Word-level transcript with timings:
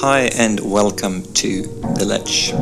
Hi, 0.00 0.30
and 0.38 0.60
welcome 0.60 1.30
to 1.34 1.60
The 1.98 2.06
Ledge. 2.06 2.52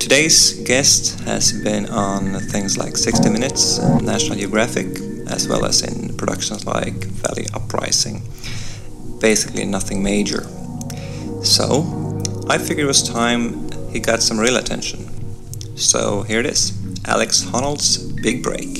Today's 0.00 0.54
guest 0.64 1.20
has 1.26 1.52
been 1.52 1.84
on 1.90 2.40
things 2.48 2.78
like 2.78 2.96
60 2.96 3.28
Minutes, 3.28 3.78
uh, 3.78 3.98
National 3.98 4.38
Geographic, 4.38 4.86
as 5.28 5.46
well 5.46 5.66
as 5.66 5.82
in 5.82 6.16
productions 6.16 6.64
like 6.64 6.94
Valley 6.94 7.44
Uprising. 7.52 8.22
Basically, 9.20 9.66
nothing 9.66 10.02
major. 10.02 10.44
So, 11.44 12.22
I 12.48 12.56
figured 12.56 12.84
it 12.84 12.86
was 12.86 13.02
time 13.06 13.70
he 13.90 14.00
got 14.00 14.22
some 14.22 14.40
real 14.40 14.56
attention. 14.56 15.04
So, 15.76 16.22
here 16.22 16.40
it 16.40 16.46
is 16.46 16.72
Alex 17.04 17.44
Honnold's 17.44 17.98
Big 17.98 18.42
Break. 18.42 18.78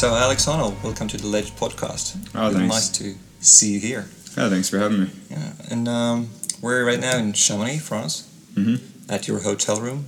So 0.00 0.14
Alex 0.14 0.46
Honnold, 0.46 0.82
welcome 0.82 1.08
to 1.08 1.18
the 1.18 1.26
Ledge 1.26 1.50
podcast. 1.56 2.16
Oh, 2.34 2.44
Really 2.48 2.60
thanks. 2.60 2.74
Nice 2.74 2.88
to 3.00 3.14
see 3.40 3.74
you 3.74 3.80
here. 3.80 4.06
Yeah, 4.34 4.48
thanks 4.48 4.70
for 4.70 4.78
having 4.78 5.00
me. 5.00 5.10
Yeah, 5.30 5.52
and 5.70 5.86
um, 5.88 6.30
we're 6.62 6.86
right 6.86 6.98
now 6.98 7.18
in 7.18 7.34
Chamonix, 7.34 7.80
France, 7.80 8.26
Mhm. 8.54 8.80
at 9.10 9.28
your 9.28 9.40
hotel 9.40 9.78
room. 9.78 10.06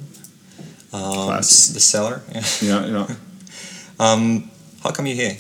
Um. 0.95 1.37
The 1.37 1.43
cellar. 1.43 2.23
Yeah. 2.35 2.43
Yeah, 2.63 2.87
yeah. 2.87 3.15
Um, 4.01 4.51
how 4.83 4.93
come 4.93 5.05
you're 5.07 5.15
here? 5.15 5.37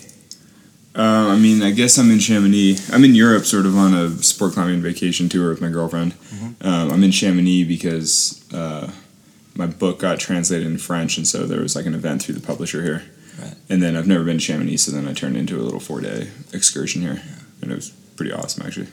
Uh, 0.94 1.28
I 1.32 1.38
mean, 1.38 1.62
I 1.62 1.70
guess 1.70 1.96
I'm 1.96 2.10
in 2.10 2.18
Chamonix. 2.18 2.76
I'm 2.92 3.04
in 3.06 3.14
Europe, 3.14 3.46
sort 3.46 3.64
of 3.64 3.74
on 3.74 3.94
a 3.94 4.10
sport 4.22 4.52
climbing 4.52 4.82
vacation 4.82 5.30
tour 5.30 5.48
with 5.48 5.62
my 5.62 5.70
girlfriend. 5.70 6.12
Mm-hmm. 6.12 6.68
Um, 6.68 6.92
I'm 6.92 7.02
in 7.02 7.10
Chamonix 7.10 7.64
because 7.64 8.44
uh, 8.52 8.90
my 9.54 9.66
book 9.66 10.00
got 10.00 10.18
translated 10.20 10.66
in 10.66 10.76
French, 10.76 11.16
and 11.16 11.26
so 11.26 11.46
there 11.46 11.62
was 11.62 11.74
like 11.74 11.86
an 11.86 11.94
event 11.94 12.22
through 12.22 12.34
the 12.34 12.46
publisher 12.46 12.82
here. 12.82 13.02
Right. 13.40 13.54
And 13.68 13.82
then 13.82 13.96
I've 13.96 14.06
never 14.06 14.24
been 14.24 14.38
to 14.38 14.44
Chamonix, 14.44 14.76
so 14.78 14.92
then 14.92 15.08
I 15.08 15.12
turned 15.12 15.36
into 15.36 15.58
a 15.58 15.62
little 15.62 15.80
four 15.80 16.00
day 16.00 16.28
excursion 16.52 17.02
here, 17.02 17.22
and 17.60 17.72
it 17.72 17.74
was 17.74 17.90
pretty 18.16 18.32
awesome 18.32 18.66
actually. 18.66 18.88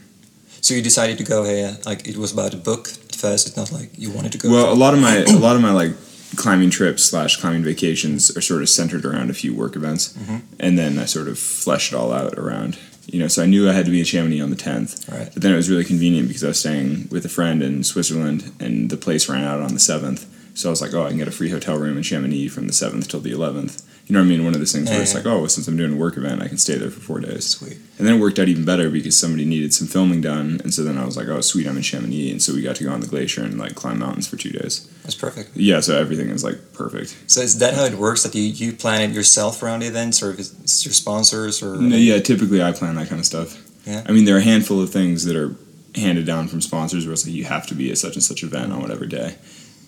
So 0.62 0.74
you 0.74 0.82
decided 0.82 1.18
to 1.18 1.24
go 1.24 1.44
here, 1.44 1.78
like 1.86 2.08
it 2.08 2.18
was 2.18 2.32
about 2.34 2.54
a 2.54 2.58
book 2.58 2.90
at 2.90 3.16
first. 3.16 3.48
It's 3.48 3.58
not 3.58 3.72
like 3.72 3.90
you 3.98 4.12
wanted 4.12 4.32
to 4.34 4.38
go. 4.38 4.50
Well, 4.50 4.74
a 4.74 4.76
lot 4.76 4.94
of 4.94 5.00
my 5.00 5.18
a 5.28 5.38
lot 5.38 5.56
of 5.56 5.62
my 5.62 5.72
like 5.72 5.94
climbing 6.36 6.70
trips 6.70 7.04
slash 7.04 7.38
climbing 7.38 7.64
vacations 7.64 8.36
are 8.36 8.42
sort 8.42 8.62
of 8.62 8.70
centered 8.70 9.06
around 9.06 9.30
a 9.30 9.34
few 9.34 9.56
work 9.56 9.76
events, 9.76 10.14
mm-hmm. 10.14 10.38
and 10.60 10.78
then 10.78 11.00
I 11.00 11.06
sort 11.06 11.28
of 11.28 11.40
fleshed 11.40 11.94
it 11.94 11.96
all 11.96 12.12
out 12.12 12.38
around. 12.38 12.78
You 13.08 13.20
know, 13.20 13.28
so 13.28 13.42
I 13.42 13.48
knew 13.48 13.68
I 13.68 13.74
had 13.74 13.86
to 13.86 13.92
be 13.92 14.00
in 14.00 14.06
Chamonix 14.06 14.40
on 14.40 14.52
the 14.52 14.56
tenth, 14.56 15.10
Right. 15.10 15.30
but 15.34 15.42
then 15.42 15.52
it 15.52 15.56
was 15.56 15.68
really 15.68 15.84
convenient 15.84 16.28
because 16.28 16.44
I 16.44 16.50
was 16.50 16.60
staying 16.60 17.08
with 17.10 17.26
a 17.26 17.30
friend 17.30 17.64
in 17.64 17.84
Switzerland, 17.84 18.52
and 18.60 18.92
the 18.92 18.98
place 18.98 19.28
ran 19.28 19.44
out 19.44 19.62
on 19.62 19.74
the 19.74 19.80
seventh. 19.80 20.28
So 20.60 20.68
I 20.68 20.72
was 20.72 20.82
like, 20.82 20.94
oh, 20.94 21.06
I 21.06 21.08
can 21.08 21.18
get 21.18 21.30
a 21.30 21.32
free 21.32 21.50
hotel 21.50 21.78
room 21.78 21.96
in 21.96 22.04
Chamonix 22.04 22.50
from 22.50 22.68
the 22.68 22.74
seventh 22.74 23.08
till 23.08 23.22
the 23.22 23.32
eleventh. 23.32 23.82
You 24.08 24.14
know 24.14 24.20
what 24.20 24.26
I 24.26 24.28
mean? 24.28 24.44
One 24.44 24.54
of 24.54 24.60
those 24.60 24.74
things 24.74 24.90
where 24.90 25.02
it's 25.02 25.16
like, 25.16 25.26
oh, 25.26 25.48
since 25.48 25.70
I'm 25.70 25.78
doing 25.78 25.94
a 25.94 25.96
work 25.96 26.18
event, 26.18 26.42
I 26.42 26.50
can 26.50 26.58
stay 26.58 26.76
there 26.76 26.90
for 26.90 27.00
four 27.00 27.22
days. 27.22 27.46
Sweet. 27.46 27.78
And 27.98 28.06
then 28.06 28.16
it 28.16 28.20
worked 28.20 28.40
out 28.40 28.50
even 28.50 28.66
better 28.66 28.90
because 28.90 29.16
somebody 29.16 29.46
needed 29.46 29.74
some 29.74 29.88
filming 29.88 30.20
done, 30.20 30.60
and 30.62 30.74
so 30.74 30.84
then 30.84 30.98
I 30.98 31.06
was 31.06 31.16
like, 31.16 31.30
oh, 31.30 31.40
sweet, 31.40 31.66
I'm 31.66 31.78
in 31.78 31.82
Chamonix, 31.84 32.30
and 32.30 32.42
so 32.42 32.54
we 32.54 32.62
got 32.62 32.76
to 32.76 32.84
go 32.84 32.92
on 32.92 33.00
the 33.00 33.08
glacier 33.08 33.42
and 33.42 33.58
like 33.58 33.76
climb 33.76 34.00
mountains 34.00 34.28
for 34.28 34.36
two 34.36 34.50
days. 34.50 34.86
That's 35.04 35.16
perfect. 35.16 35.56
Yeah, 35.56 35.80
so 35.80 35.98
everything 35.98 36.28
is 36.30 36.44
like 36.44 36.74
perfect. 36.74 37.16
So 37.28 37.40
is 37.40 37.60
that 37.60 37.76
how 37.76 37.86
it 37.86 37.94
works? 37.94 38.24
That 38.24 38.36
you, 38.36 38.44
you 38.44 38.74
plan 38.74 39.10
it 39.10 39.16
yourself 39.16 39.64
around 39.64 39.84
events, 39.84 40.22
or 40.22 40.32
if 40.32 40.40
it's 40.40 40.60
it's 40.60 40.86
your 40.86 40.94
sponsors, 40.94 41.64
or 41.64 41.78
No, 41.78 41.96
yeah, 41.96 42.20
typically 42.20 42.62
I 42.62 42.74
plan 42.74 42.96
that 42.96 43.08
kind 43.08 43.20
of 43.20 43.26
stuff. 43.26 43.64
Yeah. 43.88 44.04
I 44.06 44.12
mean, 44.12 44.26
there 44.26 44.36
are 44.36 44.40
a 44.40 44.44
handful 44.44 44.82
of 44.82 44.90
things 44.90 45.24
that 45.24 45.38
are 45.38 45.56
handed 45.96 46.26
down 46.26 46.50
from 46.50 46.60
sponsors 46.60 47.06
where 47.06 47.14
it's 47.14 47.26
like 47.26 47.34
you 47.34 47.46
have 47.46 47.66
to 47.68 47.76
be 47.76 47.92
at 47.92 47.98
such 47.98 48.16
and 48.16 48.24
such 48.24 48.44
event 48.44 48.74
on 48.74 48.82
whatever 48.82 49.06
day. 49.06 49.36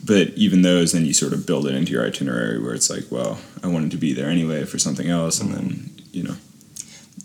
But 0.03 0.29
even 0.29 0.62
those, 0.63 0.91
then 0.94 1.06
you 1.06 1.13
sort 1.13 1.34
of 1.34 1.45
build 1.45 1.67
it 1.67 1.75
into 1.75 1.91
your 1.91 2.03
itinerary 2.06 2.59
where 2.59 2.73
it's 2.73 2.89
like, 2.89 3.06
well, 3.12 3.38
I 3.63 3.67
wanted 3.67 3.91
to 3.91 3.97
be 3.97 4.13
there 4.13 4.29
anyway 4.29 4.66
for 4.66 4.79
something 4.79 5.07
else, 5.09 5.39
and 5.39 5.53
then 5.53 5.91
you 6.12 6.23
know, 6.23 6.35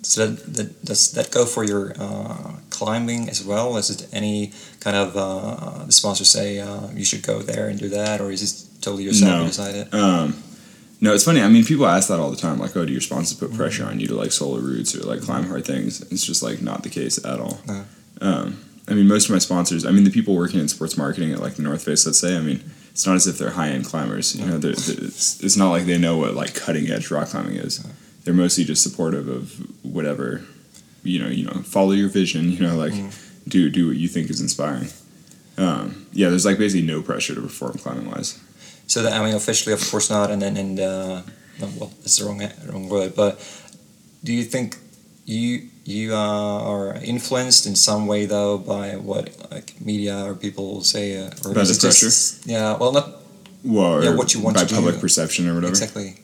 So 0.03 0.27
that, 0.27 0.55
that 0.55 0.85
does 0.85 1.13
that 1.13 1.31
go 1.31 1.47
for 1.47 1.65
your 1.65 1.95
uh, 1.99 2.53
climbing 2.71 3.29
as 3.31 3.43
well? 3.45 3.77
Is 3.79 3.91
it 3.91 4.07
any 4.13 4.53
kind 4.81 4.97
of 4.97 5.17
uh, 5.17 5.85
the 5.87 5.93
sponsors 5.93 6.29
say 6.29 6.61
uh, 6.61 6.89
you 6.95 7.05
should 7.05 7.23
go 7.23 7.41
there 7.43 7.69
and 7.69 7.79
do 7.79 7.89
that, 7.89 8.21
or 8.21 8.31
is 8.31 8.43
it 8.43 8.83
totally 8.83 9.05
yourself 9.05 9.31
No. 9.33 9.41
you 9.43 9.47
decide 9.49 9.75
it? 9.75 9.95
Um, 9.95 10.35
no, 11.01 11.13
it's 11.15 11.25
funny. 11.25 11.41
I 11.43 11.49
mean, 11.49 11.65
people 11.65 11.87
ask 11.87 12.09
that 12.09 12.21
all 12.21 12.31
the 12.31 12.37
time. 12.37 12.59
Like, 12.59 12.77
oh, 12.77 12.85
do 12.87 12.93
your 12.93 13.03
sponsors 13.03 13.39
put 13.39 13.53
pressure 13.55 13.85
on 13.85 14.01
you 14.01 14.07
to 14.09 14.15
like 14.15 14.33
solo 14.33 14.59
routes 14.61 14.95
or 14.95 15.01
like 15.01 15.21
climb 15.23 15.45
hard 15.45 15.65
things? 15.65 16.01
It's 16.13 16.25
just 16.25 16.43
like 16.43 16.63
not 16.63 16.83
the 16.83 16.91
case 16.91 17.23
at 17.25 17.41
all. 17.41 17.59
No. 17.67 17.85
Um, 18.21 18.59
I 18.89 18.95
mean, 18.95 19.09
most 19.09 19.27
of 19.27 19.33
my 19.33 19.39
sponsors. 19.39 19.85
I 19.85 19.91
mean, 19.91 20.05
the 20.05 20.11
people 20.11 20.35
working 20.37 20.61
in 20.61 20.69
sports 20.69 20.97
marketing 20.97 21.33
at 21.33 21.41
like 21.41 21.55
the 21.57 21.63
North 21.63 21.85
Face, 21.85 22.07
let's 22.07 22.19
say. 22.21 22.37
I 22.37 22.41
mean, 22.41 22.63
it's 22.91 23.07
not 23.07 23.17
as 23.17 23.27
if 23.27 23.37
they're 23.39 23.51
high 23.51 23.69
end 23.71 23.85
climbers. 23.85 24.37
You 24.37 24.47
know, 24.47 24.59
they're, 24.59 24.73
they're- 24.75 25.05
it's, 25.07 25.43
it's 25.43 25.57
not 25.57 25.71
like 25.71 25.85
they 25.87 25.99
know 25.99 26.17
what 26.19 26.35
like 26.35 26.55
cutting 26.55 26.89
edge 26.91 27.11
rock 27.11 27.29
climbing 27.29 27.57
is. 27.57 27.85
They're 28.25 28.35
mostly 28.35 28.65
just 28.65 28.83
supportive 28.83 29.29
of 29.29 29.53
whatever. 29.85 30.45
You 31.03 31.21
know, 31.23 31.29
you 31.29 31.45
know, 31.47 31.63
follow 31.63 31.93
your 31.93 32.09
vision. 32.09 32.51
You 32.51 32.61
know, 32.61 32.77
like 32.77 32.95
do 33.49 33.71
do 33.71 33.89
what 33.89 33.97
you 33.97 34.09
think 34.09 34.31
is 34.31 34.41
inspiring. 34.41 34.89
Um, 35.59 36.07
yeah, 36.13 36.29
there's 36.29 36.45
like 36.45 36.59
basically 36.59 36.87
no 36.87 37.03
pressure 37.03 37.35
to 37.35 37.41
perform 37.41 37.79
climbing 37.79 38.11
wise. 38.11 38.39
So 38.89 39.03
that, 39.03 39.13
I 39.15 39.25
mean, 39.25 39.35
officially, 39.35 39.73
of 39.73 39.91
course 39.91 40.11
not, 40.11 40.31
and 40.31 40.41
then 40.43 40.57
and 40.57 40.79
uh, 40.79 41.23
well, 41.61 41.93
that's 42.01 42.19
the 42.19 42.25
wrong 42.27 42.41
wrong 42.71 42.89
word. 42.89 43.15
But 43.17 43.41
do 44.23 44.33
you 44.33 44.45
think 44.45 44.77
you 45.25 45.69
you 45.87 46.15
uh, 46.15 46.19
are 46.73 46.95
influenced 46.97 47.67
in 47.67 47.77
some 47.77 48.07
way 48.07 48.27
though 48.27 48.59
by 48.59 48.97
what 48.97 49.31
like 49.51 49.81
media 49.81 50.25
or 50.25 50.35
people 50.35 50.83
say, 50.83 51.17
uh, 51.17 51.31
or 51.45 51.55
By 51.55 51.63
the 51.65 51.71
it 51.73 51.81
just- 51.81 52.47
yeah, 52.47 52.77
well, 52.77 52.93
not 52.93 53.09
Well, 53.65 54.03
Yeah, 54.05 54.15
what 54.15 54.35
you 54.35 54.41
want 54.41 54.57
to 54.59 54.65
do 54.65 54.67
by 54.67 54.69
to 54.71 54.75
public 54.77 54.95
do. 54.97 55.01
perception 55.01 55.49
or 55.49 55.55
whatever. 55.55 55.71
exactly. 55.73 56.17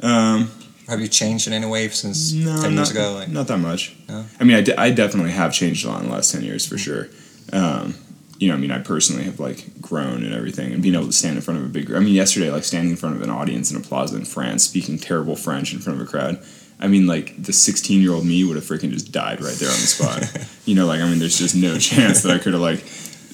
Um, 0.00 0.50
Have 0.88 1.00
you 1.00 1.08
changed 1.08 1.46
in 1.46 1.52
any 1.52 1.66
way 1.66 1.88
since 1.88 2.32
no, 2.32 2.60
ten 2.62 2.74
not, 2.74 2.80
years 2.80 2.90
ago? 2.90 3.12
Like, 3.14 3.28
not 3.28 3.46
that 3.48 3.58
much. 3.58 3.94
No? 4.08 4.24
I 4.40 4.44
mean, 4.44 4.56
I, 4.56 4.60
de- 4.62 4.80
I 4.80 4.90
definitely 4.90 5.32
have 5.32 5.52
changed 5.52 5.84
a 5.84 5.88
lot 5.88 6.02
in 6.02 6.08
the 6.08 6.14
last 6.14 6.32
ten 6.32 6.42
years 6.42 6.66
for 6.66 6.78
sure. 6.78 7.08
Um, 7.52 7.94
you 8.38 8.48
know, 8.48 8.54
I 8.54 8.58
mean, 8.58 8.70
I 8.72 8.78
personally 8.78 9.24
have 9.24 9.38
like 9.38 9.80
grown 9.80 10.24
and 10.24 10.32
everything, 10.34 10.72
and 10.72 10.82
being 10.82 10.94
able 10.94 11.06
to 11.06 11.12
stand 11.12 11.36
in 11.36 11.42
front 11.42 11.60
of 11.60 11.66
a 11.66 11.68
big. 11.68 11.92
I 11.92 11.98
mean, 12.00 12.14
yesterday, 12.14 12.50
like 12.50 12.64
standing 12.64 12.90
in 12.90 12.96
front 12.96 13.14
of 13.16 13.22
an 13.22 13.30
audience 13.30 13.70
in 13.70 13.76
a 13.76 13.80
plaza 13.80 14.16
in 14.16 14.24
France, 14.24 14.64
speaking 14.64 14.98
terrible 14.98 15.36
French 15.36 15.72
in 15.74 15.78
front 15.80 16.00
of 16.00 16.06
a 16.06 16.10
crowd. 16.10 16.42
I 16.80 16.88
mean, 16.88 17.06
like 17.06 17.40
the 17.42 17.52
sixteen-year-old 17.52 18.24
me 18.24 18.44
would 18.44 18.56
have 18.56 18.64
freaking 18.64 18.90
just 18.90 19.12
died 19.12 19.40
right 19.40 19.54
there 19.54 19.68
on 19.68 19.74
the 19.74 19.86
spot. 19.86 20.48
you 20.64 20.74
know, 20.74 20.86
like 20.86 21.00
I 21.00 21.08
mean, 21.08 21.18
there's 21.18 21.38
just 21.38 21.54
no 21.54 21.78
chance 21.78 22.22
that 22.22 22.32
I 22.32 22.38
could 22.38 22.54
have 22.54 22.62
like 22.62 22.84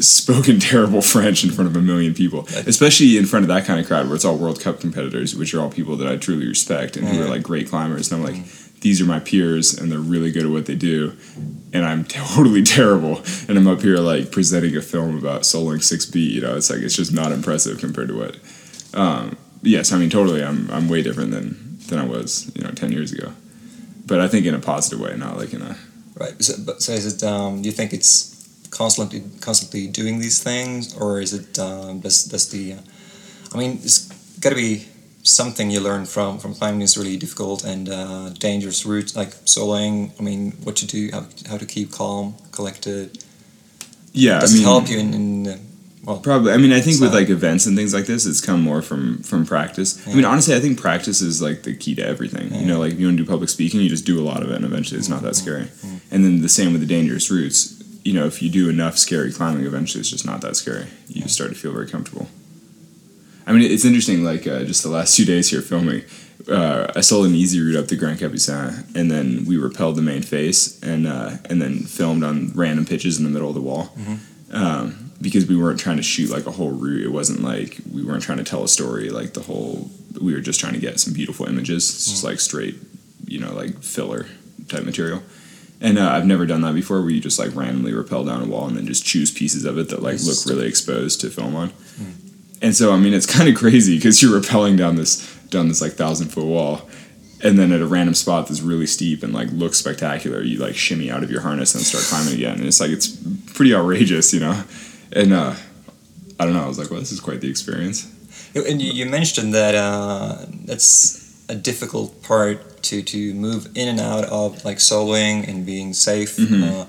spoken 0.01 0.59
terrible 0.61 1.01
French 1.01 1.45
in 1.45 1.51
front 1.51 1.71
of 1.71 1.77
a 1.77 1.81
million 1.81 2.15
people, 2.15 2.47
especially 2.67 3.17
in 3.17 3.25
front 3.25 3.45
of 3.45 3.49
that 3.49 3.65
kind 3.65 3.81
of 3.81 3.87
crowd 3.87 4.07
where 4.07 4.15
it's 4.15 4.25
all 4.25 4.37
World 4.37 4.61
Cup 4.61 4.81
competitors, 4.81 5.35
which 5.35 5.55
are 5.55 5.61
all 5.61 5.71
people 5.71 5.97
that 5.97 6.09
I 6.09 6.17
truly 6.17 6.47
respect 6.47 6.97
and 6.97 7.09
who 7.09 7.23
are 7.23 7.29
like 7.29 7.43
great 7.43 7.69
climbers. 7.69 8.13
And 8.13 8.21
I'm 8.21 8.35
like, 8.35 8.45
these 8.81 9.01
are 9.01 9.07
my 9.07 9.21
peers, 9.21 9.77
and 9.77 9.91
they're 9.91 9.99
really 9.99 10.31
good 10.31 10.45
at 10.45 10.51
what 10.51 10.67
they 10.67 10.75
do, 10.75 11.17
and 11.73 11.85
I'm 11.85 12.05
totally 12.37 12.63
terrible. 12.63 13.23
And 13.49 13.59
I'm 13.59 13.67
up 13.67 13.81
here 13.81 13.99
like 13.99 14.31
presenting 14.31 14.77
a 14.77 14.83
film 14.83 15.17
about 15.17 15.43
soloing 15.43 15.83
six 15.83 16.05
B. 16.07 16.21
You 16.21 16.43
know, 16.43 16.57
it's 16.57 16.71
like 16.71 16.81
it's 16.81 16.97
just 16.97 17.13
not 17.13 17.33
impressive 17.33 17.79
compared 17.79 18.09
to 18.09 18.19
what. 18.19 18.37
Um, 18.95 19.37
yes, 19.63 19.93
I 19.93 19.99
mean 19.99 20.11
totally. 20.11 20.45
I'm 20.45 20.71
I'm 20.71 20.89
way 20.89 21.03
different 21.03 21.31
than 21.31 21.66
than 21.87 21.99
I 21.99 22.05
was 22.05 22.51
you 22.55 22.63
know 22.63 22.71
ten 22.71 22.93
years 22.93 23.13
ago, 23.13 23.33
but 24.07 24.21
I 24.21 24.29
think 24.29 24.47
in 24.47 24.55
a 24.55 24.61
positive 24.61 25.01
way, 25.01 25.17
not 25.17 25.37
like 25.37 25.53
in 25.53 25.63
a 25.63 25.77
Right. 26.19 26.43
So, 26.43 26.55
but 26.65 26.83
so 26.83 26.93
is 26.93 27.07
it? 27.07 27.23
Um, 27.23 27.61
do 27.61 27.69
you 27.69 27.73
think 27.75 27.93
it's 27.93 28.35
constantly 28.71 29.23
constantly 29.41 29.87
doing 29.87 30.19
these 30.19 30.43
things, 30.43 30.97
or 30.97 31.21
is 31.21 31.35
it? 31.35 31.59
Um, 31.59 32.01
does 32.01 32.25
does 32.25 32.49
the? 32.49 32.75
Uh, 32.75 32.81
I 33.55 33.59
mean, 33.59 33.73
it's 33.83 34.09
got 34.41 34.51
to 34.51 34.57
be 34.57 34.87
something 35.23 35.71
you 35.71 35.81
learn 35.81 36.07
from 36.07 36.39
from 36.39 36.55
climbing 36.55 36.81
is 36.81 36.97
really 36.97 37.19
difficult 37.19 37.65
and 37.65 37.91
uh, 37.91 38.31
dangerous 38.31 38.87
routes 38.87 39.15
like 39.15 39.29
soloing. 39.45 40.11
I 40.19 40.23
mean, 40.23 40.53
what 40.65 40.81
you 40.81 40.89
do, 40.89 41.11
how, 41.13 41.27
how 41.51 41.59
to 41.59 41.67
keep 41.67 41.93
calm, 41.93 42.35
collected. 42.51 43.23
yeah. 44.13 44.41
Does 44.41 44.53
I 44.53 44.55
mean, 44.55 44.63
it 44.63 44.67
help 44.67 44.89
you 44.89 44.99
in? 44.99 45.15
in 45.15 45.67
well, 46.07 46.19
Probably. 46.19 46.53
I 46.53 46.57
mean, 46.57 46.73
I 46.73 46.81
think 46.81 47.01
with 47.01 47.13
like 47.13 47.29
events 47.31 47.67
and 47.67 47.77
things 47.77 47.93
like 47.93 48.07
this, 48.07 48.27
it's 48.27 48.41
come 48.41 48.63
more 48.63 48.81
from 48.81 49.23
from 49.25 49.45
practice. 49.45 50.07
I 50.07 50.15
mean, 50.15 50.25
honestly, 50.25 50.55
I 50.55 50.61
think 50.61 50.81
practice 50.81 51.21
is 51.21 51.43
like 51.43 51.65
the 51.65 51.75
key 51.77 51.97
to 51.97 52.07
everything. 52.07 52.55
You 52.55 52.65
know, 52.67 52.79
like 52.79 52.93
if 52.93 53.01
you 53.01 53.07
want 53.07 53.19
to 53.19 53.25
do 53.25 53.29
public 53.29 53.49
speaking, 53.51 53.81
you 53.81 53.89
just 53.89 54.07
do 54.07 54.21
a 54.21 54.23
lot 54.23 54.43
of 54.43 54.51
it, 54.51 54.55
and 54.55 54.65
eventually, 54.65 54.99
it's 54.99 55.09
not 55.09 55.23
that 55.23 55.35
scary. 55.35 55.67
And 56.13 56.25
then 56.25 56.43
the 56.43 56.49
same 56.49 56.71
with 56.73 56.81
the 56.81 56.87
dangerous 56.87 57.29
routes. 57.31 57.83
You 58.05 58.13
know, 58.13 58.25
if 58.25 58.41
you 58.41 58.49
do 58.49 58.69
enough 58.69 58.97
scary 58.97 59.33
climbing, 59.33 59.67
eventually, 59.67 60.01
it's 60.01 60.11
just 60.11 60.25
not 60.25 60.41
that 60.43 60.55
scary. 60.55 60.87
You 61.09 61.23
just 61.23 61.35
start 61.35 61.51
to 61.51 61.57
feel 61.57 61.73
very 61.73 61.89
comfortable. 61.89 62.29
I 63.45 63.53
mean, 63.53 63.63
it's 63.63 63.85
interesting. 63.85 64.23
Like 64.23 64.47
uh, 64.47 64.63
just 64.65 64.85
the 64.85 64.89
last 64.91 65.17
two 65.17 65.25
days 65.25 65.51
here 65.51 65.61
filming, 65.61 66.05
uh, 66.49 66.93
I 66.95 67.01
sold 67.01 67.27
an 67.27 67.35
easy 67.35 67.61
route 67.61 67.75
up 67.75 67.89
the 67.89 67.97
Grand 67.97 68.21
Capucin, 68.21 68.95
and 68.95 69.11
then 69.11 69.45
we 69.45 69.57
repelled 69.57 69.97
the 69.97 70.03
main 70.03 70.23
face, 70.23 70.81
and 70.85 71.09
uh, 71.09 71.31
and 71.51 71.61
then 71.61 71.81
filmed 71.81 72.23
on 72.23 72.53
random 72.55 72.85
pitches 72.87 73.19
in 73.19 73.25
the 73.25 73.31
middle 73.31 73.49
of 73.49 73.57
the 73.57 73.61
wall. 73.61 73.91
Um, 74.53 75.06
because 75.21 75.47
we 75.47 75.57
weren't 75.57 75.81
trying 75.81 75.97
to 75.97 76.03
shoot 76.03 76.31
like 76.31 76.47
a 76.47 76.51
whole 76.51 76.71
route. 76.71 77.05
It 77.05 77.13
wasn't 77.13 77.43
like 77.43 77.79
we 77.93 78.05
weren't 78.05 78.23
trying 78.23 78.39
to 78.39 78.45
tell 78.45 78.63
a 78.65 78.69
story. 78.69 79.11
Like 79.11 79.35
the 79.35 79.43
whole, 79.43 79.91
we 80.21 80.35
were 80.35 80.41
just 80.41 80.61
trying 80.61 80.75
to 80.75 80.81
get 80.81 81.01
some 81.01 81.13
beautiful 81.13 81.47
images. 81.47 81.89
It's 81.89 82.07
just 82.11 82.25
like 82.25 82.41
straight, 82.41 82.77
you 83.27 83.39
know, 83.39 83.55
like 83.55 83.83
filler. 83.83 84.27
type 84.69 84.85
material. 84.85 85.23
And 85.81 85.99
uh, 85.99 86.09
I've 86.11 86.25
never 86.25 86.47
done 86.47 86.63
that 86.63 86.75
before, 86.75 87.01
where 87.03 87.11
you 87.11 87.21
just 87.21 87.39
like 87.39 87.55
randomly 87.55 87.93
rappel 87.93 88.25
down 88.25 88.43
a 88.43 88.47
wall 88.47 88.67
and 88.67 88.77
then 88.77 88.87
just 88.87 89.05
choose 89.05 89.31
pieces 89.31 89.65
of 89.65 89.79
it 89.79 89.91
that 89.91 90.03
like 90.03 90.19
look 90.23 90.47
really 90.47 90.67
exposed 90.67 91.21
to 91.21 91.31
film 91.31 91.55
on. 91.55 91.73
And 92.63 92.75
so 92.75 92.93
I 92.93 92.97
mean, 92.97 93.13
it's 93.13 93.27
kind 93.37 93.49
of 93.49 93.55
crazy 93.55 93.97
because 93.97 94.23
you're 94.23 94.41
rappelling 94.41 94.77
down 94.77 94.97
this 94.97 95.35
down 95.49 95.69
this 95.69 95.83
like 95.83 95.93
thousand 95.93 96.29
foot 96.29 96.47
wall, 96.47 96.89
and 97.45 97.59
then 97.59 97.73
at 97.73 97.81
a 97.81 97.87
random 97.87 98.15
spot 98.15 98.49
that's 98.49 98.63
really 98.63 98.87
steep 98.87 99.23
and 99.23 99.35
like 99.35 99.49
looks 99.51 99.79
spectacular, 99.79 100.43
you 100.43 100.59
like 100.59 100.75
shimmy 100.75 101.11
out 101.11 101.23
of 101.23 101.31
your 101.31 101.43
harness 101.43 101.75
and 101.75 101.85
start 101.85 102.05
climbing 102.05 102.35
again. 102.35 102.59
And 102.59 102.67
it's 102.67 102.81
like 102.81 102.91
it's 102.91 103.09
pretty 103.53 103.75
outrageous, 103.75 104.33
you 104.33 104.41
know. 104.41 104.65
And 105.13 105.33
uh, 105.33 105.55
I 106.39 106.45
don't 106.45 106.55
know. 106.55 106.65
I 106.65 106.69
was 106.69 106.79
like, 106.79 106.91
well, 106.91 107.01
this 107.01 107.13
is 107.13 107.21
quite 107.21 107.41
the 107.41 107.49
experience. 107.51 108.13
And 108.55 108.81
you, 108.81 108.93
you 108.93 109.07
mentioned 109.07 109.55
that 109.55 109.75
uh, 109.75 110.47
that's 110.65 111.45
a 111.49 111.55
difficult 111.55 112.23
part 112.23 112.83
to, 112.85 113.03
to 113.03 113.35
move 113.35 113.69
in 113.75 113.89
and 113.89 114.01
out 114.01 114.25
of, 114.25 114.65
like 114.65 114.79
soloing 114.79 115.47
and 115.49 115.65
being 115.67 115.93
safe. 115.95 116.37
Mhm. 116.37 116.63
Uh, 116.63 116.85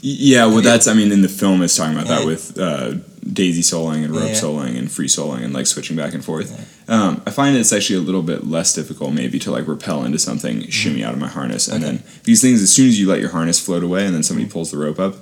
Yeah, 0.00 0.46
well, 0.46 0.60
that's 0.62 0.86
I 0.86 0.94
mean, 0.94 1.10
in 1.12 1.22
the 1.22 1.28
film 1.28 1.62
is 1.62 1.74
talking 1.76 1.94
about 1.94 2.06
that 2.08 2.26
with 2.26 2.58
uh, 2.58 2.94
daisy 3.32 3.62
soloing 3.62 4.04
and 4.04 4.14
rope 4.14 4.28
Yeah. 4.28 4.34
soling 4.34 4.76
and 4.76 4.90
free 4.90 5.08
soloing 5.08 5.42
and 5.42 5.52
like 5.52 5.66
switching 5.66 5.96
back 5.96 6.14
and 6.14 6.24
forth. 6.24 6.52
Um, 6.88 7.22
I 7.26 7.30
find 7.30 7.56
it's 7.56 7.72
actually 7.72 7.96
a 7.96 8.02
little 8.02 8.22
bit 8.22 8.46
less 8.46 8.72
difficult 8.74 9.12
maybe 9.14 9.38
to 9.40 9.50
like 9.50 9.66
rappel 9.66 10.04
into 10.04 10.18
something, 10.18 10.68
shimmy 10.70 11.02
out 11.02 11.12
of 11.12 11.18
my 11.18 11.28
harness, 11.28 11.66
and 11.66 11.82
Okay. 11.82 11.96
then 11.96 12.02
these 12.24 12.40
things 12.40 12.62
as 12.62 12.72
soon 12.72 12.88
as 12.88 13.00
you 13.00 13.08
let 13.08 13.20
your 13.20 13.30
harness 13.30 13.58
float 13.58 13.82
away 13.82 14.06
and 14.06 14.14
then 14.14 14.22
somebody 14.22 14.48
pulls 14.48 14.70
the 14.70 14.76
rope 14.78 15.00
up, 15.00 15.16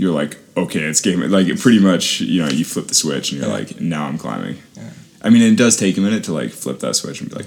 you're 0.00 0.12
like, 0.14 0.38
okay, 0.56 0.80
it's 0.80 1.02
game. 1.02 1.20
Like 1.20 1.46
it 1.48 1.60
pretty 1.60 1.78
much, 1.78 2.22
you 2.22 2.42
know, 2.42 2.48
you 2.48 2.64
flip 2.64 2.86
the 2.86 2.94
switch 2.94 3.32
and 3.32 3.40
you're 3.40 3.50
Yeah. 3.50 3.54
like, 3.58 3.80
now 3.82 4.06
I'm 4.06 4.16
climbing. 4.16 4.56
Yeah. 4.74 4.90
I 5.20 5.28
mean, 5.28 5.42
it 5.42 5.56
does 5.56 5.76
take 5.76 5.98
a 5.98 6.00
minute 6.00 6.24
to 6.24 6.32
like 6.32 6.50
flip 6.52 6.78
that 6.80 6.96
switch 6.96 7.20
and 7.20 7.28
be 7.28 7.36
like, 7.36 7.46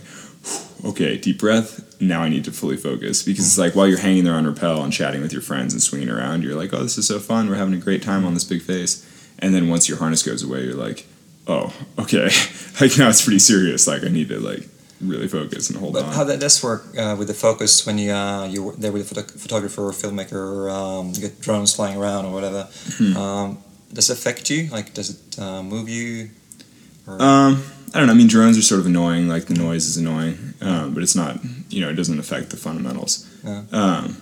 okay, 0.85 1.17
deep 1.17 1.39
breath. 1.39 1.99
Now 1.99 2.21
I 2.21 2.29
need 2.29 2.45
to 2.45 2.51
fully 2.51 2.77
focus 2.77 3.23
because 3.23 3.47
it's 3.47 3.57
like 3.57 3.73
while 3.75 3.87
you're 3.87 3.97
hanging 3.97 4.23
there 4.23 4.35
on 4.35 4.45
rappel 4.45 4.83
and 4.83 4.93
chatting 4.93 5.21
with 5.23 5.33
your 5.33 5.41
friends 5.41 5.73
and 5.73 5.81
swinging 5.81 6.09
around, 6.09 6.43
you're 6.43 6.53
like, 6.55 6.71
oh, 6.75 6.83
this 6.83 6.97
is 6.99 7.07
so 7.07 7.17
fun. 7.17 7.49
We're 7.49 7.55
having 7.55 7.73
a 7.73 7.77
great 7.77 8.03
time 8.03 8.23
on 8.23 8.35
this 8.35 8.43
big 8.43 8.61
face. 8.61 9.03
And 9.39 9.55
then 9.55 9.67
once 9.67 9.89
your 9.89 9.97
harness 9.97 10.21
goes 10.21 10.43
away, 10.43 10.63
you're 10.65 10.75
like, 10.75 11.07
oh, 11.47 11.73
okay. 11.97 12.29
like 12.81 12.95
now 12.99 13.09
it's 13.09 13.23
pretty 13.23 13.39
serious. 13.39 13.87
Like 13.87 14.03
I 14.03 14.09
need 14.09 14.29
to 14.29 14.39
like 14.39 14.67
really 15.07 15.27
focus 15.27 15.69
and 15.69 15.79
hold 15.79 15.93
but 15.93 16.05
on. 16.05 16.13
how 16.13 16.23
that 16.23 16.39
does 16.39 16.61
work 16.63 16.83
uh, 16.97 17.15
with 17.17 17.27
the 17.27 17.33
focus 17.33 17.85
when 17.85 17.97
you 17.97 18.11
uh, 18.11 18.45
you're 18.45 18.73
there 18.73 18.91
with 18.91 19.11
a 19.11 19.15
photo- 19.15 19.37
photographer 19.37 19.81
or 19.81 19.91
filmmaker, 19.91 20.71
um, 20.71 21.11
you 21.13 21.21
get 21.21 21.39
drones 21.41 21.73
flying 21.75 21.97
around 21.97 22.25
or 22.25 22.33
whatever. 22.33 22.67
Hmm. 22.97 23.17
Um, 23.17 23.57
does 23.93 24.09
it 24.09 24.17
affect 24.17 24.49
you? 24.49 24.69
Like, 24.69 24.93
does 24.93 25.09
it 25.11 25.39
uh, 25.39 25.61
move 25.61 25.87
you? 25.87 26.29
Or, 27.05 27.21
Um, 27.21 27.63
I 27.93 27.99
don't 27.99 28.07
know. 28.07 28.13
I 28.13 28.15
mean, 28.15 28.27
drones 28.27 28.57
are 28.57 28.63
sort 28.63 28.79
of 28.79 28.87
annoying. 28.87 29.27
Like 29.27 29.45
the 29.45 29.53
noise 29.53 29.85
is 29.85 29.97
annoying, 29.97 30.55
um, 30.61 30.93
but 30.93 31.03
it's 31.03 31.15
not. 31.15 31.37
You 31.69 31.81
know, 31.81 31.89
it 31.89 31.93
doesn't 31.95 32.19
affect 32.19 32.49
the 32.49 32.57
fundamentals. 32.57 33.27
Yeah. 33.43 33.63
Um, 33.71 34.17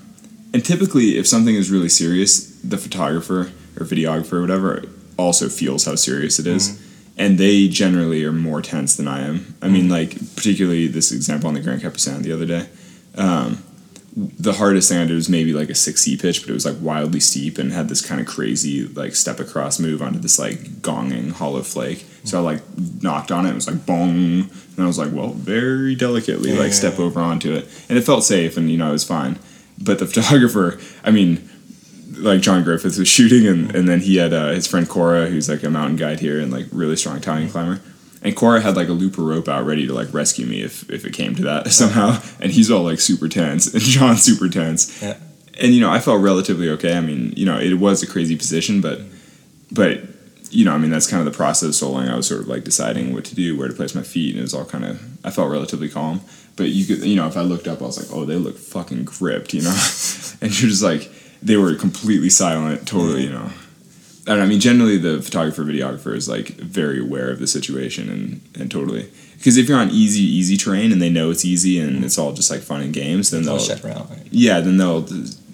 and 0.54 0.66
typically, 0.66 1.18
if 1.18 1.25
something 1.28 1.56
is 1.56 1.72
really 1.72 1.88
serious, 1.89 2.48
the 2.62 2.78
photographer 2.78 3.51
or 3.80 3.86
videographer 3.86 4.33
or 4.33 4.42
whatever 4.42 4.83
also 5.18 5.48
feels 5.48 5.86
how 5.86 5.95
serious 5.95 6.39
it 6.39 6.48
is. 6.48 6.81
And 7.21 7.38
they 7.38 7.68
generally 7.68 8.23
are 8.25 8.31
more 8.31 8.62
tense 8.62 8.95
than 8.95 9.07
I 9.07 9.19
am. 9.21 9.56
I 9.62 9.68
mean, 9.69 9.88
like 9.89 10.12
particularly 10.35 10.88
this 10.88 11.12
example 11.12 11.47
on 11.47 11.53
the 11.53 11.62
Grand 11.62 11.81
Capucin 11.81 12.23
the 12.23 12.31
other 12.33 12.45
day. 12.47 12.68
Um, 13.15 13.63
the 14.15 14.53
hardest 14.53 14.89
thing 14.89 14.97
I 14.97 15.06
did 15.06 15.13
was 15.13 15.29
maybe 15.29 15.53
like 15.53 15.69
a 15.69 15.75
six 15.75 16.01
C 16.01 16.18
pitch, 16.18 16.41
but 16.41 16.50
it 16.50 16.53
was 16.53 16.65
like 16.65 16.75
wildly 16.81 17.19
steep 17.19 17.57
and 17.57 17.71
had 17.71 17.88
this 17.89 18.01
kind 18.06 18.19
of 18.19 18.27
crazy 18.27 18.85
like 18.88 19.15
step 19.15 19.39
across 19.39 19.79
move 19.79 20.01
onto 20.01 20.19
this 20.19 20.38
like 20.39 20.57
gonging 20.81 21.31
hollow 21.31 21.62
flake. 21.62 22.06
So 22.25 22.39
I 22.39 22.41
like 22.41 22.62
knocked 23.01 23.31
on 23.31 23.45
it. 23.45 23.51
It 23.51 23.56
was 23.56 23.68
like 23.68 23.85
bong, 23.85 24.50
and 24.50 24.79
I 24.79 24.85
was 24.88 24.97
like, 24.97 25.12
well, 25.13 25.29
very 25.29 25.95
delicately 25.95 26.51
like 26.53 26.69
Yeah. 26.71 26.81
step 26.83 27.00
over 27.00 27.19
onto 27.21 27.53
it, 27.53 27.68
and 27.88 27.97
it 27.97 28.01
felt 28.01 28.23
safe, 28.25 28.57
and 28.57 28.69
you 28.69 28.77
know 28.77 28.89
it 28.89 28.94
was 28.94 29.03
fine. 29.06 29.38
But 29.79 30.00
the 30.00 30.06
photographer, 30.12 30.79
I 31.03 31.12
mean, 31.12 31.47
like 32.17 32.41
Jon 32.41 32.63
Griffith 32.63 32.97
was 32.97 33.07
shooting, 33.07 33.47
and, 33.47 33.75
and 33.75 33.87
then 33.87 33.99
he 33.99 34.17
had 34.17 34.33
uh, 34.33 34.49
his 34.49 34.67
friend 34.67 34.87
Cora, 34.87 35.27
who's 35.27 35.49
like 35.49 35.63
a 35.63 35.69
mountain 35.69 35.95
guide 35.95 36.19
here 36.19 36.39
and 36.39 36.51
like 36.51 36.67
really 36.71 36.95
strong 36.95 37.17
Italian 37.17 37.49
climber. 37.49 37.81
And 38.23 38.35
Cora 38.35 38.61
had 38.61 38.75
like 38.75 38.87
a 38.87 38.93
looper 38.93 39.23
rope 39.23 39.47
out 39.47 39.65
ready 39.65 39.87
to 39.87 39.93
like 39.93 40.13
rescue 40.13 40.45
me 40.45 40.61
if, 40.61 40.87
if 40.91 41.05
it 41.05 41.13
came 41.13 41.35
to 41.35 41.43
that 41.43 41.67
somehow. 41.71 42.21
And 42.39 42.51
he's 42.51 42.69
all 42.69 42.83
like 42.83 42.99
super 42.99 43.27
tense, 43.27 43.67
and 43.73 43.81
John's 43.81 44.23
super 44.23 44.49
tense. 44.49 45.01
Yeah. 45.01 45.17
And 45.59 45.73
you 45.73 45.81
know, 45.81 45.91
I 45.91 45.99
felt 45.99 46.21
relatively 46.21 46.69
okay. 46.71 46.97
I 46.97 47.01
mean, 47.01 47.33
you 47.35 47.45
know, 47.45 47.59
it 47.59 47.75
was 47.75 48.03
a 48.03 48.07
crazy 48.07 48.35
position, 48.35 48.81
but 48.81 49.01
but 49.71 50.01
you 50.51 50.65
know, 50.65 50.73
I 50.73 50.77
mean, 50.77 50.91
that's 50.91 51.07
kind 51.07 51.25
of 51.25 51.31
the 51.31 51.35
process 51.35 51.81
of 51.81 51.89
soloing. 51.89 52.11
I 52.11 52.15
was 52.15 52.27
sort 52.27 52.41
of 52.41 52.47
like 52.47 52.63
deciding 52.63 53.13
what 53.13 53.25
to 53.25 53.35
do, 53.35 53.57
where 53.57 53.67
to 53.67 53.73
place 53.73 53.95
my 53.95 54.03
feet, 54.03 54.31
and 54.31 54.39
it 54.39 54.43
was 54.43 54.53
all 54.53 54.65
kind 54.65 54.85
of. 54.85 55.25
I 55.25 55.31
felt 55.31 55.49
relatively 55.49 55.87
calm, 55.87 56.21
but 56.55 56.69
you 56.69 56.85
could, 56.85 57.05
you 57.05 57.15
know, 57.15 57.27
if 57.27 57.37
I 57.37 57.41
looked 57.41 57.67
up, 57.67 57.81
I 57.81 57.85
was 57.85 57.97
like, 57.97 58.15
oh, 58.15 58.25
they 58.25 58.35
look 58.35 58.57
fucking 58.57 59.05
gripped, 59.05 59.53
you 59.53 59.61
know, 59.61 59.69
and 60.41 60.51
you're 60.59 60.69
just 60.69 60.83
like, 60.83 61.09
they 61.41 61.57
were 61.57 61.75
completely 61.75 62.29
silent, 62.29 62.88
totally, 62.88 63.23
you 63.23 63.31
know. 63.31 63.51
I 64.27 64.35
know, 64.35 64.43
I 64.43 64.45
mean, 64.45 64.59
generally 64.59 64.97
the 64.97 65.21
photographer, 65.21 65.63
videographer 65.63 66.15
is 66.15 66.29
like 66.29 66.49
very 66.49 66.99
aware 66.99 67.31
of 67.31 67.39
the 67.39 67.47
situation 67.47 68.09
and 68.09 68.41
and 68.59 68.69
totally 68.69 69.09
because 69.41 69.57
if 69.57 69.67
you're 69.67 69.79
on 69.79 69.89
easy, 69.89 70.21
easy 70.21 70.55
terrain 70.55 70.91
and 70.91 71.01
they 71.01 71.09
know 71.09 71.31
it's 71.31 71.43
easy 71.43 71.79
and 71.79 71.95
mm-hmm. 71.95 72.03
it's 72.03 72.19
all 72.19 72.31
just 72.31 72.51
like 72.51 72.61
fun 72.61 72.81
and 72.81 72.93
games, 72.93 73.31
then 73.31 73.41
They'll 73.41 73.57
they'll 73.57 73.65
shut 73.65 73.83
around. 73.83 74.07
Right? 74.11 74.27
yeah, 74.29 74.59
then 74.59 74.77
they'll 74.77 75.07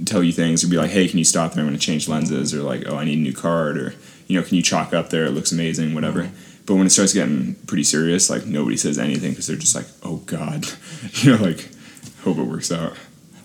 tell 0.04 0.22
you 0.22 0.34
things 0.34 0.62
or 0.62 0.68
be 0.68 0.75
like, 0.75 0.92
hey, 0.92 1.07
can 1.07 1.18
you 1.18 1.24
stop 1.24 1.54
there? 1.54 1.63
I'm 1.63 1.69
going 1.69 1.80
to 1.80 1.86
change 1.86 2.10
lenses, 2.10 2.54
or 2.54 2.63
like, 2.63 2.83
oh, 2.86 2.98
I 2.98 3.06
need 3.06 3.18
a 3.18 3.22
new 3.22 3.33
card, 3.33 3.78
or 3.78 3.94
you 4.28 4.38
know, 4.38 4.45
can 4.45 4.57
you 4.57 4.62
chalk 4.62 4.94
up 4.94 5.10
there? 5.10 5.24
It 5.24 5.31
looks 5.31 5.54
amazing, 5.54 5.94
whatever. 5.94 6.24
Mm-hmm. 6.24 6.63
But 6.66 6.75
when 6.75 6.86
it 6.86 6.90
starts 6.90 7.13
getting 7.13 7.56
pretty 7.66 7.86
serious, 7.86 8.30
like 8.30 8.45
nobody 8.45 8.75
says 8.75 9.00
anything 9.00 9.30
because 9.30 9.48
they're 9.48 9.56
just 9.56 9.74
like, 9.74 9.88
oh 10.04 10.18
god, 10.25 10.66
you 11.13 11.31
know, 11.31 11.42
like 11.42 11.69
hope 12.25 12.40
it 12.40 12.44
works 12.44 12.74
out. 12.74 12.98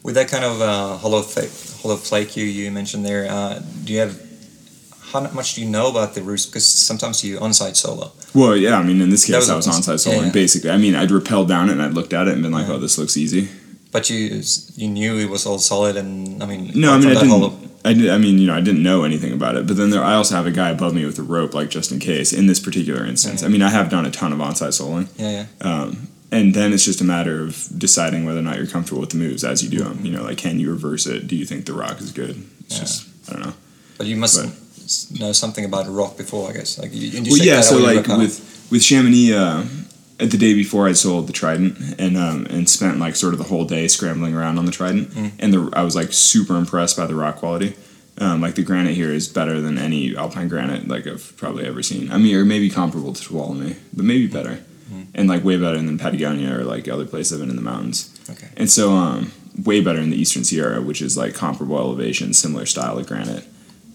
With 0.02 0.16
that 0.16 0.28
kind 0.28 0.44
of 0.44 0.60
uh, 0.60 0.96
hollow 0.98 1.22
flake, 1.22 1.50
hollow 1.82 1.96
flake 1.96 2.36
you, 2.36 2.44
you 2.44 2.70
mentioned 2.72 3.04
there, 3.06 3.30
uh, 3.30 3.60
do 3.84 3.92
you 3.92 4.00
have 4.00 4.20
how 5.12 5.20
much 5.30 5.54
do 5.54 5.60
you 5.62 5.68
know 5.68 5.90
about 5.90 6.14
the 6.14 6.22
routes? 6.22 6.46
Because 6.46 6.66
sometimes 6.66 7.22
you 7.22 7.38
on-site 7.38 7.76
solo. 7.76 8.12
Well, 8.34 8.56
yeah, 8.56 8.78
I 8.78 8.82
mean, 8.82 9.00
in 9.00 9.10
this 9.10 9.26
case, 9.26 9.36
was 9.36 9.50
I 9.50 9.56
was 9.56 9.66
onsight 9.68 9.96
soloing. 10.04 10.16
Yeah, 10.20 10.26
yeah. 10.26 10.32
Basically, 10.32 10.70
I 10.70 10.78
mean, 10.78 10.94
I'd 10.94 11.10
rappelled 11.10 11.48
down 11.48 11.68
it 11.68 11.72
and 11.72 11.82
I'd 11.82 11.92
looked 11.92 12.14
at 12.14 12.28
it 12.28 12.32
and 12.34 12.42
been 12.42 12.50
like, 12.52 12.66
Yeah. 12.66 12.74
oh, 12.74 12.78
this 12.78 12.96
looks 12.98 13.16
easy. 13.16 13.48
But 13.92 14.08
you 14.08 14.40
you 14.74 14.88
knew 14.88 15.18
it 15.18 15.28
was 15.28 15.44
all 15.46 15.58
solid, 15.58 15.96
and 15.96 16.42
I 16.42 16.46
mean, 16.46 16.72
No, 16.74 16.94
I 16.94 16.98
mean, 16.98 17.08
I 17.08 17.14
didn't. 17.14 17.28
hollow- 17.28 17.58
I, 17.84 17.92
did, 17.94 18.10
I 18.10 18.16
mean, 18.16 18.38
you 18.38 18.46
know, 18.46 18.54
I 18.54 18.60
didn't 18.60 18.82
know 18.82 19.02
anything 19.04 19.32
about 19.32 19.56
it. 19.56 19.66
But 19.66 19.76
then 19.76 19.90
there, 19.90 20.02
I 20.02 20.14
also 20.14 20.34
have 20.36 20.46
a 20.46 20.52
guy 20.52 20.70
above 20.70 20.94
me 20.94 21.04
with 21.04 21.18
a 21.18 21.22
rope, 21.22 21.52
like 21.52 21.68
just 21.68 21.90
in 21.92 21.98
case. 21.98 22.32
In 22.32 22.46
this 22.46 22.60
particular 22.60 23.04
instance. 23.04 23.42
I 23.42 23.48
mean, 23.48 23.60
I 23.60 23.70
have 23.70 23.90
done 23.90 24.06
a 24.06 24.10
ton 24.10 24.32
of 24.32 24.38
onsight 24.38 24.68
soloing. 24.72 25.08
Yeah, 25.18 25.46
yeah. 25.60 25.68
Um, 25.82 26.08
and 26.32 26.54
then 26.54 26.72
it's 26.72 26.84
just 26.84 27.00
a 27.00 27.04
matter 27.04 27.42
of 27.42 27.68
deciding 27.78 28.24
whether 28.24 28.40
or 28.40 28.42
not 28.42 28.56
you're 28.56 28.66
comfortable 28.66 29.00
with 29.00 29.10
the 29.10 29.16
moves 29.18 29.44
as 29.44 29.62
you 29.62 29.70
do 29.70 29.84
them. 29.84 30.04
You 30.04 30.12
know, 30.12 30.24
like 30.24 30.38
can 30.38 30.58
you 30.58 30.70
reverse 30.70 31.06
it? 31.06 31.28
Do 31.28 31.36
you 31.36 31.44
think 31.46 31.66
the 31.66 31.74
rock 31.74 32.00
is 32.00 32.10
good? 32.12 32.42
It's 32.60 32.74
Yeah. 32.74 32.80
just 32.80 33.04
I 33.28 33.32
don't 33.34 33.42
know. 33.46 33.54
But 33.98 34.06
you 34.08 34.16
must 34.16 34.36
But- 34.42 35.20
know 35.20 35.32
something 35.32 35.64
about 35.64 35.86
a 35.86 35.90
rock 35.90 36.16
before, 36.16 36.50
I 36.50 36.52
guess. 36.54 36.78
Like 36.78 36.92
you, 36.92 37.08
you 37.08 37.22
well, 37.30 37.38
yeah. 37.38 37.60
So 37.60 37.78
like 37.78 38.06
with 38.08 38.40
with 38.70 38.82
Chamonix, 38.82 39.32
uh, 39.32 39.64
at 40.20 40.30
the 40.30 40.38
day 40.38 40.54
before 40.54 40.88
I 40.88 40.92
sold 40.92 41.26
the 41.26 41.32
Trident 41.32 41.76
and 41.98 42.16
um, 42.16 42.46
and 42.50 42.68
spent 42.68 42.98
like 42.98 43.14
sort 43.16 43.32
of 43.34 43.38
the 43.38 43.44
whole 43.52 43.64
day 43.64 43.86
scrambling 43.88 44.34
around 44.34 44.58
on 44.58 44.66
the 44.66 44.72
Trident, 44.72 45.10
Mm. 45.14 45.30
and 45.38 45.52
the 45.54 45.70
I 45.72 45.82
was 45.82 45.94
like 45.94 46.12
super 46.12 46.56
impressed 46.56 46.96
by 46.96 47.06
the 47.06 47.14
rock 47.14 47.36
quality. 47.36 47.74
Um, 48.18 48.40
like 48.42 48.54
the 48.56 48.62
granite 48.62 48.94
here 48.94 49.10
is 49.10 49.26
better 49.28 49.60
than 49.60 49.78
any 49.78 50.14
alpine 50.16 50.46
granite 50.48 50.86
like 50.86 51.06
I've 51.06 51.32
probably 51.36 51.64
ever 51.64 51.82
seen. 51.82 52.10
I 52.12 52.18
mean, 52.18 52.34
or 52.36 52.44
maybe 52.44 52.68
comparable 52.68 53.12
to 53.14 53.22
Tuolumne, 53.28 53.76
but 53.94 54.04
maybe 54.04 54.26
better, 54.26 54.58
Mm. 54.92 55.06
and 55.14 55.28
like 55.28 55.42
way 55.44 55.56
better 55.56 55.76
than 55.76 55.96
Patagonia 55.98 56.58
or 56.58 56.64
like 56.64 56.86
other 56.88 57.06
places 57.06 57.32
I've 57.32 57.40
been 57.40 57.50
in 57.50 57.56
the 57.56 57.62
mountains. 57.62 58.10
Okay. 58.30 58.48
And 58.56 58.70
so, 58.70 58.92
um, 58.92 59.32
way 59.64 59.80
better 59.80 60.00
in 60.00 60.10
the 60.10 60.16
Eastern 60.16 60.44
Sierra, 60.44 60.80
which 60.82 61.00
is 61.02 61.16
like 61.16 61.34
comparable 61.34 61.78
elevation, 61.78 62.32
similar 62.34 62.66
style 62.66 62.98
of 62.98 63.06
granite. 63.06 63.44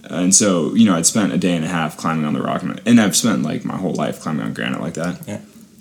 And 0.09 0.33
so, 0.33 0.73
you 0.73 0.85
know, 0.85 0.95
I'd 0.95 1.05
spent 1.05 1.33
a 1.33 1.37
day 1.37 1.53
and 1.55 1.65
a 1.65 1.67
half 1.67 1.97
climbing 1.97 2.25
on 2.25 2.33
the 2.33 2.41
rock, 2.41 2.63
and- 2.63 2.79
and 2.85 3.01
I've 3.01 3.15
spent 3.15 3.43
like 3.43 3.65
my 3.65 3.75
whole 3.77 3.93
life 3.93 4.19
climbing 4.21 4.45
on 4.45 4.53
granite 4.53 4.81
like 4.81 4.93
that. 4.93 5.19
Yeah. 5.27 5.39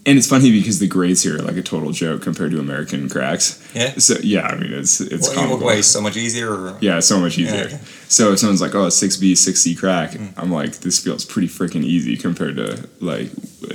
And 0.09 0.17
it's 0.17 0.29
funny 0.29 0.53
because 0.53 0.79
the 0.79 0.87
grades 0.87 1.25
here 1.25 1.35
are 1.35 1.43
like 1.43 1.57
a 1.57 1.63
total 1.63 1.91
joke 1.91 2.23
compared 2.23 2.53
to 2.53 2.61
American 2.61 3.09
cracks. 3.09 3.61
Yeah. 3.75 3.95
So 3.99 4.15
yeah, 4.23 4.47
I 4.47 4.55
mean 4.57 4.73
it's 4.73 5.01
it's 5.01 5.27
Well, 5.29 5.35
comical. 5.37 5.67
way? 5.67 5.83
So 5.83 6.01
much 6.01 6.17
easier. 6.17 6.49
Or, 6.53 6.79
Yeah, 6.81 7.01
so 7.01 7.19
much 7.19 7.37
easier. 7.39 7.65
okay. 7.67 7.81
So 8.09 8.33
if 8.33 8.39
someone's 8.39 8.61
like, 8.61 8.75
"Oh, 8.77 8.89
six 8.89 9.17
B, 9.17 9.35
six 9.35 9.61
C 9.63 9.75
crack," 9.75 10.13
Mm. 10.13 10.33
I'm 10.37 10.53
like, 10.53 10.79
"This 10.81 11.01
feels 11.01 11.25
pretty 11.25 11.49
freaking 11.49 11.83
easy 11.83 12.17
compared 12.17 12.55
to 12.57 12.89
like 13.01 13.31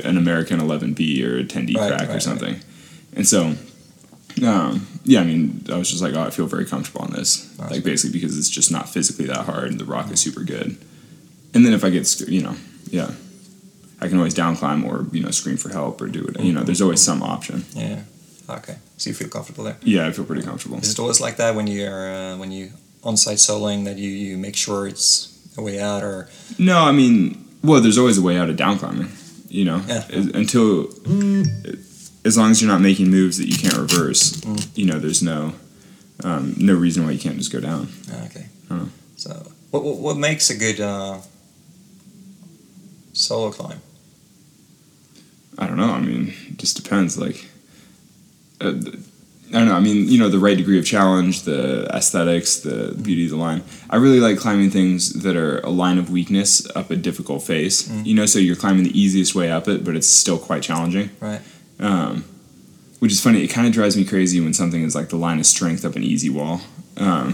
an 0.05 0.17
American 0.17 0.61
eleven 0.61 0.93
B 0.93 1.21
or 1.25 1.35
a 1.37 1.43
ten 1.43 1.65
D 1.65 1.75
Right, 1.77 1.89
crack 1.89 1.99
right, 2.01 2.09
or 2.09 2.13
right. 2.13 2.23
something." 2.23 2.55
And 3.13 3.27
so, 3.27 3.55
um, 4.43 4.87
yeah, 5.03 5.19
I 5.19 5.25
mean, 5.25 5.65
I 5.69 5.77
was 5.77 5.89
just 5.89 6.01
like, 6.01 6.13
"Oh, 6.15 6.23
I 6.23 6.29
feel 6.29 6.47
very 6.47 6.65
comfortable 6.65 7.01
on 7.01 7.11
this." 7.11 7.45
That's 7.57 7.71
like 7.71 7.83
basically 7.83 8.17
because 8.17 8.37
it's 8.37 8.49
just 8.49 8.71
not 8.71 8.87
physically 8.87 9.25
that 9.25 9.45
hard, 9.45 9.69
and 9.69 9.79
the 9.79 9.85
rock 9.85 10.09
is 10.11 10.21
super 10.21 10.43
good. 10.45 10.77
And 11.53 11.65
then 11.65 11.73
if 11.73 11.83
I 11.83 11.89
get, 11.89 12.07
you 12.29 12.41
know, 12.41 12.55
yeah, 12.89 13.11
I 14.01 14.07
can 14.07 14.17
always 14.17 14.33
down 14.33 14.55
climb 14.55 14.83
or 14.83 15.05
you 15.11 15.21
know 15.23 15.31
scream 15.31 15.57
for 15.57 15.69
help 15.69 16.01
or 16.01 16.07
do 16.07 16.25
it. 16.25 16.39
You 16.39 16.53
know, 16.53 16.63
there's 16.63 16.81
always 16.81 17.01
some 17.01 17.21
option. 17.23 17.65
Yeah. 17.73 18.01
Okay. 18.49 18.75
So 18.97 19.09
you 19.09 19.15
feel 19.15 19.29
comfortable 19.29 19.63
there. 19.63 19.77
Yeah, 19.83 20.07
I 20.07 20.11
feel 20.11 20.25
pretty 20.25 20.41
comfortable. 20.43 20.77
Is 20.79 20.91
it 20.91 20.99
always 20.99 21.21
like 21.21 21.37
that 21.37 21.55
when 21.55 21.67
you're 21.67 22.09
uh, 22.13 22.37
when 22.37 22.51
you 22.51 22.71
on-site 23.03 23.37
soloing 23.39 23.85
that 23.85 23.97
you, 23.97 24.09
you 24.09 24.37
make 24.37 24.55
sure 24.55 24.87
it's 24.87 25.29
a 25.57 25.61
way 25.61 25.79
out 25.79 26.03
or 26.03 26.29
No, 26.59 26.79
I 26.79 26.91
mean, 26.91 27.47
well, 27.63 27.81
there's 27.81 27.97
always 27.97 28.17
a 28.17 28.21
way 28.21 28.37
out 28.37 28.49
of 28.49 28.55
down 28.57 28.77
climbing. 28.79 29.09
You 29.49 29.65
know, 29.65 29.81
Yeah. 29.87 30.03
As- 30.09 30.27
until 30.27 30.87
as 32.23 32.37
long 32.37 32.51
as 32.51 32.61
you're 32.61 32.71
not 32.71 32.81
making 32.81 33.09
moves 33.09 33.37
that 33.37 33.47
you 33.47 33.57
can't 33.57 33.77
reverse. 33.77 34.33
Mm. 34.41 34.77
You 34.77 34.85
know, 34.85 34.99
there's 34.99 35.21
no. 35.23 35.53
um, 36.23 36.53
no 36.57 36.73
reason 36.75 37.03
why 37.05 37.11
you 37.11 37.19
can't 37.19 37.37
just 37.37 37.51
go 37.51 37.59
down. 37.59 37.87
Ah, 38.11 38.25
Okay. 38.25 38.45
Huh. 38.69 38.85
So, 39.15 39.31
what, 39.71 39.83
what 39.83 39.97
what 39.97 40.17
makes 40.17 40.49
a 40.49 40.55
good 40.57 40.79
uh, 40.79 41.17
solo 43.13 43.51
climb? 43.51 43.79
I 45.57 45.67
don't 45.67 45.77
know. 45.77 45.91
I 45.91 45.99
mean, 45.99 46.33
it 46.49 46.57
just 46.57 46.81
depends. 46.81 47.17
Like, 47.17 47.45
uh, 48.59 48.73
I 49.49 49.59
don't 49.59 49.67
know. 49.67 49.75
I 49.75 49.81
mean, 49.81 50.07
you 50.07 50.17
know, 50.17 50.29
the 50.29 50.39
right 50.39 50.55
degree 50.55 50.79
of 50.79 50.85
challenge, 50.85 51.43
the 51.43 51.85
aesthetics, 51.93 52.59
the, 52.59 52.93
the 52.95 53.03
beauty 53.03 53.25
of 53.25 53.31
the 53.31 53.37
line. 53.37 53.63
I 53.89 53.97
really 53.97 54.21
like 54.21 54.37
climbing 54.37 54.69
things 54.69 55.23
that 55.23 55.35
are 55.35 55.59
a 55.59 55.69
line 55.69 55.97
of 55.97 56.09
weakness 56.09 56.65
up 56.75 56.89
a 56.89 56.95
difficult 56.95 57.43
face. 57.43 57.87
Mm. 57.87 58.05
You 58.05 58.15
know, 58.15 58.25
so 58.25 58.39
you're 58.39 58.55
climbing 58.55 58.83
the 58.83 58.97
easiest 58.97 59.35
way 59.35 59.51
up 59.51 59.67
it, 59.67 59.83
but 59.83 59.95
it's 59.95 60.07
still 60.07 60.39
quite 60.39 60.63
challenging. 60.63 61.09
Right. 61.19 61.41
Um, 61.79 62.23
which 62.99 63.11
is 63.11 63.19
funny. 63.21 63.43
It 63.43 63.47
kind 63.47 63.67
of 63.67 63.73
drives 63.73 63.97
me 63.97 64.05
crazy 64.05 64.39
when 64.39 64.53
something 64.53 64.83
is 64.83 64.95
like 64.95 65.09
the 65.09 65.17
line 65.17 65.39
of 65.39 65.45
strength 65.45 65.83
up 65.83 65.95
an 65.95 66.03
easy 66.03 66.29
wall. 66.29 66.61
Um, 66.97 67.33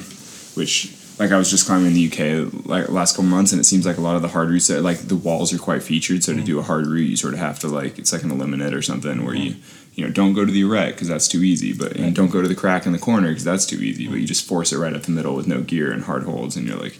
which, 0.56 0.96
like, 1.20 1.32
I 1.32 1.38
was 1.38 1.50
just 1.50 1.66
climbing 1.66 1.88
in 1.88 1.94
the 1.94 2.08
UK 2.08 2.66
like 2.66 2.90
last 2.90 3.16
couple 3.16 3.26
months, 3.26 3.52
and 3.52 3.60
it 3.60 3.64
seems 3.64 3.86
like 3.86 3.98
a 3.98 4.02
lot 4.02 4.16
of 4.16 4.22
the 4.22 4.28
hard 4.28 4.50
routes, 4.50 4.70
are, 4.70 4.82
like 4.82 5.00
the 5.00 5.16
walls 5.16 5.52
are 5.52 5.58
quite 5.58 5.82
featured. 5.82 6.24
So 6.24 6.34
to 6.34 6.42
mm. 6.42 6.46
do 6.46 6.60
a 6.60 6.64
hard 6.64 6.86
route, 6.86 7.10
you 7.10 7.18
sort 7.18 7.34
of 7.34 7.40
have 7.40 7.60
to 7.60 7.68
like 7.68 7.98
it's 7.98 8.14
like 8.14 8.24
an 8.24 8.32
eliminate 8.32 8.74
or 8.74 8.84
something 8.84 9.26
where 9.26 9.36
you 9.36 9.56
mm. 9.56 9.96
you 9.96 10.06
know 10.06 10.12
don't 10.12 10.34
go 10.34 10.46
to 10.46 10.52
the 10.52 10.64
arete 10.64 10.94
because 10.94 11.08
that's 11.08 11.28
too 11.28 11.44
easy, 11.44 11.74
but 11.74 11.94
and 11.94 12.16
don't 12.16 12.32
go 12.32 12.42
to 12.42 12.48
the 12.48 12.56
crack 12.56 12.86
in 12.86 12.92
the 12.92 13.00
corner 13.00 13.30
because 13.30 13.44
that's 13.44 13.66
too 13.66 13.78
easy. 13.78 14.08
But 14.08 14.18
you 14.18 14.26
mm. 14.26 14.28
just 14.28 14.48
force 14.48 14.72
it 14.72 14.78
right 14.78 14.94
up 14.94 15.04
the 15.04 15.12
middle 15.12 15.36
with 15.36 15.48
no 15.48 15.62
gear 15.62 15.92
and 15.92 16.04
hard 16.04 16.24
holds, 16.24 16.56
and 16.56 16.68
you're 16.68 16.78
like, 16.78 17.00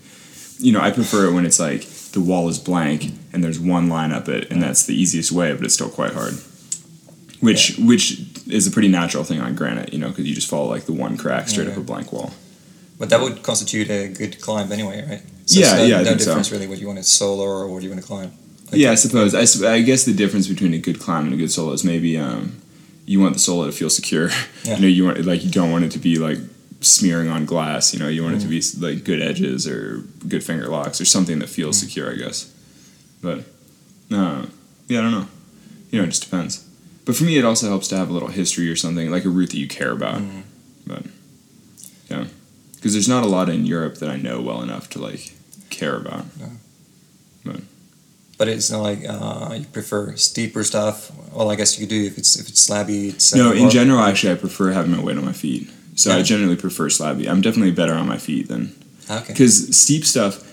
you 0.58 0.72
know, 0.72 0.82
I 0.82 0.90
prefer 0.90 1.28
it 1.28 1.34
when 1.34 1.46
it's 1.46 1.60
like 1.60 1.82
the 2.12 2.22
wall 2.22 2.50
is 2.50 2.58
blank 2.58 3.14
and 3.34 3.44
there's 3.44 3.60
one 3.60 3.88
line 3.88 4.12
up 4.12 4.28
it, 4.30 4.50
and 4.50 4.64
that's 4.64 4.86
the 4.88 5.00
easiest 5.00 5.32
way, 5.32 5.54
but 5.54 5.64
it's 5.64 5.76
still 5.76 5.90
quite 5.90 6.14
hard. 6.14 6.34
Which 7.40 7.78
which 7.78 8.20
is 8.48 8.66
a 8.66 8.72
pretty 8.72 8.88
natural 8.88 9.24
thing 9.24 9.42
on 9.42 9.54
granite, 9.54 9.94
you 9.94 10.00
know, 10.00 10.10
because 10.10 10.28
you 10.28 10.34
just 10.34 10.50
follow 10.50 10.68
like 10.68 10.86
the 10.86 10.94
one 10.94 11.18
crack 11.18 11.50
straight 11.50 11.68
up 11.68 11.78
a 11.78 11.82
blank 11.82 12.12
wall. 12.12 12.34
But 13.00 13.10
that 13.10 13.22
would 13.22 13.44
constitute 13.44 13.90
a 13.90 14.08
good 14.08 14.42
climb 14.42 14.72
anyway, 14.72 15.02
right? 15.08 15.22
Yeah, 15.46 15.66
it's 15.66 15.74
no, 15.74 15.84
yeah, 15.84 15.96
I 16.00 16.04
No 16.04 16.10
think 16.10 16.20
so. 16.22 16.26
difference 16.28 16.52
really 16.52 16.68
what 16.68 16.80
you 16.80 16.88
want 16.88 16.98
to 17.00 17.04
solo 17.04 17.44
or 17.44 17.68
what 17.68 17.84
you 17.84 17.90
want 17.90 18.02
to 18.02 18.08
climb. 18.08 18.32
Like, 18.72 18.82
yeah, 18.82 18.92
I 18.92 18.96
suppose. 18.96 19.34
I 19.64 19.82
guess 19.82 20.04
the 20.04 20.14
difference 20.14 20.48
between 20.48 20.74
a 20.74 20.78
good 20.80 21.00
climb 21.00 21.26
and 21.26 21.34
a 21.34 21.38
good 21.38 21.52
solo 21.52 21.72
is 21.74 21.84
maybe 21.84 22.18
um, 22.18 22.62
you 23.06 23.20
want 23.22 23.34
the 23.36 23.40
solo 23.40 23.66
to 23.68 23.72
feel 23.72 23.90
secure. 23.90 24.30
Yeah. 24.66 24.76
You 24.76 24.82
know, 24.82 24.88
you 24.88 25.06
want 25.06 25.26
like 25.26 25.44
you 25.46 25.52
don't 25.52 25.72
want 25.72 25.86
it 25.86 25.92
to 25.92 26.00
be 26.00 26.18
like 26.18 26.40
smearing 26.82 27.30
on 27.30 27.46
glass. 27.46 27.94
You 27.94 28.00
know, 28.00 28.10
you 28.10 28.24
want 28.24 28.36
it 28.36 28.40
to 28.42 28.48
be 28.48 28.60
Mm. 28.60 28.82
like 28.82 29.04
good 29.06 29.22
edges 29.22 29.66
or 29.68 30.04
good 30.28 30.44
finger 30.44 30.68
locks 30.68 31.00
or 31.00 31.06
something 31.06 31.40
that 31.40 31.48
feels 31.50 31.78
Mm. 31.78 31.86
secure. 31.86 32.12
I 32.12 32.16
guess. 32.16 32.52
But 33.22 33.40
uh, 34.12 34.48
yeah, 34.90 35.00
I 35.00 35.02
don't 35.04 35.12
know. 35.12 35.28
You 35.92 36.00
know, 36.00 36.04
it 36.04 36.08
just 36.10 36.24
depends. 36.24 36.66
But 37.06 37.16
for 37.16 37.24
me, 37.24 37.38
it 37.38 37.46
also 37.46 37.68
helps 37.70 37.88
to 37.90 37.96
have 37.98 38.10
a 38.10 38.14
little 38.14 38.28
history 38.28 38.70
or 38.70 38.76
something 38.76 39.10
like 39.10 39.24
a 39.24 39.30
route 39.30 39.52
that 39.52 39.58
you 39.58 39.68
care 39.70 39.92
about. 39.92 40.20
Mhm. 40.22 40.42
But 40.86 41.04
yeah, 42.10 42.26
because 42.78 42.94
there's 42.94 43.10
not 43.10 43.24
a 43.24 43.28
lot 43.28 43.50
in 43.50 43.66
Europe 43.66 43.96
that 43.98 44.10
I 44.10 44.16
know 44.18 44.42
well 44.42 44.62
enough 44.62 44.90
to 44.92 45.00
like 45.00 45.34
care 45.70 45.96
about. 45.98 46.26
But 48.38 48.48
it's 48.50 48.70
not 48.70 48.82
like 48.84 49.00
uh, 49.10 49.56
you 49.58 49.66
prefer 49.66 50.16
steeper 50.16 50.64
stuff. 50.64 51.12
Well, 51.34 51.50
I 51.50 51.56
guess 51.56 51.80
you 51.80 51.88
could 51.88 51.90
do 51.90 52.04
if 52.06 52.20
it's 52.20 52.40
if 52.40 52.48
it's 52.48 52.70
slabby. 52.70 53.10
It's 53.10 53.34
No, 53.34 53.50
uh, 53.50 53.54
in 53.54 53.60
more- 53.64 53.70
general, 53.72 54.00
actually, 54.00 54.34
I 54.34 54.36
prefer 54.36 54.72
having 54.74 54.92
my 54.92 55.02
weight 55.02 55.18
on 55.18 55.26
my 55.26 55.32
feet. 55.34 55.68
So 55.96 56.16
I 56.16 56.22
generally 56.22 56.56
prefer 56.56 56.88
slabby. 56.90 57.28
I'm 57.28 57.42
definitely 57.42 57.72
better 57.72 57.94
on 57.96 58.08
my 58.08 58.20
feet 58.20 58.48
than 58.48 58.76
Okay. 59.10 59.26
because 59.34 59.76
steep 59.76 60.06
stuff. 60.06 60.44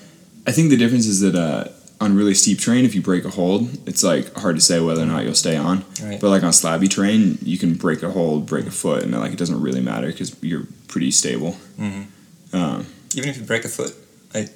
I 0.46 0.52
think 0.52 0.70
the 0.70 0.78
difference 0.78 1.04
is 1.06 1.20
that 1.20 1.34
uh, 1.34 1.68
on 2.00 2.16
really 2.16 2.34
steep 2.34 2.58
terrain, 2.60 2.84
if 2.84 2.94
you 2.94 3.00
break 3.02 3.24
a 3.24 3.30
hold, 3.30 3.70
it's 3.88 4.02
like 4.02 4.34
hard 4.36 4.56
to 4.56 4.60
say 4.62 4.80
whether 4.80 5.02
or 5.02 5.06
not 5.06 5.24
you'll 5.24 5.34
stay 5.34 5.56
on. 5.56 5.84
Right. 6.02 6.20
But 6.20 6.30
like 6.30 6.42
on 6.42 6.50
slabby 6.50 6.90
terrain, 6.90 7.38
you 7.42 7.56
can 7.58 7.74
break 7.74 8.02
a 8.02 8.10
hold, 8.10 8.46
break 8.46 8.66
a 8.66 8.70
foot, 8.70 9.02
and 9.02 9.12
like 9.12 9.32
it 9.32 9.38
doesn't 9.38 9.60
really 9.60 9.80
matter 9.80 10.08
because 10.08 10.36
you're 10.42 10.66
pretty 10.88 11.10
stable. 11.10 11.56
Mhm. 11.78 12.06
Um, 12.52 12.86
Even 13.14 13.28
if 13.30 13.36
you 13.36 13.44
break 13.44 13.64
a 13.64 13.68
foot. 13.68 13.94
I 14.34 14.48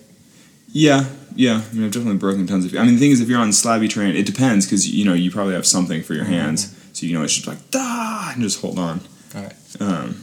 Yeah, 0.72 1.06
yeah. 1.34 1.62
I 1.70 1.74
mean, 1.74 1.84
I've 1.84 1.92
definitely 1.92 2.18
broken 2.18 2.46
tons 2.46 2.64
of. 2.66 2.74
I 2.76 2.84
mean, 2.84 2.94
the 2.94 3.00
thing 3.00 3.10
is, 3.12 3.20
if 3.20 3.28
you're 3.28 3.38
on 3.40 3.50
slabby 3.50 3.88
terrain, 3.88 4.14
it 4.16 4.26
depends 4.26 4.66
because 4.66 4.88
you 4.88 5.04
know 5.04 5.14
you 5.14 5.30
probably 5.30 5.54
have 5.54 5.66
something 5.66 6.02
for 6.02 6.14
your 6.14 6.24
Mhm. 6.26 6.28
hands, 6.28 6.68
so 6.92 7.06
you 7.06 7.10
can 7.10 7.16
always 7.16 7.32
just 7.32 7.46
like 7.46 7.70
da 7.70 8.32
and 8.32 8.42
just 8.42 8.60
hold 8.60 8.78
on. 8.78 9.00
Alright. 9.34 9.54
Um, 9.80 10.16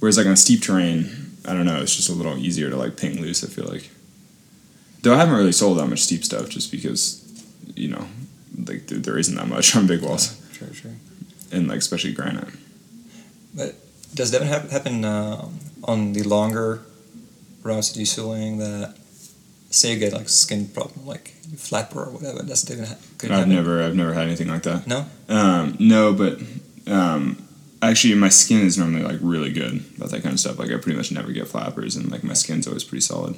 whereas 0.00 0.16
like 0.16 0.26
on 0.26 0.36
steep 0.36 0.62
terrain, 0.62 1.36
I 1.44 1.52
don't 1.54 1.66
know. 1.66 1.80
It's 1.82 1.94
just 1.94 2.08
a 2.08 2.12
little 2.14 2.36
easier 2.38 2.70
to 2.70 2.76
like 2.76 2.96
ping 2.96 3.20
loose. 3.20 3.44
I 3.44 3.48
feel 3.48 3.66
like. 3.68 3.90
Though 5.02 5.14
I 5.14 5.18
haven't 5.18 5.34
really 5.34 5.52
sold 5.52 5.78
that 5.78 5.86
much 5.86 6.00
steep 6.00 6.24
stuff, 6.24 6.48
just 6.48 6.70
because, 6.70 7.20
you 7.74 7.88
know, 7.88 8.06
like 8.66 8.86
there, 8.86 8.98
there 8.98 9.18
isn't 9.18 9.34
that 9.34 9.48
much 9.48 9.74
on 9.76 9.86
big 9.86 10.02
walls, 10.02 10.40
Sure, 10.52 10.72
sure. 10.72 10.92
and 11.50 11.68
like 11.68 11.78
especially 11.78 12.12
granite. 12.12 12.48
But 13.54 13.74
does 14.14 14.30
that 14.30 14.42
hap- 14.42 14.70
happen 14.70 15.04
uh, 15.04 15.48
on 15.84 16.12
the 16.12 16.22
longer 16.22 16.82
routes 17.62 17.90
that 17.92 17.98
you're 17.98 18.06
soloing 18.06 18.58
that 18.58 18.96
say 19.70 19.92
you 19.94 19.98
get 19.98 20.12
like 20.12 20.28
skin 20.28 20.68
problem, 20.68 21.06
like 21.06 21.28
flapper 21.56 22.04
or 22.04 22.10
whatever? 22.12 22.42
Does 22.42 22.62
it 22.64 22.70
even 22.72 22.84
ha- 22.84 22.96
I've 23.24 23.30
happen? 23.30 23.48
never, 23.50 23.82
I've 23.82 23.96
never 23.96 24.12
had 24.14 24.26
anything 24.26 24.48
like 24.48 24.62
that. 24.64 24.86
No? 24.86 25.06
Um, 25.28 25.76
no, 25.80 26.12
but 26.12 26.38
um, 26.86 27.46
actually, 27.80 28.14
my 28.14 28.28
skin 28.28 28.60
is 28.66 28.78
normally 28.78 29.02
like 29.02 29.18
really 29.20 29.52
good 29.52 29.82
about 29.96 30.10
that 30.10 30.22
kind 30.22 30.32
of 30.34 30.40
stuff. 30.40 30.58
Like 30.58 30.70
I 30.70 30.76
pretty 30.76 30.96
much 30.96 31.10
never 31.10 31.32
get 31.32 31.48
flappers, 31.48 31.96
and 31.96 32.10
like 32.10 32.22
my 32.22 32.34
skin's 32.34 32.66
always 32.68 32.84
pretty 32.84 33.02
solid. 33.02 33.36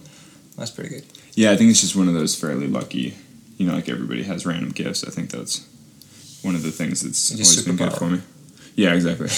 That's 0.56 0.70
pretty 0.70 0.90
good. 0.90 1.04
Yeah, 1.34 1.50
I 1.50 1.56
think 1.56 1.70
it's 1.70 1.80
just 1.80 1.96
one 1.96 2.08
of 2.08 2.14
those 2.14 2.38
fairly 2.38 2.68
lucky. 2.68 3.16
You 3.56 3.66
know, 3.66 3.74
like 3.74 3.88
everybody 3.88 4.22
has 4.24 4.46
random 4.46 4.70
gifts. 4.70 5.04
I 5.04 5.10
think 5.10 5.30
that's 5.30 5.66
one 6.42 6.54
of 6.54 6.62
the 6.62 6.70
things 6.70 7.02
that's 7.02 7.32
always 7.32 7.62
been 7.62 7.76
good 7.76 7.92
for 7.92 8.10
me. 8.10 8.20
Yeah, 8.76 8.94
exactly. 8.94 9.28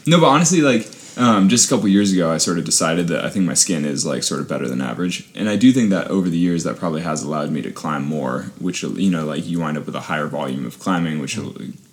no, 0.10 0.20
but 0.20 0.26
honestly, 0.26 0.60
like 0.60 0.88
um, 1.16 1.48
just 1.48 1.66
a 1.66 1.74
couple 1.74 1.88
years 1.88 2.12
ago, 2.12 2.30
I 2.30 2.38
sort 2.38 2.58
of 2.58 2.64
decided 2.64 3.08
that 3.08 3.24
I 3.24 3.30
think 3.30 3.44
my 3.44 3.54
skin 3.54 3.84
is 3.84 4.04
like 4.04 4.22
sort 4.22 4.40
of 4.40 4.48
better 4.48 4.68
than 4.68 4.80
average, 4.80 5.28
and 5.34 5.48
I 5.48 5.56
do 5.56 5.72
think 5.72 5.90
that 5.90 6.08
over 6.08 6.28
the 6.28 6.38
years 6.38 6.64
that 6.64 6.76
probably 6.76 7.02
has 7.02 7.22
allowed 7.22 7.50
me 7.50 7.62
to 7.62 7.70
climb 7.70 8.04
more, 8.04 8.50
which 8.60 8.82
you 8.82 9.10
know, 9.10 9.24
like 9.24 9.46
you 9.46 9.60
wind 9.60 9.78
up 9.78 9.86
with 9.86 9.94
a 9.94 10.00
higher 10.00 10.26
volume 10.26 10.66
of 10.66 10.78
climbing, 10.78 11.20
which 11.20 11.38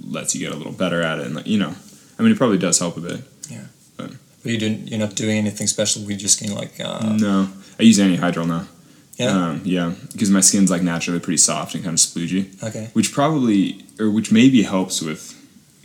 lets 0.04 0.36
you 0.36 0.42
get 0.42 0.54
a 0.54 0.58
little 0.58 0.74
better 0.74 1.02
at 1.02 1.20
it, 1.20 1.26
and 1.26 1.36
like 1.36 1.48
you 1.48 1.60
know, 1.60 1.76
I 2.18 2.24
mean, 2.24 2.32
it 2.32 2.38
probably 2.38 2.58
does 2.58 2.80
help 2.80 2.98
a 2.98 3.02
bit. 3.02 3.22
Yeah. 3.50 3.66
But 4.44 4.52
you 4.52 4.58
didn't, 4.58 4.90
you're 4.90 5.00
not 5.00 5.16
doing 5.16 5.38
anything 5.38 5.68
special. 5.68 6.04
We 6.04 6.18
just 6.18 6.40
getting 6.40 6.56
like, 6.56 6.78
uh, 6.80 7.16
no, 7.16 7.48
I 7.80 7.84
use 7.84 8.00
Antihydral 8.00 8.48
now. 8.48 8.68
yeah? 9.18 9.28
um, 9.28 9.62
yeah, 9.64 9.94
because 10.12 10.30
my 10.30 10.42
skin's 10.42 10.72
like 10.72 10.82
naturally 10.82 11.20
pretty 11.20 11.38
soft 11.38 11.76
and 11.76 11.84
kind 11.84 11.94
of 11.94 12.00
sploogey. 12.00 12.64
okay. 12.64 12.90
which 12.94 13.14
probably 13.14 13.86
or 14.00 14.10
which 14.10 14.32
maybe 14.32 14.64
helps 14.64 15.02
with 15.02 15.40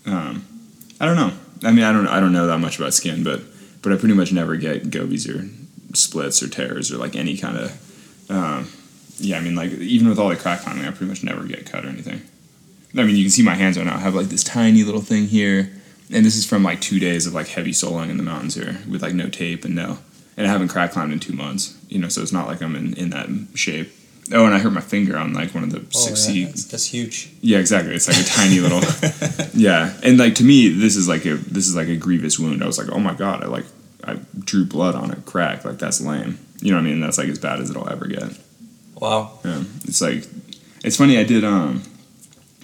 um, 0.06 0.44
I 1.00 1.06
don't 1.06 1.16
know. 1.16 1.32
I 1.64 1.72
mean, 1.72 1.84
I 1.84 1.92
don't 1.92 2.06
I 2.06 2.20
don't 2.20 2.32
know 2.32 2.46
that 2.46 2.58
much 2.58 2.78
about 2.78 2.94
skin, 2.94 3.22
but 3.22 3.42
but 3.82 3.92
I 3.92 3.96
pretty 3.96 4.14
much 4.14 4.32
never 4.32 4.56
get 4.56 4.90
gobies 4.90 5.28
or 5.28 5.48
splits 5.94 6.42
or 6.42 6.48
tears 6.48 6.92
or 6.92 6.98
like 6.98 7.16
any 7.16 7.36
kind 7.36 7.56
of 7.56 8.30
um, 8.30 8.70
yeah. 9.18 9.38
I 9.38 9.40
mean, 9.40 9.54
like 9.54 9.72
even 9.72 10.08
with 10.08 10.18
all 10.18 10.28
the 10.28 10.36
crack 10.36 10.60
climbing, 10.60 10.84
I 10.84 10.90
pretty 10.90 11.06
much 11.06 11.22
never 11.22 11.44
get 11.44 11.66
cut 11.66 11.84
or 11.84 11.88
anything. 11.88 12.22
I 12.96 13.02
mean, 13.02 13.16
you 13.16 13.24
can 13.24 13.30
see 13.30 13.42
my 13.42 13.54
hands 13.54 13.76
right 13.76 13.86
now. 13.86 13.96
I 13.96 14.00
have 14.00 14.14
like 14.14 14.26
this 14.26 14.42
tiny 14.42 14.82
little 14.82 15.02
thing 15.02 15.26
here, 15.26 15.70
and 16.12 16.24
this 16.24 16.36
is 16.36 16.46
from 16.46 16.62
like 16.62 16.80
two 16.80 16.98
days 16.98 17.26
of 17.26 17.34
like 17.34 17.48
heavy 17.48 17.72
soloing 17.72 18.10
in 18.10 18.16
the 18.16 18.22
mountains 18.22 18.54
here 18.54 18.78
with 18.88 19.02
like 19.02 19.14
no 19.14 19.28
tape 19.28 19.64
and 19.64 19.74
no. 19.74 19.98
And 20.38 20.46
I 20.46 20.50
haven't 20.50 20.68
crack 20.68 20.92
climbed 20.92 21.12
in 21.12 21.18
two 21.20 21.34
months, 21.34 21.76
you 21.90 21.98
know, 21.98 22.08
so 22.08 22.22
it's 22.22 22.32
not 22.32 22.46
like 22.46 22.62
I'm 22.62 22.74
in, 22.76 22.94
in 22.94 23.10
that 23.10 23.28
shape. 23.54 23.92
Oh, 24.32 24.44
and 24.46 24.54
I 24.54 24.58
hurt 24.60 24.72
my 24.72 24.80
finger 24.80 25.18
on 25.18 25.34
like 25.34 25.52
one 25.54 25.64
of 25.64 25.72
the 25.72 25.80
Oh, 25.80 25.98
six 25.98 26.30
yeah, 26.30 26.46
that's, 26.46 26.64
that's 26.66 26.86
huge. 26.86 27.30
yeah, 27.42 27.58
exactly. 27.58 27.92
It's 27.94 28.06
like 28.08 28.18
a 28.18 28.24
tiny 28.24 28.60
little. 28.64 28.80
Yeah, 29.54 29.92
and 30.04 30.16
like 30.16 30.36
to 30.36 30.44
me, 30.44 30.68
this 30.68 30.96
is 30.96 31.08
like 31.08 31.24
a 31.26 31.34
this 31.34 31.66
is 31.66 31.74
like 31.74 31.88
a 31.88 31.96
grievous 31.96 32.38
wound. 32.38 32.62
I 32.62 32.66
was 32.66 32.78
like, 32.78 32.88
oh 32.94 33.00
my 33.00 33.14
god, 33.14 33.42
I 33.42 33.46
like 33.48 33.64
I 34.04 34.18
drew 34.38 34.64
blood 34.64 34.94
on 34.94 35.10
it, 35.10 35.26
crack. 35.26 35.64
Like 35.64 35.78
that's 35.78 36.00
lame. 36.00 36.38
You 36.60 36.70
know 36.72 36.76
what 36.78 36.86
I 36.86 36.90
mean? 36.90 37.00
That's 37.00 37.18
like 37.18 37.28
as 37.28 37.38
bad 37.38 37.58
as 37.60 37.70
it'll 37.70 37.88
ever 37.88 38.06
get. 38.06 38.30
Wow. 39.00 39.38
Yeah, 39.44 39.64
it's 39.84 40.00
like 40.00 40.24
it's 40.84 40.96
funny. 40.96 41.18
I 41.18 41.24
did 41.24 41.42
um 41.42 41.82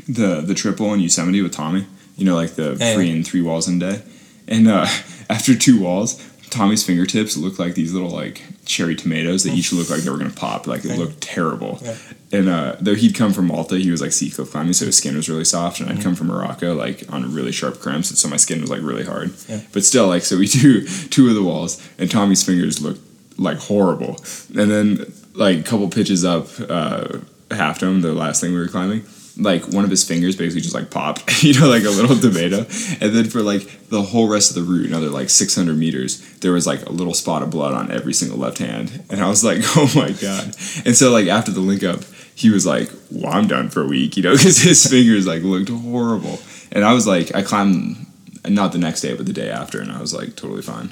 the 0.09 0.43
the 0.43 0.55
triple 0.55 0.93
in 0.95 1.01
Yosemite 1.01 1.43
with 1.43 1.53
Tommy. 1.53 1.87
You 2.17 2.25
know, 2.25 2.35
like 2.37 2.53
the 2.55 2.77
Yeah, 2.79 2.95
free 2.95 3.11
and 3.11 3.27
three 3.27 3.43
walls 3.43 3.67
in 3.69 3.79
day. 3.81 4.03
And 4.47 4.69
uh, 4.69 4.87
after 5.31 5.57
two 5.57 5.81
walls, 5.81 6.23
Tommy's 6.55 6.85
fingertips 6.85 7.37
looked 7.37 7.59
like 7.59 7.75
these 7.75 7.93
little 7.93 8.11
like 8.11 8.43
cherry 8.65 8.95
tomatoes 8.97 9.43
that 9.45 9.53
each 9.53 9.73
looked 9.73 9.91
like 9.91 10.01
they 10.01 10.11
were 10.11 10.17
gonna 10.19 10.31
pop. 10.31 10.67
Like 10.67 10.85
it 10.85 10.97
looked 10.99 11.21
terrible. 11.21 11.79
Yeah. 11.83 11.97
And 12.33 12.49
uh, 12.49 12.77
though 12.81 12.95
he'd 12.95 13.15
come 13.15 13.33
from 13.33 13.47
Malta, 13.47 13.77
he 13.79 13.91
was 13.91 14.01
like 14.01 14.13
sea 14.13 14.31
cliff 14.31 14.51
climbing, 14.51 14.73
so 14.73 14.87
his 14.87 14.97
skin 14.97 15.17
was 15.17 15.29
really 15.29 15.45
soft. 15.45 15.81
And 15.81 15.89
I'd 15.89 15.95
Mm-hmm. 15.97 16.03
come 16.03 16.15
from 16.15 16.27
Morocco, 16.29 16.75
like 16.75 17.05
on 17.13 17.33
really 17.35 17.53
sharp 17.53 17.81
crimps, 17.81 18.11
and 18.11 18.19
so 18.19 18.29
my 18.29 18.37
skin 18.37 18.61
was 18.61 18.71
like 18.71 18.83
really 18.83 19.05
hard. 19.05 19.33
Yeah. 19.49 19.61
But 19.73 19.85
still, 19.85 20.07
like 20.09 20.23
so 20.23 20.37
we 20.39 20.47
do 20.63 20.87
two 20.87 21.29
of 21.29 21.35
the 21.35 21.43
walls, 21.43 21.81
and 21.99 22.11
Tommy's 22.11 22.43
fingers 22.45 22.81
looked 22.81 23.01
like 23.39 23.59
horrible. 23.59 24.17
And 24.57 24.71
then 24.71 25.13
like 25.35 25.59
a 25.59 25.63
couple 25.63 25.89
pitches 25.91 26.25
up, 26.25 26.49
uh, 26.69 27.19
half 27.51 27.79
dome, 27.81 28.01
the 28.01 28.13
last 28.15 28.41
thing 28.41 28.53
we 28.53 28.59
were 28.59 28.69
climbing. 28.69 29.05
Like 29.37 29.65
one 29.73 29.83
of 29.85 29.91
his 29.91 30.05
fingers 30.05 30.37
basically 30.37 30.61
just 30.61 30.75
like 30.75 30.91
popped, 30.91 31.43
you 31.43 31.59
know, 31.59 31.69
like 31.69 31.83
a 31.85 31.91
little 31.91 32.17
tomato. 32.17 32.59
And 33.01 33.15
then 33.17 33.25
for 33.25 33.43
like 33.43 33.89
the 33.89 34.01
whole 34.03 34.29
rest 34.29 34.51
of 34.51 34.55
the 34.57 34.63
route, 34.63 34.87
another 34.87 35.09
like 35.09 35.29
600 35.29 35.77
meters, 35.77 36.21
there 36.39 36.53
was 36.53 36.67
like 36.67 36.87
a 36.87 36.93
little 36.93 37.15
spot 37.15 37.43
of 37.43 37.51
blood 37.51 37.75
on 37.75 37.91
every 37.91 38.15
single 38.15 38.39
left 38.39 38.59
hand. 38.59 39.03
And 39.11 39.21
I 39.21 39.29
was 39.29 39.43
like, 39.43 39.59
oh 39.77 39.91
my 39.97 40.13
God. 40.13 40.55
And 40.87 40.97
so, 40.97 41.11
like, 41.11 41.27
after 41.27 41.51
the 41.51 41.61
link 41.61 41.83
up, 41.83 42.01
he 42.37 42.51
was 42.51 42.65
like, 42.65 42.91
well, 43.11 43.33
I'm 43.33 43.49
done 43.49 43.71
for 43.71 43.83
a 43.83 43.87
week, 43.87 44.17
you 44.17 44.23
know, 44.23 44.33
because 44.37 44.59
his 44.59 44.87
fingers 44.89 45.27
like 45.27 45.43
looked 45.43 45.69
horrible. 45.69 46.39
And 46.71 46.85
I 46.85 46.93
was 46.93 47.07
like, 47.07 47.35
I 47.35 47.43
climbed 47.43 48.07
not 48.49 48.73
the 48.73 48.79
next 48.79 49.01
day, 49.01 49.15
but 49.17 49.27
the 49.27 49.33
day 49.33 49.51
after, 49.51 49.81
and 49.81 49.91
I 49.91 50.01
was 50.01 50.15
like 50.15 50.37
totally 50.37 50.63
fine. 50.63 50.91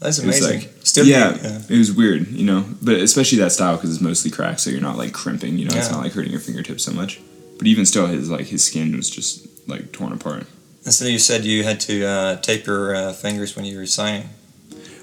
That's 0.00 0.18
amazing. 0.18 0.60
like- 0.60 0.70
Still, 0.84 1.04
yeah, 1.06 1.36
yeah. 1.42 1.60
it 1.68 1.78
was 1.78 1.92
weird, 1.92 2.26
you 2.28 2.44
know. 2.44 2.64
But 2.82 2.94
especially 2.96 3.38
that 3.38 3.52
style 3.52 3.76
because 3.76 3.90
it's 3.92 4.00
mostly 4.02 4.30
cracked, 4.30 4.60
so 4.60 4.70
you're 4.70 4.80
not 4.80 4.96
like 4.98 5.12
crimping. 5.12 5.58
You 5.58 5.66
know, 5.68 5.76
it's 5.76 5.90
not 5.90 6.02
like 6.02 6.12
hurting 6.12 6.32
your 6.32 6.40
fingertips 6.40 6.82
so 6.84 6.92
much. 6.92 7.20
But 7.62 7.68
even 7.68 7.86
still, 7.86 8.08
his 8.08 8.28
like 8.28 8.46
his 8.46 8.64
skin 8.64 8.96
was 8.96 9.08
just 9.08 9.46
like 9.68 9.92
torn 9.92 10.12
apart. 10.12 10.46
And 10.84 10.92
so 10.92 11.04
you 11.06 11.20
said 11.20 11.44
you 11.44 11.62
had 11.62 11.78
to 11.82 12.04
uh, 12.04 12.36
tape 12.40 12.66
your 12.66 12.92
uh, 12.92 13.12
fingers 13.12 13.54
when 13.54 13.64
you 13.64 13.78
were 13.78 13.86
signing. 13.86 14.28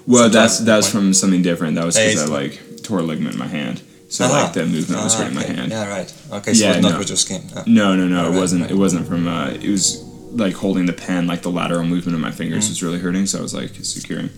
Well, 0.06 0.24
Sometimes 0.24 0.32
that's 0.32 0.58
that's 0.58 0.86
point- 0.88 1.04
from 1.06 1.14
something 1.14 1.40
different. 1.40 1.76
That 1.76 1.86
was 1.86 1.96
because 1.96 2.20
I 2.20 2.26
like 2.26 2.82
tore 2.82 2.98
a 2.98 3.02
ligament 3.02 3.32
in 3.36 3.38
my 3.38 3.46
hand, 3.46 3.80
so 4.10 4.26
Ah. 4.26 4.42
like 4.42 4.52
that 4.52 4.66
movement 4.66 5.02
was 5.02 5.14
Ah, 5.14 5.18
hurting 5.20 5.36
my 5.36 5.44
okay. 5.44 5.54
hand. 5.54 5.72
Yeah, 5.72 5.88
right. 5.88 6.12
Okay, 6.32 6.52
so 6.52 6.64
Yeah, 6.66 6.72
it's 6.74 6.82
not 6.82 6.92
no. 6.92 6.98
with 6.98 7.08
your 7.08 7.16
skin. 7.16 7.42
Uh, 7.56 7.64
No, 7.66 7.96
no, 7.96 8.06
no. 8.06 8.30
It 8.30 8.36
wasn't. 8.36 8.60
right. 8.60 8.70
It 8.70 8.76
wasn't 8.76 9.08
from. 9.08 9.26
Uh, 9.26 9.52
it 9.52 9.70
was 9.70 10.04
like 10.32 10.52
holding 10.52 10.84
the 10.84 10.92
pen, 10.92 11.26
like 11.26 11.40
the 11.40 11.50
lateral 11.50 11.84
movement 11.84 12.14
of 12.14 12.20
my 12.20 12.30
fingers 12.30 12.66
Mm. 12.66 12.68
was 12.72 12.82
really 12.82 12.98
hurting. 12.98 13.24
So 13.24 13.38
I 13.38 13.42
was 13.42 13.54
like 13.54 13.72
securing. 13.82 14.28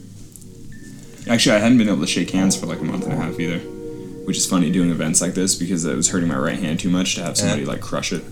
Actually, 1.28 1.56
I 1.56 1.58
hadn't 1.58 1.78
been 1.78 1.88
able 1.88 2.02
to 2.02 2.06
shake 2.06 2.30
hands 2.30 2.54
for 2.54 2.66
like 2.66 2.78
a 2.80 2.84
month 2.84 3.02
and 3.04 3.12
a 3.14 3.16
half 3.16 3.38
either, 3.40 3.60
which 4.24 4.36
is 4.36 4.46
funny 4.46 4.70
doing 4.70 4.90
events 4.90 5.20
like 5.20 5.34
this 5.34 5.54
because 5.54 5.84
it 5.84 5.94
was 5.96 6.08
hurting 6.10 6.28
my 6.28 6.36
right 6.36 6.58
hand 6.58 6.80
too 6.80 6.90
much 6.90 7.14
to 7.16 7.22
have 7.22 7.36
somebody 7.36 7.64
like 7.64 7.80
crush 7.80 8.12
it. 8.12 8.22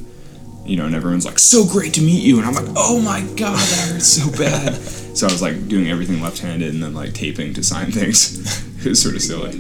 You 0.65 0.77
know, 0.77 0.87
and 0.87 0.95
everyone's 0.95 1.25
like, 1.25 1.39
"So 1.39 1.65
great 1.65 1.95
to 1.95 2.03
meet 2.03 2.23
you," 2.23 2.39
and 2.39 2.47
I'm 2.47 2.55
like, 2.55 2.69
"Oh 2.77 3.01
my 3.01 3.23
god, 3.37 3.59
that 3.59 3.89
hurts 3.93 4.07
so 4.07 4.31
bad." 4.39 4.75
so 5.17 5.27
I 5.27 5.33
was 5.33 5.43
like 5.43 5.67
doing 5.69 5.89
everything 5.91 6.21
left-handed 6.23 6.73
and 6.73 6.83
then 6.83 6.95
like 6.95 7.13
taping 7.15 7.55
to 7.55 7.63
sign 7.63 7.91
things. 7.91 8.39
it 8.85 8.89
was 8.91 9.03
sort 9.03 9.17
of 9.17 9.23
silly. 9.23 9.57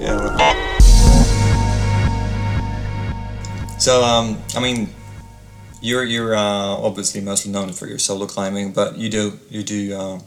yeah. 0.00 0.60
So, 3.78 4.02
um, 4.02 4.38
I 4.56 4.60
mean, 4.60 4.88
you're 5.82 6.04
you're 6.04 6.34
uh, 6.34 6.40
obviously 6.88 7.20
mostly 7.20 7.52
known 7.52 7.72
for 7.72 7.86
your 7.86 7.98
solo 7.98 8.26
climbing, 8.26 8.72
but 8.72 8.96
you 8.96 9.10
do 9.10 9.38
you 9.50 9.62
do 9.62 9.94
uh, 9.94 10.18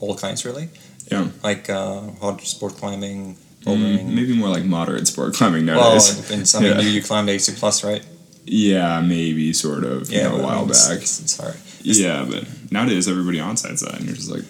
all 0.00 0.14
kinds 0.16 0.44
really, 0.44 0.68
Yeah. 1.10 1.28
like 1.42 1.70
uh, 1.70 2.02
hard 2.20 2.40
sport 2.42 2.74
climbing, 2.76 3.38
Mm, 3.74 4.14
maybe 4.14 4.36
more 4.36 4.48
like 4.48 4.64
moderate 4.64 5.06
sport 5.08 5.34
climbing 5.34 5.66
well, 5.66 5.80
nowadays. 5.80 6.18
it 6.18 6.22
depends. 6.22 6.54
I 6.54 6.60
mean, 6.60 6.72
Yeah. 6.72 6.80
you, 6.80 6.88
you 6.90 7.02
climbed 7.02 7.28
8C 7.28 7.58
plus, 7.58 7.82
right? 7.84 8.04
Yeah, 8.44 9.00
maybe 9.00 9.52
sort 9.52 9.84
of. 9.84 10.10
you 10.10 10.22
know, 10.22 10.36
a 10.36 10.42
while 10.42 10.62
it's- 10.64 10.88
back. 10.88 10.98
It's, 11.02 11.20
it's 11.20 11.36
hard. 11.36 11.56
Yeah, 11.82 12.24
but 12.28 12.44
nowadays 12.70 13.08
everybody 13.08 13.40
on 13.40 13.56
site 13.56 13.78
side, 13.78 13.94
and 13.96 14.06
you're 14.06 14.14
just 14.16 14.30
like, 14.30 14.44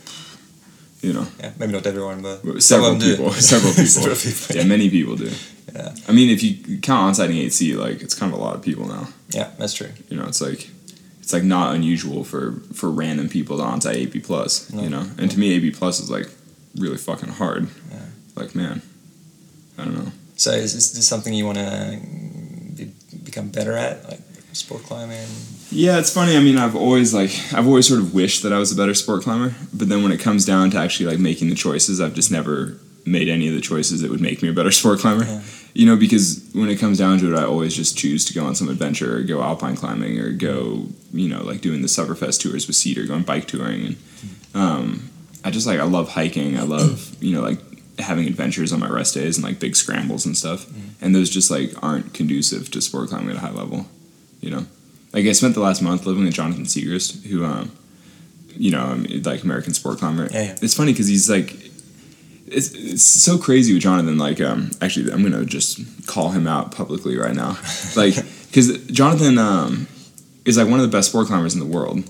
you 1.02 1.12
know, 1.12 1.26
Yeah, 1.40 1.52
maybe 1.58 1.73
not 1.73 1.87
everyone, 1.87 2.23
but 2.23 2.42
some 2.42 2.61
several 2.61 2.92
of 2.92 3.00
them 3.00 3.08
do. 3.08 3.16
people, 3.16 3.32
several 3.54 3.73
people. 3.78 3.87
Several 3.87 4.16
people, 4.16 4.56
Yeah, 4.56 4.64
many 4.64 4.90
people 4.90 5.16
do. 5.16 5.30
Yeah. 5.75 5.94
I 6.08 6.12
mean, 6.12 6.30
if 6.30 6.42
you 6.42 6.78
count 6.78 7.02
on 7.08 7.14
sighting 7.14 7.37
8C, 7.37 7.76
like 7.76 8.00
it's 8.02 8.14
kind 8.14 8.32
of 8.32 8.38
a 8.38 8.42
lot 8.42 8.54
of 8.56 8.62
people 8.62 8.87
now. 8.87 9.08
Yeah, 9.30 9.50
that's 9.58 9.75
true. 9.75 9.90
You 10.08 10.16
know, 10.18 10.25
it's 10.26 10.40
like 10.40 10.68
it's 11.20 11.32
like 11.32 11.42
not 11.42 11.75
unusual 11.75 12.23
for 12.25 12.52
for 12.73 12.90
random 12.90 13.28
people 13.28 13.56
to 13.58 13.64
onsite 13.64 13.96
8B 14.11 14.25
plus. 14.25 14.70
No. 14.73 14.82
You 14.82 14.90
know, 14.90 15.04
and 15.18 15.30
to 15.30 15.38
me, 15.38 15.58
8B 15.61 15.76
plus 15.76 16.00
is 16.00 16.08
like 16.11 16.28
really 16.76 16.96
fucking 16.99 17.30
hard. 17.30 17.68
Yeah. 17.90 17.99
Like 18.37 18.54
man, 18.54 18.80
I 19.78 19.85
don't 19.85 19.95
know. 19.95 20.12
So 20.37 20.50
is, 20.52 20.75
is 20.75 20.92
this 20.92 21.09
something 21.09 21.33
you 21.33 21.47
want 21.47 21.59
to 21.59 22.00
be, 22.76 22.92
become 23.25 23.49
better 23.49 23.73
at, 23.73 24.04
like 24.09 24.21
sport 24.52 24.83
climbing? 24.83 25.26
Yeah, 25.71 25.99
it's 25.99 26.12
funny. 26.12 26.37
I 26.37 26.40
mean, 26.40 26.59
I've 26.59 26.76
always 26.76 27.12
like 27.12 27.30
I've 27.52 27.66
always 27.66 27.88
sort 27.88 28.00
of 28.00 28.14
wished 28.14 28.42
that 28.42 28.52
I 28.52 28.59
was 28.59 28.73
a 28.73 28.76
better 28.76 28.95
sport 28.95 29.23
climber, 29.23 29.54
but 29.75 29.88
then 29.88 30.02
when 30.02 30.12
it 30.12 30.21
comes 30.21 30.45
down 30.45 30.71
to 30.71 30.78
actually 30.78 31.06
like 31.06 31.18
making 31.18 31.49
the 31.49 31.54
choices, 31.54 32.00
I've 32.00 32.14
just 32.14 32.30
never 32.30 32.78
made 33.04 33.28
any 33.28 33.49
of 33.49 33.54
the 33.54 33.61
choices 33.61 34.02
that 34.02 34.11
would 34.11 34.21
make 34.21 34.42
me 34.42 34.49
a 34.49 34.52
better 34.52 34.71
sport 34.73 35.00
climber. 35.00 35.25
Yeah. 35.25 35.42
You 35.75 35.85
know, 35.85 35.97
because 35.97 36.49
when 36.54 36.71
it 36.71 36.76
comes 36.76 36.99
down 36.99 37.18
to 37.18 37.33
it, 37.33 37.38
I 37.38 37.45
always 37.45 37.75
just 37.76 37.99
choose 37.99 38.25
to 38.26 38.33
go 38.35 38.47
on 38.47 38.54
some 38.54 38.68
adventure 38.68 39.18
or 39.18 39.23
go 39.23 39.42
alpine 39.42 39.76
climbing 39.76 40.18
or 40.18 40.33
go, 40.33 40.87
you 41.12 41.28
know, 41.28 41.42
like 41.42 41.61
doing 41.61 41.83
the 41.83 41.88
Sufferfest 41.88 42.40
tours 42.40 42.66
with 42.66 42.76
Cedar, 42.76 43.06
going 43.06 43.25
bike 43.25 43.47
touring, 43.47 43.87
and 43.87 43.97
um, 44.54 45.11
I 45.45 45.50
just 45.50 45.66
like 45.66 45.78
I 45.78 45.85
love 45.85 46.09
hiking. 46.11 46.59
I 46.59 46.62
love 46.62 47.14
you 47.23 47.35
know 47.35 47.42
like 47.42 47.59
having 47.98 48.26
adventures 48.26 48.72
on 48.72 48.80
my 48.80 48.88
rest 48.88 49.14
days 49.14 49.36
and 49.36 49.44
like 49.44 49.58
big 49.58 49.76
scrambles 49.76 50.26
and 50.26 50.36
stuff, 50.36 50.66
and 51.00 51.14
those 51.14 51.30
just 51.30 51.50
like 51.50 51.73
aren't 51.82 52.14
conducive 52.14 52.71
to 52.71 52.80
sport 52.80 53.08
climbing 53.08 53.30
at 53.30 53.36
a 53.36 53.40
high 53.40 53.50
level. 53.50 53.86
You 54.40 54.50
know, 54.50 54.66
like 55.12 55.26
I 55.26 55.32
spent 55.32 55.54
the 55.54 55.60
last 55.60 55.80
month 55.82 56.06
living 56.06 56.25
with 56.25 56.34
Jonathan 56.34 56.64
Siegrist, 56.64 57.25
who, 57.25 57.44
um, 57.44 57.73
you 58.54 58.71
know, 58.71 59.02
like 59.25 59.42
American 59.42 59.75
sport 59.75 59.99
climber. 59.99 60.28
Yeah, 60.30 60.42
yeah. 60.42 60.56
It's 60.60 60.75
funny 60.75 60.92
because 60.92 61.08
he's 61.08 61.30
like, 61.30 61.54
it's, 62.47 62.73
it's 62.75 63.02
so 63.02 63.38
crazy 63.38 63.73
with 63.73 63.82
Jonathan. 63.82 64.18
Like, 64.18 64.40
um, 64.40 64.71
actually, 64.80 65.10
I'm 65.10 65.23
gonna 65.23 65.44
just 65.44 66.06
call 66.06 66.30
him 66.30 66.47
out 66.47 66.73
publicly 66.73 67.16
right 67.16 67.34
now, 67.34 67.58
like, 67.97 68.14
because 68.47 68.86
Jonathan 68.88 69.38
um, 69.38 69.88
is 70.44 70.58
like 70.58 70.68
one 70.68 70.80
of 70.80 70.90
the 70.90 70.97
best 70.97 71.08
sport 71.08 71.28
climbers 71.28 71.54
in 71.54 71.60
the 71.60 71.66
world. 71.66 72.08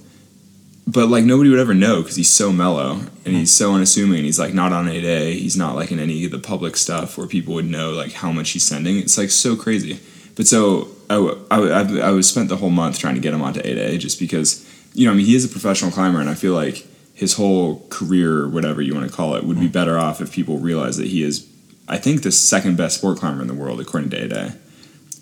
But 0.86 1.08
like 1.08 1.24
nobody 1.24 1.50
would 1.50 1.58
ever 1.58 1.74
know 1.74 2.00
because 2.02 2.14
he's 2.14 2.30
so 2.30 2.52
mellow 2.52 3.00
and 3.24 3.34
he's 3.34 3.52
so 3.52 3.74
unassuming. 3.74 4.22
He's 4.22 4.38
like 4.38 4.54
not 4.54 4.72
on 4.72 4.86
a 4.86 5.00
day. 5.00 5.34
He's 5.34 5.56
not 5.56 5.74
like 5.74 5.90
in 5.90 5.98
any 5.98 6.24
of 6.24 6.30
the 6.30 6.38
public 6.38 6.76
stuff 6.76 7.18
where 7.18 7.26
people 7.26 7.54
would 7.54 7.64
know 7.64 7.90
like 7.90 8.12
how 8.12 8.30
much 8.30 8.50
he's 8.50 8.62
sending. 8.62 8.98
It's 8.98 9.18
like 9.18 9.30
so 9.30 9.56
crazy. 9.56 9.98
But 10.36 10.46
so 10.46 10.88
I, 11.10 11.16
I, 11.50 11.80
I 11.98 12.10
was 12.10 12.28
spent 12.28 12.48
the 12.48 12.56
whole 12.56 12.70
month 12.70 12.98
trying 12.98 13.16
to 13.16 13.20
get 13.20 13.34
him 13.34 13.42
onto 13.42 13.60
8A 13.60 13.98
just 13.98 14.20
because, 14.20 14.64
you 14.94 15.06
know, 15.06 15.12
I 15.12 15.16
mean, 15.16 15.26
he 15.26 15.34
is 15.34 15.44
a 15.44 15.48
professional 15.48 15.90
climber 15.90 16.20
and 16.20 16.30
I 16.30 16.34
feel 16.34 16.54
like 16.54 16.86
his 17.14 17.34
whole 17.34 17.86
career, 17.88 18.40
or 18.40 18.48
whatever 18.48 18.82
you 18.82 18.94
want 18.94 19.08
to 19.08 19.14
call 19.14 19.34
it, 19.36 19.44
would 19.44 19.58
be 19.58 19.68
mm. 19.68 19.72
better 19.72 19.98
off 19.98 20.20
if 20.20 20.30
people 20.30 20.58
realize 20.58 20.98
that 20.98 21.06
he 21.06 21.22
is, 21.22 21.48
I 21.88 21.96
think, 21.96 22.22
the 22.22 22.30
second 22.30 22.76
best 22.76 22.98
sport 22.98 23.18
climber 23.18 23.40
in 23.40 23.48
the 23.48 23.54
world 23.54 23.80
according 23.80 24.10
to 24.10 24.28
8A. 24.28 24.56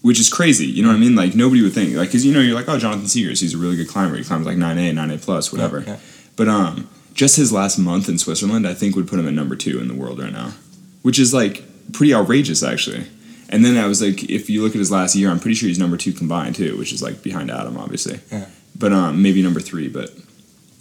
Which 0.04 0.20
is 0.20 0.28
crazy, 0.28 0.66
you 0.66 0.82
know 0.82 0.88
what 0.88 0.96
I 0.96 1.00
mean? 1.00 1.16
Like 1.16 1.34
nobody 1.34 1.62
would 1.62 1.72
think, 1.72 1.96
like, 1.96 2.08
because 2.08 2.26
you 2.26 2.34
know 2.34 2.40
you're 2.40 2.54
like, 2.54 2.68
oh, 2.68 2.78
Jonathan 2.78 3.06
Siegrist, 3.06 3.40
he's 3.40 3.54
a 3.54 3.58
really 3.58 3.74
good 3.74 3.88
climber. 3.88 4.16
He 4.16 4.22
climbs 4.22 4.44
like 4.44 4.58
9A, 4.58 4.92
9A 4.92 5.24
plus, 5.24 5.50
whatever. 5.50 5.80
Yeah, 5.80 5.92
yeah. 5.92 5.98
But 6.36 6.48
um, 6.48 6.90
just 7.14 7.36
his 7.36 7.54
last 7.54 7.78
month 7.78 8.06
in 8.06 8.18
Switzerland, 8.18 8.68
I 8.68 8.74
think 8.74 8.96
would 8.96 9.08
put 9.08 9.18
him 9.18 9.26
at 9.26 9.32
number 9.32 9.56
two 9.56 9.80
in 9.80 9.88
the 9.88 9.94
world 9.94 10.18
right 10.18 10.32
now, 10.32 10.52
which 11.00 11.18
is 11.18 11.32
like 11.32 11.62
pretty 11.92 12.12
outrageous 12.12 12.62
actually. 12.62 13.06
And 13.48 13.64
then 13.64 13.76
I 13.76 13.86
was 13.86 14.02
like, 14.02 14.24
if 14.24 14.50
you 14.50 14.62
look 14.62 14.72
at 14.72 14.78
his 14.78 14.90
last 14.90 15.14
year, 15.14 15.30
I'm 15.30 15.40
pretty 15.40 15.54
sure 15.54 15.68
he's 15.68 15.78
number 15.78 15.96
two 15.96 16.12
combined 16.12 16.56
too, 16.56 16.76
which 16.76 16.92
is 16.92 17.02
like 17.02 17.22
behind 17.22 17.50
Adam, 17.50 17.78
obviously. 17.78 18.20
Yeah. 18.30 18.46
But 18.76 18.92
um, 18.92 19.22
maybe 19.22 19.42
number 19.42 19.60
three. 19.60 19.88
But 19.88 20.10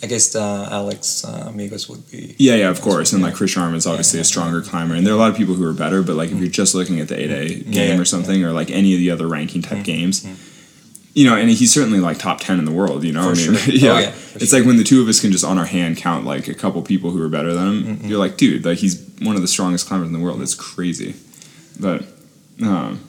I 0.03 0.05
guess 0.05 0.35
uh, 0.35 0.67
Alex 0.69 1.23
uh, 1.23 1.49
Megos 1.55 1.89
would 1.89 2.11
be. 2.11 2.35
yeah, 2.37 2.55
yeah, 2.55 2.69
of 2.69 2.81
course. 2.81 3.13
And 3.13 3.23
like 3.23 3.35
Chris 3.35 3.55
Sharma 3.55 3.75
is 3.75 3.87
obviously 3.87 4.17
Yeah, 4.17 4.23
a 4.23 4.25
stronger 4.25 4.61
climber, 4.61 4.95
and 4.95 5.07
there 5.07 5.13
are 5.13 5.15
a 5.15 5.19
lot 5.19 5.31
of 5.31 5.37
people 5.37 5.55
who 5.55 5.65
are 5.65 5.73
better. 5.73 6.03
But 6.03 6.15
like 6.17 6.29
if 6.31 6.37
you're 6.39 6.49
just 6.49 6.75
looking 6.75 6.99
at 6.99 7.07
the 7.07 7.15
8A 7.15 7.71
game 7.71 7.95
yeah, 7.95 7.97
or 7.97 8.03
something, 8.05 8.43
or 8.43 8.51
like 8.51 8.69
any 8.69 8.93
of 8.93 8.99
the 8.99 9.09
other 9.11 9.27
ranking 9.27 9.61
type 9.61 9.77
Mm, 9.79 9.83
games. 9.85 10.49
You 11.15 11.29
know, 11.29 11.35
and 11.37 11.47
he's 11.49 11.71
certainly 11.71 11.99
like 11.99 12.17
top 12.17 12.39
ten 12.39 12.57
in 12.59 12.65
the 12.65 12.71
world. 12.71 13.03
You 13.03 13.13
know, 13.13 13.29
I 13.29 13.33
mean, 13.35 13.53
sure. 13.55 13.73
yeah. 13.73 13.91
Oh, 13.93 13.99
yeah, 13.99 14.09
it's 14.35 14.49
sure. 14.49 14.59
like 14.59 14.67
when 14.67 14.77
the 14.77 14.83
two 14.83 15.01
of 15.01 15.07
us 15.07 15.21
can 15.21 15.31
just 15.31 15.45
on 15.45 15.57
our 15.59 15.65
hand 15.65 15.95
count 15.97 16.25
like 16.25 16.47
a 16.47 16.53
couple 16.55 16.81
people 16.81 17.11
who 17.11 17.21
are 17.23 17.29
better 17.29 17.53
than 17.53 17.67
him. 17.67 17.83
Mm-hmm. 17.97 18.07
You're 18.07 18.19
like, 18.19 18.35
dude, 18.35 18.65
like 18.65 18.79
he's 18.79 18.99
one 19.21 19.35
of 19.35 19.41
the 19.43 19.47
strongest 19.47 19.87
climbers 19.87 20.07
in 20.07 20.13
the 20.13 20.19
world. 20.19 20.41
It's 20.41 20.55
crazy. 20.55 21.13
But 21.79 22.03
um, 22.61 22.99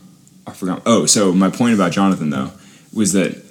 I 0.47 0.53
forgot. 0.53 0.83
Oh, 0.87 1.07
so 1.07 1.33
my 1.33 1.49
point 1.51 1.75
about 1.75 1.93
Jonathan 1.93 2.29
though 2.31 2.53
was 2.93 3.15
that 3.15 3.43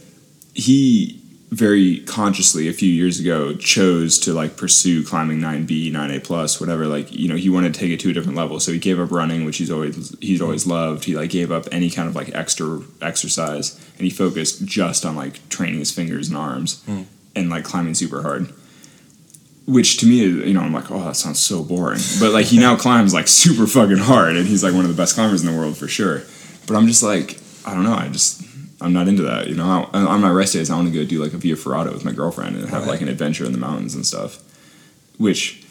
he 0.53 1.19
very 1.53 1.99
consciously 1.99 2.67
a 2.67 2.73
few 2.73 2.89
years 2.89 3.19
ago 3.19 3.53
chose 3.55 4.17
to 4.19 4.33
like 4.33 4.57
pursue 4.57 5.03
climbing 5.03 5.39
9b 5.39 5.91
9a 5.91 6.23
plus 6.23 6.59
whatever 6.59 6.87
like 6.87 7.11
you 7.11 7.27
know 7.27 7.35
he 7.35 7.49
wanted 7.49 7.73
to 7.73 7.79
take 7.79 7.91
it 7.91 7.99
to 7.99 8.09
a 8.09 8.13
different 8.13 8.37
level. 8.37 8.59
So 8.59 8.71
he 8.71 8.79
gave 8.79 8.99
up 8.99 9.11
running 9.11 9.45
which 9.45 9.57
he's 9.57 9.69
always 9.69 10.15
he's 10.19 10.41
always 10.41 10.65
loved. 10.65 11.03
He 11.05 11.15
like 11.15 11.29
gave 11.29 11.51
up 11.51 11.65
any 11.71 11.89
kind 11.89 12.07
of 12.09 12.15
like 12.15 12.33
extra 12.33 12.81
exercise 13.01 13.75
and 13.97 14.05
he 14.05 14.09
focused 14.09 14.65
just 14.65 15.05
on 15.05 15.15
like 15.15 15.47
training 15.49 15.79
his 15.79 15.91
fingers 15.91 16.27
and 16.29 16.37
arms 16.37 16.83
Mm. 16.87 17.05
and 17.35 17.49
like 17.49 17.63
climbing 17.63 17.93
super 17.93 18.21
hard 18.23 18.51
which 19.65 19.97
to 19.97 20.05
me 20.05 20.17
you 20.17 20.53
know 20.53 20.59
i'm 20.61 20.73
like 20.73 20.91
oh 20.91 21.03
that 21.05 21.15
sounds 21.15 21.39
so 21.39 21.63
boring. 21.63 21.99
But 22.19 22.31
like 22.33 22.47
he 22.47 22.59
now 22.59 22.75
climbs 22.85 23.13
like 23.13 23.27
super 23.27 23.65
fucking 23.67 23.97
hard 23.97 24.35
and 24.35 24.45
he's 24.47 24.63
like 24.63 24.73
one 24.73 24.83
of 24.85 24.89
the 24.93 24.97
best 25.01 25.15
climbers 25.15 25.43
in 25.43 25.51
the 25.51 25.57
world 25.57 25.77
for 25.77 25.87
sure. 25.87 26.23
But 26.67 26.75
i'm 26.77 26.87
just 26.87 27.03
like 27.03 27.39
i 27.65 27.73
don't 27.73 27.83
know 27.83 27.93
i 27.93 28.07
just 28.09 28.41
I'm 28.83 28.93
not 28.93 29.07
into 29.07 29.23
that, 29.23 29.47
you 29.47 29.55
know. 29.55 29.89
I, 29.93 30.01
on 30.01 30.21
my 30.21 30.29
rest 30.29 30.53
days, 30.53 30.69
I 30.69 30.75
want 30.75 30.91
to 30.91 30.93
go 30.93 31.05
do 31.05 31.23
like 31.23 31.33
a 31.33 31.37
Via 31.37 31.55
Ferrata 31.55 31.91
with 31.93 32.03
my 32.05 32.11
girlfriend 32.11 32.55
and 32.57 32.69
have 32.69 32.81
Right. 32.83 32.89
like 32.91 33.01
an 33.01 33.07
adventure 33.07 33.45
in 33.45 33.51
the 33.53 33.57
mountains 33.57 33.95
and 33.95 34.05
stuff, 34.05 34.39
which, 35.17 35.63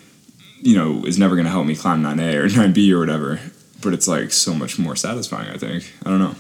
you 0.63 0.77
know, 0.77 1.05
is 1.05 1.19
never 1.19 1.35
going 1.37 1.45
to 1.45 1.51
help 1.51 1.67
me 1.67 1.77
climb 1.77 2.03
9A 2.03 2.35
or 2.35 2.47
9B 2.49 2.91
or 2.93 2.99
whatever. 3.01 3.39
But 3.83 3.93
it's 3.95 4.09
like 4.09 4.33
so 4.33 4.55
much 4.55 4.79
more 4.79 4.97
satisfying. 4.97 5.49
I 5.51 5.59
think. 5.59 5.93
I 6.07 6.11
don't 6.11 6.19
know. 6.21 6.35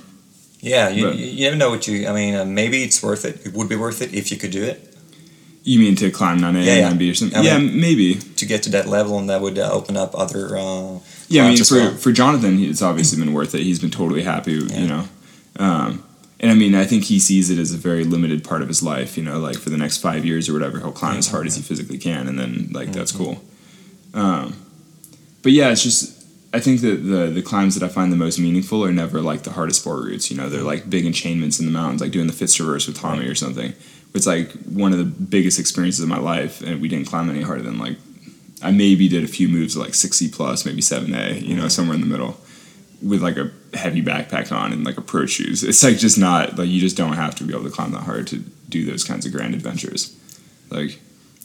Yeah, 0.60 0.88
you, 0.90 1.06
But- 1.06 1.16
you 1.18 1.44
never 1.46 1.56
know 1.56 1.70
what 1.70 1.86
you. 1.88 2.06
I 2.08 2.12
mean, 2.12 2.34
uh, 2.34 2.44
maybe 2.44 2.82
it's 2.84 3.02
worth 3.02 3.24
it. 3.24 3.44
It 3.46 3.52
would 3.52 3.68
be 3.68 3.76
worth 3.76 4.00
it 4.00 4.14
if 4.14 4.30
you 4.30 4.36
could 4.38 4.52
do 4.52 4.62
it 4.64 4.78
You 5.64 5.78
mean 5.80 5.94
to 5.96 6.10
climb 6.10 6.38
9A 6.40 6.64
Yeah, 6.64 6.74
yeah. 6.76 6.88
and 6.90 6.98
9B 7.00 7.10
or 7.10 7.14
something? 7.14 7.38
I 7.38 7.42
yeah, 7.42 7.58
mean- 7.58 7.80
maybe. 7.80 8.14
to 8.14 8.46
get 8.46 8.62
to 8.64 8.70
that 8.70 8.86
level, 8.88 9.18
and 9.18 9.28
that 9.28 9.40
would 9.40 9.58
uh, 9.58 9.70
open 9.72 9.96
up 9.96 10.14
other. 10.14 10.56
Uh, 10.56 11.00
Yeah, 11.28 11.44
I 11.46 11.48
mean, 11.54 11.64
for, 11.64 11.74
well. 11.76 11.94
for 11.96 12.12
Jonathan, 12.12 12.58
it's 12.62 12.80
obviously 12.82 13.18
been 13.22 13.32
worth 13.34 13.54
it. 13.54 13.62
He's 13.62 13.78
been 13.80 13.90
totally 13.90 14.22
happy, 14.22 14.52
Yeah. 14.54 14.78
you 14.80 14.88
know. 14.88 15.04
Um, 15.58 16.02
and 16.42 16.50
I 16.50 16.54
mean, 16.54 16.74
I 16.74 16.84
think 16.84 17.04
he 17.04 17.18
sees 17.18 17.48
it 17.50 17.58
as 17.58 17.72
a 17.72 17.78
very 17.78 18.04
limited 18.04 18.42
part 18.44 18.60
of 18.62 18.68
his 18.68 18.82
life, 18.82 19.16
you 19.16 19.22
know, 19.22 19.38
like 19.38 19.56
for 19.56 19.70
the 19.70 19.78
next 19.78 19.98
five 19.98 20.24
years 20.24 20.48
or 20.48 20.52
whatever, 20.52 20.78
he'll 20.80 20.92
climb 20.92 21.16
as 21.16 21.28
hard 21.28 21.46
as 21.46 21.56
he 21.56 21.62
physically 21.62 21.98
can, 21.98 22.26
and 22.28 22.38
then, 22.38 22.68
like, 22.72 22.92
that's 22.92 23.12
Mm-hmm. 23.12 23.24
cool. 23.24 23.44
Um, 24.14 24.56
but 25.42 25.52
yeah, 25.52 25.70
it's 25.70 25.82
just, 25.82 26.18
I 26.52 26.60
think 26.60 26.82
that 26.82 26.96
the, 26.96 27.30
the 27.30 27.42
climbs 27.42 27.74
that 27.78 27.82
I 27.82 27.88
find 27.88 28.12
the 28.12 28.16
most 28.16 28.38
meaningful 28.38 28.84
are 28.84 28.92
never 28.92 29.22
like 29.22 29.42
the 29.42 29.52
hardest 29.52 29.80
sport 29.80 30.04
routes, 30.04 30.30
you 30.30 30.36
know, 30.36 30.50
they're 30.50 30.62
like 30.62 30.90
big 30.90 31.06
enchainments 31.06 31.58
in 31.58 31.64
the 31.66 31.72
mountains, 31.72 32.00
like 32.02 32.10
doing 32.10 32.26
the 32.26 32.32
Fitz 32.34 32.54
Traverse 32.54 32.86
with 32.86 32.98
Tommy 32.98 33.26
or 33.26 33.34
something. 33.34 33.72
It's 34.14 34.26
like 34.26 34.52
one 34.64 34.92
of 34.92 34.98
the 34.98 35.06
biggest 35.06 35.58
experiences 35.58 36.02
of 36.02 36.10
my 36.10 36.18
life, 36.18 36.60
and 36.60 36.82
we 36.82 36.88
didn't 36.88 37.06
climb 37.06 37.30
any 37.30 37.40
harder 37.40 37.62
than 37.62 37.78
like, 37.78 37.96
I 38.62 38.70
maybe 38.70 39.08
did 39.08 39.24
a 39.24 39.28
few 39.28 39.48
moves 39.48 39.76
like 39.76 39.94
six 39.94 40.18
C 40.18 40.28
plus, 40.28 40.66
maybe 40.66 40.82
seven 40.82 41.14
A, 41.14 41.38
you 41.38 41.56
know, 41.56 41.68
somewhere 41.68 41.94
in 41.94 42.00
the 42.02 42.06
middle, 42.06 42.36
with 43.02 43.22
like 43.22 43.36
a 43.36 43.50
heavy 43.74 44.02
backpack 44.02 44.52
on 44.52 44.72
and 44.72 44.84
like 44.84 44.98
approach 44.98 45.30
shoes. 45.30 45.62
It's 45.64 45.82
like 45.82 45.98
just 45.98 46.18
not 46.18 46.58
like 46.58 46.68
you 46.68 46.80
just 46.80 46.96
don't 46.96 47.14
have 47.14 47.34
to 47.36 47.44
be 47.44 47.52
able 47.52 47.64
to 47.64 47.70
climb 47.70 47.92
that 47.92 48.02
hard 48.02 48.26
to 48.28 48.38
do 48.68 48.84
those 48.84 49.04
kinds 49.04 49.26
of 49.26 49.32
grand 49.32 49.54
adventures. 49.54 50.16
Like 50.70 50.98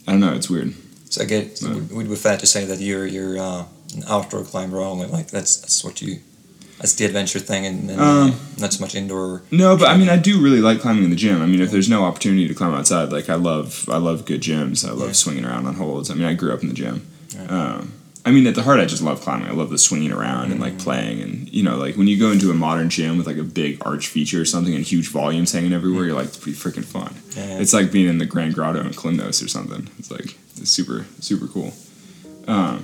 I 0.07 0.11
don't 0.11 0.19
know, 0.21 0.33
it's 0.33 0.49
weird. 0.49 0.73
So 1.09 1.21
I 1.23 1.25
get 1.25 1.59
would 1.63 1.91
would 1.91 2.09
be 2.09 2.15
fair 2.15 2.37
to 2.37 2.45
say 2.47 2.65
that 2.65 2.79
you're 2.79 3.05
you're 3.05 3.37
uh, 3.39 3.65
an 3.95 4.03
outdoor 4.07 4.43
climber 4.43 4.79
only. 4.79 5.07
Like 5.07 5.27
that's 5.31 5.57
that's 5.57 5.83
what 5.83 6.01
you 6.01 6.19
that's 6.79 6.93
the 6.93 7.05
adventure 7.05 7.39
thing, 7.39 7.65
and, 7.65 7.89
and 7.89 7.99
Um, 7.99 8.39
not 8.59 8.71
so 8.71 8.81
much 8.81 8.93
indoor. 8.93 9.41
No, 9.49 9.75
but 9.77 9.89
I 9.89 9.97
mean, 9.97 10.09
I 10.09 10.17
do 10.17 10.39
really 10.39 10.59
like 10.61 10.79
climbing 10.79 11.05
in 11.05 11.09
the 11.09 11.15
gym. 11.15 11.41
I 11.41 11.47
mean, 11.47 11.59
if 11.59 11.71
there's 11.71 11.89
no 11.89 12.03
opportunity 12.03 12.47
to 12.47 12.53
climb 12.53 12.73
outside, 12.75 13.11
like 13.11 13.29
I 13.29 13.35
love, 13.35 13.89
I 13.89 13.97
love 13.97 14.25
good 14.25 14.41
gyms. 14.41 14.87
I 14.87 14.91
love 14.91 15.07
Yeah. 15.07 15.13
swinging 15.13 15.43
around 15.45 15.65
on 15.65 15.73
holds. 15.73 16.11
I 16.11 16.13
mean, 16.13 16.25
I 16.27 16.35
grew 16.35 16.53
up 16.53 16.61
in 16.61 16.67
the 16.69 16.75
gym. 16.75 17.01
Um, 17.49 17.93
I 18.27 18.31
mean, 18.31 18.45
at 18.45 18.55
the 18.55 18.61
heart, 18.61 18.81
I 18.81 18.85
just 18.85 19.01
love 19.01 19.21
climbing. 19.21 19.47
I 19.47 19.53
love 19.53 19.69
the 19.69 19.77
swinging 19.77 20.11
around 20.11 20.51
and 20.51 20.59
like 20.59 20.77
playing, 20.77 21.21
and 21.21 21.47
you 21.47 21.63
know, 21.63 21.77
like 21.77 21.95
when 21.95 22.07
you 22.07 22.19
go 22.19 22.29
into 22.29 22.51
a 22.51 22.53
modern 22.53 22.89
gym 22.89 23.17
with 23.17 23.25
like 23.25 23.37
a 23.37 23.43
big 23.43 23.81
arch 23.85 24.07
feature 24.07 24.41
or 24.41 24.43
something 24.43 24.75
and 24.75 24.83
huge 24.83 25.07
volumes 25.07 25.53
hanging 25.53 25.71
everywhere, 25.71 26.07
you're 26.07 26.13
like, 26.13 26.27
it's 26.27 26.37
pretty 26.37 26.57
freaking 26.57 26.83
fun. 26.83 27.15
Yeah. 27.37 27.59
It's 27.59 27.71
like 27.71 27.89
being 27.89 28.09
in 28.09 28.17
the 28.17 28.25
Grande 28.25 28.53
Grotta 28.53 28.81
in 28.81 28.89
Kalymnos 28.89 29.41
or 29.41 29.47
something. 29.47 29.87
It's 29.97 30.11
like 30.11 30.37
it's 30.57 30.69
super, 30.69 31.05
super 31.21 31.47
cool. 31.47 31.71
Um, 32.49 32.83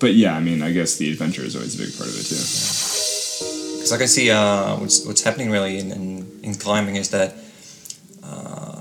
but 0.00 0.14
yeah, 0.14 0.34
I 0.34 0.40
mean, 0.40 0.60
I 0.60 0.72
guess 0.72 0.96
the 0.96 1.08
adventure 1.12 1.42
is 1.42 1.54
always 1.54 1.76
a 1.76 1.78
big 1.78 1.96
part 1.96 2.08
of 2.08 2.16
it 2.18 2.24
too. 2.24 2.34
Because 2.34 3.92
like 3.92 4.02
I 4.02 4.06
see 4.06 4.32
uh, 4.32 4.74
what's 4.78 5.06
what's 5.06 5.22
happening 5.22 5.52
really 5.52 5.78
in, 5.78 5.92
in, 5.92 6.40
in 6.42 6.54
climbing 6.56 6.96
is 6.96 7.10
that 7.10 7.36
uh, 8.24 8.80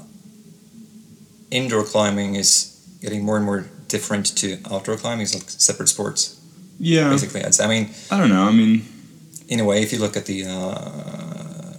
indoor 1.51 1.83
climbing 1.83 2.33
is 2.33 2.83
getting 2.99 3.23
more 3.23 3.37
and 3.37 3.45
more 3.45 3.67
different 3.95 4.25
to 4.41 4.47
outdoor 4.73 4.97
climbing. 5.03 5.23
It's 5.25 5.35
like 5.39 5.49
separate 5.69 5.89
sports, 5.95 6.21
Yeah, 6.79 7.09
basically. 7.13 7.41
I'd 7.45 7.55
say. 7.57 7.63
I 7.67 7.69
mean, 7.75 7.85
I 8.13 8.15
don't 8.19 8.31
know. 8.35 8.45
I 8.51 8.53
mean, 8.61 8.73
in 9.53 9.59
a 9.63 9.65
way, 9.69 9.77
if 9.85 9.89
you 9.93 9.99
look 10.05 10.15
at 10.21 10.25
the 10.31 10.39
uh, 10.55 11.73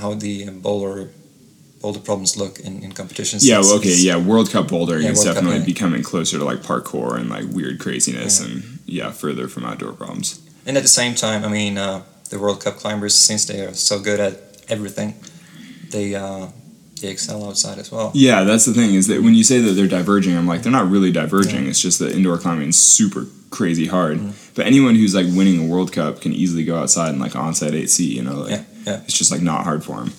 how 0.00 0.10
the 0.24 0.34
boulder 0.66 0.96
boulder 1.82 2.00
problems 2.08 2.36
look 2.42 2.54
in, 2.66 2.82
in 2.84 2.90
competitions. 2.92 3.40
Yeah, 3.50 3.60
well, 3.60 3.76
okay, 3.78 3.96
yeah. 4.08 4.16
World 4.30 4.48
Cup 4.54 4.66
bouldering 4.68 5.04
Yeah, 5.04 5.12
is 5.12 5.18
World 5.18 5.26
Cup, 5.26 5.34
definitely 5.36 5.60
yeah. 5.60 5.74
becoming 5.74 6.02
closer 6.02 6.36
to 6.38 6.44
like 6.52 6.60
parkour 6.70 7.10
and 7.18 7.26
like 7.36 7.46
weird 7.56 7.76
craziness, 7.84 8.34
Yeah. 8.40 8.46
and 8.46 8.54
yeah, 8.98 9.10
further 9.22 9.48
from 9.52 9.62
outdoor 9.70 9.92
problems. 9.92 10.28
And 10.66 10.76
at 10.76 10.82
the 10.88 10.94
same 11.02 11.14
time, 11.14 11.40
I 11.48 11.50
mean, 11.60 11.74
uh, 11.78 12.02
the 12.32 12.38
World 12.42 12.58
Cup 12.64 12.76
climbers, 12.82 13.14
since 13.28 13.42
they 13.50 13.58
are 13.66 13.74
so 13.74 13.94
good 14.08 14.20
at 14.28 14.34
everything, 14.74 15.10
they 15.94 16.14
uh, 16.14 16.46
they 17.00 17.08
excel 17.08 17.44
outside 17.48 17.78
as 17.78 17.90
well. 17.90 18.10
Yeah, 18.14 18.44
that's 18.44 18.64
the 18.64 18.72
thing 18.74 18.94
is 18.94 19.06
that 19.08 19.22
when 19.22 19.34
you 19.34 19.44
say 19.44 19.58
that 19.60 19.72
they're 19.72 19.88
diverging, 19.88 20.36
I'm 20.36 20.46
like 20.46 20.62
they're 20.62 20.72
not 20.72 20.90
really 20.90 21.10
diverging. 21.12 21.66
It's 21.66 21.80
just 21.80 21.98
that 21.98 22.12
indoor 22.12 22.38
climbing 22.38 22.68
is 22.68 22.78
super 22.78 23.26
crazy 23.50 23.86
hard. 23.86 24.18
Mm-hmm. 24.18 24.52
But 24.54 24.66
anyone 24.66 24.94
who's 24.94 25.14
like 25.14 25.26
winning 25.26 25.64
a 25.64 25.66
World 25.66 25.92
Cup 25.92 26.20
can 26.20 26.32
easily 26.32 26.64
go 26.64 26.78
outside 26.78 27.10
and 27.10 27.20
like 27.20 27.32
onsight 27.32 27.72
8C. 27.72 28.06
You 28.06 28.22
know, 28.22 28.36
like 28.42 28.50
Yeah, 28.50 28.64
yeah. 28.86 29.00
it's 29.04 29.18
just 29.18 29.32
like 29.32 29.42
not 29.42 29.64
hard 29.64 29.82
for 29.84 29.96
them. 29.96 30.12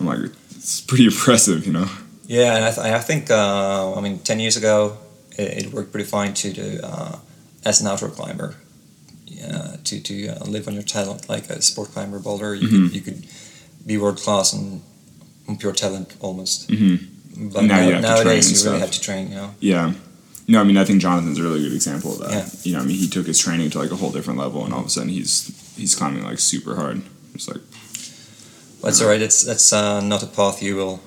I'm 0.00 0.06
like 0.06 0.30
it's 0.50 0.80
pretty 0.80 1.04
impressive. 1.12 1.66
You 1.66 1.72
know. 1.72 1.86
Yeah, 2.26 2.56
and 2.56 2.64
I, 2.64 2.70
th- 2.70 2.86
I 2.86 2.98
think 3.00 3.30
uh, 3.30 3.94
I 3.94 4.00
mean 4.00 4.18
ten 4.20 4.38
years 4.40 4.56
ago 4.56 4.96
it, 5.36 5.66
it 5.66 5.72
worked 5.72 5.92
pretty 5.92 6.08
fine 6.08 6.32
to 6.34 6.52
do 6.52 6.80
uh, 6.82 7.18
as 7.64 7.80
an 7.80 7.86
outdoor 7.88 8.10
climber. 8.10 8.54
Yeah, 9.26 9.76
to 9.84 10.00
to 10.00 10.28
uh, 10.28 10.44
live 10.44 10.68
on 10.68 10.74
your 10.74 10.82
talent 10.84 11.28
like 11.28 11.50
a 11.50 11.60
sport 11.60 11.88
climber 11.92 12.18
boulder, 12.20 12.54
you 12.54 12.68
Mm-hmm. 12.68 12.86
could 12.86 12.94
you 12.94 13.00
could 13.02 13.26
be 13.84 13.98
world 13.98 14.18
class 14.18 14.52
and 14.52 14.82
on 15.48 15.56
pure 15.56 15.72
talent 15.72 16.14
almost. 16.20 16.70
hmm 16.70 16.96
But 17.52 17.62
Now 17.64 17.76
now- 17.76 17.86
you 17.86 17.92
have 17.94 18.02
to 18.02 18.08
train 18.08 18.24
nowadays 18.26 18.46
you 18.64 18.68
really 18.68 18.80
have 18.80 18.90
to 18.92 19.00
train. 19.00 19.28
You 19.30 19.34
know. 19.36 19.50
Yeah. 19.60 19.92
No, 20.48 20.60
I 20.60 20.64
mean 20.64 20.76
I 20.76 20.84
think 20.84 21.00
Jonathan's 21.00 21.38
a 21.38 21.42
really 21.42 21.62
good 21.62 21.72
example 21.72 22.12
of 22.14 22.18
that. 22.20 22.30
Yeah. 22.30 22.46
You 22.64 22.72
know, 22.74 22.80
I 22.80 22.84
mean 22.86 22.96
he 22.96 23.08
took 23.08 23.26
his 23.26 23.38
training 23.38 23.70
to 23.70 23.78
like 23.78 23.92
a 23.92 23.96
whole 23.96 24.10
different 24.10 24.38
level, 24.38 24.64
and 24.64 24.72
all 24.74 24.80
of 24.80 24.86
a 24.86 24.90
sudden 24.90 25.08
he's 25.08 25.32
he's 25.76 25.94
climbing 25.94 26.24
like 26.24 26.38
super 26.38 26.74
hard. 26.76 27.02
It's 27.34 27.48
like. 27.48 27.62
That's 28.82 29.00
all 29.00 29.08
right. 29.08 29.20
That's 29.20 29.42
that's 29.44 29.72
uh, 29.72 30.00
not 30.00 30.22
a 30.24 30.26
path 30.26 30.60
you 30.62 30.74
will 30.76 31.00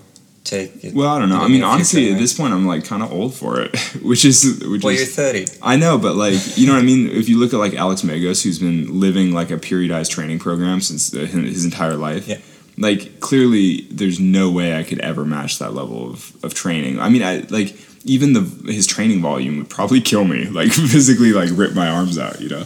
take. 0.45 0.83
It, 0.85 0.93
Well, 0.93 1.09
I 1.09 1.19
don't 1.19 1.27
know. 1.27 1.41
I 1.41 1.49
mean, 1.49 1.61
honestly, 1.63 2.03
future, 2.03 2.15
at 2.15 2.19
this 2.21 2.33
point, 2.33 2.53
I'm 2.53 2.65
like 2.65 2.85
kind 2.85 3.03
of 3.03 3.11
old 3.11 3.33
for 3.33 3.59
it, 3.59 3.75
which 4.01 4.23
is 4.23 4.63
which 4.65 4.81
well, 4.83 4.93
is. 4.93 5.01
you're 5.01 5.07
thirty. 5.07 5.45
I 5.61 5.75
know, 5.75 5.97
but 5.97 6.15
like 6.15 6.39
you 6.57 6.67
know 6.67 6.73
what 6.73 6.79
I 6.79 6.85
mean. 6.85 7.09
If 7.09 7.27
you 7.27 7.37
look 7.37 7.51
at 7.53 7.59
like 7.59 7.73
Alex 7.73 8.01
Megos, 8.01 8.43
who's 8.43 8.59
been 8.59 8.99
living 9.01 9.33
like 9.33 9.51
a 9.51 9.57
periodized 9.57 10.09
training 10.11 10.39
program 10.39 10.79
since 10.79 11.13
uh, 11.13 11.19
his 11.19 11.33
his 11.33 11.65
entire 11.65 11.95
life. 11.97 12.27
Yeah. 12.27 12.37
Like 12.77 13.19
clearly, 13.19 13.81
there's 13.89 14.19
no 14.19 14.51
way 14.51 14.77
I 14.77 14.83
could 14.83 14.99
ever 14.99 15.23
match 15.25 15.59
that 15.59 15.73
level 15.73 16.09
of, 16.09 16.35
of 16.43 16.53
training. 16.53 16.99
I 16.99 17.09
mean, 17.09 17.23
I 17.23 17.45
like 17.49 17.75
even 18.03 18.33
the 18.33 18.41
his 18.71 18.85
training 18.85 19.21
volume 19.21 19.57
would 19.57 19.69
probably 19.69 20.01
kill 20.01 20.25
me. 20.25 20.47
Like 20.51 20.71
physically, 20.71 21.31
like 21.33 21.49
rip 21.53 21.73
my 21.73 21.89
arms 21.89 22.17
out. 22.17 22.41
You 22.41 22.49
know, 22.49 22.65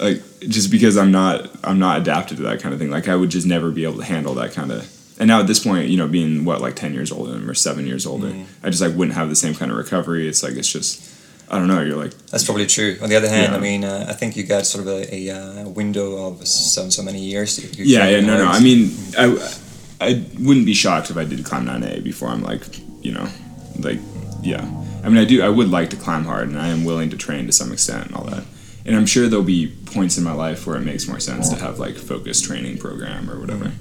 like 0.00 0.22
just 0.40 0.70
because 0.70 0.96
I'm 0.96 1.12
not 1.12 1.50
I'm 1.64 1.78
not 1.78 2.00
adapted 2.00 2.38
to 2.38 2.42
that 2.44 2.60
kind 2.60 2.72
of 2.72 2.80
thing. 2.80 2.90
Like 2.90 3.08
I 3.08 3.14
would 3.16 3.30
just 3.30 3.46
never 3.46 3.70
be 3.70 3.84
able 3.84 3.98
to 3.98 4.04
handle 4.04 4.34
that 4.34 4.52
kind 4.52 4.72
of. 4.72 4.90
And 5.18 5.28
now 5.28 5.38
at 5.40 5.46
this 5.46 5.62
point, 5.62 5.88
you 5.88 5.96
know, 5.96 6.08
being 6.08 6.44
what 6.44 6.60
like 6.60 6.74
ten 6.74 6.92
years 6.92 7.12
older 7.12 7.48
or 7.48 7.54
seven 7.54 7.86
years 7.86 8.06
older, 8.06 8.28
Mm-hmm. 8.28 8.66
I 8.66 8.70
just 8.70 8.82
like 8.82 8.94
wouldn't 8.94 9.16
have 9.16 9.28
the 9.28 9.36
same 9.36 9.54
kind 9.54 9.70
of 9.70 9.76
recovery. 9.78 10.28
It's 10.28 10.42
like 10.42 10.54
it's 10.54 10.70
just. 10.70 11.12
I 11.48 11.58
don't 11.58 11.68
know. 11.68 11.82
You're 11.82 11.96
like 11.96 12.16
That's 12.28 12.44
probably 12.44 12.66
true. 12.66 12.96
On 13.02 13.08
the 13.08 13.16
other 13.16 13.28
hand, 13.28 13.52
Yeah. 13.52 13.58
I 13.58 13.60
mean, 13.60 13.84
uh, 13.84 14.06
I 14.08 14.12
think 14.12 14.36
you 14.36 14.44
got 14.44 14.66
sort 14.66 14.86
of 14.86 14.88
a, 14.88 15.14
a 15.14 15.30
uh, 15.30 15.68
window 15.68 16.26
of 16.26 16.46
so 16.46 16.82
and 16.82 16.92
so 16.92 17.02
many 17.02 17.20
years. 17.20 17.58
Yeah, 17.78 18.08
yeah, 18.08 18.20
no, 18.20 18.38
no. 18.38 18.46
I 18.46 18.60
mean, 18.60 18.90
I, 19.18 19.56
I 20.00 20.24
wouldn't 20.40 20.66
be 20.66 20.74
shocked 20.74 21.10
if 21.10 21.16
I 21.16 21.24
did 21.24 21.44
climb 21.44 21.66
9A 21.66 22.02
before 22.02 22.28
I'm 22.28 22.42
like, 22.42 22.62
you 23.02 23.12
know, 23.12 23.28
like, 23.78 23.98
yeah. 24.42 24.64
I 25.04 25.08
mean, 25.08 25.18
I 25.18 25.24
do. 25.24 25.42
I 25.42 25.50
would 25.50 25.70
like 25.70 25.90
to 25.90 25.96
climb 25.96 26.24
hard, 26.24 26.48
and 26.48 26.58
I 26.58 26.68
am 26.68 26.84
willing 26.84 27.10
to 27.10 27.16
train 27.16 27.46
to 27.46 27.52
some 27.52 27.72
extent 27.72 28.06
and 28.06 28.16
all 28.16 28.24
that. 28.24 28.44
And 28.86 28.96
I'm 28.96 29.06
sure 29.06 29.28
there'll 29.28 29.44
be 29.44 29.68
points 29.86 30.18
in 30.18 30.24
my 30.24 30.32
life 30.32 30.66
where 30.66 30.76
it 30.76 30.80
makes 30.80 31.06
more 31.06 31.20
sense 31.20 31.48
to 31.50 31.56
have 31.56 31.78
like 31.78 31.96
focused 31.96 32.44
training 32.44 32.78
program 32.78 33.30
or 33.30 33.38
whatever. 33.38 33.72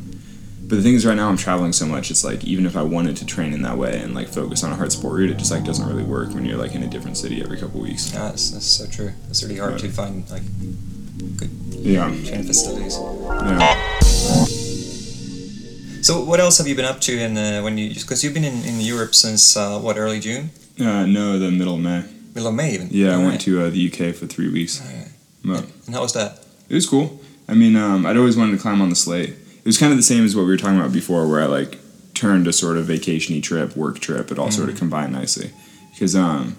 But 0.65 0.78
the 0.78 0.82
thing 0.82 0.93
is, 0.95 1.06
right 1.06 1.15
now 1.15 1.30
I'm 1.30 1.38
traveling 1.38 1.73
so 1.73 1.86
much. 1.86 2.10
It's 2.10 2.23
like 2.23 2.43
even 2.45 2.65
if 2.65 2.76
I 2.76 2.82
wanted 2.82 3.17
to 3.17 3.26
train 3.26 3.54
in 3.54 3.62
that 3.63 3.78
way 3.78 3.99
and 3.99 4.15
like 4.15 4.30
focus 4.30 4.63
on 4.63 4.71
a 4.71 4.76
hard 4.76 4.91
sport 4.91 5.15
route, 5.19 5.30
it 5.30 5.38
just 5.38 5.52
like 5.52 5.63
doesn't 5.63 5.88
really 5.88 6.04
work 6.04 6.34
when 6.34 6.45
you're 6.45 6.58
like 6.58 6.73
in 6.73 6.84
a 6.84 6.88
different 6.88 7.17
city 7.17 7.41
every 7.43 7.58
couple 7.58 7.82
weeks. 7.82 8.12
Yeah, 8.13 8.30
that's, 8.30 8.52
that's 8.52 8.65
so 8.65 8.86
true. 8.88 9.12
It's 9.30 9.43
really 9.43 9.58
hard 9.58 9.73
Right. 9.73 9.82
to 9.82 9.89
find 9.89 10.30
like 10.32 10.43
good 11.38 11.49
Yeah, 11.69 12.08
training 12.08 12.45
facilities. 12.47 12.97
yeah. 12.97 13.76
So, 16.02 16.21
what 16.23 16.39
else 16.41 16.58
have 16.58 16.67
you 16.67 16.76
been 16.76 16.86
up 16.86 16.99
to 17.02 17.17
in 17.17 17.38
uh, 17.38 17.62
when 17.62 17.78
you? 17.78 17.93
Because 17.93 18.23
you've 18.23 18.34
been 18.34 18.43
in, 18.43 18.63
in 18.65 18.82
Europe 18.82 19.15
since 19.15 19.56
uh, 19.56 19.80
what 19.80 19.97
early 19.97 20.19
June, 20.19 20.49
Uh, 20.80 21.06
no, 21.06 21.39
the 21.39 21.49
middle 21.52 21.76
of 21.76 21.82
May. 21.82 22.04
middle 22.36 22.49
of 22.49 22.56
May 22.56 22.73
even. 22.73 22.89
Yeah, 22.91 23.12
I 23.12 23.12
Alright. 23.13 23.26
went 23.28 23.41
to 23.41 23.62
uh, 23.65 23.69
the 23.69 23.88
UK 23.89 24.13
for 24.13 24.28
three 24.28 24.49
weeks. 24.52 24.82
Well, 25.45 25.63
And 25.86 25.95
how 25.95 26.02
was 26.02 26.13
that? 26.13 26.39
It 26.69 26.76
was 26.76 26.86
cool. 26.88 27.19
I 27.47 27.54
mean, 27.54 27.76
um, 27.78 28.06
I'd 28.06 28.17
always 28.17 28.36
wanted 28.36 28.54
to 28.54 28.62
climb 28.62 28.82
on 28.82 28.89
the 28.89 28.95
slate. 28.95 29.34
It 29.63 29.67
was 29.67 29.78
kind 29.78 29.91
of 29.91 29.97
the 29.97 30.04
same 30.04 30.26
as 30.26 30.36
what 30.36 30.43
we 30.43 30.49
were 30.49 30.58
talking 30.58 30.78
about 30.78 30.91
before, 30.91 31.28
where 31.28 31.41
I 31.41 31.45
like 31.45 31.80
turned 32.13 32.47
a 32.47 32.54
sort 32.54 32.78
of 32.78 32.86
vacationy 32.88 33.41
trip, 33.41 33.76
work 33.76 33.99
trip. 33.99 34.32
It 34.32 34.38
all 34.38 34.52
sort 34.52 34.69
of 34.69 34.76
combined 34.78 35.13
nicely 35.13 35.52
because 35.91 36.15
um, 36.15 36.58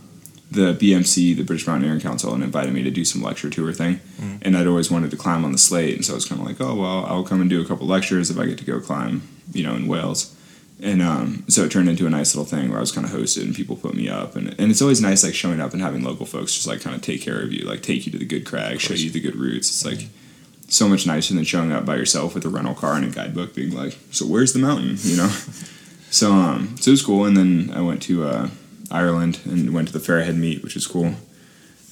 the 0.50 0.74
BMC, 0.74 1.36
the 1.36 1.42
British 1.42 1.66
Mountaineering 1.66 2.00
Council, 2.00 2.32
had 2.32 2.42
invited 2.42 2.72
me 2.72 2.82
to 2.82 2.90
do 2.90 3.04
some 3.04 3.22
lecture 3.22 3.50
tour 3.50 3.72
thing, 3.72 4.00
and 4.42 4.56
I'd 4.56 4.66
always 4.66 4.90
wanted 4.90 5.10
to 5.10 5.16
climb 5.16 5.44
on 5.44 5.52
the 5.52 5.58
slate, 5.58 5.94
and 5.96 6.04
so 6.04 6.14
I 6.14 6.16
was 6.16 6.24
kind 6.24 6.40
of 6.40 6.46
like, 6.46 6.60
oh 6.60 6.74
well, 6.74 7.04
I'll 7.06 7.24
come 7.24 7.40
and 7.40 7.50
do 7.50 7.60
a 7.60 7.66
couple 7.66 7.86
lectures 7.86 8.30
if 8.30 8.38
I 8.38 8.46
get 8.46 8.58
to 8.58 8.64
go 8.64 8.80
climb, 8.80 9.22
you 9.52 9.62
know, 9.62 9.74
in 9.74 9.86
Wales. 9.86 10.34
And 10.80 11.00
um, 11.00 11.44
so 11.48 11.62
it 11.64 11.70
turned 11.70 11.88
into 11.88 12.06
a 12.06 12.10
nice 12.10 12.34
little 12.34 12.48
thing 12.48 12.68
where 12.68 12.78
I 12.78 12.80
was 12.80 12.90
kind 12.92 13.06
of 13.06 13.12
hosted 13.12 13.44
and 13.44 13.54
people 13.54 13.76
put 13.76 13.94
me 13.94 14.08
up. 14.08 14.34
And, 14.34 14.48
and 14.58 14.70
it's 14.70 14.82
always 14.82 15.00
nice, 15.00 15.22
like, 15.22 15.32
showing 15.34 15.60
up 15.60 15.72
and 15.72 15.80
having 15.80 16.02
local 16.02 16.26
folks 16.26 16.52
just, 16.52 16.66
like, 16.66 16.80
kind 16.80 16.96
of 16.96 17.00
take 17.00 17.22
care 17.22 17.40
of 17.40 17.52
you, 17.52 17.64
like, 17.64 17.80
take 17.80 18.06
you 18.06 18.12
to 18.12 18.18
the 18.18 18.24
good 18.24 18.44
crag, 18.44 18.80
show 18.80 18.94
you 18.94 19.08
the 19.08 19.20
good 19.20 19.36
routes. 19.36 19.68
It's, 19.68 19.84
like, 19.84 20.08
so 20.68 20.88
much 20.88 21.06
nicer 21.06 21.34
than 21.34 21.44
showing 21.44 21.72
up 21.72 21.84
by 21.84 21.96
yourself 21.96 22.34
with 22.34 22.44
a 22.44 22.48
rental 22.48 22.74
car 22.74 22.94
and 22.94 23.04
a 23.04 23.08
guidebook 23.08 23.54
being 23.54 23.74
like, 23.74 23.96
so 24.10 24.26
where's 24.26 24.52
the 24.52 24.58
mountain, 24.58 24.96
you 25.02 25.16
know? 25.16 25.28
so, 26.10 26.32
um, 26.32 26.76
so 26.78 26.90
it 26.90 26.92
was 26.92 27.02
cool. 27.04 27.24
And 27.24 27.36
then 27.36 27.70
I 27.74 27.80
went 27.80 28.02
to 28.02 28.24
uh, 28.24 28.48
Ireland 28.90 29.40
and 29.44 29.72
went 29.72 29.88
to 29.88 29.92
the 29.92 30.00
Fair 30.00 30.22
Head 30.22 30.36
meet, 30.36 30.62
which 30.62 30.74
was 30.74 30.86
cool. 30.86 31.14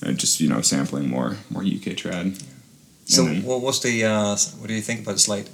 And 0.05 0.19
just, 0.19 0.41
you 0.41 0.49
know, 0.49 0.61
sampling 0.63 1.09
more, 1.09 1.37
more 1.49 1.63
UK 1.63 1.95
trad. 1.97 2.43
So, 3.05 3.25
then- 3.25 3.43
what 3.45 3.61
was 3.61 3.81
the? 3.83 4.05
Uh, 4.05 4.37
what 4.59 4.69
do 4.69 4.75
you 4.75 4.81
think 4.81 5.03
about 5.03 5.13
the 5.13 5.19
slate? 5.21 5.49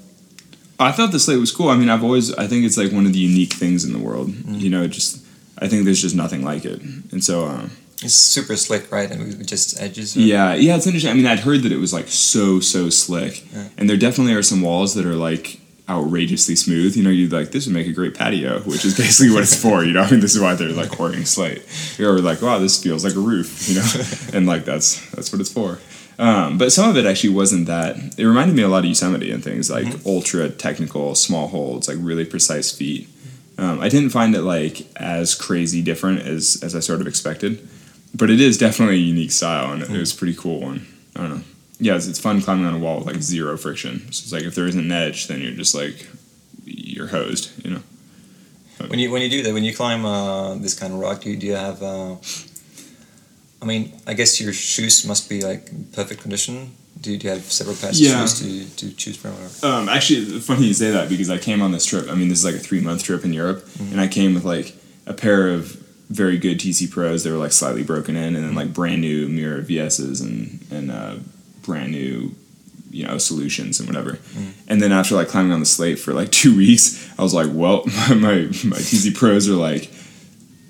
I 0.80 0.92
thought 0.92 1.10
the 1.10 1.18
slate 1.18 1.40
was 1.40 1.50
cool. 1.50 1.70
I 1.70 1.76
mean, 1.76 1.88
I've 1.88 2.04
always 2.04 2.32
I 2.34 2.46
think 2.46 2.64
it's 2.64 2.76
like 2.76 2.92
one 2.92 3.04
of 3.04 3.12
the 3.12 3.18
unique 3.18 3.52
things 3.52 3.84
in 3.84 3.92
the 3.92 3.98
world. 3.98 4.28
Mm. 4.28 4.60
You 4.60 4.70
know, 4.70 4.86
just 4.86 5.24
I 5.58 5.66
think 5.66 5.84
there's 5.84 6.00
just 6.00 6.14
nothing 6.14 6.44
like 6.44 6.64
it. 6.64 6.80
And 7.10 7.22
so 7.22 7.46
um, 7.46 7.72
It's 8.02 8.14
super 8.14 8.54
slick, 8.56 8.92
right? 8.92 9.10
And 9.10 9.20
with 9.20 9.46
just 9.46 9.80
edges. 9.80 10.16
yeah, 10.16 10.54
yeah, 10.54 10.76
it's 10.76 10.86
interesting. 10.86 11.10
I 11.10 11.14
mean, 11.14 11.26
I'd 11.26 11.40
heard 11.40 11.62
that 11.62 11.72
it 11.72 11.78
was 11.78 11.92
like 11.92 12.06
so 12.08 12.60
so 12.60 12.90
slick, 12.90 13.42
Yeah. 13.52 13.68
and 13.76 13.90
there 13.90 13.96
definitely 13.96 14.34
are 14.34 14.42
some 14.42 14.62
walls 14.62 14.94
that 14.94 15.04
are 15.04 15.16
like 15.16 15.60
outrageously 15.88 16.54
smooth. 16.54 16.96
You 16.96 17.02
know, 17.02 17.10
you'd 17.10 17.32
like 17.32 17.50
this 17.50 17.66
would 17.66 17.74
make 17.74 17.86
a 17.88 17.92
great 17.92 18.14
patio, 18.14 18.60
which 18.60 18.84
is 18.84 18.96
basically 18.96 19.32
what 19.34 19.42
it's 19.42 19.60
for. 19.62 19.84
You 19.84 19.94
know, 19.94 20.02
I 20.02 20.10
mean, 20.10 20.20
this 20.20 20.36
is 20.36 20.40
why 20.40 20.54
they're 20.54 20.68
like 20.68 21.00
ordering 21.00 21.24
slate. 21.24 21.62
You're 21.98 22.20
like, 22.20 22.40
wow, 22.40 22.58
this 22.60 22.80
feels 22.80 23.04
like 23.04 23.14
a 23.16 23.20
roof. 23.20 23.68
You 23.68 23.76
know, 23.76 23.86
and 24.38 24.46
like 24.46 24.64
that's 24.64 25.10
that's 25.10 25.32
what 25.32 25.40
it's 25.40 25.52
for. 25.52 25.78
Um, 26.20 26.58
but 26.58 26.72
some 26.72 26.88
of 26.90 26.96
it 26.96 27.04
actually 27.06 27.30
wasn't 27.34 27.66
that. 27.66 27.96
It 28.18 28.24
reminded 28.26 28.54
me 28.56 28.62
a 28.62 28.68
lot 28.68 28.80
of 28.80 28.84
Yosemite 28.86 29.30
and 29.30 29.42
things 29.42 29.70
like 29.70 29.86
ultra 30.06 30.48
technical 30.50 31.14
small 31.14 31.48
holds, 31.48 31.88
like 31.88 31.96
really 32.00 32.24
precise 32.24 32.70
feet. 32.76 33.08
Um, 33.56 33.80
I 33.80 33.88
didn't 33.88 34.10
find 34.10 34.34
it 34.36 34.42
like 34.42 34.86
as 34.96 35.34
crazy 35.34 35.82
different 35.82 36.22
as 36.22 36.60
as 36.62 36.76
I 36.76 36.80
sort 36.80 37.00
of 37.00 37.06
expected, 37.08 37.66
but 38.14 38.30
it 38.30 38.40
is 38.40 38.58
definitely 38.58 38.96
a 38.96 38.98
unique 38.98 39.32
style, 39.32 39.72
and 39.72 39.82
it 39.82 39.90
was 39.90 40.12
pretty 40.12 40.34
cool 40.34 40.60
one. 40.60 40.86
I 41.16 41.20
don't 41.20 41.30
know. 41.30 41.42
Yeah, 41.80 41.94
it's, 41.96 42.06
it's 42.08 42.18
fun 42.18 42.40
climbing 42.42 42.66
on 42.66 42.74
a 42.74 42.78
wall 42.78 42.98
with 42.98 43.06
like 43.06 43.22
zero 43.22 43.56
friction. 43.56 44.00
So 44.12 44.22
it's 44.24 44.32
like 44.32 44.42
if 44.42 44.54
there 44.54 44.66
isn't 44.66 44.80
an 44.80 44.90
edge, 44.92 45.28
then 45.28 45.40
you're 45.40 45.52
just 45.52 45.74
like 45.74 46.06
you're 46.64 47.08
hosed, 47.08 47.50
you 47.64 47.70
know. 47.72 47.82
When 48.88 48.98
you 48.98 49.10
when 49.10 49.22
you 49.22 49.28
do 49.28 49.42
that, 49.42 49.52
when 49.54 49.64
you 49.64 49.74
climb 49.74 50.04
uh, 50.04 50.54
this 50.56 50.78
kind 50.78 50.92
of 50.92 51.00
rock, 51.00 51.20
do 51.22 51.30
you, 51.30 51.36
do 51.36 51.46
you 51.46 51.54
have? 51.54 51.82
Uh, 51.82 52.16
I 53.60 53.64
mean, 53.64 53.92
I 54.06 54.14
guess 54.14 54.40
your 54.40 54.52
shoes 54.52 55.04
must 55.04 55.28
be 55.28 55.40
like 55.42 55.68
in 55.70 55.84
perfect 55.92 56.22
condition. 56.22 56.72
Do 57.00 57.12
you, 57.12 57.18
do 57.18 57.26
you 57.28 57.32
have 57.34 57.42
several 57.42 57.76
pairs 57.76 58.00
Yeah. 58.00 58.22
of 58.24 58.28
shoes 58.30 58.74
to, 58.76 58.86
to 58.88 58.94
choose 58.96 59.16
from? 59.16 59.32
Or? 59.32 59.68
Um, 59.68 59.88
actually, 59.88 60.40
funny 60.40 60.66
you 60.66 60.74
say 60.74 60.90
that 60.90 61.08
because 61.08 61.30
I 61.30 61.38
came 61.38 61.60
on 61.62 61.70
this 61.72 61.84
trip. 61.84 62.08
I 62.08 62.14
mean, 62.14 62.28
this 62.28 62.38
is 62.38 62.44
like 62.44 62.54
a 62.54 62.58
three 62.58 62.80
month 62.80 63.02
trip 63.04 63.24
in 63.24 63.32
Europe, 63.32 63.68
and 63.80 64.00
I 64.00 64.06
came 64.08 64.34
with 64.34 64.44
like 64.44 64.74
a 65.06 65.14
pair 65.14 65.48
of 65.48 65.76
very 66.08 66.38
good 66.38 66.58
TC 66.58 66.90
Pros. 66.90 67.24
They 67.24 67.30
were 67.30 67.36
like 67.36 67.52
slightly 67.52 67.82
broken 67.82 68.16
in, 68.16 68.34
and 68.34 68.44
then 68.44 68.54
like 68.54 68.72
brand 68.72 69.00
new 69.00 69.28
Miura 69.28 69.62
VSs 69.62 70.22
and 70.22 70.64
and 70.70 70.90
uh, 70.90 71.16
brand 71.62 71.92
new, 71.92 72.34
you 72.90 73.06
know, 73.06 73.18
solutions 73.18 73.78
and 73.78 73.88
whatever. 73.88 74.18
And 74.66 74.80
then 74.80 74.92
after 74.92 75.14
like 75.14 75.28
climbing 75.28 75.52
on 75.52 75.60
the 75.60 75.66
slate 75.66 75.98
for 75.98 76.12
like 76.12 76.30
two 76.32 76.56
weeks, 76.56 77.10
I 77.18 77.22
was 77.22 77.34
like, 77.34 77.48
well, 77.50 77.84
my 77.86 78.14
my, 78.14 78.34
my 78.64 78.78
TC 78.78 79.14
Pros 79.14 79.48
are 79.48 79.54
like 79.54 79.90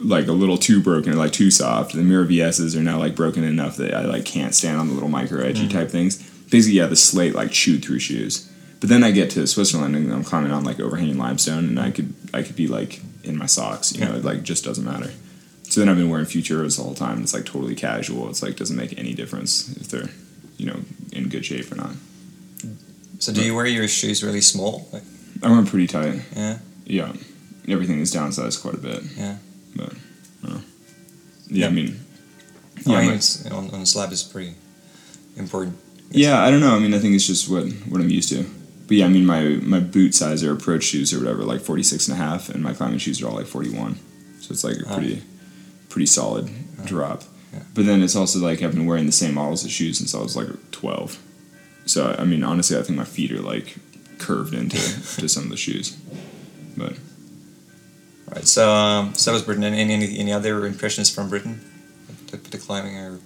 like 0.00 0.28
a 0.28 0.32
little 0.32 0.58
too 0.58 0.80
broken 0.80 1.12
or 1.12 1.16
like 1.16 1.32
too 1.32 1.50
soft. 1.50 1.92
The 1.92 2.02
Miura 2.02 2.26
VSs 2.26 2.76
are 2.76 2.82
now 2.82 2.98
like 2.98 3.14
broken 3.14 3.44
enough 3.44 3.76
that 3.76 3.94
I 3.94 4.04
like 4.04 4.24
can't 4.24 4.54
stand 4.54 4.78
on 4.78 4.88
the 4.88 4.94
little 4.94 5.08
micro 5.08 5.42
edgy 5.42 5.68
type 5.68 5.90
things. 5.90 6.22
Basically, 6.50 6.78
yeah, 6.78 6.86
the 6.86 6.96
slate 6.96 7.34
like 7.34 7.50
chewed 7.50 7.84
through 7.84 7.98
shoes. 7.98 8.50
But 8.80 8.88
then 8.88 9.02
I 9.02 9.10
get 9.10 9.30
to 9.30 9.46
Switzerland 9.46 9.96
and 9.96 10.12
I'm 10.12 10.22
climbing 10.22 10.52
on 10.52 10.64
like 10.64 10.78
overhanging 10.78 11.18
limestone, 11.18 11.64
and 11.64 11.80
I 11.80 11.90
could 11.90 12.14
I 12.32 12.42
could 12.42 12.56
be 12.56 12.66
like 12.66 13.00
in 13.24 13.36
my 13.36 13.46
socks. 13.46 13.92
You 13.94 14.04
know, 14.04 14.14
it 14.14 14.24
like 14.24 14.42
just 14.42 14.64
doesn't 14.64 14.84
matter. 14.84 15.10
So 15.70 15.80
then 15.80 15.88
I've 15.88 15.96
been 15.96 16.08
wearing 16.08 16.24
Futuras 16.26 16.76
the 16.76 16.82
whole 16.82 16.94
time. 16.94 17.22
It's 17.22 17.34
like 17.34 17.44
totally 17.44 17.74
casual. 17.74 18.28
It's 18.30 18.42
like 18.42 18.56
doesn't 18.56 18.76
make 18.76 18.98
any 18.98 19.12
difference 19.14 19.76
if 19.76 19.88
they're 19.88 20.08
you 20.56 20.66
know 20.66 20.80
in 21.12 21.28
good 21.28 21.44
shape 21.44 21.70
or 21.70 21.76
not. 21.76 21.90
So 23.18 23.32
do 23.32 23.42
you 23.44 23.54
wear 23.54 23.66
your 23.66 23.88
shoes 23.88 24.22
really 24.22 24.40
small? 24.40 24.88
Like, 24.92 25.02
I 25.42 25.48
wear 25.48 25.58
'em 25.58 25.66
pretty 25.66 25.86
tight. 25.88 26.22
Yeah. 26.36 26.58
Yeah. 26.86 27.12
Everything 27.68 28.00
is 28.00 28.14
downsized 28.14 28.62
quite 28.62 28.74
a 28.74 28.78
bit. 28.78 29.02
Yeah. 29.16 29.36
But 29.76 29.92
I 29.92 30.46
don't 30.46 30.54
know. 30.54 30.60
Yeah, 31.48 31.66
I 31.66 31.70
mean. 31.70 32.00
I 32.86 32.90
Yeah, 32.92 33.00
mean, 33.02 33.12
it's, 33.14 33.44
on, 33.50 33.70
on 33.70 33.84
slab 33.86 34.12
is 34.12 34.22
pretty 34.22 34.54
important. 35.36 35.76
Yeah, 36.10 36.42
I 36.42 36.50
don't 36.50 36.60
know. 36.60 36.74
I 36.76 36.78
mean, 36.78 36.94
I 36.94 36.98
think 37.00 37.14
it's 37.14 37.26
just 37.26 37.48
what 37.50 37.64
what 37.90 38.00
I'm 38.00 38.08
used 38.08 38.28
to. 38.30 38.44
But 38.86 38.96
yeah, 38.96 39.06
I 39.06 39.08
mean, 39.08 39.26
my 39.26 39.42
my 39.62 39.80
boot 39.80 40.14
size 40.14 40.42
or 40.44 40.52
approach 40.52 40.84
shoes 40.84 41.12
or 41.12 41.18
whatever, 41.18 41.42
like 41.44 41.60
46 41.60 42.08
and 42.08 42.14
a 42.18 42.22
half, 42.22 42.48
and 42.48 42.62
my 42.62 42.72
climbing 42.72 42.98
shoes 43.00 43.20
are 43.20 43.28
all 43.28 43.34
like 43.36 43.46
41. 43.46 43.96
So 44.40 44.52
it's 44.52 44.64
like 44.64 44.76
a 44.78 44.88
Ah. 44.88 44.94
pretty 44.96 45.22
pretty 45.88 46.06
solid 46.06 46.50
drop. 46.84 47.22
Yeah. 47.52 47.60
But 47.74 47.86
then 47.86 48.02
it's 48.02 48.14
also 48.16 48.38
like 48.40 48.62
I've 48.62 48.74
been 48.74 48.86
wearing 48.86 49.06
the 49.06 49.12
same 49.12 49.34
models 49.34 49.64
of 49.64 49.70
shoes 49.70 49.98
since 49.98 50.14
I 50.14 50.18
was 50.20 50.36
like 50.36 50.48
12. 50.70 51.18
So 51.86 52.14
I 52.18 52.24
mean, 52.24 52.42
honestly, 52.44 52.76
I 52.78 52.82
think 52.82 52.98
my 52.98 53.04
feet 53.04 53.32
are 53.32 53.40
like 53.40 53.76
curved 54.18 54.54
into 54.54 54.76
to 55.20 55.28
some 55.28 55.44
of 55.44 55.50
the 55.50 55.56
shoes. 55.56 55.96
But 56.76 56.92
All 56.92 58.34
right, 58.34 58.46
So, 58.46 58.70
um, 58.70 59.14
so 59.14 59.32
was 59.32 59.42
Britain. 59.42 59.64
Any, 59.64 59.92
any 59.94 60.18
any 60.18 60.32
other 60.32 60.66
impressions 60.66 61.08
from 61.10 61.28
Britain? 61.28 61.60
The, 62.30 62.36
the 62.36 62.58
climbing 62.58 62.96
or 62.96 63.20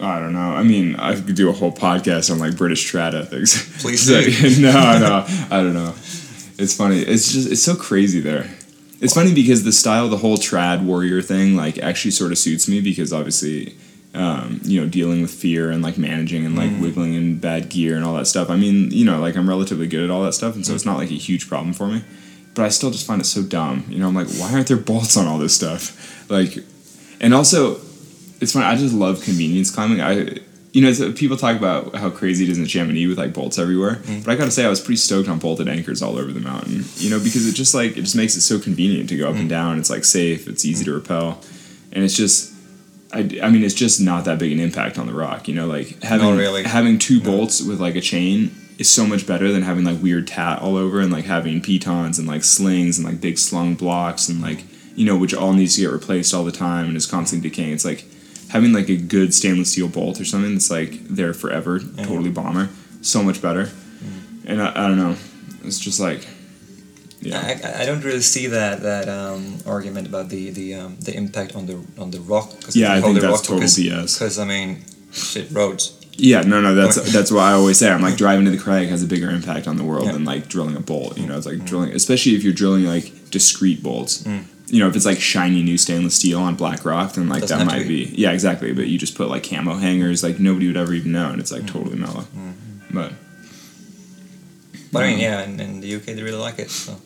I 0.00 0.18
don't 0.18 0.32
know. 0.32 0.56
I 0.56 0.62
mean, 0.64 0.96
I 0.96 1.14
could 1.14 1.36
do 1.36 1.48
a 1.50 1.52
whole 1.52 1.70
podcast 1.70 2.30
on 2.30 2.38
like 2.38 2.56
British 2.56 2.90
trad 2.90 3.14
ethics. 3.14 3.80
Please 3.82 4.10
like- 4.10 4.58
no, 4.58 4.72
no, 4.98 5.24
I 5.50 5.62
don't 5.62 5.74
know. 5.74 5.94
It's 6.58 6.74
funny. 6.76 7.00
It's 7.00 7.32
just 7.32 7.50
it's 7.52 7.62
so 7.62 7.76
crazy 7.76 8.20
there. 8.20 8.48
It's 9.04 9.12
funny 9.12 9.34
because 9.34 9.64
the 9.64 9.72
style, 9.72 10.08
the 10.08 10.16
whole 10.16 10.38
trad 10.38 10.82
warrior 10.82 11.20
thing, 11.20 11.56
like 11.56 11.76
actually 11.78 12.12
sort 12.12 12.32
of 12.32 12.38
suits 12.38 12.66
me 12.66 12.80
because 12.80 13.12
obviously, 13.12 13.74
um, 14.14 14.60
you 14.62 14.80
know, 14.80 14.88
dealing 14.88 15.20
with 15.20 15.30
fear 15.30 15.70
and 15.70 15.82
like 15.82 15.98
managing 15.98 16.46
and 16.46 16.56
like 16.56 16.70
wiggling 16.80 17.12
in 17.12 17.38
bad 17.38 17.68
gear 17.68 17.96
and 17.96 18.04
all 18.06 18.14
that 18.14 18.26
stuff. 18.26 18.48
I 18.48 18.56
mean, 18.56 18.90
you 18.92 19.04
know, 19.04 19.20
like 19.20 19.36
I'm 19.36 19.46
relatively 19.46 19.86
good 19.86 20.04
at 20.04 20.10
all 20.10 20.22
that 20.22 20.32
stuff, 20.32 20.54
and 20.54 20.64
so 20.64 20.74
it's 20.74 20.86
not 20.86 20.96
like 20.96 21.10
a 21.10 21.14
huge 21.16 21.50
problem 21.50 21.74
for 21.74 21.86
me. 21.86 22.02
But 22.54 22.64
I 22.64 22.70
still 22.70 22.90
just 22.90 23.06
find 23.06 23.20
it 23.20 23.26
so 23.26 23.42
dumb. 23.42 23.84
You 23.90 23.98
know, 23.98 24.08
I'm 24.08 24.14
like, 24.14 24.28
why 24.38 24.50
aren't 24.54 24.68
there 24.68 24.78
bolts 24.78 25.18
on 25.18 25.26
all 25.26 25.36
this 25.36 25.54
stuff? 25.54 26.30
Like, 26.30 26.56
and 27.20 27.34
also, 27.34 27.80
it's 28.40 28.52
funny. 28.54 28.64
I 28.64 28.74
just 28.74 28.94
love 28.94 29.22
convenience 29.22 29.70
climbing. 29.70 30.00
I, 30.00 30.38
you 30.74 30.82
know, 30.82 30.88
it's- 30.88 31.18
people 31.18 31.36
talk 31.36 31.56
about 31.56 31.94
how 31.94 32.10
crazy 32.10 32.42
it 32.42 32.50
is 32.50 32.58
in 32.58 32.66
Chamonix 32.66 33.06
with 33.06 33.16
like 33.16 33.32
bolts 33.32 33.58
everywhere. 33.58 33.94
Mm-hmm. 33.94 34.22
But 34.22 34.32
I 34.32 34.34
gotta 34.34 34.50
say, 34.50 34.66
I 34.66 34.68
was 34.68 34.80
pretty 34.80 34.96
stoked 34.96 35.28
on 35.28 35.38
bolted 35.38 35.68
anchors 35.68 36.02
all 36.02 36.18
over 36.18 36.32
the 36.32 36.40
mountain. 36.40 36.84
You 36.96 37.10
know, 37.10 37.20
because 37.20 37.46
it 37.46 37.52
just 37.52 37.76
like 37.76 37.92
it 37.92 38.00
just 38.00 38.16
makes 38.16 38.34
it 38.34 38.40
so 38.40 38.58
convenient 38.58 39.08
to 39.10 39.16
go 39.16 39.26
up 39.26 39.30
and 39.30 39.42
mm-hmm. 39.42 39.48
down. 39.48 39.78
It's 39.78 39.88
like 39.88 40.04
safe. 40.04 40.48
It's 40.48 40.64
easy 40.64 40.84
to 40.84 40.90
mm-hmm. 40.90 40.98
repel, 40.98 41.40
and 41.92 42.04
it's 42.04 42.16
just. 42.16 42.52
I, 43.12 43.20
I 43.44 43.48
mean, 43.48 43.62
it's 43.62 43.74
just 43.74 44.00
not 44.00 44.24
that 44.24 44.40
big 44.40 44.50
an 44.50 44.58
impact 44.58 44.98
on 44.98 45.06
the 45.06 45.12
rock. 45.12 45.46
You 45.46 45.54
know, 45.54 45.68
like 45.68 46.02
having 46.02 46.36
really. 46.36 46.64
having 46.64 46.98
two 46.98 47.20
bolts 47.20 47.62
with 47.62 47.80
like 47.80 47.94
a 47.94 48.00
chain 48.00 48.50
is 48.76 48.90
so 48.90 49.06
much 49.06 49.24
better 49.24 49.52
than 49.52 49.62
having 49.62 49.84
like 49.84 50.02
weird 50.02 50.26
tat 50.26 50.60
all 50.60 50.76
over 50.76 50.98
and 51.00 51.12
like 51.12 51.24
having 51.24 51.60
pitons 51.60 52.18
and 52.18 52.26
like 52.26 52.42
slings 52.42 52.98
and 52.98 53.06
like 53.06 53.20
big 53.20 53.38
slung 53.38 53.76
blocks 53.76 54.28
and 54.28 54.42
like 54.42 54.64
you 54.96 55.06
know 55.06 55.16
which 55.16 55.32
all 55.32 55.52
needs 55.52 55.76
to 55.76 55.82
get 55.82 55.92
replaced 55.92 56.34
all 56.34 56.42
the 56.42 56.50
time 56.50 56.86
and 56.86 56.96
is 56.96 57.06
constantly 57.06 57.48
decaying. 57.48 57.72
It's 57.72 57.84
like 57.84 58.04
having 58.54 58.72
like 58.72 58.88
a 58.88 58.96
good 58.96 59.34
stainless 59.34 59.72
steel 59.72 59.88
bolt 59.88 60.18
or 60.20 60.24
something 60.24 60.54
that's 60.54 60.70
like 60.70 60.92
there 61.08 61.34
forever, 61.34 61.80
totally 61.80 62.30
bomber, 62.30 62.70
so 63.02 63.22
much 63.22 63.42
better. 63.42 63.68
And 64.46 64.62
I, 64.62 64.70
I 64.70 64.88
don't 64.88 64.96
know, 64.98 65.16
it's 65.64 65.78
just 65.78 66.00
like 66.00 66.26
yeah, 67.20 67.40
I, 67.40 67.82
I 67.82 67.86
don't 67.86 68.04
really 68.04 68.20
see 68.20 68.46
that 68.48 68.82
that 68.82 69.08
um, 69.08 69.58
argument 69.66 70.06
about 70.08 70.28
the 70.28 70.50
the 70.50 70.74
um, 70.74 70.96
the 71.00 71.14
impact 71.16 71.56
on 71.56 71.66
the 71.66 71.76
on 71.98 72.10
the 72.10 72.20
rock. 72.20 72.50
'cause 72.62 72.76
Yeah, 72.76 72.92
I 72.94 73.00
think 73.00 73.14
that's 73.20 73.26
rock 73.32 73.40
total 73.42 73.56
because, 73.60 73.76
BS. 73.78 74.18
Because 74.18 74.38
I 74.38 74.44
mean, 74.44 74.84
shit, 75.12 75.50
roads. 75.50 75.98
yeah. 76.18 76.42
No, 76.42 76.60
no, 76.60 76.74
that's 76.74 76.96
that's 77.12 77.30
what 77.32 77.40
I 77.40 77.52
always 77.52 77.78
say. 77.78 77.90
I'm 77.90 78.02
like 78.02 78.16
driving 78.24 78.44
to 78.44 78.50
the 78.50 78.58
crag 78.58 78.88
has 78.88 79.02
a 79.02 79.06
bigger 79.06 79.30
impact 79.30 79.66
on 79.66 79.76
the 79.78 79.84
world 79.84 80.04
Yeah. 80.06 80.12
than 80.12 80.24
like 80.26 80.48
drilling 80.48 80.76
a 80.76 80.80
bolt. 80.80 81.16
You 81.18 81.26
know, 81.26 81.36
it's 81.38 81.46
like 81.46 81.64
drilling, 81.64 81.92
especially 81.92 82.34
if 82.36 82.44
you're 82.44 82.52
drilling 82.62 82.84
like 82.84 83.30
discrete 83.30 83.82
bolts. 83.82 84.22
Mm. 84.24 84.44
You 84.68 84.80
know, 84.80 84.88
if 84.88 84.96
it's 84.96 85.04
like 85.04 85.20
shiny 85.20 85.62
new 85.62 85.76
stainless 85.76 86.16
steel 86.16 86.40
on 86.40 86.54
black 86.56 86.84
rock, 86.84 87.12
then 87.14 87.28
like 87.28 87.42
Doesn't 87.42 87.58
that 87.58 87.66
might 87.66 87.86
be. 87.86 88.12
yeah, 88.16 88.32
exactly. 88.32 88.72
But 88.72 88.86
you 88.88 88.98
just 88.98 89.14
put 89.14 89.28
like 89.28 89.42
camo 89.48 89.74
hangers, 89.74 90.22
like 90.22 90.38
nobody 90.40 90.66
would 90.68 90.76
ever 90.76 90.94
even 90.94 91.12
know, 91.12 91.30
and 91.30 91.40
it's 91.40 91.52
Mm. 91.52 91.56
like 91.62 91.66
totally 91.66 91.96
mellow. 91.96 92.26
But 92.90 93.12
But 94.92 95.02
I 95.04 95.08
mean, 95.10 95.18
Mm. 95.18 95.22
yeah, 95.22 95.44
in, 95.44 95.60
in 95.60 95.80
the 95.80 95.88
UK 95.96 96.14
they 96.14 96.22
really 96.22 96.38
like 96.38 96.58
it. 96.58 96.70
So. 96.70 96.96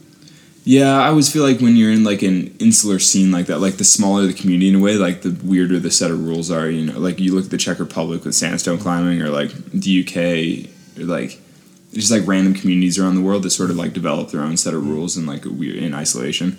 Yeah, 0.64 0.98
I 1.00 1.08
always 1.08 1.30
feel 1.32 1.42
like 1.42 1.60
when 1.60 1.76
you're 1.76 1.90
in 1.90 2.04
like 2.04 2.22
an 2.22 2.54
insular 2.58 2.98
scene 2.98 3.32
like 3.32 3.46
that, 3.46 3.60
like 3.60 3.78
the 3.78 3.84
smaller 3.84 4.26
the 4.26 4.34
community 4.34 4.68
in 4.68 4.74
a 4.74 4.78
way, 4.80 4.96
like 4.96 5.22
the 5.22 5.30
weirder 5.42 5.78
the 5.80 5.90
set 5.90 6.10
of 6.10 6.24
rules 6.26 6.50
are. 6.50 6.68
You 6.70 6.86
know, 6.92 6.98
like 6.98 7.18
you 7.18 7.34
look 7.34 7.46
at 7.46 7.50
the 7.50 7.56
Czech 7.58 7.78
Republic 7.80 8.24
with 8.24 8.34
sandstone 8.34 8.78
climbing, 8.78 9.22
or 9.22 9.30
like 9.30 9.50
the 9.72 10.00
UK, 10.04 11.00
or 11.00 11.06
like 11.06 11.40
just 11.94 12.10
like 12.10 12.26
random 12.26 12.52
communities 12.54 12.98
around 12.98 13.14
the 13.14 13.22
world 13.22 13.42
that 13.44 13.50
sort 13.50 13.70
of 13.70 13.76
like 13.76 13.94
develop 13.94 14.30
their 14.30 14.42
own 14.42 14.56
set 14.58 14.74
of 14.74 14.86
rules 14.86 15.16
and 15.16 15.26
like 15.26 15.44
weird 15.46 15.76
in 15.76 15.94
isolation. 15.94 16.58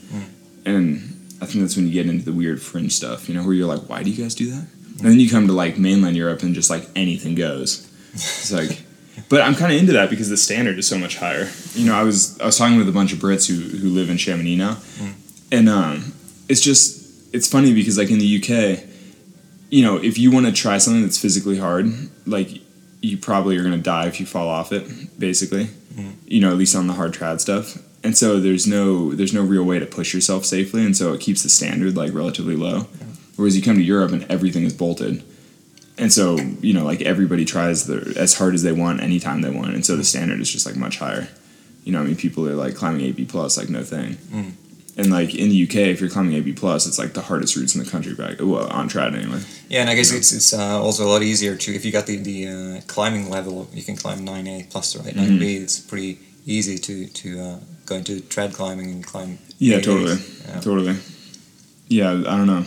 And 0.65 0.98
I 1.41 1.45
think 1.45 1.62
that's 1.62 1.76
when 1.76 1.88
you 1.88 1.93
get 1.93 2.08
into 2.08 2.26
the 2.26 2.34
weird 2.34 2.62
fringe 2.62 2.93
stuff. 2.93 3.30
You 3.30 3.36
know, 3.36 3.43
where 3.43 3.54
you're 3.54 3.67
like, 3.67 3.88
why 3.89 4.04
do 4.04 4.10
you 4.10 4.22
guys 4.22 4.36
do 4.36 4.52
that? 4.52 4.67
And 5.00 5.08
then 5.08 5.19
you 5.19 5.30
come 5.30 5.48
to 5.48 5.54
like 5.54 5.78
mainland 5.78 6.17
Europe 6.17 6.43
and 6.43 6.54
just 6.54 6.69
like 6.69 6.88
anything 6.95 7.36
goes. 7.36 7.89
It's 8.13 8.52
like. 8.52 8.82
But 9.28 9.41
I'm 9.41 9.54
kind 9.54 9.72
of 9.72 9.78
into 9.78 9.91
that 9.93 10.10
because 10.10 10.30
the 10.30 10.38
standard 10.38 10.80
is 10.80 10.88
so 10.88 10.98
much 10.98 11.17
higher. 11.17 11.50
You 11.74 11.86
know, 11.86 11.93
I 11.93 12.04
was 12.04 12.39
I 12.39 12.45
was 12.45 12.58
talking 12.58 12.78
with 12.78 12.88
a 12.88 12.91
bunch 12.93 13.12
of 13.12 13.19
Brits 13.19 13.48
who 13.48 13.78
who 13.78 13.89
live 13.89 14.10
in 14.10 14.17
Chamonix 14.17 14.56
now, 14.56 14.78
and 15.52 15.67
um, 15.69 16.13
it's 16.48 16.62
just 16.62 17.34
it's 17.36 17.48
funny 17.48 17.74
because 17.74 17.98
like 17.98 18.10
in 18.10 18.17
the 18.17 18.38
UK, 18.41 18.80
you 19.69 19.84
know, 19.84 19.98
if 19.98 20.17
you 20.17 20.32
want 20.32 20.45
to 20.45 20.52
try 20.54 20.78
something 20.78 21.04
that's 21.04 21.19
physically 21.19 21.58
hard, 21.60 21.91
like 22.26 22.50
you 23.02 23.17
probably 23.17 23.58
are 23.58 23.63
gonna 23.63 23.78
die 23.78 24.08
if 24.08 24.19
you 24.19 24.26
fall 24.26 24.48
off 24.48 24.72
it. 24.72 25.19
Basically, 25.19 25.67
you 26.26 26.39
know, 26.39 26.50
at 26.50 26.58
least 26.58 26.76
on 26.76 26.88
the 26.88 26.93
hard 26.93 27.13
trad 27.13 27.39
stuff. 27.41 27.78
And 28.04 28.18
so 28.18 28.40
there's 28.40 28.66
no 28.66 29.14
there's 29.14 29.34
no 29.34 29.44
real 29.44 29.64
way 29.64 29.80
to 29.80 29.86
push 29.86 30.14
yourself 30.14 30.46
safely, 30.46 30.86
and 30.86 30.96
so 30.96 31.14
it 31.14 31.22
keeps 31.22 31.44
the 31.44 31.50
standard 31.50 31.98
like 31.98 32.14
relatively 32.14 32.56
low. 32.56 32.88
Whereas 33.36 33.56
you 33.56 33.64
come 33.64 33.76
to 33.76 33.84
Europe 33.84 34.12
and 34.12 34.24
everything 34.32 34.64
is 34.64 34.74
bolted, 34.74 35.24
and 35.98 36.12
so 36.12 36.38
you 36.62 36.74
know 36.74 36.86
like 36.86 37.02
everybody 37.02 37.44
tries 37.44 37.88
their 37.88 38.18
as 38.18 38.38
hard 38.38 38.54
as 38.54 38.64
they 38.64 38.72
want 38.72 39.02
anytime 39.02 39.42
they 39.42 39.50
want, 39.50 39.74
and 39.74 39.86
so 39.86 39.98
the 39.98 40.04
standard 40.06 40.40
is 40.40 40.50
just 40.50 40.66
like 40.66 40.78
much 40.78 41.00
higher. 41.00 41.28
You 41.84 41.92
know, 41.92 42.02
I 42.02 42.04
mean, 42.04 42.16
people 42.16 42.48
are 42.48 42.56
like 42.56 42.76
climbing 42.76 43.02
8B 43.14 43.30
plus 43.30 43.58
like 43.58 43.70
no 43.70 43.84
thing. 43.84 44.16
Mm. 44.32 44.52
And 44.98 45.10
like 45.12 45.34
in 45.34 45.50
the 45.50 45.64
UK, 45.64 45.76
if 45.76 46.02
you're 46.02 46.10
climbing 46.10 46.42
8B 46.44 46.58
plus, 46.58 46.86
it's 46.86 47.00
like 47.00 47.14
the 47.14 47.22
hardest 47.22 47.56
routes 47.56 47.74
in 47.74 47.82
the 47.82 47.90
country 47.90 48.14
back. 48.14 48.40
Well, 48.40 48.68
on 48.68 48.90
trad 48.90 49.16
anyway. 49.18 49.42
Yeah, 49.70 49.82
and 49.82 49.90
I 49.90 49.96
guess 49.96 50.12
it's, 50.12 50.34
it's 50.34 50.54
uh, 50.54 50.82
also 50.82 51.06
a 51.06 51.10
lot 51.10 51.24
easier 51.24 51.56
to 51.56 51.74
if 51.74 51.86
you 51.86 51.92
got 51.92 52.06
the 52.06 52.18
the 52.18 52.48
uh, 52.48 52.82
climbing 52.88 53.30
level, 53.30 53.70
you 53.74 53.82
can 53.82 53.96
climb 53.96 54.26
nine 54.26 54.46
A 54.48 54.68
plus, 54.70 54.96
right? 54.98 55.16
Mm-hmm. 55.16 55.30
9 55.30 55.40
B. 55.40 55.56
It's 55.56 55.80
pretty 55.80 56.20
easy 56.45 56.78
to 56.78 57.08
to 57.08 57.39
uh, 57.39 57.60
go 57.86 57.95
into 57.95 58.19
trad 58.21 58.54
climbing 58.54 58.91
and 58.91 59.06
climb. 59.06 59.38
Yeah, 59.58 59.78
8As. 59.80 59.84
totally, 59.86 60.17
Yeah. 60.47 60.60
totally. 60.62 60.95
Yeah, 61.88 62.12
I 62.12 62.38
don't 62.38 62.47
know, 62.47 62.65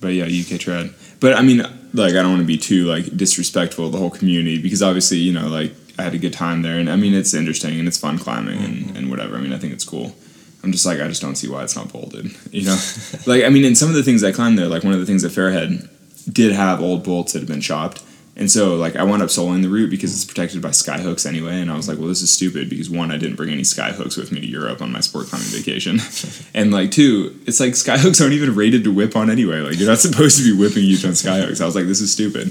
but 0.00 0.08
yeah, 0.08 0.24
UK 0.24 0.58
trad. 0.60 0.92
But 1.20 1.34
I 1.34 1.42
mean, 1.42 1.58
like, 1.92 2.12
I 2.12 2.22
don't 2.22 2.30
want 2.30 2.40
to 2.40 2.46
be 2.46 2.56
too 2.58 2.84
like 2.86 3.16
disrespectful 3.16 3.86
of 3.86 3.92
the 3.92 3.98
whole 3.98 4.10
community 4.10 4.58
because 4.62 4.82
obviously, 4.82 5.18
you 5.18 5.32
know, 5.32 5.48
like 5.48 5.72
I 5.98 6.02
had 6.02 6.14
a 6.14 6.18
good 6.18 6.32
time 6.32 6.62
there, 6.62 6.78
and 6.78 6.88
I 6.88 6.96
mean, 6.96 7.12
it's 7.14 7.34
interesting 7.34 7.78
and 7.78 7.88
it's 7.88 7.98
fun 7.98 8.18
climbing 8.18 8.62
and, 8.62 8.96
and 8.96 9.10
whatever. 9.10 9.36
I 9.36 9.40
mean, 9.40 9.52
I 9.52 9.58
think 9.58 9.72
it's 9.72 9.84
cool. 9.84 10.14
I'm 10.62 10.72
just 10.72 10.86
like 10.86 11.00
I 11.00 11.08
just 11.08 11.20
don't 11.22 11.36
see 11.36 11.48
why 11.48 11.62
it's 11.64 11.74
not 11.76 11.92
bolted. 11.92 12.30
You 12.52 12.66
know, 12.66 12.78
like 13.26 13.44
I 13.44 13.48
mean, 13.48 13.64
in 13.64 13.74
some 13.74 13.88
of 13.88 13.94
the 13.96 14.02
things 14.02 14.22
I 14.22 14.30
climbed 14.32 14.58
there, 14.58 14.68
like 14.68 14.84
one 14.84 14.92
of 14.94 15.00
the 15.00 15.06
things 15.06 15.24
at 15.24 15.32
Fair 15.32 15.50
Head 15.50 15.88
did 16.32 16.52
have 16.52 16.80
old 16.80 17.02
bolts 17.02 17.32
that 17.32 17.40
had 17.40 17.48
been 17.48 17.60
chopped. 17.60 18.02
And 18.40 18.50
so, 18.50 18.74
like, 18.74 18.96
I 18.96 19.02
wound 19.02 19.22
up 19.22 19.28
soloing 19.28 19.60
the 19.60 19.68
route 19.68 19.90
because 19.90 20.14
it's 20.14 20.24
protected 20.24 20.62
by 20.62 20.70
sky 20.70 20.98
hooks 20.98 21.26
anyway. 21.26 21.60
And 21.60 21.70
I 21.70 21.76
was 21.76 21.88
like, 21.88 21.98
well, 21.98 22.08
this 22.08 22.22
is 22.22 22.32
stupid 22.32 22.70
because 22.70 22.88
one, 22.88 23.10
I 23.10 23.18
didn't 23.18 23.36
bring 23.36 23.50
any 23.50 23.64
sky 23.64 23.92
hooks 23.92 24.16
with 24.16 24.32
me 24.32 24.40
to 24.40 24.46
Europe 24.46 24.80
on 24.80 24.90
my 24.90 25.00
sport 25.00 25.26
climbing 25.26 25.48
vacation. 25.48 25.98
and, 26.54 26.72
like, 26.72 26.90
two, 26.90 27.38
it's 27.46 27.60
like 27.60 27.76
sky 27.76 27.98
hooks 27.98 28.18
aren't 28.18 28.32
even 28.32 28.54
rated 28.54 28.82
to 28.84 28.94
whip 28.94 29.14
on 29.14 29.28
anyway. 29.28 29.60
Like, 29.60 29.78
you're 29.78 29.90
not 29.90 29.98
supposed 29.98 30.38
to 30.38 30.44
be 30.44 30.58
whipping 30.58 30.84
each 30.84 31.04
on 31.04 31.14
sky 31.14 31.38
hooks. 31.40 31.60
I 31.60 31.66
was 31.66 31.76
like, 31.76 31.84
this 31.84 32.00
is 32.00 32.10
stupid. 32.10 32.44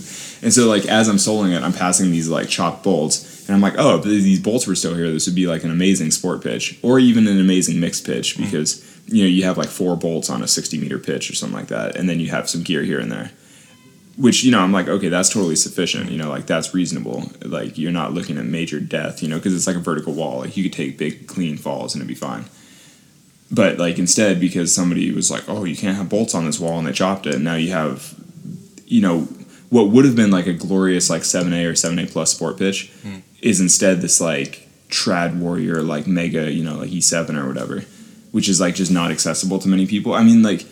And 0.43 0.53
so, 0.53 0.67
like, 0.67 0.85
as 0.85 1.09
I'm 1.09 1.15
soloing 1.15 1.57
it, 1.57 1.63
I'm 1.63 1.73
passing 1.73 2.11
these, 2.11 2.29
like, 2.29 2.49
chopped 2.49 2.83
bolts. 2.83 3.47
And 3.47 3.55
I'm 3.55 3.61
like, 3.61 3.79
oh, 3.79 3.97
if 3.97 4.03
these 4.03 4.39
bolts 4.39 4.67
were 4.67 4.75
still 4.75 4.93
here, 4.93 5.11
this 5.11 5.25
would 5.25 5.35
be 5.35 5.47
like 5.47 5.63
an 5.63 5.71
amazing 5.71 6.11
sport 6.11 6.43
pitch 6.43 6.77
or 6.83 6.99
even 6.99 7.27
an 7.27 7.39
amazing 7.39 7.79
mixed 7.79 8.05
pitch 8.05 8.37
mm. 8.37 8.45
because, 8.45 8.85
you 9.07 9.23
know, 9.23 9.27
you 9.27 9.43
have 9.45 9.57
like 9.57 9.69
four 9.69 9.95
bolts 9.95 10.29
on 10.29 10.43
a 10.43 10.47
60 10.47 10.77
meter 10.77 10.99
pitch 10.99 11.31
or 11.31 11.33
something 11.33 11.57
like 11.57 11.69
that. 11.69 11.95
And 11.95 12.07
then 12.07 12.19
you 12.19 12.29
have 12.29 12.47
some 12.47 12.61
gear 12.61 12.83
here 12.83 12.99
and 12.99 13.11
there 13.11 13.31
which 14.25 14.43
you 14.43 14.51
know 14.51 14.59
i'm 14.59 14.73
like 14.73 14.87
okay 14.89 15.07
that's 15.09 15.29
totally 15.29 15.55
sufficient 15.55 16.11
you 16.11 16.17
know 16.17 16.29
like 16.29 16.45
that's 16.45 16.73
reasonable. 16.73 17.23
Like 17.45 17.77
you're 17.77 17.91
not 18.01 18.13
looking 18.13 18.37
at 18.37 18.45
major 18.45 18.79
death 18.79 19.23
you 19.23 19.29
know 19.29 19.37
because 19.37 19.55
it's 19.55 19.65
like 19.67 19.77
a 19.77 19.79
vertical 19.91 20.13
wall 20.13 20.39
like 20.39 20.57
you 20.57 20.63
could 20.63 20.73
take 20.73 20.97
big 20.97 21.25
clean 21.27 21.55
falls 21.57 21.95
and 21.95 22.01
it'd 22.01 22.07
be 22.07 22.15
fine. 22.15 22.45
But 23.51 23.79
like 23.79 23.97
instead 23.97 24.39
because 24.39 24.73
somebody 24.75 25.11
was 25.11 25.31
like 25.31 25.45
oh 25.47 25.63
you 25.63 25.75
can't 25.75 25.97
have 25.97 26.09
bolts 26.09 26.35
on 26.35 26.45
this 26.45 26.59
wall 26.59 26.77
and 26.77 26.87
they 26.87 26.91
chopped 26.91 27.25
it 27.27 27.35
and 27.35 27.43
now 27.43 27.55
you 27.55 27.71
have 27.71 28.13
you 28.85 29.01
know 29.01 29.21
what 29.69 29.89
would 29.89 30.05
have 30.05 30.15
been 30.15 30.31
like 30.31 30.47
a 30.47 30.53
glorious 30.53 31.09
like 31.09 31.21
7a 31.23 31.65
or 31.65 31.73
7a 31.73 32.11
plus 32.11 32.31
sport 32.31 32.57
pitch 32.57 32.91
Mm. 33.03 33.21
is 33.41 33.61
instead 33.61 34.01
this 34.01 34.19
like 34.19 34.67
trad 34.89 35.37
warrior 35.39 35.81
like 35.81 36.07
mega 36.07 36.51
you 36.51 36.63
know 36.63 36.77
like 36.79 36.89
e7 36.89 37.35
or 37.41 37.47
whatever 37.47 37.83
which 38.31 38.49
is 38.49 38.59
like 38.59 38.75
just 38.75 38.91
not 38.91 39.09
accessible 39.11 39.57
to 39.59 39.67
many 39.67 39.87
people. 39.87 40.13
I 40.13 40.23
mean 40.23 40.43
like 40.43 40.65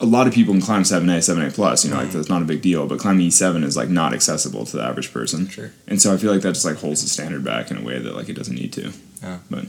a 0.00 0.06
lot 0.06 0.26
of 0.26 0.34
people 0.34 0.52
can 0.54 0.60
climb 0.62 0.82
7A, 0.82 1.18
7A 1.18 1.54
plus, 1.54 1.84
you 1.84 1.90
know, 1.90 1.98
like 1.98 2.10
that's 2.10 2.28
not 2.28 2.42
a 2.42 2.44
big 2.44 2.62
deal, 2.62 2.86
but 2.86 2.98
climbing 2.98 3.28
E7 3.28 3.62
is 3.64 3.76
like 3.76 3.88
not 3.88 4.12
accessible 4.12 4.64
to 4.66 4.76
the 4.76 4.82
average 4.82 5.12
person. 5.12 5.48
Sure. 5.48 5.70
And 5.86 6.00
so 6.02 6.12
I 6.12 6.16
feel 6.16 6.32
like 6.32 6.42
that 6.42 6.54
just 6.54 6.64
like 6.64 6.76
holds 6.76 7.02
the 7.02 7.08
standard 7.08 7.44
back 7.44 7.70
in 7.70 7.76
a 7.78 7.82
way 7.82 7.98
that 7.98 8.14
like 8.14 8.28
it 8.28 8.34
doesn't 8.34 8.54
need 8.56 8.72
to. 8.74 8.92
Yeah. 9.22 9.38
But 9.50 9.66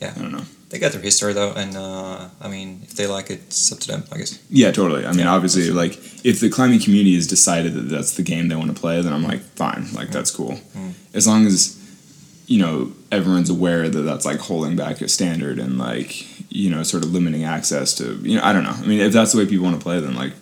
Yeah. 0.00 0.12
I 0.16 0.20
don't 0.20 0.32
know. 0.32 0.44
They 0.70 0.78
got 0.80 0.92
their 0.92 1.02
history 1.02 1.32
though, 1.34 1.52
and 1.52 1.76
uh, 1.76 2.28
I 2.40 2.48
mean, 2.48 2.80
if 2.82 2.94
they 2.94 3.06
like 3.06 3.30
it, 3.30 3.40
it's 3.46 3.70
up 3.70 3.78
to 3.80 3.86
them, 3.86 4.04
I 4.10 4.16
guess. 4.18 4.40
Yeah, 4.50 4.72
totally. 4.72 5.06
I 5.06 5.10
mean, 5.10 5.20
Yeah, 5.20 5.32
obviously, 5.32 5.70
like 5.70 5.92
if 6.24 6.40
the 6.40 6.48
climbing 6.50 6.80
community 6.80 7.14
has 7.14 7.28
decided 7.28 7.74
that 7.74 7.82
that's 7.82 8.16
the 8.16 8.24
game 8.24 8.48
they 8.48 8.56
want 8.56 8.74
to 8.74 8.80
play, 8.80 9.00
then 9.00 9.12
I'm 9.12 9.22
like, 9.22 9.40
fine, 9.40 9.92
like 9.92 10.10
that's 10.10 10.32
cool. 10.32 10.58
Mm. 10.76 10.94
As 11.12 11.28
long 11.28 11.46
as 11.46 11.80
you 12.46 12.58
know 12.60 12.92
everyone's 13.12 13.50
aware 13.50 13.88
that 13.88 14.00
that's 14.02 14.24
like 14.24 14.40
holding 14.40 14.74
back 14.74 15.00
a 15.00 15.08
standard 15.08 15.58
and 15.60 15.78
like 15.78 16.26
you 16.54 16.70
know 16.70 16.82
sort 16.84 17.04
of 17.04 17.12
limiting 17.12 17.42
access 17.44 17.92
to 17.94 18.14
you 18.22 18.36
know 18.38 18.44
I 18.44 18.52
don't 18.52 18.62
know. 18.62 18.70
I 18.70 18.86
mean, 18.86 19.00
if 19.00 19.12
that's 19.12 19.32
the 19.32 19.38
way 19.38 19.46
people 19.46 19.64
want 19.64 19.76
to 19.78 19.82
play, 19.82 19.98
then 20.00 20.14
like 20.14 20.32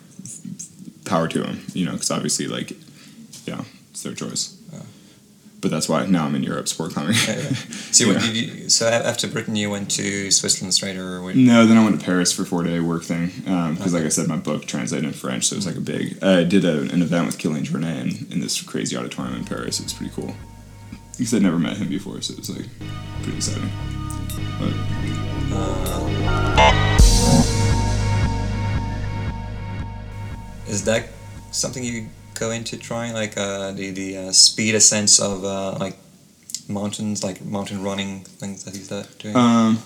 power 1.05 1.27
to 1.27 1.39
them. 1.39 1.59
You 1.73 1.85
know, 1.85 1.93
because 1.93 2.11
obviously, 2.11 2.47
like 2.47 2.71
yeah, 3.45 3.63
it's 3.91 4.03
their 4.03 4.13
choice. 4.13 4.55
Yeah. 4.71 4.79
But 5.59 5.71
that's 5.71 5.87
why 5.89 6.05
now 6.05 6.25
I'm 6.25 6.35
in 6.35 6.43
Europe 6.43 6.67
sport 6.67 6.91
climbing. 6.93 7.15
Yeah, 7.27 7.37
yeah. 7.39 7.49
So, 7.93 8.05
Yeah. 8.11 8.23
you, 8.31 8.69
so 8.69 8.87
after 8.87 9.27
Britain, 9.27 9.55
you 9.55 9.69
went 9.69 9.89
to 9.91 10.29
Switzerland 10.31 10.73
straight, 10.73 10.97
or 10.97 11.21
what? 11.21 11.35
No, 11.35 11.65
then 11.65 11.77
I 11.77 11.83
went 11.83 11.99
to 11.99 12.05
Paris 12.05 12.31
for 12.33 12.43
four 12.43 12.63
day 12.63 12.79
work 12.79 13.03
thing 13.03 13.31
um, 13.47 13.75
because, 13.75 13.93
like 13.93 14.03
I 14.03 14.09
said, 14.09 14.27
my 14.27 14.35
book 14.37 14.65
translated 14.65 15.05
in 15.05 15.13
French, 15.13 15.45
so 15.47 15.53
it 15.55 15.57
was 15.57 15.65
like 15.65 15.77
a 15.77 15.81
big. 15.81 16.21
I 16.23 16.43
did 16.43 16.63
a, 16.65 16.81
an 16.93 17.01
event 17.01 17.25
with 17.27 17.37
Kilian 17.39 17.63
Jornet 17.65 18.01
in, 18.01 18.31
in 18.33 18.39
this 18.39 18.61
crazy 18.61 18.95
auditorium 18.97 19.35
in 19.35 19.45
Paris. 19.45 19.79
It 19.79 19.83
was 19.85 19.93
pretty 19.93 20.13
cool 20.15 20.35
because 21.17 21.33
I'd 21.33 21.41
never 21.41 21.59
met 21.59 21.77
him 21.77 21.87
before, 21.89 22.21
so 22.21 22.33
it 22.33 22.39
was 22.39 22.49
like 22.49 22.67
pretty 23.21 23.37
exciting. 23.37 23.69
But 24.59 24.73
Is 30.67 30.85
that 30.85 31.07
something 31.51 31.83
you 31.83 32.07
go 32.33 32.51
into 32.51 32.77
trying, 32.77 33.13
like 33.13 33.37
uh, 33.37 33.71
the 33.73 33.91
the 33.91 34.17
uh, 34.17 34.31
speed 34.31 34.75
ascents 34.75 35.19
of 35.19 35.43
uh, 35.43 35.77
like 35.79 35.97
mountains, 36.67 37.23
like 37.23 37.43
mountain 37.43 37.83
running 37.83 38.21
things 38.21 38.63
that 38.63 38.75
he's 38.75 38.91
uh, 38.91 39.05
doing? 39.19 39.35
um, 39.35 39.79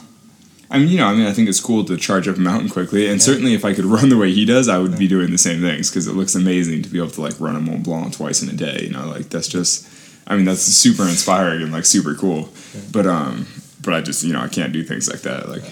I 0.69 0.80
mean, 0.80 0.89
you 0.89 0.97
know, 0.97 1.08
I 1.08 1.13
mean, 1.13 1.25
I 1.25 1.32
think 1.34 1.47
it's 1.49 1.60
cool 1.62 1.84
to 1.86 1.97
charge 1.97 2.27
up 2.27 2.38
a 2.38 2.39
mountain 2.39 2.69
quickly, 2.69 3.08
and 3.08 3.19
Yeah. 3.19 3.25
certainly 3.25 3.53
if 3.53 3.65
I 3.65 3.73
could 3.73 3.86
run 3.95 4.10
the 4.10 4.17
way 4.17 4.32
he 4.32 4.45
does, 4.45 4.69
I 4.69 4.77
would 4.77 4.97
be 4.97 5.08
doing 5.08 5.32
the 5.32 5.38
same 5.38 5.62
things 5.62 5.89
because 5.89 6.08
it 6.08 6.13
looks 6.13 6.36
amazing 6.36 6.84
to 6.84 6.89
be 6.89 6.99
able 6.99 7.12
to 7.12 7.21
like 7.21 7.39
run 7.39 7.56
a 7.56 7.60
Mont 7.60 7.84
Blanc 7.84 8.13
twice 8.13 8.41
in 8.43 8.49
a 8.49 8.53
day. 8.53 8.84
You 8.84 8.91
know, 8.91 9.08
like 9.08 9.30
that's 9.30 9.47
just. 9.47 9.88
I 10.30 10.36
mean, 10.36 10.43
that's 10.43 10.62
super 10.62 11.03
inspiring 11.03 11.62
and 11.63 11.71
like 11.71 11.86
super 11.86 12.13
cool. 12.13 12.49
But 12.91 13.08
um, 13.08 13.47
but 13.88 13.95
I 13.95 14.02
just 14.02 14.21
you 14.21 14.34
know 14.34 14.41
I 14.41 14.50
can't 14.50 14.73
do 14.73 14.84
things 14.84 15.10
like 15.10 15.21
that. 15.21 15.47
Like, 15.47 15.63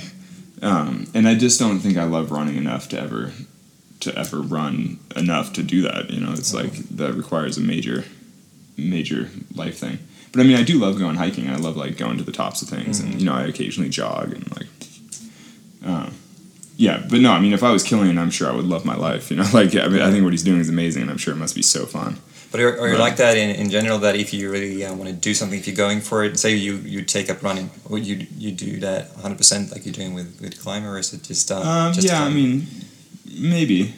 um, 0.62 1.06
and 1.14 1.28
I 1.28 1.36
just 1.36 1.60
don't 1.60 1.80
think 1.80 1.98
I 1.98 2.06
love 2.06 2.32
running 2.32 2.56
enough 2.56 2.88
to 2.90 3.00
ever 3.00 3.34
to 4.00 4.18
ever 4.18 4.40
run 4.40 5.02
enough 5.18 5.52
to 5.54 5.64
do 5.64 5.82
that. 5.82 6.10
You 6.10 6.22
know, 6.22 6.32
it's 6.32 6.54
like 6.54 6.72
that 6.72 7.14
requires 7.14 7.58
a 7.58 7.62
major 7.62 8.06
major 8.78 9.30
life 9.54 9.78
thing. 9.80 10.00
But 10.32 10.40
I 10.40 10.44
mean, 10.44 10.56
I 10.56 10.64
do 10.64 10.80
love 10.80 10.98
going 10.98 11.18
hiking. 11.18 11.50
I 11.50 11.58
love 11.58 11.76
like 11.76 11.98
going 11.98 12.18
to 12.18 12.24
the 12.24 12.32
tops 12.32 12.62
of 12.62 12.70
things, 12.70 13.02
and 13.02 13.20
you 13.20 13.26
know, 13.26 13.34
I 13.34 13.44
occasionally 13.44 13.90
jog 13.90 14.32
and 14.32 14.50
like, 14.56 14.68
um, 15.84 16.14
yeah. 16.78 17.06
But 17.10 17.20
no, 17.20 17.34
I 17.34 17.42
mean, 17.42 17.52
if 17.52 17.64
I 17.64 17.72
was 17.72 17.84
Kilian, 17.84 18.18
I'm 18.18 18.32
sure 18.32 18.50
I 18.50 18.56
would 18.56 18.66
love 18.66 18.86
my 18.86 18.96
life. 18.96 19.30
You 19.30 19.36
know, 19.36 19.50
like 19.54 19.76
I 19.76 19.90
mean, 19.90 20.02
I 20.02 20.10
think 20.10 20.24
what 20.24 20.32
he's 20.32 20.44
doing 20.44 20.62
is 20.62 20.70
amazing, 20.70 21.02
and 21.02 21.12
I'm 21.12 21.18
sure 21.18 21.34
it 21.34 21.38
must 21.38 21.54
be 21.54 21.62
so 21.62 21.86
fun. 21.86 22.20
But 22.56 22.64
are, 22.64 22.80
are 22.80 22.88
you 22.88 22.94
Right. 22.94 23.00
like 23.02 23.18
that 23.18 23.36
in, 23.38 23.50
in 23.50 23.70
general? 23.70 23.98
That 24.00 24.16
if 24.16 24.34
you 24.34 24.50
really 24.50 24.86
uh, 24.86 24.94
want 24.96 25.10
to 25.10 25.14
do 25.30 25.34
something, 25.34 25.60
if 25.60 25.68
you're 25.68 25.76
going 25.76 26.00
for 26.00 26.24
it, 26.24 26.40
say 26.40 26.56
you, 26.56 26.76
you 26.78 27.02
take 27.04 27.30
up 27.30 27.44
running, 27.44 27.70
would 27.90 28.08
you 28.08 28.26
you 28.38 28.52
do 28.54 28.80
that 28.80 29.12
100 29.16 29.38
percent 29.38 29.72
like 29.74 29.86
you're 29.86 29.94
doing 29.94 30.14
with 30.14 30.40
with 30.40 30.58
climber, 30.64 30.92
or 30.96 31.00
is 31.00 31.12
it 31.14 31.24
just 31.24 31.52
uh, 31.52 31.60
Um, 31.60 31.92
just 31.92 32.08
yeah, 32.08 32.24
I 32.24 32.30
mean, 32.30 32.66
maybe. 33.38 33.94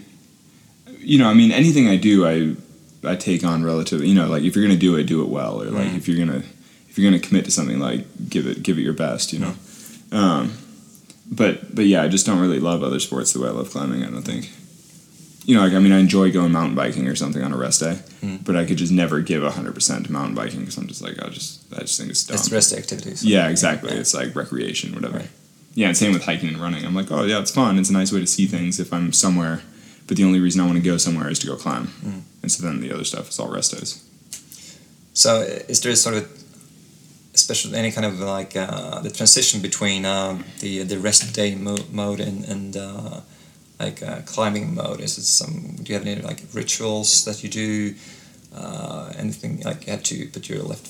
You 1.00 1.20
know, 1.20 1.30
I 1.30 1.36
mean, 1.36 1.52
anything 1.52 1.88
I 1.88 1.98
do, 1.98 2.26
I 2.26 2.56
I 3.08 3.16
take 3.16 3.44
on 3.44 3.64
relatively. 3.64 4.08
You 4.10 4.16
know, 4.16 4.28
like 4.28 4.42
if 4.42 4.56
you're 4.56 4.66
gonna 4.66 4.80
do 4.80 4.96
it, 4.96 5.04
do 5.04 5.22
it 5.22 5.30
well, 5.30 5.62
or 5.62 5.70
like 5.70 5.90
Mm. 5.92 5.98
if 5.98 6.08
you're 6.08 6.18
gonna 6.18 6.42
if 6.90 6.98
you're 6.98 7.06
gonna 7.12 7.22
commit 7.22 7.46
to 7.46 7.52
something, 7.52 7.78
like 7.80 8.08
give 8.28 8.48
it 8.48 8.64
give 8.64 8.80
it 8.80 8.82
your 8.82 8.94
best. 8.94 9.34
You 9.34 9.40
know. 9.44 9.54
Um, 10.12 10.54
but 11.30 11.76
but 11.76 11.86
yeah, 11.86 12.02
I 12.02 12.08
just 12.08 12.26
don't 12.26 12.40
really 12.40 12.60
love 12.60 12.82
other 12.82 13.00
sports 13.00 13.34
the 13.34 13.40
way 13.40 13.50
I 13.50 13.52
love 13.52 13.70
climbing. 13.70 14.04
I 14.04 14.10
don't 14.10 14.24
think. 14.26 14.50
You 15.48 15.56
know, 15.56 15.62
like 15.66 15.74
I 15.74 15.80
mean, 15.80 15.94
I 15.94 16.00
enjoy 16.00 16.32
going 16.32 16.52
mountain 16.52 16.76
biking 16.76 17.08
or 17.08 17.16
something 17.16 17.42
on 17.42 17.54
a 17.54 17.58
rest 17.58 17.80
day, 17.80 17.98
Mm. 18.22 18.44
but 18.44 18.56
I 18.62 18.66
could 18.66 18.78
just 18.78 18.92
never 18.92 19.22
give 19.22 19.42
hundred 19.60 19.74
percent 19.76 20.06
to 20.06 20.12
mountain 20.12 20.36
biking 20.36 20.60
because 20.60 20.78
I'm 20.78 20.88
just 20.88 21.02
like 21.02 21.18
I 21.24 21.30
just 21.30 21.62
I 21.74 21.80
just 21.88 21.98
think 21.98 22.10
it's 22.12 22.24
dumb. 22.26 22.36
it's 22.36 22.52
rest 22.52 22.74
activities. 22.74 23.24
Yeah, 23.24 23.48
exactly. 23.50 23.92
Yeah. 23.94 24.02
It's 24.02 24.14
like 24.14 24.36
recreation, 24.36 24.94
whatever. 24.94 25.20
Right. 25.20 25.30
Yeah, 25.74 25.88
and 25.88 25.96
same 25.98 26.12
with 26.14 26.26
hiking 26.26 26.50
and 26.50 26.58
running. 26.58 26.84
I'm 26.86 26.94
like, 26.96 27.10
oh 27.12 27.24
yeah, 27.24 27.40
it's 27.40 27.52
fun. 27.52 27.80
It's 27.80 27.90
a 27.90 27.94
nice 27.94 28.12
way 28.12 28.20
to 28.20 28.28
see 28.28 28.46
things 28.48 28.78
if 28.80 28.92
I'm 28.92 29.14
somewhere, 29.14 29.62
but 30.08 30.18
the 30.18 30.26
only 30.26 30.40
reason 30.42 30.60
I 30.62 30.66
want 30.66 30.78
to 30.84 30.90
go 30.92 30.98
somewhere 30.98 31.30
is 31.32 31.40
to 31.40 31.48
go 31.48 31.56
climb, 31.56 31.88
Mm. 32.06 32.22
and 32.44 32.52
so 32.52 32.64
then 32.64 32.82
the 32.82 32.92
other 32.94 33.06
stuff 33.06 33.30
is 33.30 33.40
all 33.40 33.50
rest 33.60 33.72
days. 33.72 33.92
So 35.14 35.30
uh, 35.42 35.72
is 35.72 35.80
there 35.82 35.96
sort 35.96 36.16
of 36.18 36.26
especially 37.34 37.78
any 37.78 37.92
kind 37.92 38.06
of 38.06 38.20
like 38.20 38.56
uh, 38.58 39.00
the 39.02 39.10
transition 39.12 39.62
between 39.62 40.06
um, 40.06 40.44
the 40.60 40.84
the 40.84 40.98
rest 41.00 41.34
day 41.34 41.56
mo- 41.56 41.88
mode 41.92 42.20
and 42.20 42.44
and 42.46 42.76
uh, 42.76 43.22
like 43.80 44.02
uh, 44.04 44.22
climbing 44.26 44.76
mode? 44.76 45.02
Is 45.02 45.18
it 45.18 45.24
some? 45.24 45.76
Do 45.82 45.92
you 45.92 45.98
have 45.98 46.08
any 46.08 46.22
like 46.22 46.42
rituals 46.54 47.26
that 47.26 47.44
you 47.44 47.50
do? 47.50 47.96
Uh, 48.56 49.12
anything 49.18 49.62
like 49.62 49.86
you 49.86 49.92
have 49.92 50.04
to 50.04 50.28
put 50.30 50.50
your 50.50 50.64
left 50.64 50.88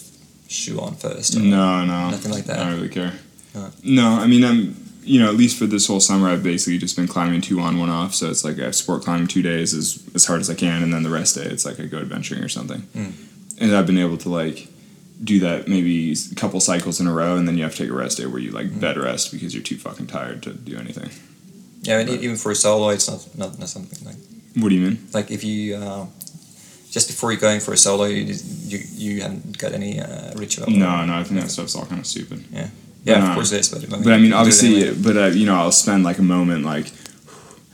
shoe 0.49 0.79
on 0.79 0.95
first? 0.95 1.35
or- 1.35 1.39
No, 1.39 1.83
no, 1.85 2.09
Nothing 2.11 2.31
like 2.31 2.45
that? 2.45 2.59
I 2.59 2.63
don't 2.65 2.75
really 2.75 2.89
care. 2.89 3.13
No. 3.53 3.71
No, 3.83 4.07
I 4.19 4.27
mean 4.27 4.43
I'm. 4.43 4.83
You 5.03 5.21
know, 5.21 5.29
at 5.29 5.35
least 5.35 5.57
for 5.57 5.65
this 5.65 5.87
whole 5.87 6.01
summer, 6.01 6.27
I've 6.27 6.43
basically 6.43 6.77
just 6.77 6.97
been 6.97 7.07
climbing 7.07 7.39
two 7.39 7.61
on, 7.61 7.79
one 7.79 7.89
off. 7.89 8.13
So 8.13 8.29
it's 8.29 8.43
like 8.43 8.59
I 8.59 8.71
sport 8.71 9.03
climb 9.03 9.25
two 9.25 9.41
days 9.41 9.73
as 9.73 10.03
as 10.13 10.25
hard 10.25 10.41
as 10.41 10.49
I 10.49 10.53
can, 10.53 10.83
and 10.83 10.93
then 10.93 11.03
the 11.03 11.09
rest 11.09 11.35
day 11.35 11.43
it's 11.45 11.65
like 11.65 11.79
I 11.79 11.85
go 11.85 11.99
adventuring 11.99 12.43
or 12.43 12.49
something. 12.49 12.81
Mm. 12.93 13.13
And 13.59 13.73
I've 13.75 13.85
been 13.87 13.97
able 13.97 14.17
to 14.17 14.29
like 14.29 14.67
do 15.23 15.39
that 15.39 15.67
maybe 15.69 16.11
a 16.13 16.35
couple 16.35 16.59
cycles 16.59 16.99
in 16.99 17.07
a 17.07 17.13
row, 17.13 17.37
and 17.37 17.47
then 17.47 17.57
you 17.57 17.63
have 17.63 17.71
to 17.75 17.77
take 17.83 17.89
a 17.89 17.93
rest 17.93 18.17
day 18.17 18.25
where 18.25 18.39
you 18.41 18.51
like 18.51 18.79
bed 18.81 18.97
rest 18.97 19.31
because 19.31 19.53
you're 19.53 19.63
too 19.63 19.77
fucking 19.77 20.07
tired 20.07 20.43
to 20.43 20.53
do 20.53 20.77
anything. 20.77 21.09
Yeah, 21.87 21.99
and 21.99 22.09
even 22.09 22.35
for 22.37 22.51
a 22.51 22.55
solo, 22.55 22.89
it's 22.89 23.07
not 23.09 23.21
not, 23.37 23.59
not 23.59 23.69
something 23.69 23.99
like 24.05 24.17
What 24.61 24.69
do 24.69 24.75
you 24.75 24.81
mean? 24.87 24.97
like 25.13 25.31
if 25.31 25.43
you. 25.43 25.75
Uh, 25.75 26.05
just 26.89 27.07
before 27.09 27.31
you're 27.31 27.41
going 27.41 27.59
for 27.59 27.73
a 27.73 27.77
solo, 27.77 28.05
you 28.05 28.33
you, 28.71 28.79
you 28.95 29.21
haven't 29.21 29.57
got 29.57 29.71
any 29.73 29.99
uh, 29.99 30.33
ritual. 30.35 30.69
No, 30.69 31.05
no, 31.05 31.13
I 31.19 31.23
think 31.23 31.39
that 31.41 31.51
stuff's 31.51 31.75
all 31.75 31.85
kind 31.85 31.99
of 31.99 32.07
stupid. 32.07 32.43
Yeah, 32.51 32.69
But, 33.05 33.17
of 33.17 33.23
um, 33.25 33.33
course 33.35 33.51
it 33.51 33.59
is, 33.59 33.69
but 33.69 33.83
I 33.83 33.87
mean, 33.87 34.03
But 34.03 34.13
I 34.13 34.15
mean, 34.17 34.25
you 34.25 34.29
do 34.31 34.35
it 34.35 34.39
obviously, 34.39 34.75
anyway. 34.83 34.97
but 35.03 35.17
uh, 35.17 35.25
you 35.27 35.45
know, 35.45 35.55
I'll 35.55 35.71
spend 35.71 36.03
like 36.03 36.17
a 36.17 36.23
moment 36.23 36.63
like. 36.65 36.87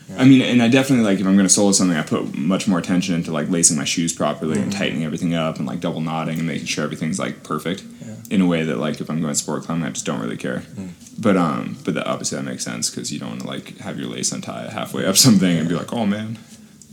Yeah. 0.10 0.22
I 0.22 0.26
mean, 0.26 0.42
and 0.42 0.62
I 0.62 0.68
definitely 0.68 1.06
like 1.06 1.20
if 1.22 1.26
I'm 1.28 1.36
going 1.36 1.48
to 1.48 1.54
solo 1.54 1.72
something, 1.72 1.96
I 1.98 2.02
put 2.04 2.36
much 2.36 2.68
more 2.68 2.80
attention 2.80 3.16
into 3.16 3.32
like 3.32 3.50
lacing 3.50 3.78
my 3.78 3.86
shoes 3.86 4.12
properly 4.14 4.60
and 4.60 4.72
Mhm. 4.72 4.78
tightening 4.78 5.04
everything 5.06 5.34
up 5.36 5.58
and 5.58 5.66
like 5.68 5.80
double 5.80 6.02
knotting 6.02 6.40
and 6.40 6.48
making 6.48 6.66
sure 6.68 6.84
everything's 6.84 7.20
like 7.20 7.44
perfect 7.44 7.84
Yeah. 8.02 8.16
in 8.36 8.42
a 8.42 8.46
way 8.48 8.64
that 8.66 8.78
like 8.80 9.00
if 9.00 9.10
I'm 9.10 9.22
going 9.22 9.36
sport 9.36 9.64
climbing, 9.64 9.86
I 9.86 9.92
just 9.92 10.06
don't 10.06 10.20
really 10.20 10.38
care. 10.38 10.64
Mm. 10.76 10.90
But 11.24 11.38
um, 11.38 11.78
but 11.86 11.94
that, 11.96 12.06
obviously 12.08 12.38
that 12.38 12.44
makes 12.44 12.64
sense 12.64 12.90
because 12.90 13.12
you 13.12 13.20
don't 13.20 13.30
want 13.30 13.42
to 13.42 13.48
like 13.48 13.78
have 13.80 13.98
your 14.00 14.10
lace 14.10 14.32
untie 14.32 14.70
halfway 14.70 15.06
up 15.06 15.16
something 15.26 15.58
and 15.58 15.68
be 15.70 15.76
like, 15.76 15.94
oh 15.94 16.06
man. 16.06 16.38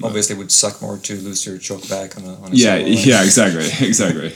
Obviously, 0.03 0.35
it 0.35 0.39
would 0.39 0.51
suck 0.51 0.81
more 0.81 0.97
to 0.97 1.15
lose 1.17 1.45
your 1.45 1.59
chalk 1.59 1.87
bag 1.91 2.15
on 2.17 2.25
a, 2.25 2.35
on 2.43 2.53
a 2.53 2.55
Yeah, 2.55 2.79
solo, 2.79 2.89
yeah, 2.89 3.23
exactly, 3.23 3.67
exactly. 3.87 4.33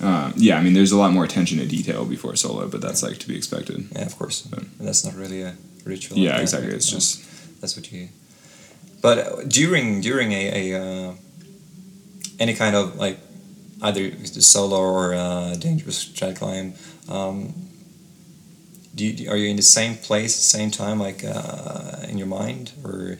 Um, 0.00 0.32
yeah, 0.36 0.56
I 0.56 0.62
mean, 0.62 0.72
there's 0.72 0.90
a 0.92 0.96
lot 0.96 1.12
more 1.12 1.22
attention 1.24 1.58
to 1.58 1.66
detail 1.66 2.06
before 2.06 2.34
solo, 2.34 2.66
but 2.66 2.80
that's 2.80 3.02
like 3.02 3.18
to 3.18 3.28
be 3.28 3.36
expected. 3.36 3.88
Yeah, 3.92 4.06
of 4.06 4.16
course. 4.18 4.40
But- 4.40 4.60
And 4.78 4.88
that's 4.88 5.04
not 5.04 5.14
really 5.14 5.42
a 5.42 5.54
ritual. 5.84 6.16
Yeah, 6.16 6.32
like 6.32 6.42
exactly. 6.42 6.72
It's 6.72 6.88
just 6.90 7.22
That's 7.60 7.76
what 7.76 7.92
you. 7.92 8.08
But 9.02 9.18
uh, 9.18 9.42
during 9.46 10.00
during 10.00 10.32
a, 10.32 10.72
a 10.72 10.80
uh, 10.82 11.14
any 12.38 12.54
kind 12.54 12.74
of 12.74 12.96
like 12.96 13.18
either 13.82 14.12
solo 14.26 14.78
or 14.80 15.14
uh, 15.14 15.54
dangerous 15.56 16.04
trad 16.08 16.36
climb, 16.36 16.72
um, 17.08 17.52
do 18.94 19.06
you, 19.06 19.30
are 19.30 19.36
you 19.36 19.48
in 19.48 19.56
the 19.56 19.62
same 19.62 19.96
place, 19.96 20.36
at 20.36 20.42
same 20.42 20.70
time, 20.70 20.98
like 20.98 21.24
uh, 21.24 22.06
in 22.08 22.18
your 22.18 22.26
mind, 22.26 22.72
or 22.84 23.18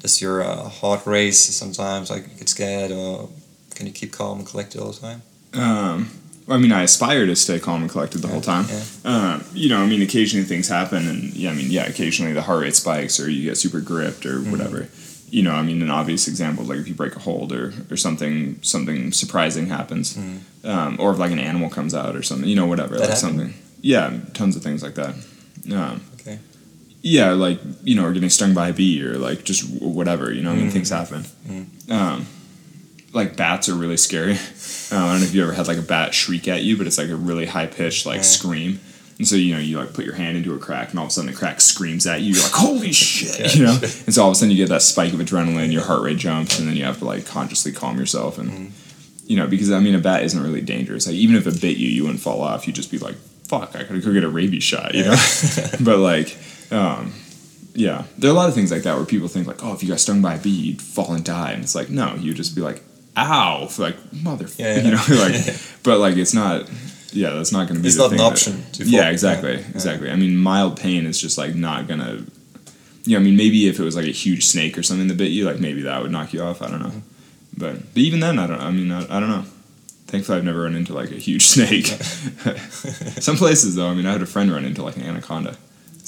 does 0.00 0.20
your 0.20 0.42
uh, 0.42 0.68
heart 0.68 1.06
race 1.06 1.38
sometimes, 1.38 2.10
like 2.10 2.38
get 2.38 2.48
scared, 2.48 2.90
or 2.90 3.28
can 3.74 3.86
you 3.86 3.92
keep 3.92 4.12
calm 4.12 4.38
and 4.38 4.46
collected 4.48 4.80
all 4.80 4.92
the 4.92 5.00
time? 5.00 5.22
Um, 5.54 6.10
I 6.48 6.56
mean, 6.58 6.72
I 6.72 6.82
aspire 6.82 7.24
to 7.26 7.36
stay 7.36 7.60
calm 7.60 7.82
and 7.82 7.90
collected 7.90 8.18
the 8.18 8.28
whole 8.28 8.40
time. 8.40 8.66
Yeah. 8.68 8.82
Um, 9.04 9.44
you 9.54 9.68
know, 9.68 9.78
I 9.80 9.86
mean, 9.86 10.02
occasionally 10.02 10.44
things 10.44 10.68
happen, 10.68 11.06
and 11.08 11.32
yeah, 11.34 11.50
I 11.50 11.54
mean, 11.54 11.70
yeah, 11.70 11.86
occasionally 11.86 12.32
the 12.32 12.42
heart 12.42 12.62
rate 12.62 12.74
spikes, 12.74 13.20
or 13.20 13.30
you 13.30 13.44
get 13.48 13.56
super 13.56 13.80
gripped, 13.80 14.26
or 14.26 14.38
Mm-hmm. 14.40 14.50
whatever. 14.50 14.88
You 15.30 15.42
know, 15.42 15.52
I 15.54 15.62
mean, 15.62 15.80
an 15.80 15.88
obvious 15.90 16.28
example 16.28 16.64
is 16.64 16.68
like 16.68 16.78
if 16.80 16.88
you 16.88 16.94
break 16.94 17.16
a 17.16 17.20
hold, 17.20 17.52
or 17.52 17.72
or 17.90 17.96
something 17.96 18.58
something 18.62 19.12
surprising 19.12 19.68
happens, 19.68 20.18
um, 20.64 20.96
or 20.98 21.10
if 21.12 21.18
like 21.18 21.30
an 21.32 21.38
animal 21.38 21.70
comes 21.70 21.94
out, 21.94 22.16
or 22.16 22.22
something. 22.22 22.46
You 22.48 22.56
know, 22.56 22.66
whatever. 22.66 22.94
That 22.98 23.08
like 23.08 23.10
happened? 23.10 23.38
something. 23.38 23.54
Yeah, 23.82 24.12
tons 24.34 24.56
of 24.56 24.62
things 24.62 24.82
like 24.82 24.94
that. 24.94 25.14
Um, 25.72 26.00
Okay. 26.14 26.38
yeah, 27.02 27.32
like 27.32 27.60
you 27.84 27.94
know, 27.96 28.04
or 28.04 28.12
getting 28.12 28.30
stung 28.30 28.54
by 28.54 28.68
a 28.68 28.72
bee, 28.72 29.02
or 29.04 29.18
like 29.18 29.44
just 29.44 29.68
whatever. 29.80 30.32
You 30.32 30.42
know, 30.42 30.52
I 30.52 30.56
mean, 30.56 30.68
Mm. 30.68 30.72
things 30.72 30.88
happen. 30.90 31.24
Um, 31.90 32.26
like 33.12 33.36
bats 33.36 33.68
are 33.68 33.74
really 33.74 33.96
scary. 33.96 34.38
Uh, 34.92 34.96
I 34.96 35.12
don't 35.12 35.20
know 35.20 35.24
if 35.26 35.34
you 35.34 35.42
ever 35.42 35.54
had 35.54 35.68
like 35.68 35.78
a 35.78 35.82
bat 35.82 36.12
shriek 36.12 36.46
at 36.48 36.64
you, 36.64 36.76
but 36.76 36.86
it's 36.86 36.98
like 36.98 37.08
a 37.08 37.16
really 37.16 37.46
high 37.46 37.64
pitched 37.66 38.04
like 38.04 38.16
Yeah. 38.18 38.22
scream. 38.24 38.78
And 39.16 39.26
so 39.26 39.36
you 39.36 39.54
know 39.54 39.60
you 39.60 39.78
like 39.78 39.94
put 39.94 40.04
your 40.04 40.16
hand 40.16 40.36
into 40.36 40.54
a 40.54 40.58
crack, 40.58 40.90
and 40.90 40.98
all 40.98 41.06
of 41.06 41.10
a 41.10 41.12
sudden 41.14 41.30
the 41.30 41.36
crack 41.36 41.62
screams 41.62 42.06
at 42.06 42.20
you. 42.20 42.34
You're 42.34 42.42
like, 42.42 42.52
"Holy 42.52 42.92
shit!" 43.06 43.38
Yeah. 43.40 43.52
You 43.54 43.62
know. 43.64 43.78
And 44.06 44.14
so 44.14 44.22
all 44.22 44.28
of 44.28 44.32
a 44.32 44.34
sudden 44.38 44.50
you 44.50 44.58
get 44.58 44.68
that 44.68 44.82
spike 44.82 45.14
of 45.14 45.20
adrenaline, 45.20 45.72
your 45.72 45.80
heart 45.84 46.02
rate 46.02 46.18
jumps, 46.18 46.58
and 46.58 46.68
then 46.68 46.76
you 46.76 46.84
have 46.84 46.98
to 46.98 47.06
like 47.06 47.24
consciously 47.26 47.72
calm 47.72 47.98
yourself. 47.98 48.36
And 48.36 48.50
Mm. 48.50 48.70
you 49.26 49.36
know 49.38 49.46
because 49.46 49.70
I 49.72 49.80
mean 49.80 49.94
a 49.94 49.98
bat 49.98 50.24
isn't 50.24 50.42
really 50.42 50.60
dangerous. 50.60 51.06
Like 51.06 51.16
even 51.16 51.36
if 51.36 51.46
it 51.46 51.58
bit 51.58 51.78
you, 51.78 51.88
you 51.88 52.02
wouldn't 52.02 52.20
fall 52.20 52.42
off. 52.42 52.66
You'd 52.66 52.76
just 52.76 52.90
be 52.90 52.98
like, 52.98 53.16
"Fuck, 53.52 53.76
I 53.76 53.84
could 53.84 54.02
go 54.04 54.12
get 54.12 54.24
a 54.24 54.28
rabies 54.28 54.64
shot." 54.64 54.94
You 54.94 55.04
know. 55.04 55.16
but 55.80 55.98
like, 55.98 56.36
um, 56.70 57.12
yeah, 57.74 58.04
there 58.18 58.30
are 58.30 58.34
a 58.34 58.36
lot 58.36 58.48
of 58.48 58.54
things 58.54 58.70
like 58.72 58.82
that 58.82 58.96
where 58.96 59.04
people 59.06 59.28
think 59.28 59.46
like, 59.46 59.62
"Oh, 59.64 59.72
if 59.74 59.82
you 59.82 59.88
got 59.88 60.00
stung 60.00 60.20
by 60.22 60.34
a 60.34 60.38
bee, 60.38 60.50
you'd 60.50 60.82
fall 60.82 61.12
and 61.14 61.24
die," 61.24 61.52
and 61.52 61.62
it's 61.62 61.74
like, 61.74 61.88
no, 61.90 62.14
you 62.16 62.34
just 62.34 62.54
be 62.54 62.62
like, 62.62 62.82
"Ow!" 63.16 63.68
Like 63.78 63.96
motherfucker, 64.12 64.58
Yeah, 64.58 64.76
yeah. 64.76 64.82
you 64.84 64.90
know, 64.92 65.22
like, 65.24 65.56
but 65.82 65.98
like 65.98 66.16
it's 66.16 66.34
not. 66.34 66.68
Yeah, 67.14 67.30
that's 67.36 67.52
not 67.52 67.68
going 67.68 67.76
to 67.76 67.82
be. 67.82 67.88
It's 67.88 67.96
the 67.98 68.04
not 68.04 68.12
an 68.12 68.16
that- 68.18 68.32
option 68.32 68.52
fall. 68.54 68.86
yeah, 68.86 69.10
exactly, 69.10 69.52
Yeah, 69.52 69.58
yeah. 69.60 69.68
exactly. 69.74 70.10
I 70.10 70.16
mean, 70.16 70.34
mild 70.34 70.80
pain 70.80 71.04
is 71.04 71.20
just 71.20 71.36
like 71.36 71.54
not 71.54 71.86
gonna. 71.86 72.24
You 73.04 73.16
know, 73.16 73.20
I 73.20 73.22
mean, 73.22 73.36
maybe 73.36 73.68
if 73.68 73.78
it 73.78 73.84
was 73.84 73.96
like 73.96 74.06
a 74.06 74.12
huge 74.12 74.46
snake 74.46 74.78
or 74.78 74.82
something 74.82 75.08
that 75.08 75.16
bit 75.18 75.30
you, 75.30 75.44
like 75.44 75.58
maybe 75.60 75.82
that 75.82 76.00
would 76.00 76.10
knock 76.10 76.32
you 76.32 76.40
off. 76.42 76.62
I 76.62 76.68
don't 76.70 76.80
know, 76.80 77.02
but 77.56 77.74
but 77.92 77.98
even 78.02 78.20
then, 78.20 78.38
I 78.38 78.46
don't. 78.46 78.60
I 78.60 78.70
mean, 78.70 78.90
I, 78.92 79.00
I 79.14 79.20
don't 79.20 79.28
know. 79.28 79.44
Thankfully, 80.12 80.36
I've 80.38 80.44
never 80.44 80.60
run 80.62 80.74
into 80.76 80.92
like 80.92 81.10
a 81.10 81.14
huge 81.16 81.46
snake. 81.54 81.86
Some 83.20 83.36
places 83.36 83.74
though, 83.74 83.88
I 83.88 83.94
mean, 83.94 84.06
I 84.06 84.12
had 84.12 84.22
a 84.22 84.26
friend 84.26 84.52
run 84.52 84.64
into 84.64 84.82
like 84.82 84.96
an 84.96 85.02
anaconda. 85.02 85.56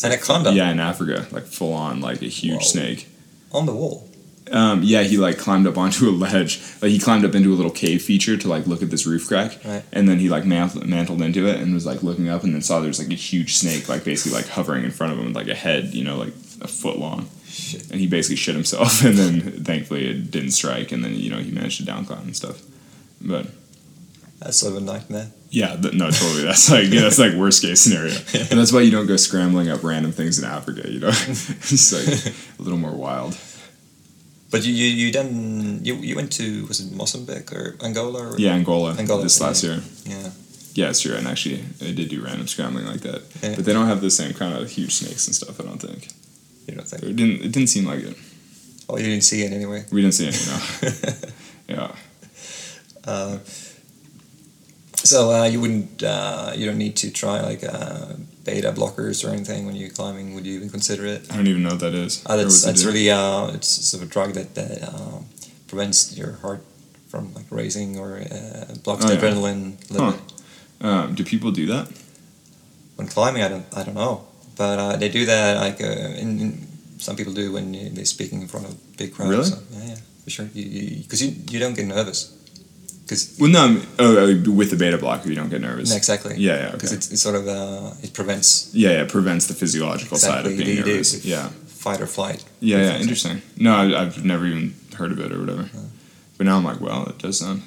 Anaconda 0.03 0.53
Yeah, 0.53 0.71
in 0.71 0.79
Africa, 0.81 1.27
like 1.31 1.45
full 1.45 1.73
on, 1.73 2.01
like 2.01 2.21
a 2.23 2.27
huge 2.27 2.55
Whoa. 2.57 2.61
snake. 2.61 3.09
on 3.53 3.67
the 3.67 3.73
wall. 3.73 4.09
Um, 4.53 4.83
yeah, 4.83 5.03
he 5.05 5.17
like 5.17 5.39
climbed 5.39 5.67
up 5.67 5.79
onto 5.79 6.07
a 6.09 6.11
ledge. 6.13 6.61
Like 6.83 6.91
he 6.91 6.99
climbed 6.99 7.25
up 7.25 7.35
into 7.35 7.53
a 7.55 7.57
little 7.57 7.71
cave 7.71 8.03
feature 8.03 8.37
to 8.37 8.47
like 8.49 8.67
look 8.67 8.83
at 8.83 8.91
this 8.91 9.07
roof 9.07 9.27
crack, 9.27 9.59
Right. 9.65 9.83
and 9.93 10.07
then 10.07 10.19
he 10.19 10.29
like 10.29 10.45
mantled, 10.45 10.87
mantled 10.87 11.23
into 11.23 11.47
it 11.47 11.61
and 11.61 11.73
was 11.73 11.87
like 11.87 12.03
looking 12.03 12.29
up, 12.29 12.45
and 12.45 12.53
then 12.55 12.61
saw 12.61 12.81
there's 12.81 12.99
like 12.99 13.11
a 13.11 13.15
huge 13.15 13.55
snake, 13.57 13.89
like 13.89 14.05
basically 14.05 14.37
like 14.37 14.49
hovering 14.49 14.85
in 14.85 14.91
front 14.91 15.15
of 15.15 15.19
him 15.19 15.25
with 15.27 15.35
like 15.37 15.49
a 15.49 15.55
head, 15.55 15.95
you 15.95 16.05
know, 16.05 16.19
like 16.19 16.35
a 16.61 16.69
foot 16.69 16.99
long. 16.99 17.31
Shit. 17.47 17.91
And 17.91 17.99
he 18.01 18.07
basically 18.07 18.37
shit 18.37 18.55
himself, 18.55 19.03
and 19.09 19.17
then 19.17 19.41
thankfully 19.65 20.11
it 20.11 20.31
didn't 20.31 20.51
strike, 20.51 20.93
and 20.93 21.03
then 21.03 21.15
you 21.15 21.31
know 21.31 21.39
he 21.39 21.51
managed 21.51 21.79
to 21.79 21.87
down 21.87 22.05
climb 22.05 22.25
and 22.25 22.37
stuff. 22.37 22.61
But 23.23 23.47
That's 24.45 24.59
sort 24.59 24.77
of 24.77 24.83
a 24.83 24.85
nightmare. 24.85 25.29
yeah, 25.51 25.75
th- 25.77 25.95
no, 25.95 26.11
totally. 26.11 26.45
That's 26.45 26.71
like 26.71 26.93
yeah, 26.93 27.01
that's 27.01 27.19
like 27.19 27.33
worst 27.35 27.63
case 27.63 27.81
scenario. 27.81 28.13
And 28.51 28.59
that's 28.61 28.73
why 28.73 28.81
you 28.83 28.91
don't 28.91 29.07
go 29.07 29.17
scrambling 29.17 29.69
up 29.71 29.83
random 29.83 30.13
things 30.13 30.39
in 30.39 30.45
Africa. 30.45 30.83
You 30.91 31.01
know, 31.01 31.09
it's 31.73 31.93
like 31.93 32.35
a 32.59 32.63
little 32.63 32.79
more 32.79 32.93
wild. 32.93 33.37
But 34.51 34.65
you, 34.65 34.73
you, 34.73 34.87
you 34.87 35.13
then 35.13 35.81
you, 35.83 35.95
you 35.97 36.15
went 36.15 36.31
to 36.35 36.67
was 36.69 36.79
it 36.81 36.93
Mozambique 36.93 37.51
or 37.53 37.75
Angola 37.83 38.29
or 38.31 38.39
Yeah, 38.39 38.55
Angola, 38.55 38.95
Angola, 38.99 39.23
this 39.23 39.41
last 39.41 39.65
yeah. 39.65 39.71
year. 39.71 39.83
yeah 40.05 40.31
Yeah, 40.75 40.91
it's 40.91 41.01
true. 41.01 41.17
And 41.17 41.27
actually, 41.27 41.65
I 41.81 41.91
did 41.93 42.09
do 42.09 42.21
random 42.23 42.47
scrambling 42.47 42.87
like 42.87 43.01
that, 43.01 43.23
Yeah. 43.43 43.57
but 43.57 43.65
they 43.65 43.73
don't 43.73 43.89
have 43.89 44.01
the 44.01 44.11
same 44.11 44.33
kind 44.35 44.55
of 44.57 44.71
huge 44.71 44.93
snakes 44.95 45.27
and 45.27 45.35
stuff. 45.35 45.59
I 45.61 45.65
don't 45.65 45.81
think. 45.83 46.09
you 46.69 46.75
don't 46.77 46.87
think 46.87 47.03
It 47.03 47.17
didn't. 47.17 47.41
It 47.47 47.51
didn't 47.53 47.69
seem 47.69 47.85
like 47.87 48.05
it. 48.05 48.17
oh 48.89 48.97
you 48.99 49.07
didn't 49.07 49.25
see 49.25 49.43
it 49.43 49.53
anyway 49.53 49.85
We 49.91 50.03
didn't 50.03 50.15
see 50.15 50.29
any. 50.29 50.39
No. 50.53 50.59
yeah. 51.75 51.91
uh, 53.11 53.39
so 55.05 55.31
uh, 55.31 55.45
you 55.53 55.61
wouldn't 55.61 56.03
uh, 56.03 56.53
you 56.57 56.65
don't 56.67 56.79
need 56.79 56.97
to 56.97 57.11
try 57.11 57.41
like 57.41 57.63
uh, 57.65 58.15
beta 58.45 58.73
blockers 58.73 59.25
or 59.25 59.31
anything 59.37 59.67
when 59.67 59.75
you're 59.77 59.91
climbing 60.01 60.35
would 60.35 60.47
you 60.47 60.55
even 60.59 60.71
consider 60.71 61.05
it 61.07 61.21
I 61.31 61.37
don't 61.37 61.47
even 61.47 61.63
know 61.63 61.71
what 61.77 61.81
that 61.81 61.95
is. 61.95 62.23
uh, 62.27 62.37
that's 62.37 62.63
that's 62.67 62.85
really 62.85 63.11
uh, 63.11 63.49
it's 63.57 63.69
sort 63.69 64.03
of 64.03 64.09
a 64.09 64.13
drug 64.13 64.33
that 64.39 64.55
that 64.55 64.83
uh, 64.91 65.19
prevents 65.69 66.17
your 66.17 66.33
heart 66.43 66.63
from 67.11 67.33
like 67.35 67.47
racing 67.51 67.99
or 67.99 68.19
uh, 68.19 68.75
blocks 68.85 69.05
Oh, 69.05 69.09
the 69.09 69.15
yeah. 69.15 69.21
adrenaline 69.21 69.65
Huh. 69.93 70.17
Um, 70.81 71.15
do 71.15 71.23
people 71.25 71.51
do 71.53 71.67
that? 71.75 71.87
when 72.97 73.07
climbing 73.09 73.43
I 73.43 73.49
don't 73.49 73.67
I 73.77 73.83
don't 73.85 73.95
know 74.05 74.15
but 74.57 74.79
uh, 74.79 74.97
they 74.97 75.09
do 75.09 75.27
that 75.27 75.59
like 75.67 75.81
uh, 75.83 76.23
in, 76.23 76.29
in 76.45 76.49
some 76.99 77.17
people 77.17 77.33
do 77.35 77.53
when 77.53 77.67
they're 77.95 78.05
speaking 78.17 78.41
in 78.43 78.49
front 78.49 78.67
of 78.69 78.73
big 78.97 79.13
crowds 79.15 79.31
Really? 79.31 79.51
so, 79.51 79.59
yeah 79.73 79.85
yeah 79.91 79.99
for 80.25 80.31
sure 80.31 80.49
you 80.55 81.03
because 81.03 81.21
you, 81.23 81.35
you, 81.51 81.59
don't 81.59 81.75
get 81.75 81.87
nervous 81.87 82.33
because 83.15 83.39
Well, 83.41 83.51
no. 83.51 83.83
Oh, 83.99 84.17
oh, 84.47 84.51
with 84.51 84.71
the 84.71 84.77
beta 84.77 84.99
blocker, 84.99 85.29
you 85.29 85.35
don't 85.35 85.51
get 85.51 85.61
nervous. 85.61 85.95
exactly 85.95 86.37
Yeah, 86.37 86.57
yeah, 86.57 86.71
because 86.73 86.91
okay. 86.91 86.97
it's, 86.97 87.11
it's 87.13 87.23
sort 87.23 87.37
of 87.37 87.49
uh, 87.49 87.93
it 88.03 88.13
prevents 88.13 88.75
Yeah, 88.75 88.91
yeah. 88.91 89.03
It 89.03 89.09
prevents 89.09 89.47
the 89.47 89.55
physiological 89.55 90.17
side 90.17 90.47
of 90.47 90.53
Exactly, 90.53 90.75
being 90.75 90.87
nervous. 90.87 91.25
Yeah. 91.25 91.49
fight 91.67 92.01
or 92.01 92.07
flight 92.07 92.45
Yeah, 92.61 92.79
yeah. 92.79 92.99
Interesting. 92.99 93.43
No, 93.57 93.75
I, 93.75 94.03
I've 94.03 94.25
never 94.25 94.47
even 94.47 94.75
heard 94.97 95.13
of 95.13 95.19
it 95.21 95.33
or 95.33 95.41
whatever. 95.41 95.69
But 96.37 96.47
now 96.47 96.57
I'm 96.57 96.65
like, 96.65 96.81
well, 96.81 97.07
it 97.07 97.19
does 97.19 97.39
sound. 97.39 97.63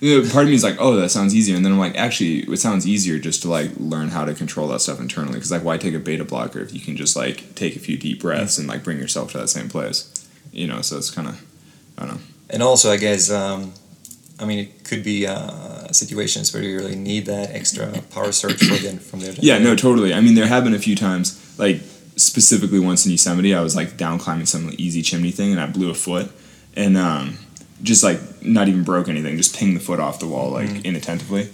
You 0.00 0.22
know, 0.22 0.28
part 0.30 0.44
of 0.44 0.50
me 0.50 0.54
is 0.54 0.62
like, 0.64 0.76
oh, 0.78 0.94
that 0.96 1.08
sounds 1.10 1.34
easier, 1.34 1.56
and 1.56 1.64
then 1.64 1.72
I'm 1.72 1.78
like, 1.78 1.96
actually, 1.96 2.40
it 2.40 2.58
sounds 2.58 2.86
easier 2.86 3.18
just 3.18 3.40
to 3.42 3.48
like 3.48 3.70
learn 3.78 4.08
how 4.08 4.24
to 4.26 4.34
control 4.34 4.68
that 4.68 4.80
stuff 4.80 5.00
internally. 5.00 5.34
Because 5.34 5.50
like, 5.50 5.64
why 5.64 5.78
take 5.78 5.94
a 5.94 5.98
beta 5.98 6.24
blocker 6.24 6.60
if 6.60 6.74
you 6.74 6.80
can 6.80 6.96
just 6.96 7.16
like 7.16 7.54
take 7.54 7.76
a 7.76 7.78
few 7.78 7.96
deep 7.96 8.20
breaths 8.20 8.58
and 8.58 8.68
like 8.68 8.84
bring 8.84 8.98
yourself 8.98 9.32
to 9.32 9.38
that 9.38 9.48
same 9.48 9.68
place? 9.70 10.12
You 10.52 10.66
know, 10.66 10.82
so 10.82 10.98
it's 10.98 11.10
kind 11.10 11.28
of, 11.28 11.42
I 11.98 12.04
don't 12.06 12.16
know. 12.16 12.20
and 12.50 12.62
also 12.62 12.90
I 12.92 12.98
guess 12.98 13.30
um, 13.30 13.72
I 14.38 14.44
mean 14.44 14.58
it 14.58 14.84
could 14.84 15.02
be 15.02 15.26
uh, 15.26 15.92
situations 15.92 16.52
where 16.52 16.62
you 16.62 16.76
really 16.76 16.96
need 16.96 17.26
that 17.26 17.50
extra 17.50 17.90
power 18.10 18.32
surge 18.32 18.58
for 18.58 18.74
the, 18.74 18.98
from 18.98 19.20
the 19.20 19.36
Yeah, 19.40 19.58
no, 19.58 19.74
totally. 19.74 20.12
I 20.14 20.20
mean, 20.20 20.34
there 20.34 20.46
have 20.46 20.64
been 20.64 20.74
a 20.74 20.78
few 20.78 20.96
times, 20.96 21.58
like 21.58 21.80
specifically 22.16 22.78
once 22.78 23.04
in 23.04 23.12
Yosemite, 23.12 23.54
I 23.54 23.60
was 23.60 23.74
like 23.74 23.96
down 23.96 24.18
climbing 24.18 24.46
some 24.46 24.70
easy 24.76 25.02
chimney 25.02 25.30
thing, 25.30 25.52
and 25.52 25.60
I 25.60 25.66
blew 25.66 25.90
a 25.90 25.94
foot, 25.94 26.30
and 26.74 26.96
um, 26.96 27.38
just 27.82 28.04
like 28.04 28.20
not 28.42 28.68
even 28.68 28.84
broke 28.84 29.08
anything, 29.08 29.36
just 29.36 29.56
pinged 29.56 29.76
the 29.76 29.80
foot 29.80 30.00
off 30.00 30.18
the 30.20 30.26
wall 30.26 30.50
like 30.50 30.84
inattentively. 30.84 31.48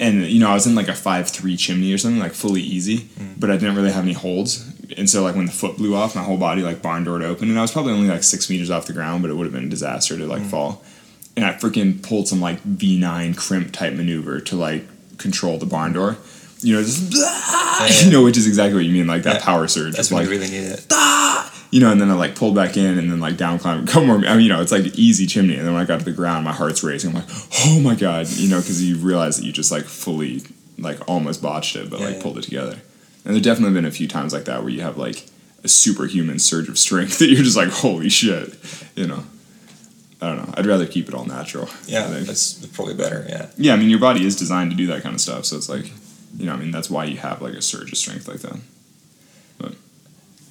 And 0.00 0.26
you 0.26 0.40
know, 0.40 0.50
I 0.50 0.54
was 0.54 0.66
in 0.66 0.74
like 0.74 0.88
a 0.88 0.94
five 0.94 1.28
three 1.28 1.56
chimney 1.56 1.92
or 1.92 1.98
something, 1.98 2.20
like 2.20 2.32
fully 2.32 2.60
easy, 2.60 3.08
but 3.38 3.50
I 3.50 3.56
didn't 3.56 3.76
really 3.76 3.92
have 3.92 4.04
any 4.04 4.12
holds. 4.12 4.74
And 4.96 5.08
so 5.08 5.22
like 5.22 5.36
when 5.36 5.46
the 5.46 5.52
foot 5.52 5.76
blew 5.76 5.94
off, 5.94 6.14
my 6.14 6.22
whole 6.22 6.38
body 6.38 6.62
like 6.62 6.82
barn 6.82 7.04
doored 7.04 7.22
open, 7.22 7.48
and 7.48 7.58
I 7.58 7.62
was 7.62 7.72
probably 7.72 7.92
only 7.92 8.08
like 8.08 8.22
six 8.22 8.48
meters 8.48 8.70
off 8.70 8.86
the 8.86 8.92
ground, 8.92 9.22
but 9.22 9.30
it 9.30 9.34
would 9.34 9.44
have 9.44 9.52
been 9.52 9.64
a 9.64 9.68
disaster 9.68 10.16
to 10.16 10.26
like 10.26 10.42
fall. 10.42 10.82
And 11.42 11.46
I 11.46 11.54
freaking 11.54 12.02
pulled 12.02 12.28
some 12.28 12.40
like 12.40 12.60
V 12.60 12.98
nine 12.98 13.34
crimp 13.34 13.72
type 13.72 13.94
maneuver 13.94 14.40
to 14.40 14.56
like 14.56 14.84
control 15.18 15.58
the 15.58 15.66
barn 15.66 15.92
door. 15.92 16.16
You 16.60 16.76
know, 16.76 16.82
just 16.82 17.14
yeah. 17.14 18.04
you 18.04 18.10
know, 18.12 18.24
which 18.24 18.36
is 18.36 18.46
exactly 18.46 18.74
what 18.74 18.84
you 18.84 18.92
mean, 18.92 19.06
like 19.06 19.22
that 19.22 19.36
Yeah. 19.36 19.44
power 19.44 19.68
surge. 19.68 19.94
that's 19.94 20.10
when 20.10 20.22
like 20.22 20.30
you 20.30 20.38
really 20.38 20.50
need 20.50 20.66
it 20.72 20.86
you 21.70 21.80
know, 21.80 21.90
and 21.92 22.00
then 22.00 22.10
I 22.10 22.14
like 22.14 22.34
pulled 22.34 22.54
back 22.54 22.76
in 22.76 22.98
and 22.98 23.10
then 23.10 23.20
like 23.20 23.36
down 23.36 23.58
climb, 23.58 23.86
come 23.86 24.06
more. 24.06 24.16
I 24.16 24.34
mean, 24.34 24.40
you 24.40 24.48
know, 24.48 24.60
it's 24.62 24.72
like 24.72 24.86
easy 24.98 25.26
chimney. 25.26 25.56
And 25.56 25.66
then 25.66 25.74
when 25.74 25.82
I 25.82 25.86
got 25.86 25.98
to 25.98 26.04
the 26.04 26.12
ground, 26.12 26.44
my 26.44 26.52
heart's 26.52 26.82
racing. 26.82 27.10
I'm 27.10 27.16
like, 27.16 27.28
oh 27.66 27.80
my 27.80 27.94
god, 27.94 28.26
you 28.28 28.48
know, 28.48 28.58
because 28.58 28.82
you 28.82 28.96
realize 28.96 29.36
that 29.36 29.44
you 29.44 29.52
just 29.52 29.70
like 29.70 29.84
fully, 29.84 30.42
like 30.78 31.06
almost 31.08 31.42
botched 31.42 31.76
it, 31.76 31.90
but 31.90 32.00
Yeah, 32.00 32.06
like 32.06 32.20
pulled 32.20 32.38
it 32.38 32.44
together. 32.44 32.78
And 33.24 33.34
there 33.34 33.42
definitely 33.42 33.74
been 33.74 33.84
a 33.84 33.90
few 33.90 34.08
times 34.08 34.32
like 34.32 34.46
that 34.46 34.62
where 34.62 34.70
you 34.70 34.80
have 34.80 34.96
like 34.96 35.26
a 35.62 35.68
superhuman 35.68 36.38
surge 36.38 36.68
of 36.68 36.78
strength 36.78 37.18
that 37.18 37.26
you're 37.28 37.42
just 37.42 37.56
like, 37.56 37.68
holy 37.68 38.08
shit, 38.08 38.54
you 38.96 39.06
know. 39.06 39.24
I 40.20 40.26
don't 40.28 40.36
know. 40.38 40.54
I'd 40.56 40.66
rather 40.66 40.86
keep 40.86 41.08
it 41.08 41.14
all 41.14 41.24
natural. 41.24 41.68
yeah 41.86 42.04
I 42.04 42.08
think. 42.08 42.26
that's 42.26 42.66
probably 42.68 42.94
better 42.94 43.24
yeah 43.28 43.46
yeah. 43.56 43.72
I 43.74 43.76
mean, 43.76 43.88
your 43.90 44.00
body 44.00 44.24
is 44.24 44.36
designed 44.36 44.70
to 44.72 44.76
do 44.76 44.86
that 44.88 45.02
kind 45.02 45.14
of 45.14 45.20
stuff, 45.20 45.44
so 45.44 45.56
it's 45.56 45.68
like, 45.68 45.86
you 46.36 46.46
know, 46.46 46.54
I 46.54 46.56
mean, 46.56 46.70
that's 46.72 46.90
why 46.90 47.04
you 47.04 47.18
have 47.18 47.40
like 47.40 47.54
a 47.54 47.62
surge 47.62 47.92
of 47.92 47.98
strength 47.98 48.26
like 48.28 48.40
that. 48.40 48.58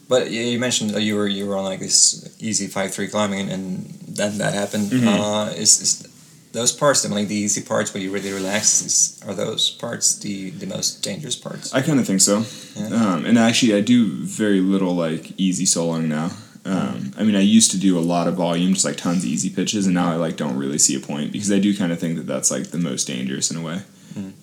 But 0.10 0.32
you 0.32 0.42
you 0.42 0.58
mentioned 0.60 0.92
that 0.92 1.02
you 1.02 1.16
were 1.18 1.28
you 1.28 1.46
were 1.48 1.58
on 1.58 1.66
like 1.66 1.80
this 1.80 2.34
easy 2.40 2.68
five 2.68 2.94
three 2.94 3.08
climbing, 3.10 3.42
and, 3.42 3.52
and 3.52 4.16
then 4.16 4.38
that 4.38 4.54
happened. 4.54 4.88
Mhm. 4.90 5.06
Uh, 5.06 5.52
is, 5.52 5.82
is 5.82 6.08
those 6.54 6.72
parts, 6.72 7.06
I 7.06 7.10
mean, 7.14 7.28
the 7.28 7.36
easy 7.36 7.62
parts 7.62 7.94
where 7.94 8.02
you 8.02 8.10
really 8.10 8.32
relax, 8.32 8.82
is, 8.82 9.22
are 9.28 9.34
those 9.36 9.70
parts 9.70 10.18
the, 10.20 10.50
the 10.52 10.66
most 10.66 11.04
dangerous 11.04 11.36
parts? 11.36 11.74
I 11.74 11.82
kind 11.82 12.00
of 12.00 12.08
think 12.08 12.22
so. 12.22 12.46
Yeah. 12.76 12.88
Um, 12.88 13.26
and 13.26 13.38
actually, 13.38 13.76
I 13.76 13.82
do 13.82 14.10
very 14.24 14.62
little 14.62 14.96
like 14.96 15.34
easy 15.38 15.66
soloing 15.66 16.06
now. 16.08 16.32
Um, 16.68 17.14
I 17.18 17.24
mean, 17.24 17.36
I 17.36 17.42
used 17.42 17.72
to 17.72 17.80
do 17.80 17.98
a 17.98 18.02
lot 18.02 18.28
of 18.28 18.36
volume, 18.36 18.74
just 18.74 18.86
like 18.86 18.98
tons 18.98 19.24
of 19.24 19.30
easy 19.30 19.50
pitches, 19.50 19.86
and 19.86 19.96
now 19.96 20.12
I 20.12 20.16
like 20.16 20.36
don't 20.36 20.58
really 20.58 20.78
see 20.78 20.96
a 20.96 21.00
point 21.00 21.32
because 21.32 21.52
I 21.52 21.60
do 21.60 21.76
kind 21.76 21.92
of 21.92 22.00
think 22.00 22.18
that 22.18 22.28
that's 22.28 22.52
like 22.52 22.72
the 22.72 22.78
most 22.78 23.06
dangerous 23.06 23.50
in 23.50 23.58
a 23.58 23.62
way. 23.62 23.82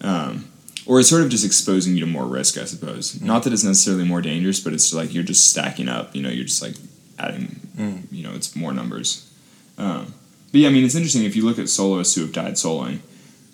Um, 0.00 0.48
or 0.86 1.00
it's 1.00 1.08
sort 1.08 1.22
of 1.22 1.30
just 1.30 1.44
exposing 1.44 1.94
you 1.94 2.00
to 2.00 2.06
more 2.06 2.26
risk, 2.26 2.58
I 2.58 2.64
suppose. 2.64 3.20
Not 3.20 3.42
that 3.42 3.52
it's 3.52 3.64
necessarily 3.64 4.04
more 4.04 4.20
dangerous, 4.20 4.60
but 4.60 4.72
it's 4.72 4.92
like 4.92 5.12
you're 5.14 5.24
just 5.24 5.48
stacking 5.50 5.88
up. 5.88 6.14
You 6.14 6.22
know, 6.22 6.28
you're 6.28 6.44
just 6.44 6.62
like 6.62 6.74
adding. 7.18 7.60
Mm. 7.76 8.12
You 8.12 8.24
know, 8.24 8.34
it's 8.34 8.54
more 8.54 8.72
numbers. 8.72 9.30
Um, 9.78 10.14
but 10.52 10.60
yeah, 10.60 10.68
I 10.68 10.72
mean, 10.72 10.84
it's 10.84 10.94
interesting 10.94 11.24
if 11.24 11.36
you 11.36 11.44
look 11.44 11.58
at 11.58 11.68
soloists 11.68 12.14
who 12.14 12.22
have 12.22 12.32
died 12.32 12.54
soloing. 12.54 13.00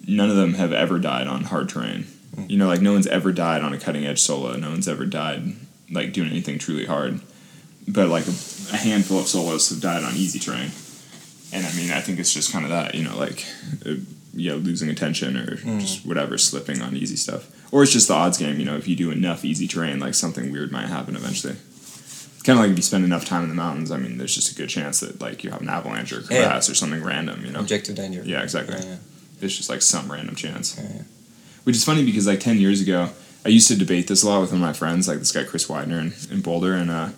None 0.06 0.30
of 0.30 0.36
them 0.36 0.54
have 0.54 0.72
ever 0.72 0.98
died 0.98 1.26
on 1.26 1.44
hard 1.44 1.68
terrain. 1.68 2.06
You 2.48 2.56
know, 2.56 2.66
like 2.66 2.80
no 2.80 2.92
one's 2.92 3.06
ever 3.08 3.32
died 3.32 3.62
on 3.62 3.72
a 3.72 3.78
cutting 3.78 4.06
edge 4.06 4.20
solo. 4.20 4.56
No 4.56 4.70
one's 4.70 4.88
ever 4.88 5.04
died 5.04 5.54
like 5.90 6.12
doing 6.12 6.30
anything 6.30 6.58
truly 6.58 6.86
hard. 6.86 7.20
But 7.92 8.08
like 8.08 8.26
a, 8.26 8.34
a 8.72 8.76
handful 8.76 9.18
of 9.18 9.26
soloists 9.26 9.70
have 9.70 9.80
died 9.80 10.04
on 10.04 10.14
easy 10.16 10.38
terrain. 10.38 10.70
And 11.52 11.66
I 11.66 11.72
mean, 11.74 11.90
I 11.90 12.00
think 12.00 12.18
it's 12.18 12.32
just 12.32 12.52
kind 12.52 12.64
of 12.64 12.70
that, 12.70 12.94
you 12.94 13.02
know, 13.02 13.16
like, 13.18 13.44
uh, 13.84 13.94
yeah, 14.34 14.52
losing 14.54 14.88
attention 14.88 15.36
or 15.36 15.56
just 15.80 16.06
whatever, 16.06 16.38
slipping 16.38 16.80
on 16.82 16.94
easy 16.96 17.16
stuff. 17.16 17.50
Or 17.72 17.82
it's 17.82 17.92
just 17.92 18.08
the 18.08 18.14
odds 18.14 18.38
game, 18.38 18.58
you 18.60 18.64
know, 18.64 18.76
if 18.76 18.86
you 18.86 18.94
do 18.94 19.10
enough 19.10 19.44
easy 19.44 19.66
terrain, 19.66 19.98
like 19.98 20.14
something 20.14 20.52
weird 20.52 20.70
might 20.70 20.86
happen 20.86 21.16
eventually. 21.16 21.56
Kind 22.44 22.58
of 22.58 22.64
like 22.64 22.70
if 22.70 22.76
you 22.78 22.82
spend 22.82 23.04
enough 23.04 23.24
time 23.24 23.42
in 23.42 23.48
the 23.48 23.54
mountains, 23.54 23.90
I 23.90 23.96
mean, 23.96 24.16
there's 24.18 24.34
just 24.34 24.52
a 24.52 24.54
good 24.54 24.68
chance 24.68 25.00
that 25.00 25.20
like 25.20 25.42
you 25.44 25.50
have 25.50 25.60
an 25.62 25.68
avalanche 25.68 26.12
or 26.12 26.20
a 26.20 26.34
Yeah. 26.34 26.56
or 26.56 26.60
something 26.60 27.02
random, 27.02 27.44
you 27.44 27.50
know. 27.52 27.60
Objective 27.60 27.96
danger. 27.96 28.22
Yeah, 28.24 28.42
exactly. 28.42 28.76
Yeah, 28.78 28.84
yeah. 28.84 28.96
It's 29.42 29.56
just 29.56 29.68
like 29.68 29.82
some 29.82 30.10
random 30.10 30.36
chance. 30.36 30.78
Which 31.64 31.76
is 31.76 31.84
funny 31.84 32.04
because 32.04 32.26
like 32.26 32.40
ten 32.40 32.58
years 32.58 32.80
ago, 32.80 33.10
I 33.44 33.48
used 33.48 33.68
to 33.68 33.76
debate 33.76 34.06
this 34.06 34.22
a 34.22 34.28
lot 34.28 34.40
with 34.40 34.52
one 34.52 34.60
of 34.62 34.66
my 34.66 34.72
friends, 34.72 35.08
like 35.08 35.18
this 35.18 35.32
guy 35.32 35.44
Chris 35.44 35.66
Weidner 35.66 36.00
in, 36.00 36.12
in 36.36 36.40
Boulder, 36.42 36.74
and 36.74 36.90
uh, 36.90 37.08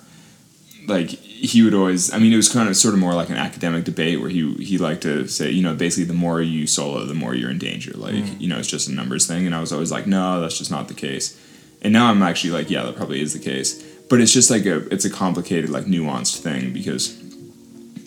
like 0.86 1.10
he 1.10 1.62
would 1.62 1.74
always. 1.74 2.12
I 2.12 2.18
mean, 2.18 2.32
it 2.32 2.36
was 2.36 2.52
kind 2.52 2.68
of 2.68 2.76
sort 2.76 2.94
of 2.94 3.00
more 3.00 3.14
like 3.14 3.30
an 3.30 3.36
academic 3.36 3.84
debate 3.84 4.20
where 4.20 4.30
he 4.30 4.54
he 4.54 4.78
liked 4.78 5.02
to 5.02 5.26
say, 5.28 5.50
you 5.50 5.62
know, 5.62 5.74
basically 5.74 6.04
the 6.04 6.14
more 6.14 6.40
you 6.40 6.66
solo, 6.66 7.04
the 7.04 7.14
more 7.14 7.34
you're 7.34 7.50
in 7.50 7.58
danger. 7.58 7.92
Like 7.92 8.14
mm-hmm. 8.14 8.40
you 8.40 8.48
know, 8.48 8.58
it's 8.58 8.68
just 8.68 8.88
a 8.88 8.92
numbers 8.92 9.26
thing, 9.26 9.46
and 9.46 9.54
I 9.54 9.60
was 9.60 9.72
always 9.72 9.90
like, 9.90 10.06
no, 10.06 10.40
that's 10.40 10.58
just 10.58 10.70
not 10.70 10.88
the 10.88 10.94
case. 10.94 11.38
And 11.82 11.92
now 11.92 12.10
I'm 12.10 12.22
actually 12.22 12.50
like, 12.50 12.70
yeah, 12.70 12.84
that 12.84 12.96
probably 12.96 13.20
is 13.20 13.32
the 13.32 13.40
case. 13.40 13.82
But 14.08 14.20
it's 14.20 14.32
just 14.32 14.50
like 14.50 14.66
a 14.66 14.86
it's 14.88 15.04
a 15.04 15.10
complicated 15.10 15.70
like 15.70 15.84
nuanced 15.84 16.40
thing 16.40 16.72
because 16.72 17.20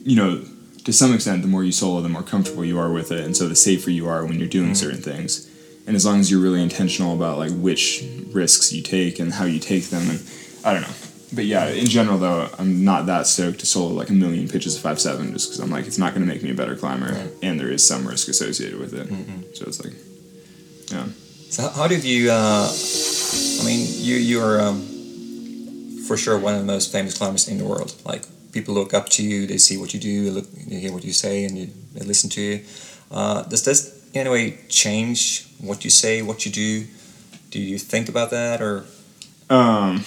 you 0.04 0.16
know 0.16 0.44
to 0.84 0.94
some 0.94 1.14
extent 1.14 1.42
the 1.42 1.48
more 1.48 1.64
you 1.64 1.72
solo 1.72 2.00
the 2.00 2.10
more 2.10 2.22
comfortable 2.22 2.64
you 2.64 2.78
are 2.78 2.92
with 2.92 3.12
it 3.12 3.26
and 3.26 3.36
so 3.36 3.50
the 3.50 3.56
safer 3.56 3.90
you 3.90 4.08
are 4.08 4.24
when 4.24 4.38
you're 4.40 4.48
doing 4.48 4.68
mm-hmm. 4.68 4.76
certain 4.76 5.02
things 5.02 5.50
and 5.88 5.96
as 5.96 6.06
long 6.06 6.20
as 6.20 6.30
you're 6.30 6.40
really 6.40 6.62
intentional 6.62 7.16
about 7.16 7.40
like 7.40 7.52
which 7.54 8.04
risks 8.32 8.72
you 8.72 8.84
take 8.84 9.20
and 9.20 9.34
how 9.34 9.46
you 9.46 9.60
take 9.60 9.86
them 9.86 10.08
and 10.12 10.22
i 10.64 10.72
don't 10.72 10.84
know 10.84 11.05
but 11.36 11.46
yeah 11.46 11.68
in 11.68 11.86
general 11.86 12.18
though 12.18 12.48
i'm 12.60 12.84
not 12.84 13.06
that 13.06 13.28
stoked 13.28 13.60
to 13.60 13.66
solo 13.66 13.94
like 13.94 14.10
a 14.10 14.14
million 14.14 14.48
pitches 14.48 14.76
of 14.78 14.82
5-7 14.84 15.34
just 15.34 15.50
because 15.50 15.60
i'm 15.60 15.70
like 15.70 15.86
it's 15.88 15.98
not 15.98 16.14
going 16.14 16.26
to 16.26 16.32
make 16.34 16.42
me 16.44 16.52
a 16.52 16.56
better 16.62 16.76
climber 16.76 17.12
Right. 17.12 17.32
and 17.44 17.60
there 17.60 17.72
is 17.72 17.86
some 17.88 18.08
risk 18.08 18.28
associated 18.28 18.80
with 18.80 18.94
it 18.94 19.08
so 19.56 19.66
it's 19.68 19.84
like 19.84 19.94
yeah 20.92 21.08
So 21.50 21.62
how- 21.64 21.74
how 21.80 21.88
did 21.88 22.04
you? 22.04 22.32
Uh, 22.32 22.68
I 23.62 23.64
mean, 23.68 23.82
you 24.08 24.16
you 24.30 24.38
are 24.48 24.58
um, 24.68 24.78
for 26.08 26.18
sure 26.18 26.38
one 26.38 26.54
of 26.58 26.60
the 26.66 26.72
most 26.76 26.92
famous 26.92 27.14
climbers 27.18 27.48
in 27.48 27.58
the 27.58 27.66
world. 27.66 27.94
Like 28.12 28.24
people 28.52 28.74
look 28.74 28.94
up 28.94 29.06
to 29.18 29.22
you, 29.24 29.48
they 29.48 29.58
see 29.58 29.78
what 29.78 29.94
you 29.94 30.00
do, 30.00 30.16
they, 30.26 30.32
look, 30.38 30.48
they 30.70 30.80
hear 30.84 30.92
what 30.92 31.04
you 31.04 31.14
say, 31.14 31.46
and 31.46 31.58
you, 31.58 31.68
they 31.94 32.06
listen 32.06 32.30
to 32.32 32.42
you. 32.42 32.56
Uh, 33.12 33.44
does 33.52 33.64
this 33.64 33.80
in 34.14 34.22
any 34.22 34.30
way 34.30 34.44
change 34.70 35.20
what 35.60 35.84
you 35.86 35.92
say, 35.92 36.22
what 36.22 36.46
you 36.46 36.52
do? 36.52 36.72
Do 37.52 37.60
you 37.60 37.78
think 37.80 38.10
about 38.10 38.30
that, 38.32 38.62
or 38.62 38.84
Um, 39.50 40.04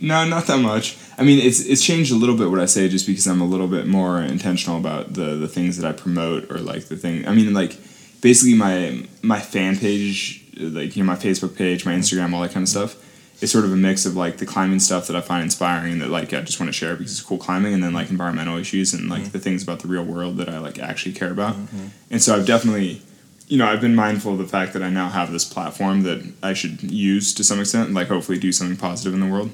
no, 0.00 0.26
not 0.26 0.46
that 0.46 0.58
much. 0.58 0.96
I 1.18 1.22
mean, 1.22 1.38
it's 1.38 1.60
it's 1.60 1.84
changed 1.84 2.12
a 2.12 2.16
little 2.16 2.36
bit 2.36 2.50
what 2.50 2.60
I 2.60 2.66
say 2.66 2.88
just 2.88 3.06
because 3.06 3.26
I'm 3.26 3.40
a 3.40 3.46
little 3.46 3.68
bit 3.68 3.86
more 3.86 4.20
intentional 4.20 4.78
about 4.78 5.14
the 5.14 5.36
the 5.36 5.48
things 5.48 5.76
that 5.76 5.88
I 5.88 5.92
promote 5.92 6.50
or 6.50 6.58
like 6.58 6.86
the 6.86 6.96
thing. 6.96 7.26
I 7.26 7.34
mean, 7.34 7.52
like 7.52 7.76
basically 8.20 8.54
my 8.54 9.06
my 9.22 9.40
fan 9.40 9.76
page, 9.76 10.44
like 10.56 10.96
you 10.96 11.02
know 11.02 11.06
my 11.06 11.16
Facebook 11.16 11.56
page, 11.56 11.84
my 11.84 11.92
Instagram, 11.92 12.32
all 12.32 12.42
that 12.42 12.52
kind 12.52 12.64
of 12.64 12.68
stuff. 12.68 13.06
It's 13.42 13.52
sort 13.52 13.64
of 13.64 13.72
a 13.72 13.76
mix 13.76 14.04
of 14.04 14.16
like 14.16 14.36
the 14.36 14.44
climbing 14.44 14.80
stuff 14.80 15.06
that 15.06 15.16
I 15.16 15.22
find 15.22 15.42
inspiring 15.42 15.98
that 16.00 16.10
like 16.10 16.34
I 16.34 16.42
just 16.42 16.60
want 16.60 16.68
to 16.68 16.74
share 16.74 16.94
because 16.94 17.12
it's 17.12 17.22
cool 17.22 17.38
climbing, 17.38 17.74
and 17.74 17.82
then 17.82 17.92
like 17.92 18.10
environmental 18.10 18.58
issues 18.58 18.92
and 18.92 19.08
like 19.08 19.22
mm-hmm. 19.22 19.30
the 19.30 19.38
things 19.38 19.62
about 19.62 19.80
the 19.80 19.88
real 19.88 20.04
world 20.04 20.36
that 20.38 20.48
I 20.48 20.58
like 20.58 20.78
actually 20.78 21.12
care 21.12 21.30
about. 21.30 21.54
Mm-hmm. 21.54 21.86
And 22.10 22.22
so 22.22 22.36
I've 22.36 22.46
definitely 22.46 23.02
you 23.50 23.56
know, 23.58 23.66
I've 23.66 23.80
been 23.80 23.96
mindful 23.96 24.32
of 24.32 24.38
the 24.38 24.46
fact 24.46 24.74
that 24.74 24.82
I 24.82 24.90
now 24.90 25.08
have 25.08 25.32
this 25.32 25.44
platform 25.44 26.04
that 26.04 26.24
I 26.40 26.52
should 26.52 26.82
use 26.84 27.34
to 27.34 27.42
some 27.42 27.58
extent, 27.58 27.92
like 27.92 28.06
hopefully 28.06 28.38
do 28.38 28.52
something 28.52 28.76
positive 28.76 29.12
in 29.12 29.18
the 29.18 29.26
world. 29.26 29.50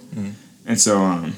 And 0.67 0.79
so, 0.79 0.99
um, 0.99 1.35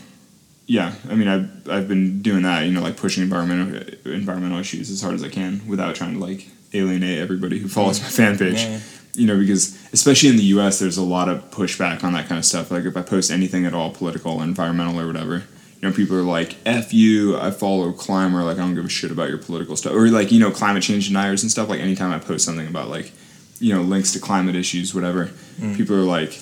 yeah, 0.67 0.95
I 1.09 1.15
mean, 1.15 1.29
I've, 1.29 1.69
I've 1.71 1.87
been 1.87 2.21
doing 2.21 2.43
that, 2.43 2.67
you 2.67 2.73
know, 2.73 2.83
like 2.83 2.97
pushing 2.97 3.23
environmental 3.23 3.81
environmental 4.13 4.59
issues 4.59 4.91
as 4.91 5.01
hard 5.01 5.15
as 5.15 5.23
I 5.23 5.29
can 5.29 5.67
without 5.69 5.95
trying 5.95 6.15
to 6.15 6.19
like 6.19 6.49
alienate 6.75 7.21
everybody 7.21 7.61
who 7.61 7.69
follows 7.69 8.03
my 8.03 8.09
fan 8.09 8.37
page. 8.37 8.63
Yeah. 8.63 8.81
You 9.15 9.27
know, 9.27 9.39
because 9.39 9.79
especially 9.93 10.31
in 10.31 10.37
the 10.37 10.45
U.S., 10.55 10.81
there's 10.81 10.99
a 10.99 11.03
lot 11.03 11.29
of 11.29 11.51
pushback 11.53 12.03
on 12.03 12.13
that 12.15 12.29
kind 12.29 12.41
of 12.41 12.45
stuff. 12.45 12.73
Like 12.73 12.85
if 12.85 12.97
I 12.97 13.03
post 13.03 13.31
anything 13.31 13.67
at 13.67 13.75
all 13.75 13.91
political, 13.93 14.43
environmental, 14.43 15.01
or 15.01 15.07
whatever, 15.07 15.45
you 15.81 15.89
know, 15.89 15.95
people 15.95 16.16
are 16.16 16.22
like, 16.22 16.57
"F 16.66 16.93
you." 16.93 17.39
I 17.39 17.51
follow 17.51 17.93
climber. 17.93 18.43
Like 18.43 18.57
I 18.57 18.61
don't 18.61 18.74
give 18.74 18.85
a 18.85 18.89
shit 18.89 19.11
about 19.11 19.29
your 19.29 19.39
political 19.39 19.76
stuff, 19.76 19.93
or 19.93 20.09
like 20.09 20.33
you 20.33 20.41
know, 20.41 20.51
climate 20.51 20.83
change 20.83 21.07
deniers 21.09 21.43
and 21.43 21.51
stuff. 21.51 21.68
Like 21.68 21.81
anytime 21.81 22.12
I 22.12 22.18
post 22.18 22.45
something 22.45 22.66
about 22.66 22.89
like, 22.89 23.12
you 23.61 23.74
know, 23.74 23.83
links 23.83 24.12
to 24.12 24.18
climate 24.20 24.57
issues, 24.57 24.95
whatever, 24.95 25.31
people 25.76 25.95
are 25.97 26.01
like, 26.01 26.39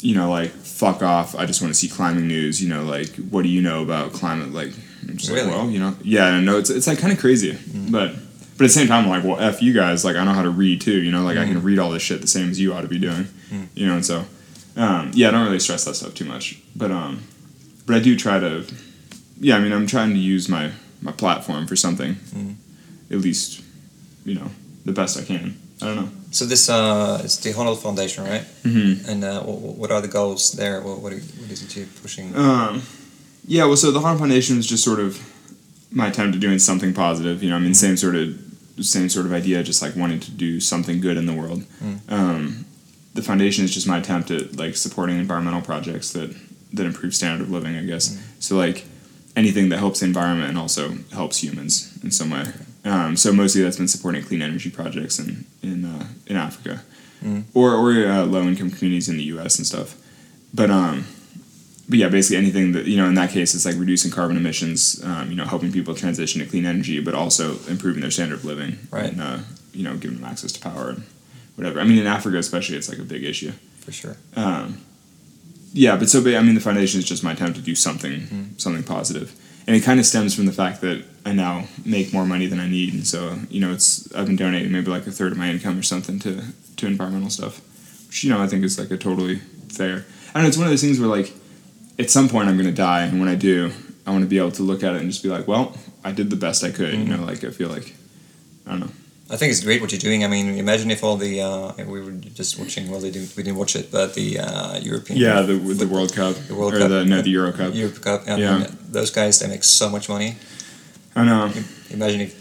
you 0.00 0.14
know, 0.14 0.30
like 0.30 0.50
fuck 0.50 1.02
off. 1.02 1.34
I 1.34 1.46
just 1.46 1.60
want 1.62 1.72
to 1.72 1.78
see 1.78 1.88
climbing 1.88 2.28
news. 2.28 2.62
You 2.62 2.68
know, 2.68 2.84
like 2.84 3.14
what 3.16 3.42
do 3.42 3.48
you 3.48 3.62
know 3.62 3.82
about 3.82 4.12
climate? 4.12 4.52
Like, 4.52 4.72
I'm 5.08 5.16
just 5.16 5.30
Really? 5.30 5.44
like, 5.46 5.54
well, 5.54 5.70
you 5.70 5.78
know, 5.78 5.96
yeah, 6.02 6.26
I 6.26 6.40
know 6.40 6.58
it's 6.58 6.68
it's 6.70 6.86
like 6.86 6.98
kind 6.98 7.12
of 7.12 7.18
crazy, 7.18 7.56
but. 7.90 8.12
But 8.58 8.64
at 8.64 8.70
the 8.70 8.74
same 8.74 8.88
time, 8.88 9.04
I'm 9.04 9.10
like, 9.10 9.22
well, 9.22 9.38
f 9.38 9.62
you 9.62 9.72
guys. 9.72 10.04
Like, 10.04 10.16
I 10.16 10.24
know 10.24 10.32
how 10.32 10.42
to 10.42 10.50
read 10.50 10.80
too. 10.80 11.00
You 11.00 11.12
know, 11.12 11.22
like 11.22 11.38
I 11.38 11.44
can 11.44 11.62
read 11.62 11.78
all 11.78 11.90
this 11.92 12.02
shit 12.02 12.20
the 12.20 12.26
same 12.26 12.50
as 12.50 12.58
you 12.58 12.74
ought 12.74 12.80
to 12.80 12.88
be 12.88 12.98
doing. 12.98 13.28
You 13.76 13.86
know, 13.86 13.94
and 13.94 14.04
so, 14.04 14.24
um, 14.76 15.12
yeah, 15.14 15.28
I 15.28 15.30
don't 15.30 15.44
really 15.44 15.60
stress 15.60 15.84
that 15.84 15.94
stuff 15.94 16.14
too 16.14 16.24
much. 16.24 16.60
But 16.74 16.90
um, 16.90 17.22
but 17.88 17.96
I 17.96 18.00
do 18.00 18.16
try 18.16 18.38
to, 18.38 18.64
yeah. 19.40 19.56
I 19.56 19.60
mean, 19.60 19.72
I'm 19.72 19.86
trying 19.86 20.10
to 20.10 20.18
use 20.18 20.48
my 20.48 20.72
my 21.00 21.12
platform 21.12 21.66
for 21.66 21.74
something, 21.76 22.16
at 23.10 23.18
least, 23.18 23.62
you 24.24 24.34
know, 24.34 24.50
the 24.84 24.92
best 24.92 25.18
I 25.18 25.24
can. 25.24 25.56
I 25.80 25.86
don't 25.86 25.96
know. 25.96 26.10
so? 26.30 26.44
This 26.44 26.68
uh, 26.68 27.20
it's 27.24 27.38
the 27.38 27.50
Honnold 27.50 27.78
Foundation, 27.78 28.24
right? 28.24 28.42
Mm-hmm. 28.62 29.08
And 29.08 29.24
uh, 29.24 29.42
what, 29.42 29.76
what 29.76 29.90
are 29.90 30.02
the 30.02 30.08
goals 30.08 30.52
there? 30.52 30.82
What 30.82 31.00
what, 31.00 31.12
are, 31.12 31.16
what 31.40 31.50
is 31.50 31.62
it 31.62 31.74
you're 31.76 31.86
pushing? 32.02 32.36
Um, 32.36 32.82
yeah, 33.46 33.64
well, 33.64 33.76
so 33.76 33.90
the 33.90 34.00
Honnold 34.00 34.18
Foundation 34.18 34.58
is 34.58 34.66
just 34.66 34.84
sort 34.84 35.00
of 35.00 35.18
my 35.90 36.08
attempt 36.08 36.34
at 36.34 36.40
doing 36.42 36.58
something 36.58 36.92
positive. 36.92 37.42
You 37.42 37.50
know, 37.50 37.56
I 37.56 37.60
mean, 37.60 37.74
same 37.74 37.96
sort 37.96 38.16
of 38.16 38.36
same 38.80 39.08
sort 39.08 39.24
of 39.24 39.32
idea, 39.32 39.62
just 39.62 39.80
like 39.80 39.96
wanting 39.96 40.20
to 40.20 40.30
do 40.30 40.60
something 40.60 41.00
good 41.00 41.16
in 41.16 41.24
the 41.26 41.32
world. 41.32 41.64
Um, 42.08 42.66
the 43.14 43.22
foundation 43.22 43.64
is 43.64 43.72
just 43.72 43.88
my 43.88 43.98
attempt 43.98 44.30
at 44.30 44.56
like 44.56 44.76
supporting 44.76 45.18
environmental 45.18 45.62
projects 45.62 46.12
that 46.12 46.36
that 46.72 46.86
improve 46.86 47.14
standard 47.14 47.42
of 47.42 47.50
living. 47.50 47.76
I 47.76 47.84
guess 47.84 48.18
so. 48.38 48.56
Like 48.56 48.84
anything 49.36 49.68
that 49.68 49.78
helps 49.78 50.00
the 50.00 50.06
environment 50.06 50.48
and 50.48 50.58
also 50.58 50.96
helps 51.12 51.42
humans 51.42 51.96
in 52.02 52.10
some 52.10 52.30
way. 52.30 52.46
Um, 52.84 53.16
so 53.16 53.32
mostly 53.32 53.62
that's 53.62 53.76
been 53.76 53.88
supporting 53.88 54.22
clean 54.24 54.42
energy 54.42 54.70
projects 54.70 55.18
in 55.18 55.44
in 55.62 55.84
uh, 55.84 56.06
in 56.26 56.36
Africa, 56.36 56.82
or 57.54 57.74
or 57.74 58.06
uh, 58.06 58.24
low 58.24 58.42
income 58.42 58.70
communities 58.70 59.08
in 59.08 59.16
the 59.16 59.24
U.S. 59.24 59.58
and 59.58 59.66
stuff. 59.66 59.96
But 60.54 60.70
um, 60.70 61.06
but 61.88 61.98
yeah, 61.98 62.08
basically 62.08 62.36
anything 62.36 62.72
that 62.72 62.86
you 62.86 62.96
know 62.96 63.06
in 63.06 63.14
that 63.14 63.30
case 63.30 63.54
it's 63.54 63.64
like 63.64 63.76
reducing 63.76 64.10
carbon 64.10 64.36
emissions, 64.36 65.02
um, 65.04 65.30
you 65.30 65.36
know, 65.36 65.44
helping 65.44 65.72
people 65.72 65.94
transition 65.94 66.40
to 66.40 66.46
clean 66.46 66.66
energy, 66.66 67.00
but 67.00 67.14
also 67.14 67.58
improving 67.68 68.00
their 68.02 68.10
standard 68.10 68.38
of 68.38 68.44
living, 68.44 68.78
Right. 68.90 69.12
And 69.12 69.20
uh, 69.20 69.38
you 69.72 69.84
know, 69.84 69.96
giving 69.96 70.18
them 70.18 70.26
access 70.28 70.52
to 70.52 70.60
power 70.60 70.90
and 70.90 71.02
whatever. 71.56 71.80
I 71.80 71.84
mean, 71.84 71.98
in 71.98 72.06
Africa 72.06 72.38
especially, 72.38 72.76
it's 72.76 72.88
like 72.88 72.98
a 72.98 73.04
big 73.04 73.24
issue. 73.24 73.52
for 73.80 73.92
sure. 73.92 74.16
Um, 74.36 74.78
yeah, 75.72 75.96
but 75.96 76.08
so 76.08 76.20
I 76.20 76.42
mean, 76.42 76.54
the 76.54 76.60
foundation 76.60 76.98
is 76.98 77.04
just 77.04 77.22
my 77.22 77.32
attempt 77.32 77.56
to 77.56 77.62
do 77.62 77.74
something, 77.74 78.20
mm-hmm. 78.20 78.56
something 78.56 78.82
positive, 78.82 79.34
and 79.66 79.76
it 79.76 79.80
kind 79.80 80.00
of 80.00 80.06
stems 80.06 80.34
from 80.34 80.46
the 80.46 80.52
fact 80.52 80.80
that 80.80 81.04
I 81.26 81.32
now 81.32 81.66
make 81.84 82.12
more 82.12 82.24
money 82.24 82.46
than 82.46 82.60
I 82.60 82.68
need, 82.68 82.94
and 82.94 83.06
so 83.06 83.36
you 83.50 83.60
know, 83.60 83.72
it's 83.72 84.12
I've 84.14 84.26
been 84.26 84.36
donating 84.36 84.72
maybe 84.72 84.90
like 84.90 85.06
a 85.06 85.10
third 85.10 85.32
of 85.32 85.38
my 85.38 85.50
income 85.50 85.78
or 85.78 85.82
something 85.82 86.18
to 86.20 86.42
to 86.76 86.86
environmental 86.86 87.30
stuff, 87.30 87.60
which 88.06 88.24
you 88.24 88.30
know 88.30 88.40
I 88.40 88.46
think 88.46 88.64
is 88.64 88.78
like 88.78 88.90
a 88.90 88.96
totally 88.96 89.36
fair. 89.68 90.04
I 90.30 90.32
don't 90.34 90.42
know. 90.42 90.48
It's 90.48 90.56
one 90.56 90.66
of 90.66 90.72
those 90.72 90.82
things 90.82 90.98
where 91.00 91.08
like 91.08 91.32
at 91.98 92.10
some 92.10 92.28
point 92.28 92.48
I'm 92.48 92.56
gonna 92.56 92.72
die, 92.72 93.02
and 93.02 93.20
when 93.20 93.28
I 93.28 93.34
do, 93.34 93.72
I 94.06 94.10
want 94.10 94.22
to 94.22 94.28
be 94.28 94.38
able 94.38 94.52
to 94.52 94.62
look 94.62 94.82
at 94.82 94.94
it 94.94 95.02
and 95.02 95.10
just 95.10 95.22
be 95.22 95.28
like, 95.28 95.46
well, 95.46 95.76
I 96.02 96.12
did 96.12 96.30
the 96.30 96.36
best 96.36 96.64
I 96.64 96.70
could. 96.70 96.94
You 96.94 97.00
mm-hmm. 97.00 97.16
know, 97.16 97.24
like 97.24 97.44
I 97.44 97.50
feel 97.50 97.68
like 97.68 97.94
I 98.66 98.70
don't 98.70 98.80
know. 98.80 98.90
I 99.30 99.36
think 99.36 99.50
it's 99.52 99.60
great 99.62 99.80
what 99.82 99.92
you're 99.92 99.98
doing. 99.98 100.24
I 100.24 100.28
mean, 100.28 100.56
imagine 100.58 100.90
if 100.90 101.04
all 101.04 101.16
the 101.18 101.40
uh, 101.42 101.72
we 101.84 102.00
were 102.00 102.12
just 102.12 102.58
watching. 102.58 102.90
Well, 102.90 103.00
they 103.00 103.10
didn't, 103.10 103.36
we 103.36 103.42
didn't 103.42 103.58
watch 103.58 103.76
it, 103.76 103.90
but 103.92 104.14
the 104.14 104.38
uh, 104.40 104.78
European 104.78 105.18
Yeah, 105.18 105.42
the 105.42 105.54
the 105.54 105.86
World 105.86 106.14
Cup, 106.14 106.34
The 106.48 106.54
World 106.54 106.74
or 106.74 106.78
Cup. 106.78 106.88
the 106.88 107.04
no, 107.04 107.20
the 107.20 107.30
Euro 107.30 107.52
Cup. 107.52 107.74
Europe 107.74 108.00
Cup. 108.00 108.22
I 108.26 108.36
Yeah. 108.36 108.58
mean, 108.58 108.66
those 108.90 109.10
guys 109.10 109.38
they 109.40 109.46
make 109.48 109.64
so 109.64 109.90
much 109.90 110.08
money. 110.08 110.36
I 111.14 111.24
know. 111.24 111.50
Imagine 111.90 112.20
if 112.22 112.34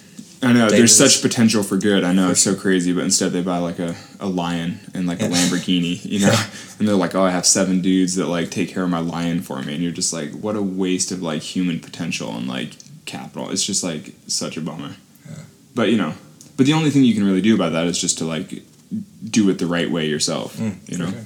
I 0.44 0.54
know 0.54 0.70
there's 0.70 0.96
such 0.96 1.22
potential 1.22 1.64
for 1.64 1.78
good. 1.78 2.04
I 2.04 2.14
know 2.14 2.30
it's 2.30 2.42
so 2.42 2.56
crazy, 2.56 2.94
but 2.94 3.04
instead 3.04 3.32
they 3.32 3.42
buy 3.42 3.58
like 3.58 3.80
a, 3.80 3.96
a 4.20 4.28
lion 4.28 4.80
and 4.94 5.08
like 5.08 5.20
a 5.20 5.28
Lamborghini, 5.28 6.00
you 6.06 6.20
know, 6.20 6.36
and 6.80 6.88
they're 6.88 6.96
like, 6.96 7.16
oh, 7.16 7.24
I 7.24 7.32
have 7.32 7.46
seven 7.46 7.82
dudes 7.82 8.16
that 8.16 8.28
like 8.28 8.52
take 8.52 8.70
care 8.70 8.84
of 8.84 8.90
my 8.90 9.00
lion 9.00 9.42
for 9.42 9.62
me, 9.64 9.74
and 9.74 9.82
you're 9.84 9.92
just 9.92 10.14
like, 10.14 10.32
what 10.32 10.56
a 10.56 10.62
waste 10.62 11.12
of 11.12 11.22
like 11.24 11.42
human 11.42 11.80
potential 11.80 12.30
and 12.38 12.48
like 12.48 12.70
capital. 13.06 13.50
It's 13.50 13.66
just 13.66 13.84
like 13.84 14.14
such 14.28 14.58
a 14.58 14.62
bummer. 14.62 14.96
Yeah. 15.28 15.38
But 15.74 15.90
you 15.90 15.98
know, 15.98 16.14
but 16.58 16.66
the 16.66 16.74
only 16.74 16.90
thing 16.90 17.04
you 17.04 17.14
can 17.14 17.24
really 17.24 17.42
do 17.42 17.56
about 17.56 17.72
that 17.72 17.88
is 17.88 18.00
just 18.00 18.18
to 18.18 18.26
like 18.26 18.64
do 19.30 19.50
it 19.50 19.58
the 19.60 19.68
right 19.68 19.90
way 19.90 20.08
yourself. 20.08 20.56
Mm, 20.58 20.76
you 20.90 20.98
know, 20.98 21.10
sure. 21.12 21.26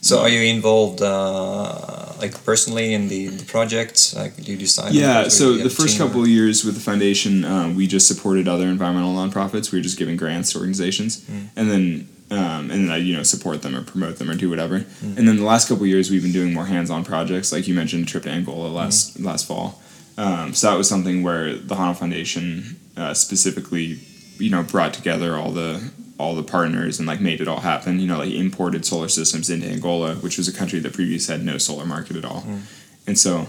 So 0.00 0.20
are 0.20 0.28
you 0.28 0.40
involved, 0.42 1.02
uh, 1.02 2.12
like 2.20 2.44
personally 2.44 2.94
in 2.94 3.08
the, 3.08 3.26
the 3.28 3.44
projects? 3.44 4.14
Like, 4.14 4.36
do 4.36 4.52
you 4.52 4.56
decide? 4.58 4.92
Yeah, 4.94 5.28
so 5.28 5.54
the 5.54 5.70
first 5.70 5.98
couple 5.98 6.22
of 6.22 6.28
years 6.28 6.64
with 6.64 6.74
the 6.74 6.80
foundation, 6.80 7.44
um, 7.44 7.74
we 7.74 7.86
just 7.86 8.06
supported 8.06 8.46
other 8.48 8.66
environmental 8.68 9.12
nonprofits. 9.14 9.72
We 9.72 9.78
were 9.78 9.82
just 9.82 9.98
giving 9.98 10.16
grants 10.16 10.52
to 10.52 10.58
organizations, 10.58 11.20
Mm. 11.22 11.48
and 11.56 11.70
then 11.70 12.08
um, 12.30 12.70
and 12.70 12.84
then 12.84 12.90
I 12.90 12.98
you 12.98 13.16
know 13.16 13.22
support 13.24 13.62
them 13.62 13.74
or 13.74 13.82
promote 13.82 14.18
them 14.18 14.30
or 14.30 14.34
do 14.34 14.48
whatever. 14.50 14.80
Mm. 14.80 15.16
And 15.18 15.26
then 15.28 15.36
the 15.36 15.44
last 15.44 15.66
couple 15.68 15.84
of 15.84 15.88
years, 15.88 16.10
we've 16.10 16.22
been 16.22 16.32
doing 16.32 16.52
more 16.54 16.66
hands-on 16.66 17.02
projects, 17.04 17.52
like 17.52 17.66
you 17.66 17.74
mentioned, 17.74 18.04
a 18.04 18.06
trip 18.06 18.22
to 18.24 18.30
Angola 18.30 18.68
last 18.68 19.18
Mm. 19.18 19.24
last 19.24 19.46
fall. 19.46 19.80
Um, 20.16 20.52
so 20.54 20.70
that 20.70 20.76
was 20.76 20.88
something 20.88 21.22
where 21.22 21.54
the 21.56 21.74
Honnold 21.76 21.96
Foundation 21.96 22.76
uh, 22.96 23.14
specifically, 23.14 23.98
you 24.38 24.50
know, 24.50 24.62
brought 24.62 24.94
together 24.94 25.36
all 25.36 25.50
the 25.50 25.90
all 26.18 26.34
the 26.34 26.42
partners 26.42 26.98
and 26.98 27.06
like 27.06 27.20
made 27.20 27.40
it 27.40 27.48
all 27.48 27.60
happen. 27.60 28.00
You 28.00 28.06
know, 28.06 28.18
like 28.18 28.32
imported 28.32 28.84
solar 28.84 29.08
systems 29.08 29.50
into 29.50 29.68
Angola, 29.68 30.16
which 30.16 30.36
was 30.36 30.48
a 30.48 30.52
country 30.52 30.80
that 30.80 30.92
previously 30.92 31.34
had 31.34 31.44
no 31.44 31.58
solar 31.58 31.86
market 31.86 32.16
at 32.16 32.24
all. 32.24 32.42
Mm. 32.42 32.60
And 33.06 33.18
so, 33.18 33.46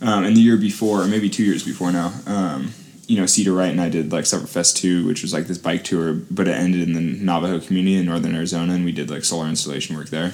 um, 0.00 0.24
and 0.24 0.36
the 0.36 0.40
year 0.40 0.56
before, 0.56 1.02
or 1.02 1.06
maybe 1.06 1.28
two 1.28 1.44
years 1.44 1.64
before 1.64 1.90
now, 1.90 2.12
um, 2.26 2.72
you 3.06 3.18
know, 3.18 3.26
Cedar 3.26 3.52
Wright 3.52 3.70
and 3.70 3.80
I 3.80 3.88
did 3.88 4.12
like 4.12 4.24
Sufferfest 4.24 4.76
2, 4.76 5.06
which 5.06 5.22
was 5.22 5.32
like 5.32 5.46
this 5.46 5.58
bike 5.58 5.84
tour, 5.84 6.14
but 6.14 6.48
it 6.48 6.52
ended 6.52 6.88
in 6.88 6.94
the 6.94 7.00
Navajo 7.00 7.60
community 7.60 7.96
in 7.96 8.06
northern 8.06 8.34
Arizona, 8.34 8.74
and 8.74 8.84
we 8.84 8.92
did 8.92 9.10
like 9.10 9.24
solar 9.24 9.48
installation 9.48 9.96
work 9.96 10.08
there. 10.08 10.32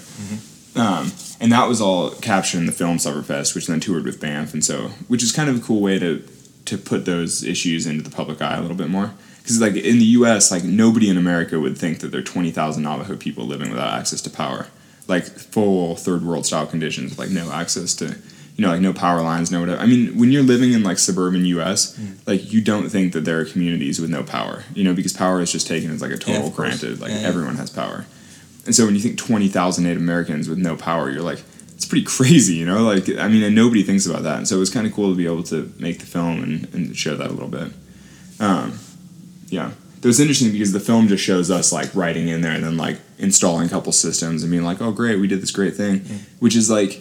Um, 0.76 1.12
and 1.40 1.51
that 1.51 1.66
was 1.66 1.80
all 1.80 2.11
captured 2.11 2.59
in 2.59 2.66
the 2.66 2.72
film 2.72 2.99
Sufferfest, 2.99 3.55
which 3.55 3.66
then 3.66 3.80
toured 3.80 4.05
with 4.05 4.20
Banff, 4.20 4.53
and 4.53 4.64
so, 4.64 4.88
which 5.09 5.22
is 5.22 5.32
kind 5.32 5.49
of 5.49 5.57
a 5.57 5.61
cool 5.61 5.80
way 5.80 5.99
to 5.99 6.22
to 6.66 6.76
put 6.76 7.07
those 7.07 7.42
issues 7.42 7.86
into 7.86 8.03
the 8.03 8.14
public 8.14 8.42
eye 8.42 8.57
a 8.57 8.61
little 8.61 8.76
bit 8.76 8.90
more. 8.90 9.12
Because 9.49 9.62
like 9.62 9.76
in 9.76 9.99
the 9.99 10.05
U.S., 10.05 10.51
like 10.51 10.62
nobody 10.62 11.09
in 11.09 11.16
America 11.16 11.59
would 11.59 11.78
think 11.78 12.01
that 12.01 12.09
there 12.09 12.20
are 12.20 12.22
twenty 12.24 12.51
thousand 12.51 12.82
Navajo 12.82 13.16
people 13.16 13.46
living 13.46 13.70
without 13.70 13.94
access 13.94 14.20
to 14.20 14.30
power, 14.30 14.66
like 15.07 15.24
full 15.24 15.96
third 15.96 16.22
world 16.22 16.44
style 16.44 16.66
conditions, 16.66 17.18
like 17.18 17.30
no 17.30 17.51
access 17.51 17.94
to, 17.94 18.14
you 18.57 18.62
know, 18.62 18.68
like 18.68 18.82
no 18.82 18.92
power 18.92 19.22
lines, 19.22 19.51
no 19.51 19.61
whatever. 19.61 19.80
I 19.80 19.86
mean, 19.86 20.18
when 20.18 20.30
you're 20.32 20.42
living 20.42 20.74
in 20.74 20.82
like 20.82 20.99
suburban 20.99 21.46
U.S., 21.46 21.99
like 22.26 22.53
you 22.53 22.61
don't 22.61 22.90
think 22.90 23.14
that 23.14 23.24
there 23.24 23.40
are 23.40 23.46
communities 23.46 23.99
with 23.99 24.11
no 24.11 24.22
power, 24.22 24.64
you 24.74 24.84
know, 24.84 24.92
because 24.92 25.14
power 25.14 25.40
is 25.40 25.51
just 25.51 25.66
taken 25.66 25.90
as 25.92 26.03
like 26.03 26.12
a 26.12 26.18
total 26.18 26.51
course. 26.51 26.55
granted. 26.57 27.01
Like 27.01 27.12
Yeah, 27.12 27.20
yeah. 27.20 27.28
everyone 27.28 27.57
has 27.57 27.70
power, 27.70 28.05
and 28.66 28.74
so 28.74 28.84
when 28.84 28.94
you 28.94 29.01
think 29.01 29.16
twenty 29.16 29.49
thousand 29.49 29.84
Native 29.84 30.03
Americans 30.03 30.46
with 30.46 30.59
no 30.59 30.76
power, 30.76 31.11
you're 31.11 31.22
like. 31.22 31.42
It's 31.74 31.86
pretty 31.86 32.05
crazy, 32.16 32.57
you 32.57 32.66
know. 32.66 32.82
Like, 32.82 33.09
I 33.09 33.28
mean, 33.28 33.44
and 33.44 33.55
nobody 33.55 33.84
thinks 33.84 34.05
about 34.05 34.24
that, 34.24 34.38
and 34.38 34.49
so 34.49 34.57
it 34.57 34.59
was 34.59 34.68
kind 34.68 34.84
of 34.84 34.92
cool 34.92 35.11
to 35.12 35.16
be 35.16 35.26
able 35.26 35.44
to 35.44 35.72
make 35.78 36.01
the 36.01 36.07
film 36.07 36.42
and, 36.42 36.74
and 36.74 36.96
show 36.96 37.14
that 37.14 37.28
a 37.28 37.32
little 37.32 37.46
bit. 37.46 37.72
Um, 38.40 38.80
yeah, 39.49 39.72
it 39.96 40.05
was 40.05 40.20
interesting 40.20 40.53
because 40.53 40.72
the 40.72 40.80
film 40.80 41.09
just 41.09 41.24
shows 41.24 41.51
us 41.51 41.72
like 41.72 41.94
writing 41.94 42.28
in 42.28 42.40
there 42.40 42.53
and 42.53 42.62
then 42.62 42.76
like 42.76 42.99
installing 43.18 43.66
a 43.66 43.70
couple 43.70 43.92
systems 43.92 44.42
and 44.42 44.51
being 44.51 44.64
like, 44.64 44.80
"Oh, 44.80 44.92
great, 44.92 45.18
we 45.18 45.26
did 45.26 45.42
this 45.42 45.51
great 45.51 45.74
thing," 45.74 46.01
which 46.38 46.55
is 46.55 46.70
like 46.70 47.01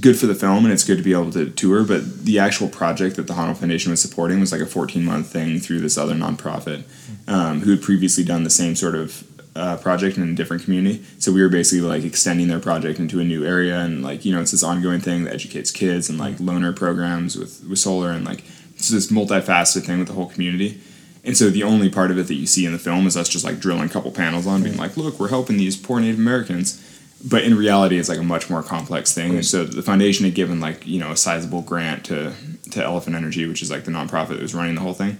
good 0.00 0.18
for 0.18 0.26
the 0.26 0.34
film 0.34 0.64
and 0.64 0.72
it's 0.72 0.82
good 0.82 0.96
to 0.96 1.04
be 1.04 1.12
able 1.12 1.30
to 1.32 1.50
tour. 1.50 1.84
But 1.84 2.24
the 2.24 2.38
actual 2.38 2.68
project 2.68 3.16
that 3.16 3.26
the 3.26 3.34
Honnold 3.34 3.58
Foundation 3.58 3.90
was 3.90 4.02
supporting 4.02 4.40
was 4.40 4.52
like 4.52 4.60
a 4.60 4.66
14 4.66 5.04
month 5.04 5.28
thing 5.28 5.58
through 5.60 5.80
this 5.80 5.96
other 5.96 6.14
nonprofit 6.14 6.84
um, 7.28 7.60
who 7.60 7.70
had 7.70 7.82
previously 7.82 8.24
done 8.24 8.44
the 8.44 8.50
same 8.50 8.74
sort 8.74 8.94
of 8.94 9.24
uh, 9.56 9.76
project 9.76 10.16
in 10.16 10.28
a 10.28 10.34
different 10.34 10.64
community. 10.64 11.04
So 11.18 11.32
we 11.32 11.40
were 11.40 11.48
basically 11.48 11.86
like 11.86 12.04
extending 12.04 12.48
their 12.48 12.58
project 12.58 12.98
into 12.98 13.20
a 13.20 13.24
new 13.24 13.46
area 13.46 13.78
and 13.78 14.02
like 14.02 14.24
you 14.24 14.34
know 14.34 14.40
it's 14.40 14.50
this 14.50 14.64
ongoing 14.64 15.00
thing 15.00 15.24
that 15.24 15.34
educates 15.34 15.70
kids 15.70 16.08
and 16.08 16.18
like 16.18 16.36
loaner 16.38 16.74
programs 16.74 17.36
with 17.36 17.64
with 17.64 17.78
solar 17.78 18.10
and 18.10 18.24
like 18.24 18.44
it's 18.74 18.88
this 18.88 19.10
multifaceted 19.10 19.84
thing 19.84 19.98
with 19.98 20.08
the 20.08 20.14
whole 20.14 20.28
community. 20.28 20.80
And 21.24 21.36
so 21.36 21.48
the 21.48 21.62
only 21.62 21.88
part 21.88 22.10
of 22.10 22.18
it 22.18 22.26
that 22.26 22.34
you 22.34 22.46
see 22.46 22.66
in 22.66 22.72
the 22.72 22.78
film 22.78 23.06
is 23.06 23.16
us 23.16 23.28
just 23.28 23.44
like 23.44 23.58
drilling 23.58 23.86
a 23.86 23.88
couple 23.88 24.10
panels 24.10 24.46
on, 24.46 24.62
being 24.62 24.76
like, 24.76 24.96
look, 24.96 25.18
we're 25.18 25.30
helping 25.30 25.56
these 25.56 25.76
poor 25.76 25.98
Native 25.98 26.18
Americans. 26.18 26.80
But 27.26 27.44
in 27.44 27.56
reality, 27.56 27.98
it's 27.98 28.10
like 28.10 28.18
a 28.18 28.22
much 28.22 28.50
more 28.50 28.62
complex 28.62 29.14
thing. 29.14 29.36
And 29.36 29.46
so 29.46 29.64
the 29.64 29.80
foundation 29.80 30.26
had 30.26 30.34
given 30.34 30.60
like, 30.60 30.86
you 30.86 31.00
know, 31.00 31.10
a 31.10 31.16
sizable 31.16 31.62
grant 31.62 32.04
to, 32.06 32.34
to 32.72 32.84
Elephant 32.84 33.16
Energy, 33.16 33.46
which 33.46 33.62
is 33.62 33.70
like 33.70 33.84
the 33.84 33.90
nonprofit 33.90 34.28
that 34.28 34.42
was 34.42 34.54
running 34.54 34.74
the 34.74 34.82
whole 34.82 34.92
thing. 34.92 35.16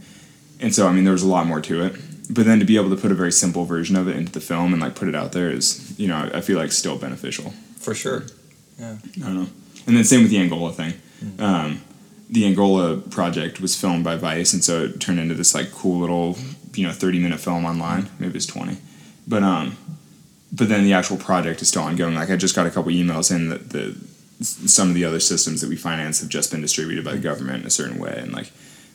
And 0.60 0.74
so, 0.74 0.86
I 0.86 0.92
mean, 0.92 1.04
there 1.04 1.14
was 1.14 1.22
a 1.22 1.28
lot 1.28 1.46
more 1.46 1.62
to 1.62 1.82
it. 1.82 1.96
But 2.28 2.44
then 2.44 2.58
to 2.58 2.66
be 2.66 2.76
able 2.76 2.90
to 2.90 2.96
put 2.96 3.10
a 3.10 3.14
very 3.14 3.32
simple 3.32 3.64
version 3.64 3.96
of 3.96 4.06
it 4.06 4.16
into 4.16 4.32
the 4.32 4.40
film 4.40 4.74
and 4.74 4.82
like 4.82 4.94
put 4.94 5.08
it 5.08 5.14
out 5.14 5.32
there 5.32 5.50
is, 5.50 5.98
you 5.98 6.08
know, 6.08 6.16
I, 6.16 6.38
I 6.38 6.40
feel 6.42 6.58
like 6.58 6.72
still 6.72 6.98
beneficial. 6.98 7.54
For 7.78 7.94
sure. 7.94 8.24
Yeah. 8.78 8.96
I 9.16 9.20
don't 9.20 9.34
know. 9.34 9.48
And 9.86 9.96
then 9.96 10.04
same 10.04 10.22
with 10.22 10.30
the 10.30 10.38
Angola 10.38 10.72
thing. 10.72 10.94
Um, 11.38 11.82
the 12.28 12.46
Angola 12.46 12.96
project 12.96 13.60
was 13.60 13.78
filmed 13.78 14.04
by 14.04 14.16
Vice, 14.16 14.52
and 14.52 14.64
so 14.64 14.84
it 14.84 15.00
turned 15.00 15.20
into 15.20 15.34
this 15.34 15.54
like 15.54 15.72
cool 15.72 16.00
little, 16.00 16.36
you 16.74 16.86
know, 16.86 16.92
thirty 16.92 17.18
minute 17.18 17.40
film 17.40 17.64
online. 17.64 18.08
Maybe 18.18 18.36
it's 18.36 18.46
twenty, 18.46 18.78
but 19.26 19.42
um, 19.42 19.76
but 20.52 20.68
then 20.68 20.84
the 20.84 20.92
actual 20.92 21.16
project 21.16 21.62
is 21.62 21.68
still 21.68 21.82
ongoing. 21.82 22.14
Like 22.14 22.30
I 22.30 22.36
just 22.36 22.54
got 22.54 22.66
a 22.66 22.70
couple 22.70 22.92
emails 22.92 23.34
in 23.34 23.48
that 23.50 23.70
the 23.70 23.96
some 24.42 24.88
of 24.88 24.94
the 24.94 25.04
other 25.04 25.20
systems 25.20 25.60
that 25.60 25.70
we 25.70 25.76
finance 25.76 26.20
have 26.20 26.28
just 26.28 26.50
been 26.50 26.60
distributed 26.60 27.04
by 27.04 27.12
the 27.12 27.18
government 27.18 27.60
in 27.60 27.66
a 27.66 27.70
certain 27.70 27.98
way, 27.98 28.14
and 28.16 28.32
like 28.32 28.50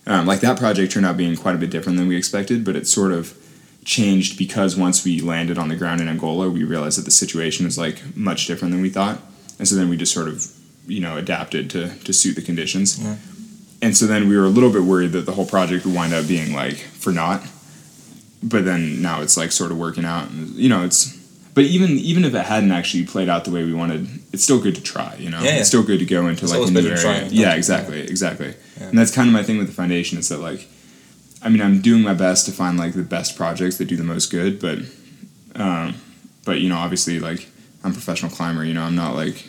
um, 0.08 0.26
like 0.26 0.40
that 0.42 0.58
project 0.58 0.92
turned 0.92 1.06
out 1.06 1.18
being 1.18 1.36
quite 1.36 1.56
a 1.56 1.60
bit 1.60 1.70
different 1.70 1.98
than 1.98 2.08
we 2.08 2.16
expected, 2.16 2.66
but 2.66 2.76
it 2.76 2.88
sort 2.88 3.12
of 3.12 3.38
changed 3.86 4.38
because 4.38 4.76
once 4.76 5.06
we 5.06 5.22
landed 5.22 5.58
on 5.58 5.70
the 5.70 5.76
ground 5.76 6.02
in 6.02 6.08
Angola, 6.08 6.50
we 6.50 6.64
realized 6.64 6.98
that 6.98 7.06
the 7.06 7.12
situation 7.12 7.66
was 7.66 7.78
like 7.78 8.16
much 8.16 8.48
different 8.48 8.74
than 8.74 8.82
we 8.82 8.90
thought, 8.90 9.20
and 9.58 9.68
so 9.68 9.76
then 9.76 9.90
we 9.90 9.98
just 9.98 10.14
sort 10.14 10.28
of 10.28 10.46
you 10.90 11.00
know 11.00 11.18
adapted 11.18 11.70
to 11.72 11.96
to 12.06 12.12
suit 12.14 12.36
the 12.36 12.42
conditions. 12.42 13.00
Yeah. 13.02 13.16
And 13.82 13.96
so 13.96 14.06
then 14.08 14.28
we 14.28 14.36
were 14.38 14.44
a 14.46 14.50
little 14.50 14.72
bit 14.72 14.84
worried 14.84 15.14
that 15.14 15.26
the 15.26 15.32
whole 15.32 15.46
project 15.46 15.86
would 15.86 15.96
wind 15.96 16.14
up 16.14 16.28
being 16.28 16.54
like 16.54 16.76
for 16.78 17.12
naught. 17.14 17.42
But 18.44 18.66
then 18.66 19.02
now 19.02 19.22
it's 19.22 19.38
like 19.38 19.52
sort 19.52 19.72
of 19.72 19.78
working 19.78 20.06
out, 20.06 20.30
and 20.30 20.50
you 20.56 20.70
know 20.70 20.84
it's. 20.84 21.18
But 21.56 21.64
even 21.66 21.92
even 21.92 22.24
if 22.26 22.34
it 22.34 22.46
hadn't 22.46 22.72
actually 22.72 23.06
played 23.06 23.28
out 23.30 23.44
the 23.46 23.52
way 23.52 23.64
we 23.66 23.74
wanted, 23.74 24.08
it's 24.32 24.44
still 24.44 24.60
good 24.62 24.76
to 24.76 24.82
try. 24.82 25.16
You 25.20 25.30
know, 25.30 25.40
Yeah, 25.40 25.52
yeah. 25.52 25.60
it's 25.60 25.68
still 25.68 25.84
good 25.84 26.00
to 26.00 26.06
go 26.06 26.28
into 26.28 26.44
It's 26.46 26.54
like 26.54 26.68
a 26.68 26.72
new 26.72 26.90
area. 26.90 27.28
yeah, 27.28 27.56
exactly, 27.56 28.00
exactly. 28.02 28.54
And 28.80 28.98
that's 28.98 29.12
kind 29.14 29.28
of 29.28 29.34
my 29.34 29.44
thing 29.44 29.58
with 29.58 29.68
the 29.68 29.74
foundation 29.74 30.18
is 30.18 30.30
that 30.30 30.40
like, 30.40 30.68
I 31.42 31.50
mean, 31.50 31.62
I'm 31.62 31.82
doing 31.82 32.02
my 32.02 32.14
best 32.14 32.46
to 32.46 32.52
find 32.54 32.78
like 32.78 32.94
the 32.94 33.04
best 33.04 33.36
projects 33.36 33.78
that 33.78 33.86
do 33.86 33.98
the 33.98 34.04
most 34.06 34.32
good, 34.32 34.60
but, 34.62 34.80
um, 35.56 35.96
but 36.46 36.62
you 36.62 36.70
know, 36.70 36.78
obviously 36.78 37.20
like 37.20 37.50
I'm 37.84 37.92
a 37.92 37.94
professional 37.94 38.32
climber. 38.32 38.64
You 38.64 38.74
know, 38.74 38.84
I'm 38.84 38.96
not 38.96 39.16
like. 39.16 39.44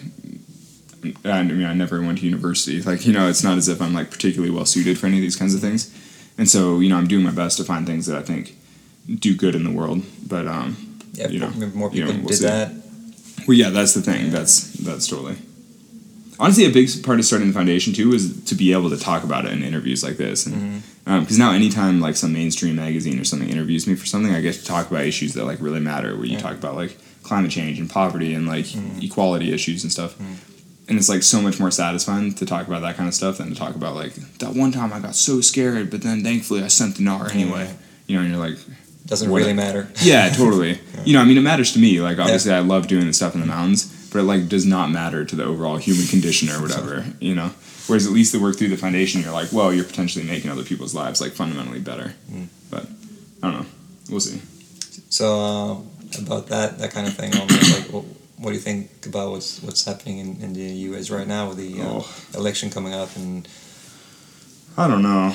I 1.25 1.43
mean, 1.43 1.65
I 1.65 1.73
never 1.75 2.01
went 2.03 2.19
to 2.19 2.25
university. 2.25 2.83
Like, 2.83 3.07
you 3.07 3.13
know, 3.13 3.29
it's 3.29 3.43
not 3.43 3.57
as 3.59 3.69
if 3.69 3.81
I'm 3.81 3.95
like 3.95 4.11
particularly 4.11 4.53
well 4.55 4.67
suited 4.67 4.99
for 4.99 5.07
any 5.07 5.17
of 5.17 5.23
these 5.23 5.37
kinds 5.37 5.55
of 5.55 5.61
things. 5.61 5.91
And 6.37 6.49
so, 6.49 6.81
you 6.81 6.89
know, 6.89 6.97
I'm 6.97 7.07
doing 7.09 7.25
my 7.25 7.31
best 7.31 7.57
to 7.59 7.65
find 7.65 7.87
things 7.87 8.07
that 8.07 8.17
I 8.17 8.23
think 8.23 8.57
do 9.19 9.35
good 9.35 9.55
in 9.55 9.65
the 9.65 9.71
world. 9.71 10.03
But, 10.27 10.47
um, 10.47 10.77
Yeah, 11.15 11.29
You 11.29 11.41
know, 11.41 11.51
more 11.75 11.91
you 11.93 12.05
know, 12.05 12.11
people 12.13 12.21
we'll 12.23 12.29
did 12.29 12.39
see. 12.39 12.45
that. 12.47 12.73
well, 13.49 13.57
yeah, 13.57 13.71
that's 13.71 13.95
the 13.95 14.03
thing. 14.03 14.31
That's 14.31 14.73
that's 14.75 15.07
totally. 15.09 15.37
Honestly, 16.39 16.65
a 16.65 16.71
big 16.71 16.89
part 17.03 17.19
of 17.19 17.25
starting 17.27 17.49
the 17.49 17.55
foundation 17.55 17.93
too 17.93 18.09
was 18.09 18.43
to 18.45 18.55
be 18.55 18.73
able 18.73 18.89
to 18.91 18.97
talk 18.97 19.25
about 19.25 19.45
it 19.45 19.53
in 19.53 19.63
interviews 19.63 20.03
like 20.03 20.17
this, 20.17 20.47
and 20.47 20.83
because 21.05 21.39
now 21.39 21.53
anytime 21.53 22.01
like 22.01 22.17
some 22.17 22.33
mainstream 22.33 22.77
magazine 22.77 23.19
or 23.21 23.25
something 23.25 23.49
interviews 23.51 23.87
me 23.87 23.95
for 23.95 24.07
something, 24.07 24.33
I 24.35 24.41
get 24.41 24.55
to 24.55 24.65
talk 24.65 24.91
about 24.91 25.05
issues 25.05 25.35
that 25.35 25.45
like 25.45 25.61
really 25.61 25.81
matter. 25.81 26.17
Where 26.17 26.25
you 26.25 26.35
Yeah. 26.35 26.41
talk 26.41 26.55
about 26.55 26.77
like 26.77 26.97
climate 27.23 27.51
change 27.51 27.79
and 27.79 27.91
poverty 27.91 28.33
and 28.33 28.47
like 28.47 28.65
Mhm. 28.67 29.03
equality 29.03 29.53
issues 29.53 29.83
and 29.83 29.93
stuff. 29.93 30.15
And 30.91 30.99
it's 30.99 31.09
like 31.09 31.23
so 31.23 31.41
much 31.41 31.61
more 31.61 31.71
satisfying 31.71 32.35
to 32.35 32.45
talk 32.45 32.67
about 32.67 32.83
that 32.83 32.97
kind 32.97 33.09
of 33.09 33.15
stuff 33.15 33.39
than 33.39 33.49
to 33.49 33.55
talk 33.55 33.77
about 33.77 33.95
like 33.95 34.13
that 34.41 34.55
one 34.55 34.73
time 34.73 34.93
I 34.93 34.99
got 34.99 35.15
so 35.15 35.41
scared, 35.41 35.89
but 35.89 36.03
then 36.03 36.25
thankfully 36.25 36.65
I 36.65 36.67
sent 36.67 36.97
the 36.97 37.05
NAR 37.05 37.31
anyway. 37.31 37.73
You 38.09 38.17
know, 38.17 38.23
and 38.23 38.31
you're 38.31 38.41
like, 38.41 38.59
Doesn't 39.07 39.31
really 39.31 39.53
matter. 39.53 39.89
yeah, 40.03 40.29
totally. 40.31 40.81
You 41.03 41.15
know, 41.15 41.23
I 41.23 41.25
mean, 41.25 41.39
it 41.39 41.41
matters 41.41 41.73
to 41.73 41.79
me. 41.79 41.99
Like, 41.99 42.19
obviously, 42.19 42.53
I 42.53 42.59
love 42.59 42.87
doing 42.87 43.07
the 43.07 43.15
stuff 43.15 43.35
in 43.35 43.41
the 43.41 43.47
mountains, 43.47 44.11
but 44.13 44.19
it 44.19 44.25
like 44.25 44.49
does 44.49 44.67
not 44.67 44.91
matter 44.91 45.25
to 45.25 45.35
the 45.35 45.45
overall 45.45 45.79
human 45.79 46.07
condition 46.07 46.51
or 46.51 46.61
whatever. 46.61 47.07
You 47.21 47.35
know, 47.35 47.53
whereas 47.87 48.07
at 48.07 48.13
least 48.13 48.33
the 48.33 48.39
work 48.39 48.59
through 48.59 48.69
the 48.69 48.77
foundation, 48.77 49.23
you're 49.23 49.33
like, 49.33 49.51
well, 49.51 49.73
you're 49.73 49.87
potentially 49.87 50.27
making 50.27 50.51
other 50.51 50.63
people's 50.63 50.95
lives 50.95 51.23
like 51.23 51.33
fundamentally 51.33 51.81
better. 51.81 52.13
Mm. 52.31 52.49
But 52.71 52.87
I 53.43 53.51
don't 53.51 53.61
know. 53.61 53.67
We'll 54.11 54.21
see. 54.21 54.43
So 55.09 55.27
uh, 55.27 56.23
about 56.23 56.49
that 56.49 56.79
that 56.79 56.91
kind 56.91 57.07
of 57.07 57.17
thing, 57.17 57.35
almost 57.35 57.79
like 57.79 57.93
what, 57.93 58.05
what 58.41 58.51
do 58.51 58.55
you 58.57 58.61
think 58.61 58.91
about 59.07 59.31
what's 59.33 59.63
what's 59.63 59.85
happening 59.85 60.19
in, 60.19 60.41
in 60.43 60.53
the 60.55 60.61
U.S. 60.91 61.11
right 61.11 61.27
now 61.29 61.49
with 61.49 61.59
the 61.59 61.81
uh, 61.83 61.87
Oh. 61.87 62.15
election 62.35 62.71
coming 62.71 62.95
up 62.95 63.15
and 63.17 63.47
I 64.77 64.89
don't 64.89 65.03
know. 65.03 65.35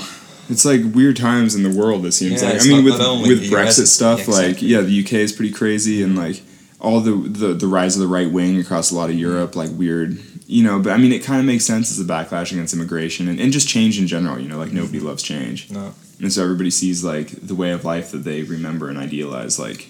It's 0.50 0.66
like 0.66 0.82
weird 0.94 1.18
times 1.18 1.56
in 1.56 1.64
the 1.64 1.70
world. 1.82 2.06
It 2.06 2.12
seems 2.14 2.42
Yeah, 2.42 2.50
like. 2.50 2.62
I 2.62 2.66
mean, 2.66 2.84
with 2.86 3.00
with 3.00 3.50
Brexit 3.52 3.82
US, 3.84 3.92
stuff, 3.92 4.28
yeah, 4.28 4.34
like 4.34 4.62
yeah, 4.62 4.82
the 4.82 5.00
UK 5.04 5.14
is 5.14 5.32
pretty 5.34 5.52
crazy, 5.54 6.04
and 6.04 6.16
like 6.16 6.42
all 6.80 7.00
the, 7.00 7.12
the 7.12 7.54
the 7.54 7.68
rise 7.68 7.96
of 7.96 8.02
the 8.02 8.08
right 8.08 8.32
wing 8.32 8.60
across 8.60 8.92
a 8.92 8.96
lot 8.96 9.10
of 9.10 9.16
Europe, 9.16 9.56
like 9.56 9.72
weird, 9.72 10.20
you 10.48 10.64
know. 10.64 10.80
But 10.80 10.92
I 10.94 10.98
mean, 10.98 11.12
it 11.12 11.24
kind 11.24 11.40
of 11.40 11.46
makes 11.46 11.66
sense 11.66 11.92
as 11.92 12.00
a 12.00 12.04
backlash 12.04 12.52
against 12.52 12.74
immigration 12.74 13.28
and, 13.28 13.40
and 13.40 13.52
just 13.52 13.68
change 13.68 14.00
in 14.00 14.06
general. 14.08 14.40
You 14.40 14.48
know, 14.48 14.58
like 14.58 14.72
nobody 14.72 15.00
loves 15.00 15.24
change. 15.24 15.70
no 15.72 15.94
and 16.22 16.32
so 16.32 16.44
everybody 16.44 16.70
sees 16.72 17.04
like 17.04 17.28
the 17.30 17.56
way 17.56 17.72
of 17.72 17.84
life 17.84 18.12
that 18.12 18.20
they 18.20 18.42
remember 18.44 18.88
and 18.90 18.98
idealize 18.98 19.60
like 19.60 19.90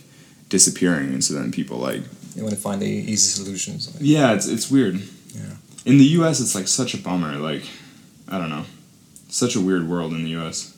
disappearing, 0.49 1.09
and 1.13 1.24
so 1.24 1.34
then 1.34 1.51
people 1.51 1.78
like 1.78 2.01
You 2.36 2.43
want 2.43 2.53
to 2.55 2.61
find 2.61 2.81
the 2.81 2.88
easy 2.88 3.17
solutions. 3.43 3.93
Like, 3.93 4.01
yeah, 4.03 4.33
it's 4.33 4.47
it's 4.47 4.69
weird. 4.69 4.95
Yeah. 5.33 5.55
In 5.86 5.97
the 5.97 6.05
U.S., 6.19 6.39
it's 6.39 6.55
like 6.55 6.67
such 6.67 6.93
a 6.93 6.97
bummer. 6.97 7.38
Like, 7.38 7.63
I 8.27 8.38
don't 8.38 8.49
know, 8.49 8.65
such 9.29 9.55
a 9.55 9.61
weird 9.61 9.88
world 9.88 10.13
in 10.13 10.23
the 10.23 10.31
U.S. 10.31 10.75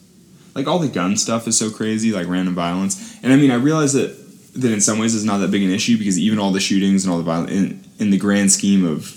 Like 0.54 0.66
all 0.66 0.78
the 0.78 0.88
gun 0.88 1.16
stuff 1.16 1.46
is 1.48 1.56
so 1.58 1.70
crazy, 1.70 2.12
like 2.12 2.26
random 2.28 2.54
violence. 2.54 3.16
And 3.22 3.32
I 3.32 3.36
mean, 3.36 3.50
I 3.50 3.54
realize 3.56 3.92
that 3.94 4.16
that 4.54 4.72
in 4.72 4.80
some 4.80 4.98
ways 4.98 5.14
it's 5.14 5.24
not 5.24 5.38
that 5.38 5.50
big 5.50 5.62
an 5.62 5.70
issue 5.70 5.98
because 5.98 6.18
even 6.18 6.38
all 6.38 6.50
the 6.52 6.60
shootings 6.60 7.04
and 7.04 7.12
all 7.12 7.18
the 7.18 7.24
violence 7.24 7.50
in 7.52 7.84
in 7.98 8.10
the 8.10 8.18
grand 8.18 8.50
scheme 8.52 8.84
of 8.86 9.16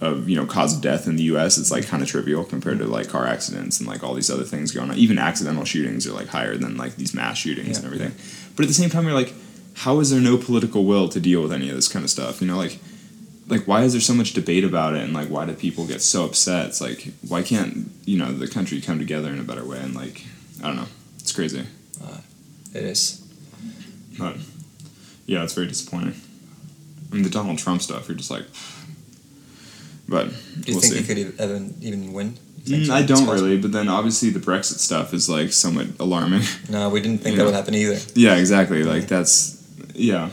of 0.00 0.28
you 0.28 0.36
know 0.36 0.46
cause 0.46 0.76
of 0.76 0.80
death 0.80 1.06
in 1.08 1.16
the 1.16 1.24
U.S. 1.24 1.58
it's 1.58 1.70
like 1.70 1.86
kind 1.86 2.02
of 2.02 2.08
trivial 2.08 2.44
compared 2.44 2.78
to 2.78 2.86
like 2.86 3.08
car 3.08 3.26
accidents 3.26 3.80
and 3.80 3.88
like 3.88 4.02
all 4.04 4.14
these 4.14 4.30
other 4.30 4.44
things 4.44 4.70
going 4.72 4.90
on. 4.90 4.96
Even 4.96 5.18
accidental 5.18 5.64
shootings 5.64 6.06
are 6.06 6.12
like 6.12 6.28
higher 6.28 6.56
than 6.56 6.76
like 6.76 6.96
these 6.96 7.12
mass 7.14 7.36
shootings 7.38 7.70
Yeah. 7.70 7.76
and 7.76 7.84
everything. 7.86 8.12
But 8.56 8.62
at 8.64 8.68
the 8.68 8.74
same 8.74 8.90
time, 8.90 9.04
you're 9.04 9.14
like, 9.14 9.34
how 9.78 10.00
is 10.00 10.10
there 10.10 10.20
no 10.20 10.36
political 10.36 10.84
will 10.84 11.08
to 11.08 11.20
deal 11.20 11.42
with 11.42 11.52
any 11.52 11.68
of 11.70 11.76
this 11.76 11.88
kind 11.88 12.04
of 12.04 12.10
stuff? 12.10 12.40
You 12.40 12.46
know, 12.48 12.56
like 12.56 12.78
like 13.48 13.66
why 13.66 13.82
is 13.82 13.92
there 13.92 14.00
so 14.00 14.12
much 14.14 14.32
debate 14.34 14.62
about 14.64 14.94
it 14.94 15.02
and 15.02 15.12
like 15.14 15.28
why 15.28 15.46
do 15.46 15.54
people 15.54 15.86
get 15.86 16.02
so 16.02 16.24
upset 16.26 16.66
it's 16.66 16.82
like 16.82 17.08
why 17.26 17.42
can't 17.42 17.90
you 18.04 18.18
know 18.18 18.30
the 18.30 18.46
country 18.46 18.78
come 18.78 18.98
together 18.98 19.30
in 19.30 19.38
a 19.38 19.42
better 19.42 19.64
way 19.64 19.78
and 19.80 19.94
like 19.94 20.22
i 20.62 20.66
don't 20.66 20.76
know 20.76 20.84
it's 21.18 21.32
crazy 21.32 21.64
It 22.74 22.82
is. 22.84 23.26
but 24.18 24.36
yeah 25.24 25.42
it's 25.44 25.54
very 25.54 25.66
disappointing 25.66 26.14
i 27.10 27.14
mean 27.14 27.22
the 27.22 27.30
donald 27.30 27.56
trump 27.56 27.80
stuff 27.80 28.06
you're 28.06 28.18
just 28.18 28.30
like 28.30 28.44
but 30.06 30.28
Do 30.28 30.34
you 30.66 30.74
we'll 30.74 30.80
think 30.82 30.92
see 30.94 31.00
he 31.00 31.06
could 31.06 31.18
even 31.18 31.74
even 31.80 32.12
win? 32.12 32.36
Mm. 32.64 32.90
I 32.90 33.02
don't 33.02 33.26
really, 33.28 33.56
but 33.58 33.72
then 33.72 33.88
obviously 33.88 34.28
the 34.30 34.40
Brexit 34.40 34.78
stuff 34.78 35.14
is 35.14 35.26
like 35.28 35.52
somewhat 35.52 35.86
alarming. 35.98 36.42
No, 36.68 36.90
we 36.90 37.00
didn't 37.00 37.22
think 37.22 37.32
You 37.36 37.38
that 37.38 37.42
know. 37.44 37.44
would 37.46 37.54
happen 37.54 37.74
either. 37.74 37.98
yeah, 38.14 38.36
exactly. 38.36 38.82
Like 38.84 39.06
that's 39.06 39.57
yeah. 39.98 40.30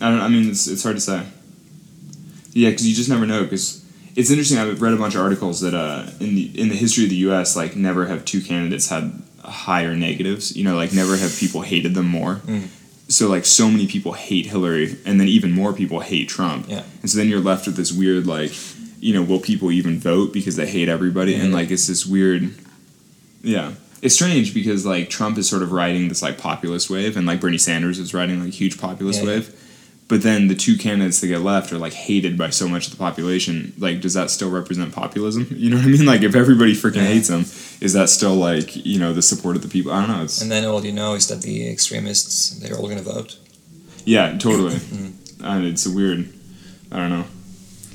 I 0.00 0.10
don't. 0.10 0.20
I 0.20 0.28
mean, 0.28 0.50
it's 0.50 0.66
it's 0.66 0.82
hard 0.82 0.96
to 0.96 1.00
say. 1.00 1.26
Yeah, 2.52 2.70
because 2.70 2.88
you 2.88 2.94
just 2.94 3.08
never 3.08 3.26
know. 3.26 3.42
Because 3.42 3.84
it's 4.16 4.30
interesting. 4.30 4.58
I've 4.58 4.80
read 4.80 4.94
a 4.94 4.96
bunch 4.96 5.14
of 5.14 5.20
articles 5.20 5.60
that 5.60 5.74
uh, 5.74 6.10
in 6.20 6.34
the 6.34 6.60
in 6.60 6.68
the 6.68 6.76
history 6.76 7.04
of 7.04 7.10
the 7.10 7.16
U.S., 7.16 7.56
like 7.56 7.76
never 7.76 8.06
have 8.06 8.24
two 8.24 8.40
candidates 8.40 8.88
had 8.88 9.12
higher 9.42 9.94
negatives. 9.94 10.56
You 10.56 10.64
know, 10.64 10.76
like 10.76 10.92
never 10.92 11.16
have 11.16 11.36
people 11.36 11.62
hated 11.62 11.94
them 11.94 12.06
more. 12.06 12.36
Mm. 12.46 12.68
So 13.08 13.28
like 13.28 13.44
so 13.44 13.68
many 13.68 13.86
people 13.86 14.12
hate 14.12 14.46
Hillary, 14.46 14.96
and 15.04 15.20
then 15.20 15.28
even 15.28 15.52
more 15.52 15.72
people 15.72 16.00
hate 16.00 16.28
Trump. 16.28 16.66
Yeah. 16.68 16.84
And 17.00 17.10
so 17.10 17.18
then 17.18 17.28
you're 17.28 17.40
left 17.40 17.66
with 17.66 17.76
this 17.76 17.92
weird 17.92 18.26
like, 18.26 18.52
you 19.00 19.14
know, 19.14 19.22
will 19.22 19.40
people 19.40 19.72
even 19.72 19.98
vote 19.98 20.32
because 20.32 20.56
they 20.56 20.66
hate 20.66 20.88
everybody? 20.88 21.34
And 21.34 21.52
like 21.52 21.70
it's 21.70 21.86
this 21.86 22.06
weird. 22.06 22.54
Yeah. 23.42 23.72
It's 24.00 24.14
strange 24.14 24.54
because 24.54 24.86
like 24.86 25.10
Trump 25.10 25.38
is 25.38 25.48
sort 25.48 25.62
of 25.62 25.72
riding 25.72 26.08
this 26.08 26.22
like 26.22 26.38
populist 26.38 26.88
wave, 26.90 27.16
and 27.16 27.26
like 27.26 27.40
Bernie 27.40 27.58
Sanders 27.58 27.98
is 27.98 28.14
riding 28.14 28.40
like 28.40 28.48
a 28.50 28.52
huge 28.52 28.78
populist 28.78 29.20
Yeah, 29.22 29.26
yeah. 29.30 29.34
wave. 29.36 29.54
But 30.06 30.22
then 30.22 30.48
the 30.48 30.54
two 30.54 30.78
candidates 30.78 31.20
that 31.20 31.26
get 31.26 31.42
left 31.42 31.70
are 31.70 31.76
like 31.78 31.92
hated 31.92 32.38
by 32.38 32.48
so 32.48 32.66
much 32.66 32.86
of 32.86 32.92
the 32.92 32.96
population. 32.96 33.74
Like, 33.76 34.00
does 34.00 34.14
that 34.14 34.30
still 34.30 34.50
represent 34.50 34.94
populism? 34.94 35.46
You 35.54 35.68
know 35.70 35.76
what 35.76 35.84
I 35.84 35.88
mean? 35.88 36.06
Like, 36.06 36.22
if 36.22 36.34
everybody 36.34 36.72
freaking 36.74 36.96
Yeah. 36.96 37.04
hates 37.14 37.28
them, 37.28 37.40
is 37.82 37.92
that 37.92 38.08
still 38.08 38.34
like 38.34 38.74
you 38.86 38.98
know 38.98 39.12
the 39.12 39.20
support 39.20 39.56
of 39.56 39.62
the 39.62 39.68
people? 39.68 39.92
I 39.92 40.00
don't 40.06 40.16
know. 40.16 40.22
It's 40.24 40.40
And 40.40 40.50
then 40.50 40.64
all 40.64 40.82
you 40.84 40.92
know 40.92 41.14
is 41.14 41.26
that 41.28 41.42
the 41.42 41.68
extremists 41.70 42.50
they're 42.60 42.74
all 42.76 42.84
going 42.86 42.98
to 42.98 43.02
vote. 43.04 43.36
yeah, 44.04 44.36
totally. 44.38 44.76
Mm. 44.76 45.12
and 45.42 45.66
it's 45.66 45.84
a 45.86 45.90
weird. 45.90 46.28
I 46.90 46.96
don't 46.96 47.10
know. 47.10 47.24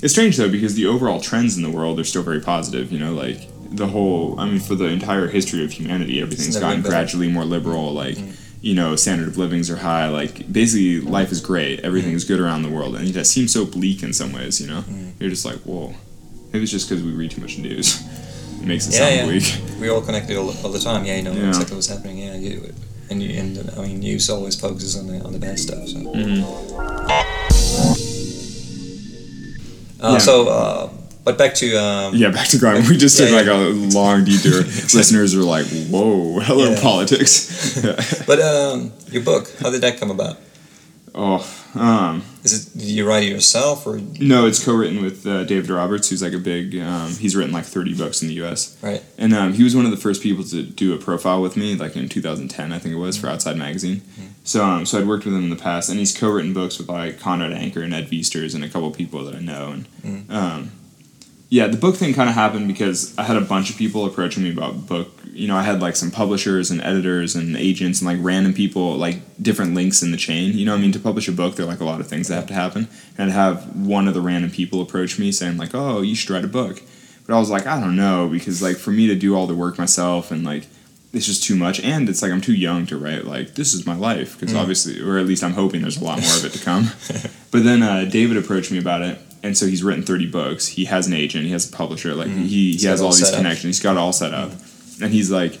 It's 0.02 0.12
strange 0.12 0.36
though 0.36 0.50
because 0.50 0.74
the 0.74 0.86
overall 0.86 1.20
trends 1.20 1.56
in 1.56 1.62
the 1.62 1.70
world 1.70 1.98
are 1.98 2.04
still 2.04 2.22
very 2.22 2.40
positive. 2.40 2.92
You 2.92 2.98
know, 3.00 3.12
like 3.14 3.40
the 3.70 3.86
whole. 3.86 4.38
I 4.38 4.46
mean, 4.46 4.60
for 4.60 4.74
the 4.74 4.86
entire 4.86 5.28
history 5.28 5.64
of 5.64 5.72
humanity, 5.72 6.20
everything's 6.20 6.56
gotten 6.58 6.80
better. 6.82 6.90
gradually 6.90 7.28
more 7.28 7.44
liberal. 7.44 7.92
Like. 7.92 8.16
Mm. 8.16 8.40
You 8.64 8.74
know, 8.74 8.96
standard 8.96 9.28
of 9.28 9.36
livings 9.36 9.68
are 9.68 9.76
high. 9.76 10.08
Like, 10.08 10.50
basically, 10.50 10.98
life 11.02 11.30
is 11.30 11.42
great. 11.42 11.80
Everything 11.80 12.12
is 12.14 12.24
good 12.24 12.40
around 12.40 12.62
the 12.62 12.70
world, 12.70 12.96
and 12.96 13.06
it 13.06 13.12
just 13.12 13.30
seems 13.30 13.52
so 13.52 13.66
bleak 13.66 14.02
in 14.02 14.14
some 14.14 14.32
ways. 14.32 14.58
You 14.58 14.68
know, 14.68 14.80
Mm. 14.88 15.12
you're 15.20 15.28
just 15.28 15.44
like, 15.44 15.58
whoa. 15.66 15.92
Maybe 16.50 16.62
it's 16.62 16.72
just 16.72 16.88
because 16.88 17.04
we 17.04 17.12
read 17.12 17.30
too 17.32 17.42
much 17.42 17.58
news. 17.58 18.00
It 18.62 18.66
makes 18.66 18.86
it 18.88 18.94
Yeah, 18.94 19.00
sound 19.00 19.16
yeah. 19.16 19.24
bleak. 19.26 19.80
We're 19.80 19.92
all 19.92 20.00
connected 20.00 20.38
all, 20.38 20.48
all 20.64 20.70
the 20.72 20.78
time. 20.78 21.04
Yeah, 21.04 21.16
you 21.16 21.22
know 21.24 21.32
Yeah. 21.34 21.48
exactly 21.48 21.74
what's 21.76 21.88
happening. 21.88 22.16
Yeah, 22.16 22.36
you 22.36 22.72
and 23.10 23.22
you, 23.22 23.38
and 23.38 23.70
I 23.76 23.82
mean 23.82 23.98
news 24.00 24.30
always 24.30 24.54
focuses 24.58 24.96
on 24.96 25.08
the 25.08 25.20
on 25.22 25.32
the 25.34 25.38
bad 25.38 25.58
stuff. 25.58 25.86
So. 25.86 25.98
Uh, 30.00 30.12
Yeah. 30.12 30.18
So, 30.18 30.48
uh, 30.48 30.88
but 31.24 31.38
back 31.38 31.54
to 31.54 31.76
um, 31.76 32.14
Yeah, 32.14 32.30
back 32.30 32.48
to 32.48 32.58
grind. 32.58 32.86
We 32.88 32.96
just 32.96 33.16
took 33.18 33.30
Yeah, 33.30 33.36
like 33.36 33.46
yeah. 33.46 33.68
a 33.68 33.70
long 33.98 34.24
detour. 34.24 34.60
Listeners 34.94 35.34
are 35.34 35.42
like, 35.42 35.66
"Whoa, 35.90 36.40
hello 36.40 36.70
Yeah. 36.72 36.80
politics." 36.82 37.80
But 38.26 38.40
um, 38.40 38.92
your 39.10 39.22
book, 39.22 39.50
how 39.60 39.70
did 39.70 39.80
that 39.82 39.98
come 40.00 40.10
about? 40.10 40.36
oh, 41.16 41.46
um, 41.76 42.24
Is 42.42 42.52
it 42.66 42.72
did 42.78 42.88
you 42.88 43.06
write 43.08 43.22
it 43.22 43.28
yourself 43.30 43.86
or 43.86 44.00
no, 44.18 44.46
it's 44.46 44.64
co-written 44.64 45.00
with 45.00 45.24
uh, 45.26 45.44
David 45.44 45.70
Roberts, 45.70 46.08
who's 46.10 46.22
like 46.22 46.32
a 46.32 46.38
big. 46.38 46.76
Um, 46.78 47.10
he's 47.14 47.36
written 47.36 47.52
like 47.52 47.64
thirty 47.64 47.94
books 47.94 48.20
in 48.22 48.28
the 48.28 48.34
U.S. 48.42 48.76
Right. 48.82 49.02
and 49.16 49.32
um, 49.32 49.52
he 49.52 49.62
was 49.62 49.76
one 49.76 49.84
of 49.84 49.92
the 49.92 49.96
first 49.96 50.22
people 50.22 50.42
to 50.44 50.62
do 50.64 50.92
a 50.92 50.98
profile 50.98 51.40
with 51.40 51.56
me, 51.56 51.76
like 51.76 51.94
in 51.96 52.08
2010, 52.08 52.72
I 52.72 52.78
think 52.80 52.94
it 52.94 52.98
was, 52.98 53.16
for 53.16 53.28
Outside 53.28 53.56
Magazine. 53.56 54.02
So, 54.42 54.62
um, 54.64 54.84
so 54.86 54.98
I'd 55.00 55.06
worked 55.06 55.24
with 55.24 55.34
him 55.34 55.44
in 55.44 55.50
the 55.50 55.56
past, 55.70 55.88
and 55.88 55.98
he's 56.00 56.16
co-written 56.16 56.52
books 56.52 56.78
with 56.78 56.88
like 56.88 57.20
Conrad 57.20 57.52
Anker 57.52 57.82
and 57.82 57.94
Ed 57.94 58.08
Viesturs 58.10 58.54
and 58.54 58.64
a 58.64 58.68
couple 58.68 58.90
people 58.90 59.24
that 59.24 59.34
I 59.36 59.40
know, 59.40 59.70
and 59.72 59.86
Mm. 60.04 60.30
um, 60.30 60.70
yeah, 61.50 61.66
the 61.68 61.76
book 61.76 61.96
thing 61.96 62.14
kind 62.14 62.28
of 62.28 62.34
happened 62.34 62.66
because 62.68 63.16
I 63.18 63.22
had 63.24 63.36
a 63.36 63.40
bunch 63.40 63.70
of 63.70 63.76
people 63.76 64.04
approaching 64.06 64.42
me 64.42 64.52
about 64.52 64.86
book. 64.86 65.10
You 65.32 65.48
know, 65.48 65.56
I 65.56 65.62
had 65.62 65.80
like 65.80 65.94
some 65.96 66.10
publishers 66.10 66.70
and 66.70 66.80
editors 66.80 67.34
and 67.34 67.56
agents 67.56 68.00
and 68.00 68.08
like 68.08 68.18
random 68.24 68.54
people, 68.54 68.96
like 68.96 69.18
different 69.42 69.74
links 69.74 70.02
in 70.02 70.10
the 70.10 70.16
chain. 70.16 70.56
You 70.56 70.64
know, 70.66 70.74
I 70.74 70.78
mean, 70.78 70.92
to 70.92 70.98
publish 71.00 71.28
a 71.28 71.32
book, 71.32 71.56
there 71.56 71.64
are 71.66 71.68
like 71.68 71.80
a 71.80 71.84
lot 71.84 72.00
of 72.00 72.06
things 72.08 72.28
that 72.28 72.36
have 72.36 72.46
to 72.48 72.54
happen. 72.54 72.88
And 73.18 73.30
I'd 73.30 73.34
have 73.34 73.76
one 73.76 74.08
of 74.08 74.14
the 74.14 74.20
random 74.20 74.50
people 74.50 74.80
approach 74.80 75.18
me 75.18 75.32
saying 75.32 75.56
like, 75.56 75.74
"Oh, 75.74 76.02
you 76.02 76.14
should 76.14 76.30
write 76.30 76.44
a 76.44 76.48
book," 76.48 76.82
but 77.26 77.34
I 77.34 77.38
was 77.38 77.50
like, 77.50 77.66
I 77.66 77.80
don't 77.80 77.96
know 77.96 78.28
because 78.28 78.62
like 78.62 78.76
for 78.76 78.90
me 78.90 79.06
to 79.08 79.14
do 79.16 79.34
all 79.36 79.46
the 79.46 79.54
work 79.54 79.76
myself 79.78 80.30
and 80.30 80.44
like 80.44 80.66
it's 81.12 81.26
just 81.26 81.44
too 81.44 81.54
much 81.54 81.78
and 81.78 82.08
it's 82.08 82.22
like 82.22 82.32
i'm 82.32 82.40
too 82.40 82.52
young 82.52 82.86
to 82.86 82.96
write 82.98 83.24
like 83.24 83.54
this 83.54 83.72
is 83.72 83.86
my 83.86 83.94
life 83.94 84.34
because 84.36 84.52
Mm. 84.52 84.60
obviously 84.60 85.00
or 85.00 85.16
at 85.16 85.26
least 85.26 85.44
i'm 85.44 85.52
hoping 85.52 85.80
there's 85.82 85.96
a 85.96 86.02
lot 86.02 86.20
more 86.20 86.34
of 86.38 86.44
it 86.44 86.50
to 86.54 86.58
come 86.64 86.88
but 87.52 87.62
then 87.62 87.84
uh, 87.84 88.04
david 88.04 88.36
approached 88.36 88.72
me 88.72 88.78
about 88.78 89.00
it 89.02 89.16
and 89.44 89.56
so 89.56 89.66
he's 89.66 89.84
written 89.84 90.02
30 90.02 90.26
books. 90.26 90.66
He 90.66 90.86
has 90.86 91.06
an 91.06 91.12
agent. 91.12 91.44
He 91.46 91.52
has 91.52 91.68
a 91.68 91.72
publisher. 91.72 92.14
Like 92.14 92.28
Mm. 92.28 92.46
he, 92.46 92.72
he 92.76 92.86
has 92.86 93.00
all 93.00 93.12
these 93.12 93.28
up. 93.30 93.36
connections. 93.36 93.76
He's 93.76 93.80
got 93.82 93.92
it 93.92 93.98
all 93.98 94.12
set 94.12 94.34
up. 94.34 94.50
And 95.00 95.12
he's 95.12 95.30
like 95.30 95.58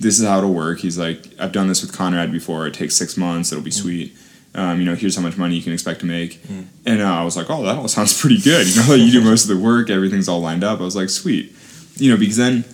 this 0.00 0.18
is 0.18 0.26
how 0.26 0.38
it'll 0.38 0.52
work. 0.54 0.78
He's 0.80 0.98
like 0.98 1.18
i've 1.38 1.52
done 1.52 1.68
this 1.68 1.82
with 1.82 1.92
conrad 1.92 2.32
before. 2.32 2.66
It 2.66 2.74
takes 2.74 2.94
six 2.96 3.16
months. 3.16 3.52
It'll 3.52 3.62
be 3.64 3.70
Mm. 3.70 3.82
sweet. 3.82 4.16
Um, 4.56 4.78
you 4.78 4.86
know 4.86 4.94
here's 4.94 5.16
how 5.16 5.22
much 5.22 5.36
money 5.36 5.56
you 5.56 5.62
can 5.62 5.72
expect 5.72 6.00
to 6.00 6.06
make. 6.06 6.40
Mm. 6.44 6.64
and 6.86 7.02
uh, 7.02 7.06
i 7.20 7.24
was 7.24 7.36
like 7.36 7.50
oh 7.50 7.62
that 7.64 7.76
all 7.76 7.88
sounds 7.88 8.18
pretty 8.20 8.40
good. 8.40 8.66
You 8.68 8.76
know 8.82 8.88
like 8.88 9.00
you 9.00 9.10
do 9.12 9.20
most 9.20 9.42
of 9.48 9.48
the 9.56 9.62
work. 9.62 9.90
Everything's 9.90 10.28
all 10.28 10.40
lined 10.40 10.64
up. 10.64 10.80
I 10.80 10.84
was 10.84 10.96
like 10.96 11.10
sweet. 11.10 11.52
You 11.96 12.10
know 12.12 12.16
because 12.16 12.36
then 12.36 12.64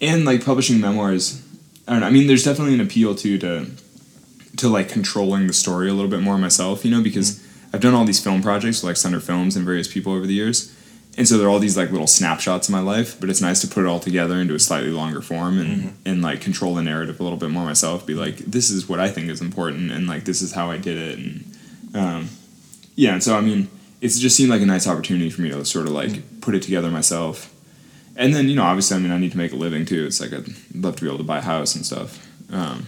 and 0.00 0.24
like 0.24 0.44
publishing 0.44 0.80
memoirs 0.80 1.40
I 1.86 1.92
don't 1.92 2.00
know. 2.00 2.06
I 2.06 2.10
mean, 2.10 2.26
there's 2.28 2.44
definitely 2.44 2.74
an 2.74 2.80
appeal 2.80 3.14
too 3.14 3.36
to 3.38 3.66
to 4.58 4.68
like 4.68 4.88
controlling 4.88 5.46
the 5.48 5.52
story 5.52 5.88
a 5.88 5.94
little 5.94 6.10
bit 6.10 6.20
more 6.20 6.38
myself, 6.38 6.84
you 6.84 6.90
know, 6.90 7.02
because 7.02 7.40
I've 7.74 7.80
done 7.80 7.92
all 7.92 8.04
these 8.04 8.22
film 8.22 8.40
projects 8.40 8.84
like 8.84 8.96
Sender 8.96 9.18
Films 9.18 9.56
and 9.56 9.64
various 9.64 9.92
people 9.92 10.12
over 10.12 10.28
the 10.28 10.32
years. 10.32 10.72
And 11.18 11.26
so 11.26 11.36
they're 11.36 11.48
all 11.48 11.58
these 11.58 11.76
like 11.76 11.90
little 11.90 12.06
snapshots 12.06 12.68
of 12.68 12.72
my 12.72 12.78
life, 12.78 13.18
but 13.18 13.28
it's 13.28 13.40
nice 13.40 13.60
to 13.62 13.66
put 13.66 13.84
it 13.84 13.88
all 13.88 13.98
together 13.98 14.36
into 14.36 14.54
a 14.54 14.60
slightly 14.60 14.90
longer 14.90 15.20
form 15.20 15.58
and, 15.58 15.98
and 16.06 16.22
like 16.22 16.40
control 16.40 16.76
the 16.76 16.84
narrative 16.84 17.18
a 17.18 17.22
little 17.24 17.36
bit 17.36 17.50
more 17.50 17.64
myself. 17.64 18.06
Be 18.06 18.14
like, 18.14 18.36
this 18.36 18.70
is 18.70 18.88
what 18.88 19.00
I 19.00 19.08
think 19.08 19.28
is 19.28 19.40
important, 19.40 19.90
and 19.90 20.06
like 20.06 20.24
this 20.24 20.40
is 20.40 20.52
how 20.52 20.70
I 20.70 20.78
did 20.78 20.96
it, 20.96 21.18
and 21.18 21.56
um, 21.96 22.28
yeah. 22.94 23.14
And 23.14 23.22
so 23.22 23.36
I 23.36 23.40
mean, 23.40 23.68
it's 24.00 24.20
just 24.20 24.36
seemed 24.36 24.50
like 24.50 24.62
a 24.62 24.66
nice 24.66 24.86
opportunity 24.86 25.28
for 25.28 25.42
me 25.42 25.50
to 25.50 25.64
sort 25.64 25.86
of 25.86 25.92
like 25.92 26.40
put 26.40 26.54
it 26.54 26.62
together 26.62 26.92
myself. 26.92 27.52
And 28.14 28.32
then 28.32 28.48
you 28.48 28.54
know, 28.54 28.62
obviously, 28.62 28.96
I 28.96 29.00
mean, 29.00 29.10
I 29.10 29.18
need 29.18 29.32
to 29.32 29.38
make 29.38 29.52
a 29.52 29.56
living 29.56 29.84
too. 29.84 30.06
It's 30.06 30.20
like 30.20 30.32
I'd 30.32 30.46
love 30.76 30.94
to 30.94 31.02
be 31.02 31.08
able 31.08 31.18
to 31.18 31.24
buy 31.24 31.38
a 31.38 31.42
house 31.42 31.74
and 31.74 31.84
stuff. 31.84 32.24
Um, 32.52 32.86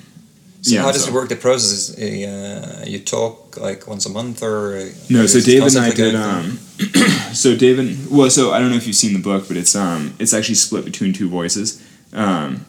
So 0.67 0.75
Yeah, 0.75 0.83
how 0.83 0.91
does 0.91 1.05
so- 1.05 1.11
it 1.11 1.15
work? 1.15 1.29
The 1.29 1.37
process 1.37 1.91
is 1.91 2.27
uh, 2.27 2.85
you 2.89 2.99
talk 2.99 3.57
like 3.57 3.87
once 3.87 4.05
a 4.05 4.09
month 4.09 4.43
or 4.43 4.77
uh, 4.77 4.89
No, 5.09 5.25
so 5.27 5.41
David 5.41 5.77
and 5.77 5.85
I 5.85 5.91
did. 5.93 6.17
Um, 6.17 6.59
so 7.33 7.55
David, 7.55 8.11
well, 8.11 8.29
so 8.31 8.51
I 8.51 8.59
don't 8.59 8.71
know 8.71 8.77
if 8.77 8.85
you've 8.85 8.97
seen 8.97 9.13
the 9.13 9.23
book, 9.23 9.47
but 9.47 9.57
it's 9.57 9.77
um, 9.77 10.15
it's 10.19 10.35
actually 10.35 10.57
split 10.57 10.85
between 10.85 11.13
two 11.13 11.29
voices. 11.29 11.81
Um, 12.13 12.67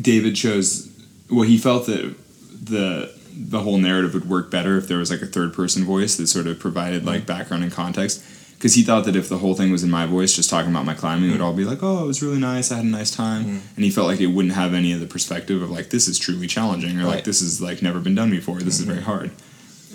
David 0.00 0.36
chose. 0.36 0.88
Well, 1.28 1.42
he 1.42 1.58
felt 1.58 1.86
that 1.86 2.14
the 2.52 3.12
the 3.34 3.60
whole 3.62 3.78
narrative 3.78 4.14
would 4.14 4.28
work 4.28 4.48
better 4.48 4.76
if 4.78 4.86
there 4.86 4.98
was 4.98 5.10
like 5.10 5.20
a 5.22 5.26
third 5.26 5.52
person 5.52 5.84
voice 5.84 6.16
that 6.18 6.28
sort 6.28 6.46
of 6.46 6.60
provided 6.60 7.04
like 7.04 7.26
background 7.26 7.64
and 7.64 7.72
context. 7.72 8.22
Because 8.58 8.74
he 8.74 8.82
thought 8.82 9.04
that 9.04 9.14
if 9.14 9.28
the 9.28 9.38
whole 9.38 9.54
thing 9.54 9.70
was 9.70 9.84
in 9.84 9.90
my 9.90 10.04
voice, 10.04 10.34
just 10.34 10.50
talking 10.50 10.70
about 10.70 10.84
my 10.84 10.94
climbing, 10.94 11.30
it 11.30 11.32
would 11.32 11.40
all 11.40 11.52
be 11.52 11.64
like, 11.64 11.78
"Oh, 11.80 12.02
it 12.02 12.06
was 12.08 12.22
really 12.22 12.40
nice. 12.40 12.72
I 12.72 12.76
had 12.76 12.84
a 12.84 12.88
nice 12.88 13.14
time," 13.14 13.44
mm-hmm. 13.44 13.74
and 13.76 13.84
he 13.84 13.90
felt 13.90 14.08
like 14.08 14.20
it 14.20 14.26
wouldn't 14.26 14.54
have 14.54 14.74
any 14.74 14.92
of 14.92 14.98
the 14.98 15.06
perspective 15.06 15.62
of 15.62 15.70
like, 15.70 15.90
"This 15.90 16.08
is 16.08 16.18
truly 16.18 16.48
challenging," 16.48 16.98
or 16.98 17.04
like, 17.04 17.22
"This 17.22 17.40
is 17.40 17.60
like 17.62 17.82
never 17.82 18.00
been 18.00 18.16
done 18.16 18.30
before. 18.30 18.58
This 18.58 18.80
is 18.80 18.84
very 18.84 18.98
mm-hmm. 18.98 19.06
hard." 19.06 19.30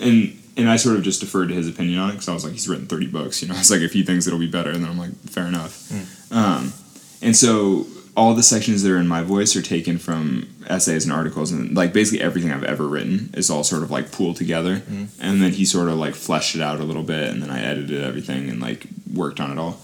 and 0.00 0.40
and 0.56 0.68
I 0.68 0.76
sort 0.76 0.96
of 0.96 1.02
just 1.02 1.20
deferred 1.20 1.48
to 1.48 1.54
his 1.54 1.68
opinion 1.68 1.98
on 1.98 2.10
it 2.10 2.12
because 2.12 2.28
I 2.28 2.34
was 2.34 2.44
like, 2.44 2.52
he's 2.52 2.68
written 2.68 2.86
thirty 2.86 3.06
books, 3.06 3.42
you 3.42 3.48
know. 3.48 3.54
It's 3.58 3.70
like 3.70 3.80
if 3.80 3.92
he 3.92 4.02
thinks 4.02 4.26
it'll 4.26 4.38
be 4.38 4.50
better, 4.50 4.72
then 4.72 4.84
I'm 4.84 4.98
like, 4.98 5.14
fair 5.28 5.46
enough. 5.46 5.88
Mm. 5.88 6.36
Um, 6.36 6.72
and 7.22 7.36
so 7.36 7.86
all 8.16 8.34
the 8.34 8.42
sections 8.42 8.82
that 8.82 8.92
are 8.92 8.98
in 8.98 9.08
my 9.08 9.22
voice 9.22 9.56
are 9.56 9.62
taken 9.62 9.98
from 9.98 10.48
essays 10.68 11.04
and 11.04 11.12
articles 11.12 11.50
and 11.50 11.74
like 11.74 11.92
basically 11.92 12.24
everything 12.24 12.52
I've 12.52 12.64
ever 12.64 12.86
written 12.86 13.30
is 13.34 13.50
all 13.50 13.64
sort 13.64 13.82
of 13.82 13.90
like 13.90 14.12
pooled 14.12 14.36
together. 14.36 14.76
Mm-hmm. 14.76 15.04
And 15.20 15.42
then 15.42 15.52
he 15.52 15.64
sort 15.64 15.88
of 15.88 15.96
like 15.96 16.14
fleshed 16.14 16.54
it 16.54 16.62
out 16.62 16.80
a 16.80 16.84
little 16.84 17.02
bit 17.02 17.30
and 17.30 17.42
then 17.42 17.50
I 17.50 17.62
edited 17.62 18.02
everything 18.02 18.48
and 18.48 18.60
like 18.60 18.86
worked 19.12 19.40
on 19.40 19.50
it 19.50 19.58
all. 19.58 19.80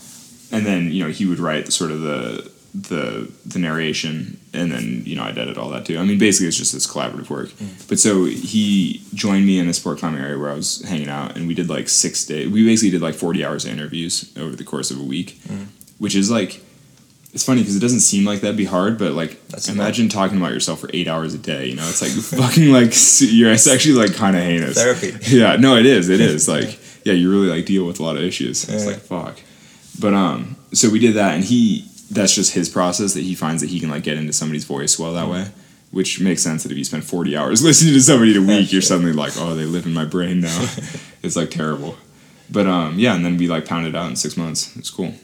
And 0.52 0.64
then 0.64 0.92
you 0.92 1.04
know 1.04 1.10
he 1.10 1.26
would 1.26 1.38
write 1.38 1.72
sort 1.72 1.90
of 1.90 2.00
the 2.02 2.50
the 2.72 3.32
the 3.44 3.58
narration 3.58 4.38
and 4.54 4.70
then 4.70 5.02
you 5.04 5.16
know 5.16 5.24
I'd 5.24 5.36
edit 5.36 5.58
all 5.58 5.70
that 5.70 5.86
too. 5.86 5.98
I 5.98 6.04
mean 6.04 6.18
basically 6.18 6.46
it's 6.46 6.56
just 6.56 6.72
this 6.72 6.86
collaborative 6.86 7.30
work. 7.30 7.48
Mm. 7.48 7.88
But 7.88 7.98
so 7.98 8.26
he 8.26 9.02
joined 9.12 9.44
me 9.44 9.58
in 9.58 9.68
a 9.68 9.72
sport 9.72 9.98
climbing 9.98 10.20
area 10.20 10.38
where 10.38 10.50
I 10.50 10.54
was 10.54 10.82
hanging 10.82 11.08
out 11.08 11.36
and 11.36 11.48
we 11.48 11.54
did 11.54 11.68
like 11.68 11.88
six 11.88 12.24
days 12.24 12.48
we 12.48 12.64
basically 12.64 12.90
did 12.90 13.02
like 13.02 13.16
40 13.16 13.44
hours 13.44 13.64
of 13.64 13.72
interviews 13.72 14.32
over 14.38 14.54
the 14.54 14.64
course 14.64 14.92
of 14.92 15.00
a 15.00 15.04
week 15.04 15.40
mm. 15.48 15.66
which 15.98 16.14
is 16.14 16.30
like 16.30 16.62
it's 17.32 17.44
funny 17.44 17.60
because 17.60 17.76
it 17.76 17.80
doesn't 17.80 18.00
seem 18.00 18.24
like 18.24 18.40
that'd 18.40 18.56
be 18.56 18.64
hard, 18.64 18.98
but 18.98 19.12
like 19.12 19.46
That's 19.48 19.68
imagine 19.68 20.08
talking 20.08 20.36
about 20.38 20.52
yourself 20.52 20.80
for 20.80 20.90
eight 20.92 21.06
hours 21.08 21.32
a 21.34 21.38
day. 21.38 21.66
You 21.66 21.76
know, 21.76 21.88
it's 21.88 22.02
like 22.02 22.10
fucking 22.42 22.70
like 22.72 22.92
you're 23.20 23.52
it's 23.52 23.66
actually 23.68 23.94
like 23.94 24.14
kind 24.14 24.36
of 24.36 24.42
heinous. 24.42 24.74
Therapy. 24.74 25.12
Yeah, 25.36 25.56
no, 25.56 25.76
it 25.76 25.86
is. 25.86 26.08
It 26.08 26.20
is 26.20 26.48
like 26.56 26.78
yeah, 27.04 27.12
you 27.14 27.30
really 27.30 27.48
like 27.48 27.66
deal 27.66 27.86
with 27.86 28.00
a 28.00 28.02
lot 28.02 28.16
of 28.16 28.22
issues. 28.22 28.68
It's 28.68 28.84
Yeah. 28.84 28.90
like 28.92 29.00
fuck. 29.00 29.40
But 29.98 30.14
um, 30.14 30.56
so 30.72 30.88
we 30.90 30.98
did 30.98 31.14
that, 31.14 31.34
and 31.34 31.44
he 31.44 31.86
that's 32.10 32.34
just 32.34 32.54
his 32.54 32.68
process 32.68 33.14
that 33.14 33.22
he 33.22 33.34
finds 33.34 33.62
that 33.62 33.70
he 33.70 33.78
can 33.80 33.90
like 33.90 34.02
get 34.02 34.16
into 34.18 34.32
somebody's 34.32 34.64
voice 34.64 34.98
well 34.98 35.12
that 35.14 35.28
way. 35.28 35.46
Which 35.92 36.20
makes 36.20 36.40
sense 36.42 36.62
that 36.62 36.70
if 36.70 36.78
you 36.78 36.84
spend 36.84 37.02
40 37.04 37.36
hours 37.36 37.64
listening 37.64 37.94
to 37.94 38.00
somebody 38.00 38.36
a 38.36 38.40
week, 38.40 38.72
you're 38.72 38.80
suddenly 38.80 39.12
like, 39.12 39.32
oh, 39.36 39.56
they 39.56 39.64
live 39.64 39.86
in 39.86 39.92
my 39.92 40.04
brain 40.04 40.40
now. 40.40 40.66
it's 41.22 41.34
like 41.34 41.50
terrible. 41.50 41.96
But 42.48 42.66
um, 42.68 42.96
yeah, 42.98 43.14
and 43.16 43.24
then 43.24 43.36
we 43.36 43.48
like 43.48 43.64
pounded 43.66 43.96
out 43.96 44.08
in 44.08 44.14
six 44.16 44.36
months. 44.36 44.76
It's 44.76 44.88
cool. 44.90 45.14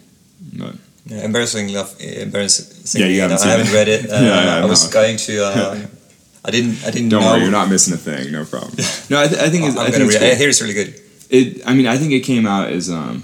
But 0.52 0.74
Yeah, 1.06 1.24
embarrassing 1.24 1.70
enough. 1.70 2.00
Embarrassing. 2.00 3.00
Yeah, 3.00 3.06
you 3.08 3.20
haven't 3.20 3.40
I 3.44 3.48
haven't 3.48 3.68
it. 3.68 3.72
read 3.74 3.88
it. 3.88 4.10
Uh, 4.10 4.14
Yeah, 4.14 4.44
yeah, 4.44 4.62
I 4.62 4.66
was 4.66 4.84
no. 4.86 4.90
going 4.92 5.16
to. 5.16 5.44
Uh, 5.44 5.86
I 6.44 6.50
didn't. 6.50 6.84
I 6.84 6.90
didn't 6.90 7.08
Don't 7.10 7.22
know. 7.22 7.30
worry, 7.32 7.42
you're 7.42 7.50
not 7.50 7.68
missing 7.68 7.94
a 7.94 7.96
thing. 7.96 8.32
No 8.32 8.44
problem. 8.44 8.72
No, 9.10 9.20
I, 9.20 9.28
th- 9.28 9.40
I 9.40 9.48
think 9.50 9.66
it's. 9.66 9.76
I'm 9.76 9.86
I 9.86 9.90
think 9.90 10.04
it's 10.04 10.14
read. 10.14 10.22
I 10.24 10.28
cool. 10.30 10.38
hear 10.38 10.48
it's 10.48 10.60
really 10.62 10.74
good. 10.74 11.00
It. 11.30 11.66
I 11.66 11.74
mean, 11.74 11.86
I 11.86 11.96
think 11.96 12.12
it 12.12 12.20
came 12.20 12.46
out 12.46 12.70
as 12.72 12.90
um, 12.90 13.22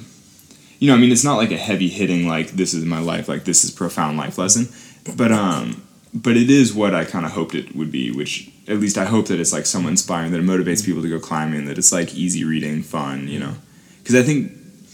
you 0.78 0.88
know, 0.88 0.94
I 0.94 0.98
mean, 0.98 1.12
it's 1.12 1.24
not 1.24 1.36
like 1.36 1.50
a 1.52 1.56
heavy 1.56 1.88
hitting 1.88 2.26
like 2.28 2.48
this 2.52 2.72
is 2.74 2.84
my 2.84 2.98
life, 3.00 3.28
like 3.28 3.44
this 3.44 3.64
is 3.64 3.70
profound 3.70 4.16
life 4.16 4.38
lesson, 4.38 4.68
but 5.16 5.30
um, 5.32 5.82
but 6.14 6.36
it 6.36 6.50
is 6.50 6.72
what 6.74 6.94
I 6.94 7.04
kind 7.04 7.24
of 7.26 7.32
hoped 7.32 7.54
it 7.54 7.74
would 7.76 7.90
be. 7.92 8.10
Which 8.12 8.48
at 8.68 8.78
least 8.78 8.96
I 8.98 9.04
hope 9.06 9.26
that 9.28 9.38
it's 9.40 9.52
like 9.52 9.66
somewhat 9.66 9.90
inspiring, 9.90 10.30
that 10.32 10.38
it 10.40 10.44
motivates 10.46 10.84
people 10.84 11.02
to 11.02 11.08
go 11.08 11.18
climbing, 11.20 11.64
that 11.66 11.78
it's 11.78 11.92
like 11.92 12.14
easy 12.14 12.44
reading, 12.44 12.82
fun, 12.82 13.26
you 13.28 13.40
know, 13.40 13.54
because 13.98 14.14
I 14.14 14.22
think. 14.22 14.52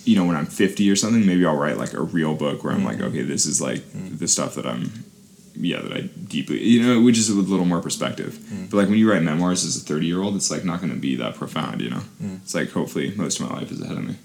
You 0.09 0.17
know, 0.17 0.27
when 0.29 0.37
I'm 0.37 0.47
50 0.47 0.91
or 0.91 0.97
something, 0.97 1.27
maybe 1.27 1.45
I'll 1.45 1.57
write 1.57 1.77
like 1.85 1.93
a 1.93 2.03
real 2.03 2.35
book 2.35 2.65
where 2.65 2.73
I'm 2.73 2.85
like, 2.85 3.01
okay, 3.09 3.23
this 3.23 3.45
is 3.47 3.61
like 3.61 3.83
the 4.23 4.29
stuff 4.29 4.55
that 4.55 4.67
I'm 4.67 4.85
yeah, 5.61 5.81
that 5.83 5.93
I 5.93 6.01
deeply, 6.03 6.63
you 6.63 6.83
know, 6.83 7.01
which 7.03 7.19
is 7.19 7.29
with 7.33 7.47
a 7.47 7.51
little 7.51 7.67
more 7.67 7.81
perspective. 7.81 8.39
But 8.71 8.77
like 8.77 8.89
when 8.89 8.99
you 8.99 9.11
write 9.11 9.23
memoirs 9.23 9.65
as 9.65 9.77
a 9.77 9.81
30 9.81 10.07
year 10.07 10.23
old, 10.23 10.37
it's 10.37 10.51
like 10.51 10.65
not 10.65 10.81
going 10.81 10.93
to 10.93 10.99
be 10.99 11.17
that 11.17 11.35
profound, 11.35 11.81
you 11.81 11.91
know? 11.91 12.03
It's 12.43 12.55
like 12.55 12.71
hopefully 12.71 13.13
most 13.17 13.41
of 13.41 13.51
my 13.51 13.59
life 13.59 13.71
is 13.73 13.81
ahead 13.83 13.99
of 13.99 14.05
me. 14.05 14.17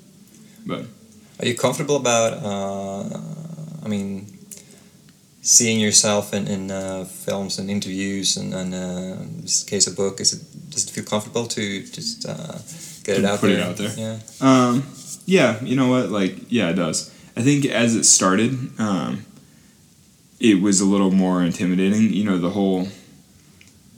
But 0.65 0.86
Are 1.39 1.47
you 1.47 1.55
comfortable 1.55 1.97
about? 1.97 2.31
Uh, 2.43 3.19
I 3.84 3.88
mean, 3.89 4.27
seeing 5.41 5.79
yourself 5.79 6.34
in 6.34 6.47
in 6.47 6.71
uh, 6.71 7.03
films 7.05 7.59
and 7.59 7.69
interviews 7.69 8.38
and 8.38 8.53
and 8.53 8.73
uh, 8.73 9.21
in 9.23 9.41
this 9.41 9.63
case 9.63 9.88
a 9.88 9.91
book. 9.91 10.19
Is 10.19 10.34
it 10.34 10.41
does 10.69 10.86
it 10.86 10.91
feel 10.91 11.03
comfortable 11.03 11.45
to 11.47 11.61
just 11.97 12.25
uh, 12.25 12.57
get 13.03 13.17
it 13.19 13.25
out 13.25 13.39
put 13.39 13.49
it 13.51 13.57
there? 13.57 13.69
out 13.69 13.77
there? 13.77 13.93
Yeah. 13.97 14.17
um, 14.41 14.84
yeah, 15.26 15.61
you 15.63 15.76
know 15.76 15.88
what? 15.88 16.09
Like, 16.09 16.51
yeah, 16.51 16.69
it 16.69 16.76
does. 16.76 17.13
I 17.36 17.41
think 17.41 17.65
as 17.65 17.95
it 17.95 18.03
started, 18.03 18.80
um, 18.80 19.26
it 20.39 20.61
was 20.61 20.82
a 20.82 20.86
little 20.86 21.11
more 21.11 21.41
intimidating. 21.43 22.13
You 22.13 22.26
know, 22.26 22.38
the 22.38 22.49
whole, 22.49 22.88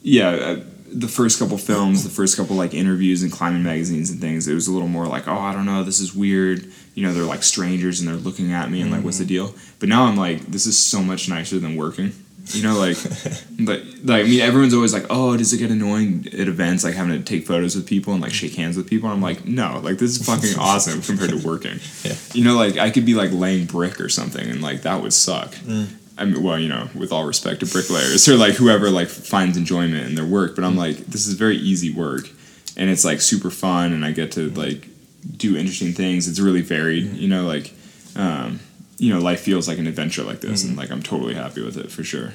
yeah, 0.01 0.29
uh, 0.29 0.63
the 0.87 1.07
first 1.07 1.39
couple 1.39 1.57
films, 1.57 2.03
the 2.03 2.09
first 2.09 2.37
couple 2.37 2.55
like 2.55 2.73
interviews 2.73 3.23
and 3.23 3.31
climbing 3.31 3.63
magazines 3.63 4.09
and 4.09 4.21
things, 4.21 4.47
it 4.47 4.53
was 4.53 4.67
a 4.67 4.71
little 4.71 4.87
more 4.87 5.07
like, 5.07 5.27
oh, 5.27 5.37
I 5.37 5.53
don't 5.53 5.65
know, 5.65 5.83
this 5.83 5.99
is 5.99 6.15
weird. 6.15 6.65
You 6.93 7.05
know, 7.05 7.13
they're 7.13 7.23
like 7.23 7.43
strangers 7.43 7.99
and 7.99 8.07
they're 8.07 8.15
looking 8.15 8.53
at 8.53 8.69
me 8.69 8.81
and 8.81 8.91
like, 8.91 9.03
what's 9.03 9.17
the 9.17 9.25
deal? 9.25 9.53
But 9.79 9.89
now 9.89 10.05
I'm 10.05 10.15
like, 10.15 10.45
this 10.45 10.65
is 10.65 10.77
so 10.77 11.01
much 11.01 11.27
nicer 11.27 11.59
than 11.59 11.75
working. 11.75 12.13
You 12.53 12.63
know, 12.63 12.77
like, 12.77 12.97
like, 13.59 13.83
like, 14.03 14.25
I 14.25 14.27
mean, 14.27 14.41
everyone's 14.41 14.73
always 14.73 14.93
like, 14.93 15.05
oh, 15.09 15.35
does 15.35 15.51
it 15.53 15.57
get 15.57 15.71
annoying 15.71 16.27
at 16.27 16.47
events, 16.47 16.83
like 16.83 16.93
having 16.93 17.17
to 17.17 17.23
take 17.23 17.47
photos 17.47 17.75
with 17.75 17.87
people 17.87 18.13
and 18.13 18.21
like 18.21 18.33
shake 18.33 18.55
hands 18.55 18.77
with 18.77 18.87
people? 18.87 19.09
And 19.09 19.15
I'm 19.15 19.21
like, 19.21 19.45
no, 19.45 19.79
like, 19.83 19.97
this 19.97 20.19
is 20.19 20.25
fucking 20.25 20.59
awesome 20.59 21.01
compared 21.01 21.31
to 21.31 21.47
working. 21.47 21.79
Yeah. 22.03 22.15
You 22.33 22.43
know, 22.43 22.55
like, 22.55 22.77
I 22.77 22.91
could 22.91 23.05
be 23.05 23.15
like 23.15 23.31
laying 23.31 23.65
brick 23.65 23.99
or 23.99 24.09
something 24.09 24.47
and 24.47 24.61
like, 24.61 24.83
that 24.83 25.01
would 25.01 25.13
suck. 25.13 25.51
Mm. 25.55 25.87
I 26.17 26.25
mean, 26.25 26.43
well, 26.43 26.59
you 26.59 26.69
know, 26.69 26.87
with 26.93 27.11
all 27.11 27.25
respect 27.25 27.61
to 27.61 27.65
bricklayers 27.65 28.27
or 28.29 28.37
like 28.37 28.53
whoever 28.53 28.89
like 28.89 29.07
finds 29.07 29.57
enjoyment 29.57 30.05
in 30.07 30.15
their 30.15 30.25
work, 30.25 30.55
but 30.55 30.63
I'm 30.63 30.75
mm. 30.75 30.79
like, 30.79 30.97
this 30.97 31.27
is 31.27 31.33
very 31.33 31.57
easy 31.57 31.91
work 31.91 32.29
and 32.77 32.89
it's 32.89 33.03
like 33.03 33.21
super 33.21 33.49
fun 33.49 33.91
and 33.91 34.05
I 34.05 34.11
get 34.11 34.31
to 34.33 34.49
mm. 34.51 34.57
like 34.57 34.87
do 35.35 35.57
interesting 35.57 35.93
things. 35.93 36.27
It's 36.27 36.39
really 36.39 36.61
varied, 36.61 37.13
you 37.13 37.27
know, 37.27 37.45
like, 37.45 37.73
um, 38.15 38.59
you 38.97 39.13
know, 39.13 39.19
life 39.19 39.41
feels 39.41 39.67
like 39.67 39.77
an 39.77 39.87
adventure 39.87 40.23
like 40.23 40.41
this, 40.41 40.63
and 40.63 40.75
like 40.77 40.91
I'm 40.91 41.03
totally 41.03 41.33
happy 41.33 41.61
with 41.63 41.77
it 41.77 41.91
for 41.91 42.03
sure. 42.03 42.33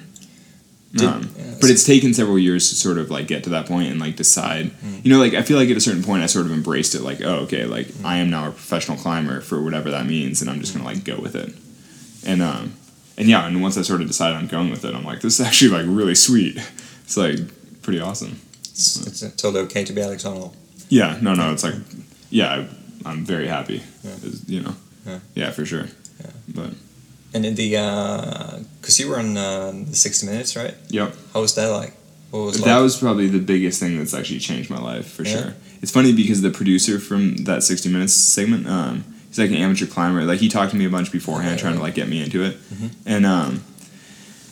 Did- 0.92 1.08
um, 1.08 1.30
yeah, 1.38 1.54
but 1.60 1.70
it's 1.70 1.84
taken 1.86 2.12
several 2.14 2.38
years 2.38 2.68
to 2.70 2.74
sort 2.74 2.98
of 2.98 3.10
like 3.10 3.28
get 3.28 3.44
to 3.44 3.50
that 3.50 3.66
point 3.66 3.90
and 3.90 4.00
like 4.00 4.16
decide. 4.16 4.72
You 5.04 5.10
know, 5.12 5.18
like 5.20 5.34
I 5.34 5.42
feel 5.42 5.56
like 5.56 5.70
at 5.70 5.76
a 5.76 5.80
certain 5.80 6.02
point 6.02 6.22
I 6.22 6.26
sort 6.26 6.46
of 6.46 6.52
embraced 6.52 6.94
it, 6.96 7.02
like, 7.02 7.20
oh, 7.22 7.40
okay, 7.44 7.64
like 7.64 7.88
I 8.04 8.16
am 8.18 8.28
now 8.30 8.48
a 8.48 8.50
professional 8.50 8.96
climber 8.98 9.40
for 9.40 9.62
whatever 9.62 9.90
that 9.92 10.06
means, 10.06 10.40
and 10.42 10.50
I'm 10.50 10.60
just 10.60 10.72
gonna 10.74 10.84
like 10.84 11.04
go 11.04 11.18
with 11.20 11.36
it. 11.36 11.54
And 12.28 12.42
um, 12.42 12.74
and 13.16 13.28
yeah, 13.28 13.46
and 13.46 13.62
once 13.62 13.78
I 13.78 13.82
sort 13.82 14.00
of 14.00 14.08
decided 14.08 14.36
I'm 14.36 14.48
going 14.48 14.70
with 14.70 14.84
it, 14.84 14.94
I'm 14.94 15.04
like, 15.04 15.20
this 15.20 15.38
is 15.38 15.46
actually 15.46 15.70
like 15.70 15.84
really 15.86 16.14
sweet. 16.16 16.56
It's 17.04 17.16
like 17.16 17.38
pretty 17.82 18.00
awesome. 18.00 18.40
It's, 18.62 19.06
it's 19.06 19.20
totally 19.36 19.64
okay 19.64 19.84
to 19.84 19.92
be 19.92 20.00
Alex 20.02 20.24
Honnold. 20.24 20.54
Yeah, 20.88 21.18
no, 21.22 21.34
no, 21.34 21.52
it's 21.52 21.62
like, 21.62 21.74
yeah, 22.30 22.50
I, 23.04 23.08
I'm 23.08 23.24
very 23.24 23.46
happy. 23.46 23.82
Yeah. 24.02 24.14
You 24.46 24.60
know, 24.62 24.74
Yeah. 25.06 25.18
yeah, 25.34 25.50
for 25.52 25.64
sure. 25.64 25.86
But 26.54 26.70
And 27.34 27.44
in 27.46 27.54
the 27.54 27.70
because 28.80 28.98
you 29.00 29.08
were 29.08 29.18
on 29.18 29.36
uh, 29.36 29.72
the 29.90 29.96
sixty 29.96 30.26
minutes, 30.26 30.56
right? 30.56 30.74
Yep. 30.88 31.14
How 31.34 31.40
was 31.40 31.54
that 31.54 31.68
like? 31.68 31.92
What 32.30 32.40
was 32.46 32.60
that 32.60 32.74
like? 32.74 32.82
was 32.82 32.96
probably 32.98 33.26
the 33.28 33.38
biggest 33.40 33.80
thing 33.80 33.98
that's 33.98 34.14
actually 34.14 34.38
changed 34.38 34.70
my 34.70 34.78
life 34.80 35.06
for 35.12 35.24
Yeah. 35.24 35.32
sure. 35.42 35.54
It's 35.82 35.90
funny 35.90 36.12
because 36.12 36.42
the 36.42 36.50
producer 36.50 36.98
from 37.00 37.38
that 37.44 37.62
60 37.62 37.88
minutes 37.88 38.12
segment, 38.12 38.68
um, 38.68 39.02
he's 39.28 39.38
like 39.38 39.50
an 39.50 39.56
amateur 39.56 39.86
climber. 39.86 40.22
Like 40.24 40.38
he 40.38 40.48
talked 40.48 40.70
to 40.72 40.76
me 40.76 40.84
a 40.84 40.90
bunch 40.90 41.10
beforehand, 41.10 41.56
Yeah. 41.56 41.62
trying 41.62 41.74
to 41.76 41.80
like 41.82 41.94
get 41.94 42.08
me 42.08 42.22
into 42.22 42.42
it, 42.44 42.56
Mhm. 42.74 42.90
and 43.06 43.26
um, 43.26 43.62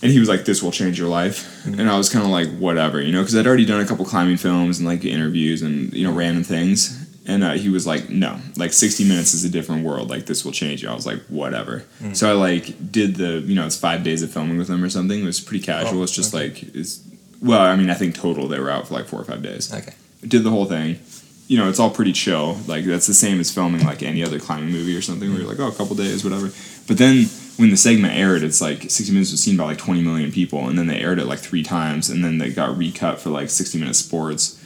and 0.03 0.11
he 0.12 0.18
was 0.20 0.28
like, 0.28 0.44
"This 0.44 0.62
will 0.62 0.70
change 0.72 0.99
your 0.99 1.09
life," 1.09 1.44
Mm-hmm. 1.66 1.80
and 1.80 1.90
I 1.90 1.96
was 1.99 2.09
kind 2.09 2.24
of 2.24 2.30
like, 2.30 2.49
"Whatever," 2.59 3.01
you 3.03 3.12
know, 3.12 3.20
because 3.20 3.34
I'd 3.36 3.46
already 3.46 3.64
done 3.66 3.80
a 3.80 3.84
couple 3.86 4.05
climbing 4.05 4.36
films 4.38 4.78
and 4.78 4.86
like 4.86 5.05
interviews 5.05 5.61
and 5.62 5.92
you 5.92 6.05
know 6.07 6.12
random 6.12 6.44
things. 6.44 6.96
And 7.29 7.45
uh, 7.45 7.53
he 7.53 7.68
was 7.68 7.87
like, 7.87 8.09
"No, 8.09 8.41
like 8.57 8.72
60 8.72 9.07
minutes 9.07 9.35
is 9.35 9.45
a 9.45 9.51
different 9.51 9.85
world. 9.85 10.09
Like 10.09 10.26
this 10.26 10.45
will 10.45 10.53
change 10.53 10.83
you." 10.83 10.89
I 10.89 10.95
was 10.95 11.07
like, 11.07 11.20
"Whatever." 11.29 11.85
Mm. 12.01 12.16
So 12.16 12.29
I 12.29 12.33
like 12.33 12.91
did 12.91 13.16
the 13.16 13.41
you 13.41 13.55
know 13.55 13.66
it's 13.66 13.76
five 13.76 14.03
days 14.03 14.22
of 14.22 14.33
filming 14.33 14.57
with 14.57 14.68
him 14.68 14.83
or 14.83 14.89
something. 14.89 15.20
It 15.22 15.26
was 15.26 15.41
pretty 15.41 15.62
casual. 15.62 16.01
Oh, 16.01 16.03
it's 16.03 16.12
just 16.12 16.35
okay. 16.35 16.49
like 16.49 16.62
it's 16.74 17.03
well, 17.41 17.61
I 17.61 17.76
mean, 17.76 17.91
I 17.91 17.95
think 17.95 18.14
total 18.14 18.49
they 18.49 18.59
were 18.59 18.70
out 18.70 18.89
for 18.89 18.95
like 18.95 19.07
four 19.07 19.20
or 19.20 19.24
five 19.24 19.43
days. 19.43 19.72
Okay. 19.72 19.93
Did 20.26 20.43
the 20.43 20.51
whole 20.51 20.64
thing. 20.64 20.99
You 21.47 21.57
know, 21.57 21.68
it's 21.68 21.79
all 21.79 21.91
pretty 21.91 22.12
chill. 22.12 22.59
Like 22.66 22.85
that's 22.85 23.07
the 23.07 23.14
same 23.14 23.41
as 23.41 23.51
filming 23.51 23.85
like 23.85 24.03
any 24.03 24.22
other 24.24 24.39
climbing 24.39 24.70
movie 24.70 24.97
or 24.97 25.03
something 25.03 25.31
where 25.31 25.41
you're 25.41 25.49
like, 25.49 25.61
oh, 25.61 25.68
a 25.68 25.74
couple 25.74 25.97
days, 25.97 26.24
whatever. 26.24 26.51
But 26.87 26.99
then 26.99 27.26
when 27.59 27.70
the 27.70 27.76
segment 27.76 28.14
aired, 28.14 28.43
it's 28.43 28.61
like 28.61 28.83
60 28.83 29.12
Minutes 29.12 29.33
was 29.33 29.43
seen 29.43 29.57
by 29.57 29.64
like 29.64 29.79
20 29.79 30.03
million 30.03 30.31
people, 30.31 30.68
and 30.68 30.79
then 30.79 30.87
they 30.87 31.01
aired 31.01 31.18
it 31.18 31.26
like 31.26 31.41
three 31.41 31.62
times, 31.62 32.09
and 32.09 32.24
then 32.24 32.39
they 32.39 32.51
got 32.51 32.76
recut 32.76 33.20
for 33.20 33.31
like 33.31 33.51
60 33.51 33.79
Minutes 33.79 33.99
Sports. 33.99 34.62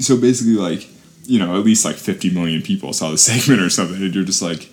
So 0.00 0.16
basically, 0.18 0.54
like, 0.54 0.88
you 1.26 1.38
know, 1.38 1.58
at 1.58 1.64
least 1.64 1.84
like 1.84 1.96
50 1.96 2.30
million 2.30 2.62
people 2.62 2.92
saw 2.92 3.10
the 3.10 3.18
segment 3.28 3.60
or 3.60 3.70
something, 3.70 4.00
and 4.02 4.14
you're 4.14 4.24
just 4.24 4.42
like, 4.42 4.70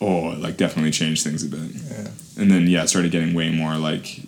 oh, 0.00 0.32
it 0.32 0.38
like 0.40 0.56
definitely 0.56 0.90
changed 0.90 1.22
things 1.24 1.44
a 1.44 1.48
bit. 1.48 1.60
Yeah. 1.60 2.08
And 2.42 2.50
then 2.50 2.66
yeah, 2.66 2.84
started 2.86 3.10
getting 3.12 3.34
way 3.34 3.50
more 3.50 3.76
like 3.76 4.22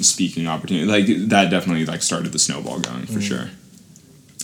speaking 0.00 0.46
opportunity. 0.46 0.86
Like 0.86 1.06
that 1.28 1.50
definitely 1.50 1.84
like 1.86 2.02
started 2.02 2.32
the 2.32 2.38
snowball 2.38 2.80
going 2.80 3.06
for 3.06 3.20
sure. 3.20 3.50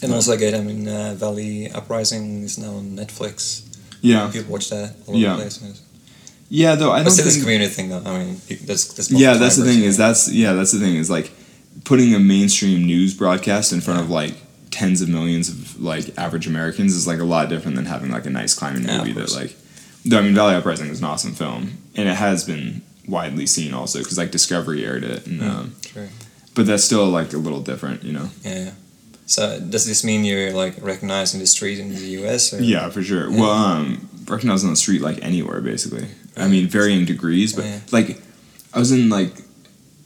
And 0.03 0.13
also 0.13 0.33
again, 0.33 0.55
I 0.55 0.61
mean, 0.63 0.89
uh, 0.89 1.15
Valley 1.17 1.71
Uprising 1.71 2.43
is 2.43 2.59
now 2.59 2.73
on 2.75 2.97
Netflix. 2.97 3.63
Yeah, 4.03 4.31
People 4.31 4.53
watch 4.53 4.69
that 4.71 4.95
all 5.07 5.15
Yeah. 5.17 5.35
over 5.35 5.45
the 5.45 5.51
place. 5.61 5.83
yeah. 6.51 6.75
Though 6.75 6.91
I 6.93 7.03
don't 7.03 7.07
a 7.19 7.23
think. 7.23 7.41
community 7.41 7.71
thing, 7.73 7.89
though. 7.89 8.03
I 8.05 8.19
mean, 8.25 8.41
that's, 8.67 8.93
that's 8.93 9.11
Yeah, 9.11 9.35
that's 9.35 9.57
the 9.57 9.65
thing. 9.65 9.83
Is 9.83 9.97
that's 9.97 10.31
yeah, 10.31 10.53
that's 10.53 10.73
the 10.73 10.81
thing. 10.81 10.97
Is 10.97 11.09
like 11.09 11.31
putting 11.85 12.15
a 12.15 12.19
mainstream 12.19 12.85
news 12.85 13.15
broadcast 13.15 13.73
in 13.73 13.81
front 13.81 14.01
of 14.01 14.11
like 14.11 14.35
tens 14.75 15.01
of 15.01 15.09
millions 15.09 15.49
of 15.49 15.81
like 15.81 16.17
average 16.19 16.47
Americans 16.49 16.95
is 16.95 17.07
like 17.07 17.21
a 17.21 17.25
lot 17.25 17.49
different 17.49 17.77
than 17.77 17.87
having 17.87 18.11
like 18.11 18.27
a 18.27 18.31
nice 18.31 18.55
climbing 18.55 18.85
Yeah, 18.85 18.99
movie 18.99 19.13
that 19.13 19.33
like. 19.33 19.55
Though 20.05 20.19
I 20.19 20.23
mean, 20.23 20.35
Valley 20.35 20.55
Uprising 20.57 20.89
is 20.91 20.99
an 20.99 21.05
awesome 21.07 21.33
film, 21.33 21.79
and 21.95 22.09
it 22.09 22.17
has 22.17 22.45
been 22.45 22.83
widely 23.09 23.47
seen 23.47 23.73
also 23.73 24.01
because 24.01 24.19
like 24.19 24.31
Discovery 24.33 24.85
aired 24.85 25.05
it, 25.05 25.27
and, 25.27 25.41
Mm. 25.41 25.49
um, 25.49 25.75
True. 25.83 26.09
but 26.55 26.67
that's 26.67 26.85
still 26.85 27.09
like 27.09 27.33
a 27.33 27.39
little 27.39 27.61
different, 27.61 28.03
you 28.03 28.13
know. 28.13 28.29
Yeah. 28.45 28.71
So 29.27 29.59
does 29.61 29.87
this 29.87 30.03
mean 30.05 30.25
you're 30.25 30.53
like 30.53 30.75
recognized 30.83 31.35
in 31.35 31.41
the 31.41 31.47
street 31.47 31.79
in 31.79 31.89
the 31.95 32.01
U.S. 32.21 32.53
Or? 32.53 32.61
Yeah, 32.63 32.91
for 32.91 33.03
sure. 33.03 33.31
Yeah. 33.31 33.41
Well, 33.41 33.51
um, 33.53 34.09
recognized 34.27 34.65
on 34.65 34.71
the 34.71 34.77
street 34.77 35.01
like 35.01 35.19
anywhere, 35.23 35.61
basically. 35.63 36.09
I 36.37 36.49
mean, 36.49 36.67
varying 36.69 37.05
degrees, 37.07 37.53
but 37.55 37.65
Yeah. 37.65 37.79
like, 37.93 38.21
I 38.75 38.79
was 38.81 38.91
in 38.93 39.09
like 39.09 39.33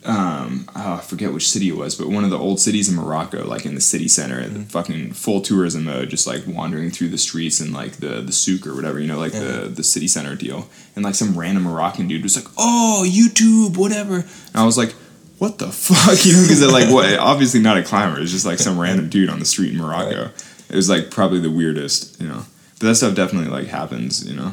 um, 0.04 0.68
oh, 0.76 0.94
I 0.94 1.00
forget 1.00 1.32
which 1.32 1.48
city 1.50 1.68
it 1.68 1.76
was, 1.76 1.94
but 1.96 2.08
one 2.08 2.22
of 2.24 2.30
the 2.30 2.38
old 2.38 2.60
cities 2.60 2.88
in 2.88 2.94
Morocco, 2.94 3.44
like 3.46 3.66
in 3.66 3.74
the 3.74 3.80
city 3.80 4.08
center, 4.08 4.40
Mm-hmm. 4.42 4.62
fucking 4.64 5.12
full 5.12 5.40
tourism 5.40 5.84
mode, 5.84 6.08
just 6.10 6.26
like 6.26 6.44
wandering 6.46 6.90
through 6.90 7.08
the 7.08 7.18
streets 7.18 7.58
and 7.60 7.72
like 7.72 7.96
the 7.96 8.20
the 8.22 8.32
souk 8.32 8.66
or 8.66 8.74
whatever, 8.74 9.00
you 9.00 9.08
know, 9.08 9.18
like 9.18 9.32
the 9.32 9.70
the 9.74 9.82
city 9.82 10.06
center 10.08 10.36
deal, 10.36 10.68
and 10.94 11.04
like 11.04 11.14
some 11.16 11.36
random 11.36 11.64
Moroccan 11.64 12.06
dude 12.08 12.22
was 12.22 12.36
like, 12.36 12.46
"Oh, 12.56 13.04
YouTube, 13.06 13.76
whatever," 13.76 14.16
and 14.16 14.56
I 14.56 14.64
was 14.64 14.78
like. 14.78 14.94
What 15.38 15.58
the 15.58 15.68
fuck, 15.70 16.26
you 16.26 16.32
know? 16.32 16.42
Because 16.42 16.58
they're 16.58 16.68
like, 16.68 16.92
what? 16.92 17.16
Obviously 17.16 17.60
not 17.60 17.76
a 17.76 17.84
climber. 17.84 18.20
It's 18.20 18.32
just 18.32 18.44
like 18.44 18.58
some 18.58 18.76
random 18.76 19.08
dude 19.08 19.28
on 19.30 19.38
the 19.38 19.44
street 19.44 19.70
in 19.70 19.78
Morocco. 19.78 20.30
It 20.68 20.74
was 20.74 20.88
like 20.88 21.12
probably 21.12 21.38
the 21.38 21.48
weirdest, 21.48 22.20
you 22.20 22.26
know. 22.26 22.42
But 22.80 22.88
that 22.88 22.96
stuff 22.96 23.14
definitely 23.14 23.48
like 23.48 23.68
happens, 23.68 24.28
you 24.28 24.34
know. 24.34 24.52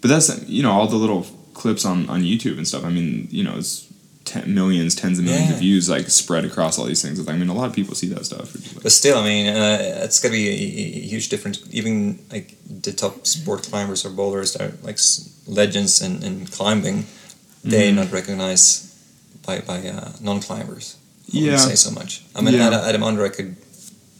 But 0.00 0.08
that's 0.10 0.48
you 0.48 0.64
know 0.64 0.72
all 0.72 0.88
the 0.88 0.96
little 0.96 1.24
clips 1.54 1.84
on 1.84 2.08
on 2.10 2.22
YouTube 2.22 2.56
and 2.56 2.66
stuff. 2.66 2.84
I 2.84 2.90
mean, 2.90 3.28
you 3.30 3.44
know, 3.44 3.58
it's 3.58 3.86
ten, 4.26 4.52
millions, 4.54 4.94
tens 4.94 5.18
of 5.18 5.24
millions 5.24 5.48
Yeah. 5.48 5.54
of 5.54 5.60
views 5.60 5.88
like 5.88 6.10
spread 6.10 6.44
across 6.44 6.78
all 6.78 6.86
these 6.92 7.02
things. 7.02 7.16
I 7.26 7.36
mean, 7.36 7.48
a 7.48 7.54
lot 7.60 7.68
of 7.70 7.74
people 7.74 7.94
see 7.94 8.08
that 8.14 8.24
stuff. 8.26 8.46
Like- 8.54 8.82
But 8.82 8.92
still, 8.92 9.18
I 9.18 9.24
mean, 9.24 9.46
uh, 9.46 10.04
it's 10.04 10.18
gonna 10.20 10.32
be 10.42 10.48
a, 10.48 10.56
a 11.06 11.06
huge 11.12 11.28
difference. 11.28 11.58
Even 11.70 12.18
like 12.34 12.48
the 12.82 12.92
top 12.92 13.26
sport 13.26 13.62
climbers 13.70 14.04
or 14.04 14.10
boulders 14.10 14.52
that 14.52 14.62
are 14.66 14.72
like 14.82 14.98
s- 14.98 15.20
legends 15.46 16.00
in, 16.02 16.22
in 16.22 16.46
climbing, 16.46 17.06
they 17.64 17.90
Mhm. 17.90 17.94
not 18.00 18.12
recognized 18.12 18.68
by 19.46 19.60
by 19.60 19.78
uh, 19.88 20.10
non 20.20 20.40
climbers. 20.40 20.96
Yeah. 21.28 21.42
wouldn't 21.42 21.68
say 21.70 21.74
so 21.76 21.90
much. 21.90 22.22
I 22.36 22.40
mean, 22.42 22.54
Yeah. 22.54 22.88
Adam, 22.88 23.02
I 23.02 23.28
could 23.36 23.56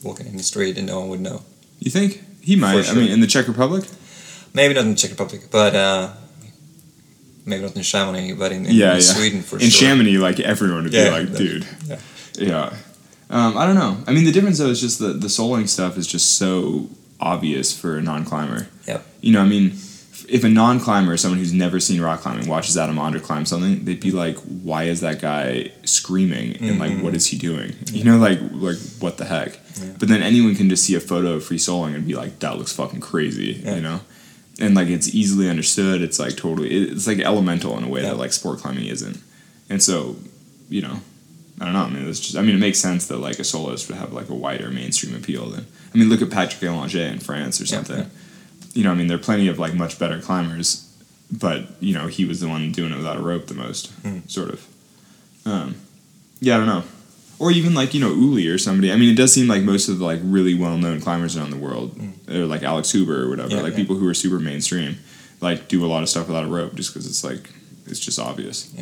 walk 0.03 0.21
in 0.21 0.37
the 0.37 0.43
street 0.43 0.77
and 0.79 0.87
no 0.87 1.01
one 1.01 1.09
would 1.11 1.21
know. 1.21 1.39
You 1.79 1.91
think 1.91 2.11
he 2.41 2.57
might? 2.57 2.85
For 2.85 2.93
I 2.93 2.95
mean, 2.95 3.11
in 3.13 3.21
the 3.21 3.27
Czech 3.27 3.47
Republic. 3.49 3.85
Maybe 4.55 4.75
not 4.75 4.85
in 4.85 4.91
the 4.95 4.97
Czech 4.97 5.11
Republic, 5.11 5.43
but 5.51 5.75
uh, 5.75 6.09
maybe 7.47 7.63
not 7.65 7.75
in 7.77 7.83
Chamonix, 7.83 8.33
but 8.35 8.53
in, 8.53 8.67
in, 8.67 8.75
Yeah, 8.75 8.91
in 8.91 8.95
yeah. 8.97 9.01
Sweden 9.01 9.41
for 9.43 9.57
in 9.57 9.71
sure. 9.71 9.89
In 9.89 9.97
Chamonix, 9.97 10.19
like 10.19 10.41
everyone 10.41 10.85
would 10.85 10.93
Yeah, 10.93 11.05
be 11.05 11.11
like, 11.27 11.37
dude. 11.37 11.67
yeah. 11.87 11.99
Yeah. 12.39 12.77
Um, 13.31 13.57
I 13.57 13.65
don't 13.67 13.75
know. 13.77 13.97
I 14.07 14.13
mean, 14.13 14.25
the 14.25 14.33
difference 14.33 14.59
though 14.59 14.69
is 14.69 14.81
just 14.81 14.99
the 14.99 15.09
the 15.09 15.29
soloing 15.29 15.69
stuff 15.69 15.97
is 15.97 16.07
just 16.07 16.37
so 16.39 16.89
obvious 17.19 17.77
for 17.77 17.97
a 17.97 18.03
non 18.03 18.25
climber. 18.25 18.69
Yep. 18.87 19.05
You 19.23 19.33
know, 19.33 19.41
I 19.41 19.47
mean, 19.47 19.73
if 20.29 20.45
a 20.45 20.49
non 20.49 20.79
climber, 20.81 21.17
someone 21.17 21.39
who's 21.41 21.53
never 21.53 21.81
seen 21.81 22.01
rock 22.01 22.21
climbing, 22.21 22.47
watches 22.49 22.77
Adam 22.77 22.97
Ondra 22.97 23.23
climb 23.23 23.45
something, 23.47 23.85
they'd 23.85 24.01
be 24.01 24.11
like, 24.13 24.37
"Why 24.39 24.85
is 24.85 25.01
that 25.01 25.21
guy 25.21 25.71
screaming? 25.85 26.57
And 26.61 26.79
like, 26.79 27.01
what 27.03 27.15
is 27.15 27.27
he 27.27 27.39
doing? 27.39 27.75
You 27.91 28.05
know, 28.05 28.19
like 28.19 28.39
like 28.53 28.77
what 29.01 29.17
the 29.17 29.25
heck?" 29.25 29.59
Yeah. 29.81 29.93
But 29.99 30.09
then 30.09 30.23
anyone 30.23 30.55
can 30.55 30.69
just 30.69 30.85
see 30.85 30.95
a 30.95 31.01
photo 31.01 31.35
of 31.35 31.45
free 31.45 31.59
soloing 31.59 31.95
and 31.97 32.07
be 32.07 32.15
like, 32.15 32.39
"That 32.41 32.59
looks 32.59 32.73
fucking 32.73 33.01
crazy," 33.01 33.61
Yeah. 33.65 33.75
you 33.77 33.81
know. 33.83 34.01
And 34.59 34.75
like 34.75 34.89
it's 34.89 35.15
easily 35.15 35.51
understood. 35.51 36.01
It's 36.03 36.19
like 36.19 36.37
totally. 36.37 36.71
It's 36.75 37.07
like 37.07 37.19
elemental 37.21 37.77
in 37.79 37.85
a 37.85 37.89
way 37.89 38.03
Yeah. 38.03 38.11
that 38.11 38.17
like 38.19 38.33
sport 38.33 38.59
climbing 38.61 38.87
isn't. 38.87 39.19
And 39.69 39.83
so, 39.83 40.17
you 40.71 40.81
know, 40.83 41.01
I 41.61 41.65
don't 41.67 41.75
know. 41.75 41.83
I 41.85 41.91
mean, 41.91 42.09
it's 42.09 42.21
just. 42.21 42.37
I 42.37 42.43
mean, 42.43 42.57
it 42.57 42.61
makes 42.61 42.79
sense 42.79 43.07
that 43.09 43.19
like 43.19 43.39
a 43.39 43.45
soloist 43.45 43.89
would 43.89 43.99
have 43.99 44.13
like 44.13 44.29
a 44.31 44.35
wider 44.35 44.71
mainstream 44.71 45.15
appeal 45.15 45.47
than. 45.51 45.67
I 45.95 45.99
mean, 45.99 46.09
look 46.09 46.23
at 46.23 46.31
Patrick 46.31 46.61
Edlinger 46.63 47.11
in 47.13 47.19
France 47.19 47.61
or 47.61 47.67
something. 47.67 47.99
yeah. 47.99 48.07
You 48.75 48.85
know, 48.85 48.93
I 48.93 48.95
mean, 48.95 49.07
there 49.09 49.17
are 49.17 49.23
plenty 49.23 49.49
of 49.49 49.59
like 49.59 49.75
much 49.75 49.99
better 49.99 50.21
climbers, 50.21 50.91
but 51.31 51.67
you 51.81 51.95
know, 51.95 52.07
he 52.09 52.25
was 52.25 52.41
the 52.41 52.49
one 52.49 52.73
doing 52.73 52.93
it 52.93 52.97
without 52.97 53.17
a 53.17 53.23
rope 53.23 53.47
the 53.47 53.55
most, 53.55 53.91
Hmm. 54.03 54.19
sort 54.27 54.51
of. 54.51 54.67
Um, 55.47 55.77
yeah, 56.41 56.55
I 56.57 56.59
don't 56.59 56.67
know. 56.67 56.85
Or 57.39 57.51
even 57.51 57.75
like 57.75 57.93
you 57.93 58.01
know 58.01 58.15
Ueli 58.15 58.53
or 58.53 58.57
somebody. 58.59 58.91
I 58.91 58.97
mean, 58.97 59.11
it 59.11 59.17
does 59.17 59.33
seem 59.33 59.47
like 59.47 59.63
most 59.63 59.89
of 59.89 59.99
the 59.99 60.05
like 60.05 60.21
really 60.23 60.55
well 60.55 60.79
known 60.79 61.01
climbers 61.01 61.37
around 61.37 61.51
the 61.51 61.59
world, 61.59 61.99
or 62.31 62.47
like 62.47 62.63
Alex 62.63 62.93
Huber 62.93 63.25
or 63.25 63.29
whatever. 63.29 63.51
Yeah, 63.55 63.61
like 63.61 63.73
yeah. 63.73 63.77
people 63.79 63.97
who 63.97 64.09
are 64.09 64.15
super 64.15 64.39
mainstream, 64.39 64.97
like 65.43 65.69
do 65.69 65.85
a 65.85 65.89
lot 65.89 66.03
of 66.03 66.09
stuff 66.09 66.29
without 66.29 66.45
a 66.45 66.49
rope 66.49 66.75
just 66.75 66.93
because 66.95 67.07
it's 67.07 67.23
like 67.23 67.51
it's 67.87 68.01
just 68.01 68.19
obvious. 68.19 68.73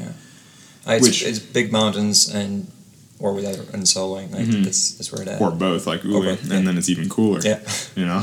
Uh, 0.86 0.92
it's, 0.92 1.02
Which- 1.02 1.22
it's 1.24 1.38
big 1.40 1.72
mountains 1.72 2.32
and 2.32 2.70
or 3.18 3.32
without 3.32 3.56
and 3.74 3.82
soloing. 3.84 4.30
Like 4.32 4.46
Mhm. 4.46 4.64
that's 4.64 4.92
that's 4.92 5.10
where 5.12 5.24
that. 5.24 5.40
or 5.40 5.50
both, 5.50 5.86
like 5.86 6.02
Ueli, 6.02 6.24
both, 6.24 6.44
yeah. 6.44 6.56
and 6.56 6.66
then 6.68 6.78
it's 6.78 6.88
even 6.88 7.08
cooler. 7.08 7.40
Yeah. 7.42 7.60
you 7.96 8.04
know. 8.06 8.22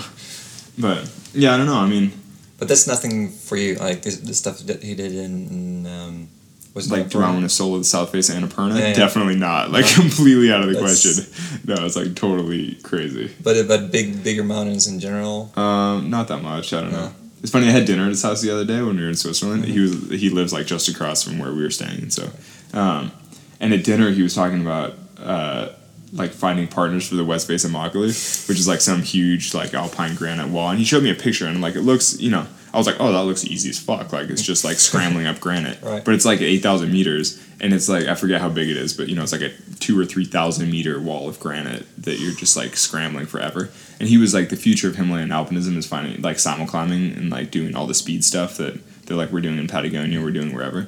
But 0.78 1.10
yeah, 1.34 1.54
I 1.54 1.58
don't 1.58 1.66
know. 1.66 1.76
I 1.78 1.88
mean, 1.88 2.12
But 2.58 2.68
that's 2.70 2.88
nothing 2.88 3.32
for 3.32 3.58
you. 3.58 3.76
Like 3.76 4.04
this, 4.04 4.18
the 4.18 4.34
stuff 4.34 4.60
that 4.60 4.82
he 4.84 4.96
did 4.96 5.12
in, 5.14 5.48
in 5.50 5.88
um, 5.88 6.28
was 6.74 6.92
like, 6.92 7.08
Annapurna? 7.08 7.34
want 7.34 7.42
to 7.44 7.50
solo 7.50 7.78
the 7.80 7.84
South 7.84 8.12
Face 8.12 8.30
of 8.30 8.36
Annapurna? 8.36 8.80
Yeah, 8.80 8.88
yeah. 8.90 8.94
Definitely 8.94 9.36
not. 9.36 9.72
Like 9.72 9.86
No. 9.86 10.02
completely 10.04 10.52
out 10.52 10.62
of 10.62 10.68
the 10.68 10.74
That's- 10.74 11.04
question. 11.04 11.62
No, 11.66 11.86
it's 11.86 11.96
like 11.96 12.16
totally 12.16 12.76
crazy. 12.84 13.32
But 13.44 13.68
but 13.68 13.92
big 13.92 14.24
bigger 14.24 14.44
mountains 14.44 14.88
in 14.88 15.00
general. 15.00 15.52
Um, 15.58 16.10
not 16.10 16.28
that 16.30 16.42
much. 16.42 16.74
I 16.74 16.82
don't 16.82 16.92
know. 16.92 17.14
It's 17.42 17.52
funny. 17.52 17.68
I 17.68 17.72
had 17.72 17.86
dinner 17.86 18.04
at 18.04 18.10
his 18.10 18.22
house 18.24 18.42
the 18.42 18.52
other 18.52 18.66
day 18.66 18.82
when 18.82 18.96
we 18.96 19.02
were 19.04 19.10
in 19.10 19.16
Switzerland. 19.16 19.64
Mm-hmm. 19.64 19.74
He 19.74 19.80
was 19.80 20.22
he 20.22 20.30
lives 20.30 20.54
like 20.54 20.66
just 20.66 20.88
across 20.90 21.24
from 21.24 21.40
where 21.40 21.52
we 21.54 21.62
were 21.64 21.72
staying, 21.72 22.10
so, 22.12 22.30
um, 22.74 23.12
and 23.60 23.74
at 23.74 23.84
dinner 23.84 24.12
he 24.12 24.22
was 24.22 24.36
talking 24.36 24.62
about 24.62 24.94
uh, 25.18 25.70
like 26.14 26.32
finding 26.32 26.68
partners 26.68 27.08
for 27.08 27.16
the 27.16 27.26
West 27.26 27.48
Face 27.48 27.64
of 27.66 27.72
Makalu, 27.72 28.48
which 28.48 28.60
is 28.60 28.68
like 28.68 28.80
some 28.82 29.02
huge 29.02 29.54
like 29.56 29.74
alpine 29.74 30.16
granite 30.16 30.50
wall. 30.50 30.70
And 30.70 30.78
he 30.80 30.86
showed 30.86 31.04
me 31.04 31.10
a 31.10 31.16
picture, 31.16 31.48
and 31.48 31.62
like 31.62 31.76
it 31.76 31.82
looks, 31.82 32.20
you 32.20 32.30
know, 32.30 32.46
I 32.74 32.78
was 32.78 32.88
like, 32.88 32.98
oh, 33.00 33.12
that 33.12 33.24
looks 33.26 33.44
easy 33.46 33.70
as 33.70 33.80
fuck. 33.80 34.14
Like 34.14 34.30
it's 34.30 34.42
just 34.42 34.64
like 34.64 34.78
scrambling 34.78 35.26
up 35.28 35.40
granite, 35.40 35.80
Right. 35.84 36.04
but 36.06 36.14
it's 36.14 36.26
like 36.26 36.42
eight 36.42 36.64
thousand 36.64 36.92
meters, 36.92 37.42
and 37.60 37.74
it's 37.74 37.90
like 37.90 38.06
I 38.06 38.16
forget 38.16 38.40
how 38.42 38.50
big 38.50 38.70
it 38.70 38.78
is, 38.78 38.94
but 38.94 39.10
you 39.10 39.16
know, 39.16 39.24
it's 39.24 39.32
like 39.34 39.42
a 39.42 39.52
two 39.80 40.00
or 40.00 40.06
three 40.06 40.26
thousand 40.26 40.72
meter 40.72 41.00
wall 41.00 41.28
of 41.28 41.40
granite 41.40 41.86
that 42.02 42.20
you're 42.20 42.34
just 42.34 42.56
like 42.56 42.76
scrambling 42.78 43.26
forever. 43.26 43.70
And 44.00 44.08
he 44.10 44.18
was 44.18 44.34
like, 44.34 44.50
the 44.50 44.56
future 44.56 44.88
of 44.88 44.96
Himalayan 44.96 45.30
alpinism 45.30 45.76
is 45.78 45.86
finding 45.86 46.22
like 46.22 46.40
simul 46.40 46.66
climbing 46.66 47.12
and 47.14 47.30
like 47.30 47.52
doing 47.52 47.76
all 47.76 47.86
the 47.88 47.94
speed 47.94 48.24
stuff 48.24 48.58
that 48.58 48.80
they're 49.06 49.18
like 49.18 49.32
we're 49.32 49.42
doing 49.42 49.58
in 49.60 49.68
Patagonia, 49.68 50.22
we're 50.22 50.32
doing 50.32 50.54
wherever. 50.56 50.88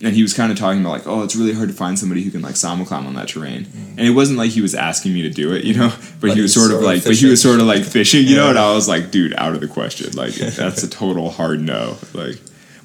And 0.00 0.14
he 0.14 0.22
was 0.22 0.32
kind 0.32 0.52
of 0.52 0.58
talking 0.58 0.80
about 0.80 0.90
like, 0.92 1.06
oh, 1.08 1.22
it's 1.24 1.34
really 1.34 1.52
hard 1.52 1.68
to 1.70 1.74
find 1.74 1.98
somebody 1.98 2.22
who 2.22 2.30
can 2.30 2.40
like 2.40 2.54
simul 2.54 2.86
climb 2.86 3.04
on 3.06 3.14
that 3.14 3.26
terrain. 3.28 3.66
And 3.96 4.00
it 4.06 4.10
wasn't 4.10 4.38
like 4.38 4.50
he 4.52 4.60
was 4.60 4.72
asking 4.74 5.12
me 5.12 5.22
to 5.22 5.30
do 5.30 5.52
it, 5.52 5.64
you 5.64 5.74
know, 5.74 5.88
but, 6.20 6.28
But 6.28 6.30
he 6.36 6.40
was 6.42 6.54
sort 6.54 6.66
of 6.66 6.70
sort 6.78 6.82
of 6.82 6.86
like, 6.86 7.04
but 7.04 7.14
he 7.16 7.26
was 7.26 7.42
sort 7.42 7.58
of 7.58 7.66
like 7.66 7.82
fishing, 7.82 8.26
you 8.26 8.36
know. 8.36 8.44
Yeah. 8.44 8.50
And 8.50 8.58
I 8.60 8.72
was 8.74 8.86
like, 8.88 9.10
dude, 9.10 9.34
out 9.34 9.54
of 9.54 9.60
the 9.60 9.66
question. 9.66 10.12
Like 10.12 10.34
that's 10.34 10.82
a 10.84 10.88
total 10.88 11.30
hard 11.30 11.60
no. 11.60 11.96
Like, 12.14 12.36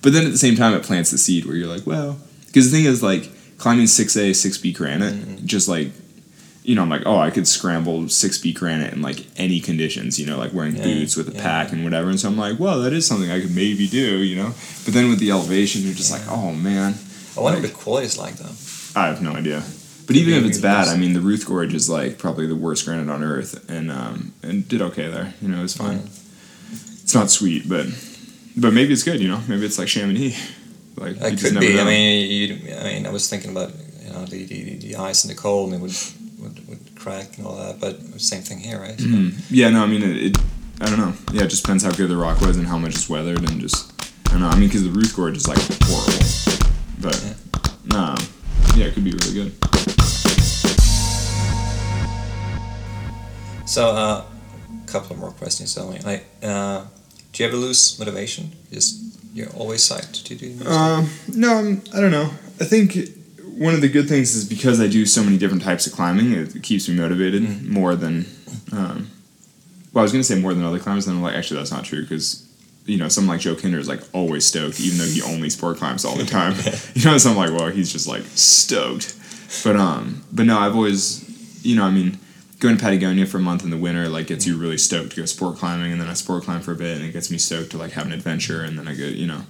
but 0.02 0.12
then 0.14 0.26
at 0.26 0.32
the 0.32 0.38
same 0.40 0.56
time, 0.56 0.74
it 0.74 0.82
plants 0.84 1.12
the 1.12 1.18
seed 1.20 1.46
where 1.46 1.56
you're 1.56 1.68
like, 1.68 1.86
well, 1.86 2.18
because 2.48 2.72
the 2.72 2.78
thing 2.78 2.86
is 2.86 3.04
like 3.04 3.30
climbing 3.60 3.86
six 3.88 4.18
A, 4.18 4.34
six 4.34 4.58
B 4.58 4.74
granite, 4.74 5.14
Mm-hmm. 5.14 5.46
just 5.46 5.68
like 5.68 5.92
you 6.64 6.76
know, 6.76 6.82
I'm 6.82 6.90
like, 6.90 7.04
oh, 7.06 7.18
I 7.18 7.30
could 7.30 7.48
scramble 7.48 8.08
six 8.10 8.38
B 8.38 8.54
granite 8.54 8.94
in 8.94 9.02
like 9.02 9.26
any 9.38 9.60
conditions, 9.60 10.18
you 10.20 10.26
know, 10.26 10.38
like 10.38 10.54
wearing 10.54 10.76
Yeah, 10.76 10.84
boots 10.84 11.16
with 11.16 11.28
a 11.30 11.34
yeah. 11.34 11.42
pack 11.42 11.72
and 11.74 11.84
whatever. 11.84 12.10
And 12.10 12.20
so 12.20 12.30
I'm 12.30 12.38
like, 12.38 12.60
well, 12.60 12.82
that 12.82 12.94
is 12.94 13.06
something 13.06 13.30
I 13.30 13.42
could 13.42 13.54
maybe 13.56 13.88
do, 13.88 14.18
you 14.24 14.36
know. 14.36 14.54
But 14.86 14.94
then 14.94 15.10
with 15.10 15.20
the 15.20 15.32
elevation, 15.32 15.82
you're 15.82 15.94
just 15.94 16.12
like, 16.12 16.22
oh 16.30 16.54
man, 16.54 16.96
I 17.38 17.42
wonder 17.42 17.60
Like- 17.60 17.64
what 17.64 17.78
the 17.78 17.84
quality 17.84 18.06
is 18.08 18.18
like 18.18 18.36
though. 18.36 18.56
I 19.00 19.08
have 19.08 19.22
no 19.22 19.32
idea. 19.34 19.64
But 20.06 20.18
even 20.18 20.34
if 20.34 20.44
it's 20.46 20.60
bad. 20.60 20.88
I 20.90 20.98
mean, 20.98 21.14
the 21.14 21.22
Ruth 21.22 21.46
Gorge 21.48 21.74
is 21.74 21.90
like 21.90 22.18
probably 22.18 22.46
the 22.46 22.56
worst 22.58 22.86
granite 22.86 23.10
on 23.10 23.24
earth, 23.24 23.70
and 23.70 23.90
um, 23.90 24.34
and 24.44 24.68
did 24.68 24.82
okay 24.82 25.10
there. 25.10 25.34
You 25.42 25.48
know, 25.48 25.64
it's 25.64 25.78
fine. 25.78 26.02
It's 27.04 27.16
not 27.16 27.30
sweet, 27.32 27.68
but 27.70 27.88
but 28.58 28.74
maybe 28.74 28.92
it's 28.94 29.04
good. 29.04 29.22
You 29.22 29.30
know, 29.30 29.42
maybe 29.48 29.66
it's 29.66 29.80
like 29.80 29.88
Chamonix. 29.88 30.36
Like 30.96 31.16
It 31.18 31.32
just 31.32 31.44
could 31.46 31.54
never 31.56 31.66
be. 31.66 31.80
I 31.80 31.84
mean, 31.86 32.32
you, 32.32 32.76
I 32.76 32.84
mean, 32.84 33.08
I 33.08 33.12
was 33.12 33.30
thinking 33.30 33.52
about 33.52 33.72
you 34.06 34.12
know 34.12 34.26
the, 34.26 34.44
the, 34.46 34.76
the 34.78 34.96
ice 34.98 35.24
and 35.24 35.32
the 35.32 35.38
cold 35.42 35.72
and 35.74 35.80
it 35.80 35.82
would 35.82 35.96
crack 37.04 37.38
and 37.38 37.46
all 37.46 37.56
that, 37.58 37.80
but 37.80 38.00
same 38.22 38.42
thing 38.42 38.60
here, 38.60 38.80
right? 38.80 38.98
So- 39.00 39.06
Mhm. 39.06 39.34
Yeah, 39.50 39.70
no, 39.70 39.84
I 39.84 39.88
mean, 39.88 40.02
it, 40.04 40.18
it. 40.18 40.38
I 40.82 40.86
don't 40.88 40.98
know. 41.00 41.14
Yeah, 41.32 41.44
it 41.44 41.50
just 41.50 41.64
depends 41.64 41.84
how 41.84 41.92
good 41.92 42.10
the 42.10 42.18
rock 42.18 42.42
was 42.42 42.58
and 42.58 42.66
how 42.68 42.78
much 42.78 42.96
it's 42.96 43.10
weathered, 43.10 43.48
and 43.50 43.60
just 43.62 43.92
I 44.28 44.32
don't 44.32 44.42
know. 44.42 44.48
I 44.50 44.56
mean, 44.56 44.70
because 44.70 44.84
the 44.84 44.90
Ruth 44.90 45.16
Gorge 45.16 45.38
is 45.38 45.48
like 45.48 45.60
horrible, 45.84 46.24
but 47.00 47.36
no, 47.86 48.16
yeah, 48.76 48.86
it 48.88 48.94
could 48.94 49.04
be 49.04 49.12
really 49.12 49.34
good. 49.34 49.52
So, 53.66 53.88
a 53.90 53.94
uh, 53.94 54.26
couple 54.88 55.14
of 55.14 55.20
more 55.20 55.32
questions 55.32 55.78
only. 55.78 56.00
Like, 56.00 56.26
uh, 56.44 56.86
do 57.32 57.44
you 57.44 57.48
ever 57.50 57.58
lose 57.58 57.98
motivation? 57.98 58.52
Just 58.72 59.00
you're 59.34 59.50
always 59.52 59.82
psyched 59.88 60.24
to 60.26 60.36
do 60.36 60.46
music. 60.48 60.68
Um, 60.68 61.10
no, 61.34 61.56
I'm, 61.56 61.82
I 61.94 62.00
don't 62.02 62.12
know. 62.12 62.30
I 62.60 62.66
think 62.66 62.96
one 63.58 63.74
of 63.74 63.82
the 63.82 63.90
good 63.90 64.08
things 64.08 64.36
is 64.36 64.46
because 64.48 64.80
I 64.82 64.88
do 64.88 65.06
so 65.06 65.24
many 65.24 65.38
different 65.38 65.64
types 65.64 65.86
of 65.88 65.94
climbing, 65.94 66.32
it, 66.34 66.62
keeps 66.64 66.88
me 66.90 66.96
motivated 66.96 67.44
Mm. 67.44 67.68
more 67.68 67.96
than. 67.96 68.26
Um, 68.72 69.10
well, 69.92 70.02
I 70.02 70.04
was 70.04 70.12
gonna 70.12 70.24
say 70.24 70.40
more 70.40 70.54
than 70.54 70.64
other 70.64 70.80
climbers, 70.80 71.08
and 71.08 71.16
I'm 71.18 71.24
like, 71.24 71.36
actually, 71.36 71.58
that's 71.60 71.72
not 71.72 71.84
true 71.86 72.02
because. 72.02 72.48
You 72.86 72.98
know, 72.98 73.08
someone 73.08 73.36
like 73.38 73.42
Joe 73.42 73.56
Kinder 73.56 73.80
is 73.80 73.88
like 73.88 74.02
always 74.12 74.44
stoked, 74.44 74.82
even 74.82 74.98
though 74.98 75.06
he 75.06 75.22
only 75.22 75.50
sport 75.50 75.78
climbs 75.78 76.04
all 76.04 76.18
the 76.18 76.26
time. 76.40 76.54
you 76.96 77.06
know, 77.06 77.18
so 77.18 77.30
I'm 77.30 77.38
like, 77.38 77.52
well, 77.58 77.70
he's 77.70 77.90
just 77.94 78.10
like 78.10 78.24
stoked. 78.36 79.16
But 79.64 79.78
um, 79.78 80.22
but 80.34 80.46
no, 80.46 80.60
I've 80.60 80.76
always, 80.76 81.24
you 81.66 81.78
know, 81.78 81.84
I 81.86 81.92
mean, 81.92 82.20
going 82.60 82.76
to 82.76 82.84
Patagonia 82.84 83.26
for 83.26 83.38
a 83.38 83.40
month 83.40 83.64
in 83.64 83.70
the 83.70 83.78
winter 83.78 84.10
like 84.10 84.28
gets 84.28 84.46
you 84.46 84.58
really 84.58 84.78
stoked 84.78 85.12
to 85.12 85.16
go 85.22 85.26
sport 85.26 85.56
climbing, 85.60 85.94
and 85.94 86.02
then 86.02 86.10
I 86.10 86.14
sport 86.14 86.44
climb 86.44 86.60
for 86.60 86.74
a 86.74 86.76
bit, 86.76 86.98
and 86.98 87.06
it 87.06 87.14
gets 87.14 87.32
me 87.32 87.38
stoked 87.38 87.72
to 87.72 87.78
like 87.78 87.92
have 87.94 88.06
an 88.06 88.12
adventure, 88.12 88.64
and 88.64 88.78
then 88.78 88.86
I 88.90 88.96
go, 88.96 89.06
you 89.06 89.28
know, 89.28 89.44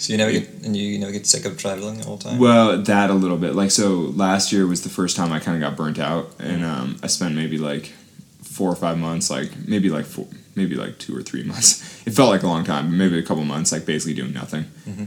so 0.00 0.12
you 0.12 0.16
never 0.16 0.32
get 0.32 0.48
and 0.64 0.76
you 0.76 0.98
never 0.98 1.12
get 1.12 1.26
sick 1.26 1.44
of 1.44 1.56
traveling 1.58 2.04
all 2.06 2.16
the 2.16 2.24
time. 2.30 2.38
well, 2.38 2.76
that 2.82 3.10
a 3.10 3.14
little 3.14 3.36
bit. 3.38 3.54
Like 3.54 3.70
so, 3.70 3.88
last 4.26 4.52
year 4.52 4.66
was 4.66 4.82
the 4.82 4.88
first 4.88 5.16
time 5.16 5.30
I 5.32 5.38
kind 5.38 5.56
of 5.56 5.60
got 5.68 5.76
burnt 5.76 5.98
out, 5.98 6.30
and 6.38 6.64
um, 6.64 6.96
I 7.02 7.06
spent 7.06 7.34
maybe 7.34 7.58
like 7.58 7.92
four 8.42 8.70
or 8.70 8.76
five 8.76 8.98
months, 8.98 9.30
like 9.30 9.50
maybe 9.68 9.88
like 9.90 10.04
four, 10.06 10.26
maybe 10.56 10.74
like 10.74 10.98
two 10.98 11.16
or 11.16 11.22
three 11.22 11.42
months. 11.52 11.86
It 12.06 12.12
felt 12.12 12.30
like 12.30 12.42
a 12.42 12.46
long 12.48 12.64
time, 12.64 12.86
but 12.90 12.96
maybe 12.96 13.18
a 13.18 13.22
couple 13.22 13.44
months, 13.44 13.72
like 13.72 13.84
basically 13.86 14.14
doing 14.14 14.32
nothing. 14.32 14.64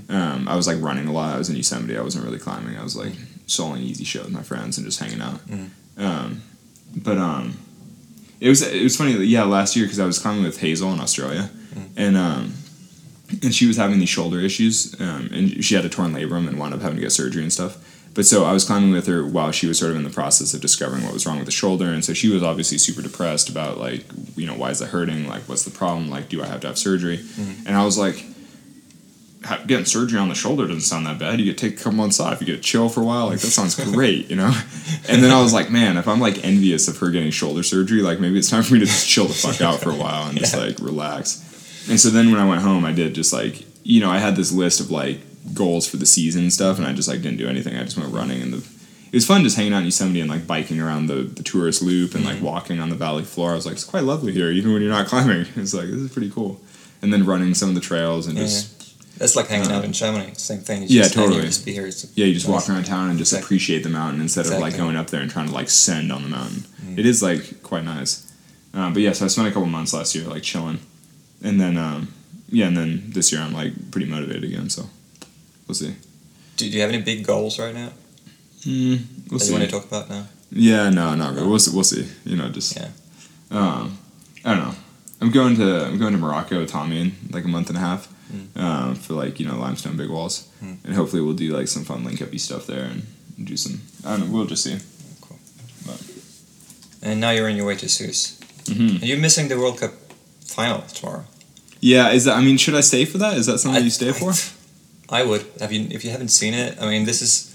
Um, 0.09 0.47
I 0.47 0.55
was 0.55 0.67
like 0.67 0.79
running 0.81 1.07
a 1.07 1.11
lot. 1.11 1.35
I 1.35 1.37
was 1.37 1.49
in 1.49 1.55
Yosemite. 1.55 1.97
I 1.97 2.01
wasn't 2.01 2.23
really 2.23 2.39
climbing. 2.39 2.77
I 2.77 2.83
was 2.83 2.95
like 2.95 3.13
soloing 3.47 3.81
easy 3.81 4.05
show 4.05 4.21
with 4.21 4.31
my 4.31 4.43
friends 4.43 4.77
and 4.77 4.85
just 4.85 4.99
hanging 4.99 5.21
out. 5.21 5.39
Mm. 5.47 5.69
Um, 5.97 6.41
but 6.95 7.17
um, 7.17 7.57
it 8.39 8.47
was 8.49 8.61
it 8.61 8.83
was 8.83 8.95
funny. 8.95 9.13
Yeah, 9.25 9.43
last 9.43 9.75
year 9.75 9.85
because 9.85 9.99
I 9.99 10.05
was 10.05 10.19
climbing 10.19 10.43
with 10.43 10.59
Hazel 10.59 10.93
in 10.93 10.99
Australia, 10.99 11.49
Mm. 11.73 11.89
and 11.97 12.17
um, 12.17 12.53
and 13.41 13.53
she 13.53 13.65
was 13.65 13.77
having 13.77 13.99
these 13.99 14.09
shoulder 14.09 14.39
issues, 14.39 14.99
um, 14.99 15.29
and 15.31 15.63
she 15.63 15.75
had 15.75 15.85
a 15.85 15.89
torn 15.89 16.13
labrum 16.13 16.47
and 16.47 16.59
wound 16.59 16.73
up 16.73 16.81
having 16.81 16.97
to 16.97 17.01
get 17.01 17.11
surgery 17.11 17.41
and 17.41 17.51
stuff. 17.51 17.77
But 18.13 18.25
so 18.25 18.43
I 18.43 18.53
was 18.53 18.63
climbing 18.63 18.91
with 18.91 19.07
her 19.07 19.25
while 19.25 19.51
she 19.51 19.65
was 19.65 19.79
sort 19.79 19.91
of 19.91 19.97
in 19.97 20.03
the 20.03 20.09
process 20.09 20.53
of 20.53 20.61
discovering 20.61 21.03
what 21.03 21.13
was 21.13 21.25
wrong 21.25 21.37
with 21.37 21.47
the 21.47 21.51
shoulder, 21.51 21.85
and 21.85 22.05
so 22.05 22.13
she 22.13 22.29
was 22.29 22.43
obviously 22.43 22.77
super 22.77 23.01
depressed 23.01 23.49
about 23.49 23.77
like, 23.79 24.05
you 24.35 24.45
know, 24.45 24.53
why 24.55 24.69
is 24.69 24.81
it 24.81 24.89
hurting? 24.89 25.27
Like, 25.27 25.43
what's 25.43 25.63
the 25.63 25.71
problem? 25.71 26.09
Like, 26.09 26.29
do 26.29 26.41
I 26.43 26.45
have 26.45 26.61
to 26.61 26.67
have 26.67 26.77
surgery? 26.77 27.19
And 27.65 27.75
I 27.75 27.83
was 27.83 27.97
like, 27.97 28.23
getting 29.67 29.85
surgery 29.85 30.19
on 30.19 30.29
the 30.29 30.35
shoulder 30.35 30.67
doesn't 30.67 30.81
sound 30.81 31.05
that 31.05 31.19
bad. 31.19 31.39
You 31.39 31.45
get 31.45 31.57
take 31.57 31.73
a 31.73 31.77
couple 31.77 31.93
months 31.93 32.19
off. 32.19 32.39
You 32.39 32.47
get 32.47 32.61
chill 32.61 32.89
for 32.89 33.01
a 33.01 33.03
while. 33.03 33.27
Like 33.27 33.39
that 33.39 33.47
sounds 33.47 33.75
great, 33.91 34.29
you 34.29 34.35
know. 34.35 34.53
And 35.09 35.23
then 35.23 35.31
I 35.31 35.41
was 35.41 35.53
like, 35.53 35.69
man, 35.69 35.97
if 35.97 36.07
I'm 36.07 36.19
like 36.19 36.43
envious 36.45 36.87
of 36.87 36.97
her 36.97 37.09
getting 37.09 37.31
shoulder 37.31 37.63
surgery, 37.63 38.01
like 38.01 38.19
maybe 38.19 38.37
it's 38.37 38.49
time 38.49 38.63
for 38.63 38.73
me 38.73 38.79
to 38.79 38.85
just 38.85 39.07
chill 39.07 39.25
the 39.25 39.33
fuck 39.33 39.61
out 39.61 39.79
for 39.79 39.89
a 39.89 39.95
while 39.95 40.27
and 40.29 40.37
just 40.37 40.55
like 40.55 40.79
relax. 40.79 41.42
And 41.89 41.99
so 41.99 42.09
then 42.09 42.31
when 42.31 42.39
I 42.39 42.47
went 42.47 42.61
home, 42.61 42.85
I 42.85 42.91
did 42.93 43.13
just 43.13 43.33
like 43.33 43.65
you 43.83 43.99
know 43.99 44.09
I 44.11 44.19
had 44.19 44.35
this 44.35 44.51
list 44.51 44.79
of 44.79 44.89
like 44.91 45.19
goals 45.53 45.87
for 45.87 45.97
the 45.97 46.05
season 46.05 46.43
and 46.43 46.53
stuff, 46.53 46.77
and 46.77 46.87
I 46.87 46.93
just 46.93 47.07
like 47.09 47.21
didn't 47.21 47.37
do 47.37 47.47
anything. 47.47 47.75
I 47.75 47.83
just 47.83 47.97
went 47.97 48.13
running 48.13 48.41
and 48.41 48.53
the. 48.53 48.57
It 49.11 49.17
was 49.17 49.27
fun 49.27 49.43
just 49.43 49.57
hanging 49.57 49.73
out 49.73 49.79
in 49.79 49.85
Yosemite 49.85 50.21
and 50.21 50.29
like 50.29 50.47
biking 50.47 50.79
around 50.81 51.05
the, 51.05 51.21
the 51.21 51.43
tourist 51.43 51.83
loop 51.83 52.15
and 52.15 52.25
like 52.25 52.41
walking 52.41 52.79
on 52.79 52.89
the 52.89 52.95
valley 52.95 53.23
floor. 53.23 53.51
I 53.51 53.53
was 53.53 53.63
like, 53.67 53.73
it's 53.75 53.83
quite 53.83 54.05
lovely 54.05 54.31
here, 54.33 54.49
even 54.49 54.73
when 54.73 54.81
you're 54.81 54.89
not 54.89 55.05
climbing. 55.13 55.45
It's 55.55 55.71
like 55.73 55.85
this 55.85 55.97
is 55.99 56.11
pretty 56.11 56.31
cool. 56.31 56.59
And 57.03 57.13
then 57.13 57.23
running 57.23 57.53
some 57.53 57.69
of 57.69 57.75
the 57.75 57.81
trails 57.81 58.25
and 58.25 58.37
Yeah, 58.39 58.45
just 58.45 59.19
That's 59.19 59.35
like 59.35 59.49
hanging 59.49 59.69
Uh, 59.71 59.75
out 59.75 59.85
in 59.85 59.91
Chamonix. 59.93 60.39
Same 60.41 60.61
thing. 60.61 60.81
You 60.81 60.87
yeah, 61.01 61.03
totally. 61.09 61.41
Just 61.41 61.63
be 61.63 61.73
here. 61.73 61.85
It's 61.85 62.07
Yeah, 62.15 62.25
you 62.25 62.33
just 62.33 62.47
nice. 62.47 62.61
walk 62.67 62.69
around 62.75 62.85
town 62.85 63.09
and 63.11 63.19
just 63.19 63.33
Exactly. 63.33 63.45
appreciate 63.45 63.83
the 63.83 63.89
mountain 63.89 64.19
instead 64.19 64.47
of 64.47 64.53
like 64.59 64.75
going 64.77 64.95
up 64.95 65.11
there 65.11 65.21
and 65.21 65.29
trying 65.29 65.47
to 65.47 65.53
like 65.53 65.69
send 65.69 66.11
on 66.11 66.23
the 66.23 66.29
mountain. 66.29 66.63
Mm. 66.83 66.97
It 66.97 67.05
is 67.05 67.21
like 67.21 67.61
quite 67.61 67.83
nice. 67.83 68.25
Um, 68.73 68.93
but 68.93 69.03
yeah, 69.03 69.11
so 69.13 69.25
I 69.25 69.27
spent 69.27 69.47
a 69.47 69.51
couple 69.51 69.67
months 69.67 69.93
last 69.93 70.15
year 70.15 70.25
like 70.27 70.41
chilling, 70.41 70.79
and 71.43 71.59
then 71.61 71.77
um, 71.77 72.07
yeah, 72.49 72.67
and 72.67 72.77
then 72.77 73.03
this 73.13 73.31
year 73.31 73.41
I'm 73.41 73.53
like 73.53 73.91
pretty 73.91 74.07
motivated 74.09 74.43
again. 74.43 74.69
So 74.69 74.83
we'll 75.67 75.75
see. 75.75 75.95
Do, 76.57 76.69
do 76.69 76.75
you 76.75 76.81
have 76.81 76.89
any 76.91 77.01
big 77.01 77.25
goals 77.25 77.57
right 77.59 77.73
now 77.73 77.89
Mm, 78.65 78.99
we'll 79.29 79.39
that 79.39 79.45
see. 79.45 79.53
you 79.53 79.59
want 79.59 79.69
to 79.69 79.71
talk 79.75 79.85
about 79.87 80.09
now? 80.09 80.25
Yeah, 80.51 80.89
no, 80.89 81.15
not 81.15 81.33
really. 81.35 81.47
We'll 81.47 81.59
see. 81.59 81.71
We'll 81.75 81.83
see. 81.83 82.07
You 82.25 82.37
know, 82.37 82.47
just 82.49 82.75
Yeah. 82.75 82.89
um, 83.51 83.97
I 84.45 84.53
don't 84.55 84.63
know. 84.63 84.75
I'm 85.21 85.31
going 85.31 85.55
to 85.57 85.85
I'm 85.85 85.97
going 85.99 86.13
to 86.13 86.19
Morocco 86.19 86.59
with 86.59 86.69
Tommy 86.69 87.01
in 87.01 87.11
like 87.31 87.43
a 87.45 87.47
month 87.49 87.69
and 87.69 87.77
a 87.77 87.81
half 87.81 88.07
Mm. 88.33 88.57
um, 88.57 88.95
for 88.95 89.13
like 89.13 89.39
you 89.39 89.45
know 89.45 89.57
limestone 89.57 89.95
big 89.97 90.09
walls, 90.09 90.47
Mm. 90.63 90.77
and 90.85 90.95
hopefully 90.95 91.21
we'll 91.21 91.35
do 91.45 91.55
like 91.57 91.67
some 91.67 91.83
fun 91.85 92.03
link 92.05 92.21
uppy 92.21 92.37
stuff 92.39 92.65
there 92.65 92.85
and 92.85 93.03
do 93.43 93.55
some. 93.57 93.81
I 94.05 94.11
don't 94.17 94.21
know. 94.27 94.33
We'll 94.33 94.45
just 94.47 94.63
see. 94.63 94.77
Cool. 95.21 95.37
And 97.01 97.19
now 97.19 97.31
you're 97.31 97.49
on 97.49 97.55
your 97.55 97.65
way 97.65 97.75
to 97.75 97.85
Ceüse. 97.85 98.37
hmm 98.67 98.87
And 98.95 99.03
you're 99.03 99.19
missing 99.19 99.49
the 99.49 99.57
World 99.57 99.79
Cup 99.79 99.91
final 100.53 100.81
tomorrow. 100.81 101.25
Yeah, 101.79 102.11
is 102.11 102.25
that? 102.25 102.37
I 102.37 102.41
mean, 102.41 102.57
should 102.57 102.75
I 102.75 102.81
stay 102.81 103.05
for 103.05 103.17
that? 103.17 103.35
Is 103.37 103.45
that 103.47 103.57
something 103.59 103.83
you 103.83 103.89
stay 103.89 104.11
for? 104.13 104.31
I 105.09 105.23
would. 105.23 105.45
Have 105.59 105.71
you? 105.73 105.87
If 105.91 106.05
you 106.05 106.11
haven't 106.11 106.29
seen 106.29 106.53
it, 106.53 106.77
I 106.81 106.87
mean, 106.89 107.05
this 107.05 107.21
is 107.21 107.49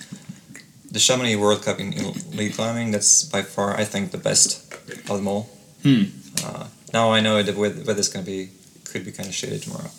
the 0.91 0.99
Chamonix 0.99 1.37
World 1.37 1.63
Cup 1.63 1.81
in, 1.81 1.93
in 1.93 2.13
lead 2.37 2.53
climbing. 2.55 2.91
That's 2.91 3.25
by 3.25 3.43
far, 3.43 3.75
I 3.77 3.85
think, 3.85 4.11
the 4.11 4.19
best 4.19 4.73
of 5.11 5.17
them 5.17 5.29
all. 5.29 5.49
Hmm. 5.83 6.03
Uh, 6.45 6.67
now 6.93 7.11
I 7.11 7.21
know 7.21 7.43
the 7.43 7.53
weather, 7.59 7.83
weather's 7.85 8.09
gonna 8.09 8.25
be 8.27 8.51
could 8.85 9.05
be 9.05 9.13
kind 9.13 9.29
of 9.29 9.35
shitty 9.35 9.63
tomorrow. 9.63 9.91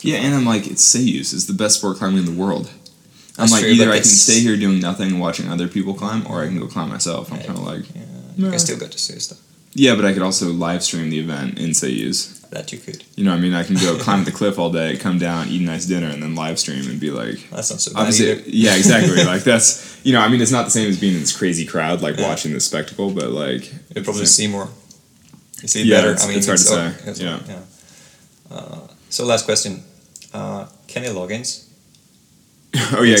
Yeah, 0.00 0.18
and 0.18 0.34
I'm 0.34 0.44
like, 0.44 0.66
it's 0.66 0.84
Ceüse. 0.94 1.32
It's 1.34 1.46
the 1.46 1.52
best 1.54 1.78
sport 1.78 1.96
climbing 1.98 2.18
in 2.18 2.24
the 2.26 2.40
world. 2.44 2.66
I'm 3.36 3.42
That's 3.48 3.52
like, 3.52 3.62
true, 3.62 3.70
either 3.70 3.90
I 3.90 3.96
can 3.96 4.04
stay 4.04 4.40
here 4.40 4.56
doing 4.56 4.78
nothing 4.78 5.08
and 5.10 5.20
watching 5.20 5.48
other 5.48 5.66
people 5.66 5.94
climb, 5.94 6.26
or 6.28 6.42
I 6.42 6.46
can 6.46 6.58
go 6.60 6.66
climb 6.68 6.90
myself. 6.90 7.32
I'm 7.32 7.38
kind 7.38 7.58
of 7.58 7.64
like, 7.64 7.84
Yeah, 7.94 8.02
Nah. 8.36 8.50
can 8.50 8.58
still 8.58 8.78
got 8.78 8.92
to 8.92 8.98
Ceüse 8.98 9.30
though. 9.30 9.36
Yeah, 9.74 9.96
but 9.96 10.04
I 10.04 10.12
could 10.12 10.22
also 10.22 10.46
live 10.52 10.82
stream 10.84 11.10
the 11.10 11.18
event 11.18 11.58
in 11.58 11.70
Ceüse. 11.70 12.40
That 12.50 12.70
you 12.72 12.78
could. 12.78 13.02
You 13.16 13.24
know, 13.24 13.32
what 13.32 13.38
I 13.38 13.40
mean, 13.40 13.54
I 13.54 13.64
can 13.64 13.74
go 13.74 13.98
climb 14.06 14.22
the 14.24 14.30
cliff 14.30 14.58
all 14.58 14.70
day, 14.70 14.96
come 14.96 15.18
down, 15.18 15.48
eat 15.48 15.60
a 15.60 15.64
nice 15.64 15.86
dinner, 15.86 16.06
and 16.08 16.22
then 16.22 16.36
live 16.36 16.58
stream 16.60 16.88
and 16.88 17.00
be 17.00 17.10
like, 17.10 17.50
That's 17.50 17.70
not 17.70 17.80
so 17.80 17.92
bad 17.92 18.00
obviously, 18.06 18.44
yeah, 18.52 18.76
exactly. 18.76 19.24
like 19.24 19.42
that's, 19.50 20.00
you 20.04 20.12
know, 20.12 20.20
I 20.20 20.28
mean, 20.28 20.40
it's 20.40 20.52
not 20.52 20.64
the 20.66 20.70
same 20.70 20.88
as 20.88 21.00
being 21.00 21.14
in 21.14 21.20
this 21.20 21.36
crazy 21.36 21.66
crowd, 21.66 22.00
like 22.02 22.16
Yeah. 22.18 22.28
watching 22.28 22.52
this 22.52 22.64
spectacle, 22.66 23.10
but 23.10 23.30
like, 23.30 23.72
You 23.72 24.02
probably 24.02 24.22
it's- 24.22 24.30
see 24.30 24.46
more. 24.46 24.68
You 25.62 25.68
see 25.68 25.82
Yeah, 25.82 25.96
better. 25.96 26.10
it's- 26.10 26.24
I 26.24 26.28
mean, 26.28 26.38
it's 26.38 26.46
hard 26.46 26.58
to 26.60 26.64
o- 26.64 26.74
say. 26.76 26.86
it's- 27.10 27.20
Yeah. 27.20 27.40
yeah. 27.48 28.56
Uh, 28.56 28.78
so 29.10 29.24
last 29.24 29.44
question, 29.46 29.82
uh, 30.32 30.66
Kenny 30.86 31.08
Loggins. 31.08 31.64
oh 32.92 33.02
yeah, 33.02 33.16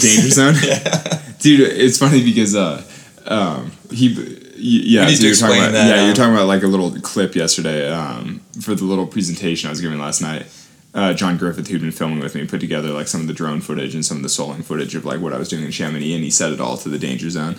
danger 0.00 0.30
zone. 0.30 0.54
yeah. 0.62 1.18
dude 1.40 1.60
it's 1.60 1.98
funny 1.98 2.22
because 2.24 2.54
uh 2.54 2.80
um 3.26 3.72
he 3.90 4.38
yeah 4.62 5.08
so 5.08 5.26
you're 5.26 5.34
talking 5.34 5.58
about 5.58 5.72
that, 5.72 5.88
yeah 5.88 6.00
you're 6.02 6.10
um, 6.10 6.14
talking 6.14 6.34
about 6.34 6.46
like 6.46 6.62
a 6.62 6.66
little 6.66 6.90
clip 7.00 7.34
yesterday 7.34 7.90
um 7.90 8.40
for 8.60 8.74
the 8.74 8.84
little 8.84 9.06
presentation 9.06 9.68
i 9.68 9.70
was 9.70 9.80
giving 9.80 9.98
last 9.98 10.20
night 10.20 10.46
uh, 10.94 11.14
Jon 11.14 11.38
Griffith, 11.38 11.68
who'd 11.68 11.80
been 11.80 11.90
filming 11.90 12.20
with 12.20 12.34
me, 12.34 12.46
put 12.46 12.60
together 12.60 12.90
like 12.90 13.08
some 13.08 13.22
of 13.22 13.26
the 13.26 13.32
drone 13.32 13.60
footage 13.60 13.94
and 13.94 14.04
some 14.04 14.18
of 14.18 14.22
the 14.22 14.28
soling 14.28 14.62
footage 14.62 14.94
of 14.94 15.04
like 15.04 15.20
what 15.20 15.32
I 15.32 15.38
was 15.38 15.48
doing 15.48 15.64
in 15.64 15.70
Chamonix, 15.70 16.14
and 16.14 16.22
he 16.22 16.30
set 16.30 16.52
it 16.52 16.60
all 16.60 16.76
to 16.76 16.88
the 16.88 16.98
danger 16.98 17.30
zone, 17.30 17.56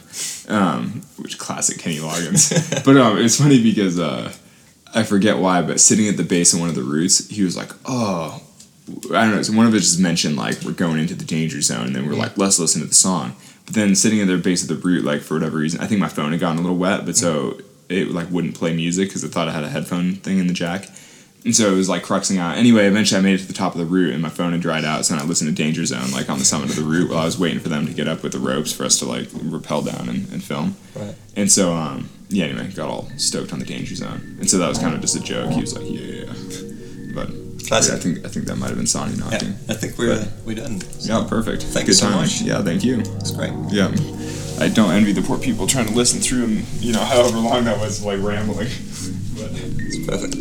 um, 0.49 1.01
which 1.17 1.39
classic 1.39 1.79
Kenny 1.79 1.97
Loggins. 1.97 2.83
but 2.85 2.95
um, 2.97 3.17
it's 3.17 3.39
funny 3.39 3.61
because 3.61 3.99
uh, 3.99 4.31
I 4.93 5.03
forget 5.03 5.39
why, 5.39 5.63
but 5.63 5.79
sitting 5.79 6.07
at 6.07 6.17
the 6.17 6.23
base 6.23 6.53
of 6.53 6.59
one 6.59 6.69
of 6.69 6.75
the 6.75 6.83
routes, 6.83 7.27
he 7.29 7.43
was 7.43 7.57
like, 7.57 7.71
"Oh, 7.85 8.43
I 9.11 9.25
don't 9.25 9.35
know." 9.35 9.41
So 9.41 9.53
one 9.53 9.65
of 9.65 9.73
us 9.73 9.81
just 9.81 9.99
mentioned 9.99 10.35
like 10.35 10.61
we're 10.61 10.71
going 10.71 10.99
into 10.99 11.15
the 11.15 11.25
danger 11.25 11.61
zone, 11.61 11.87
and 11.87 11.95
then 11.95 12.07
we're 12.07 12.13
like, 12.13 12.37
"Let's 12.37 12.59
listen 12.59 12.81
to 12.81 12.87
the 12.87 12.93
song." 12.93 13.35
But 13.65 13.75
then 13.75 13.95
sitting 13.95 14.19
at 14.19 14.27
the 14.27 14.37
base 14.37 14.61
of 14.61 14.69
the 14.69 14.75
root, 14.75 15.05
like 15.05 15.21
for 15.21 15.35
whatever 15.35 15.57
reason, 15.57 15.81
I 15.81 15.87
think 15.87 15.99
my 16.01 16.09
phone 16.09 16.31
had 16.31 16.39
gotten 16.39 16.57
a 16.57 16.61
little 16.61 16.77
wet, 16.77 17.05
but 17.05 17.15
so 17.15 17.59
it 17.89 18.09
like 18.09 18.29
wouldn't 18.29 18.55
play 18.55 18.75
music 18.75 19.09
because 19.09 19.23
it 19.23 19.29
thought 19.29 19.47
I 19.47 19.51
had 19.51 19.63
a 19.63 19.69
headphone 19.69 20.15
thing 20.15 20.39
in 20.39 20.47
the 20.47 20.53
jack. 20.53 20.89
And 21.45 21.55
so 21.55 21.73
it 21.73 21.75
was 21.75 21.89
like 21.89 22.03
cruxing 22.03 22.39
out. 22.39 22.57
Anyway, 22.57 22.85
eventually 22.85 23.19
I 23.19 23.21
made 23.21 23.35
it 23.35 23.39
to 23.39 23.47
the 23.47 23.53
top 23.53 23.73
of 23.73 23.79
the 23.79 23.85
route 23.85 24.13
and 24.13 24.21
my 24.21 24.29
phone 24.29 24.53
had 24.53 24.61
dried 24.61 24.85
out. 24.85 25.05
So 25.05 25.13
then 25.13 25.23
I 25.23 25.27
listened 25.27 25.55
to 25.55 25.63
Danger 25.63 25.85
Zone 25.85 26.11
like 26.11 26.29
on 26.29 26.39
the 26.39 26.45
summit 26.45 26.69
of 26.69 26.77
the 26.77 26.83
route 26.83 27.09
while 27.09 27.19
I 27.19 27.25
was 27.25 27.37
waiting 27.37 27.59
for 27.59 27.69
them 27.69 27.85
to 27.85 27.93
get 27.93 28.07
up 28.07 28.23
with 28.23 28.31
the 28.31 28.39
ropes 28.39 28.71
for 28.71 28.85
us 28.85 28.97
to 28.99 29.05
like 29.05 29.27
rappel 29.33 29.81
down 29.81 30.07
and, 30.07 30.31
and 30.31 30.41
film. 30.43 30.77
Right. 30.95 31.15
And 31.35 31.51
so, 31.51 31.73
um, 31.73 32.09
yeah, 32.29 32.45
anyway, 32.45 32.71
got 32.71 32.89
all 32.89 33.09
stoked 33.17 33.51
on 33.51 33.59
the 33.59 33.65
Danger 33.65 33.95
Zone. 33.95 34.37
And 34.39 34.49
so 34.49 34.57
that 34.57 34.69
was 34.69 34.79
kind 34.79 34.95
of 34.95 35.01
just 35.01 35.17
a 35.17 35.19
joke. 35.19 35.51
He 35.51 35.61
was 35.61 35.77
like, 35.77 35.85
yeah, 35.85 35.99
yeah, 35.99 36.25
yeah. 36.25 36.33
But 36.33 36.72
Classic. 37.67 37.91
yeah, 37.93 37.97
I 37.97 38.01
think 38.01 38.25
I 38.25 38.29
think 38.29 38.45
that 38.47 38.55
might 38.57 38.67
have 38.69 38.77
been 38.77 38.87
Sonny 38.87 39.13
Yeah, 39.13 39.19
knocking. 39.29 39.49
I 39.69 39.73
think 39.73 39.97
we're 39.97 40.27
we're 40.45 40.55
done. 40.55 40.81
Yeah, 40.99 41.25
perfect. 41.27 41.63
Thank 41.63 41.85
Good 41.85 41.91
you 41.91 41.93
so 41.93 42.09
much. 42.09 42.41
Yeah, 42.41 42.61
thank 42.61 42.83
you. 42.83 42.99
It's 42.99 43.31
great. 43.31 43.53
Yeah. 43.69 43.91
I 44.59 44.67
don't 44.69 44.91
envy 44.91 45.11
the 45.13 45.21
poor 45.21 45.37
people 45.39 45.65
trying 45.65 45.87
to 45.87 45.93
listen 45.93 46.19
through 46.21 46.43
and, 46.45 46.67
you 46.79 46.93
know, 46.93 46.99
however 46.99 47.37
long 47.39 47.63
that 47.65 47.79
was, 47.79 48.03
like 48.03 48.21
rambling. 48.21 48.67
But 49.35 49.49
It's 49.55 50.05
perfect. 50.05 50.35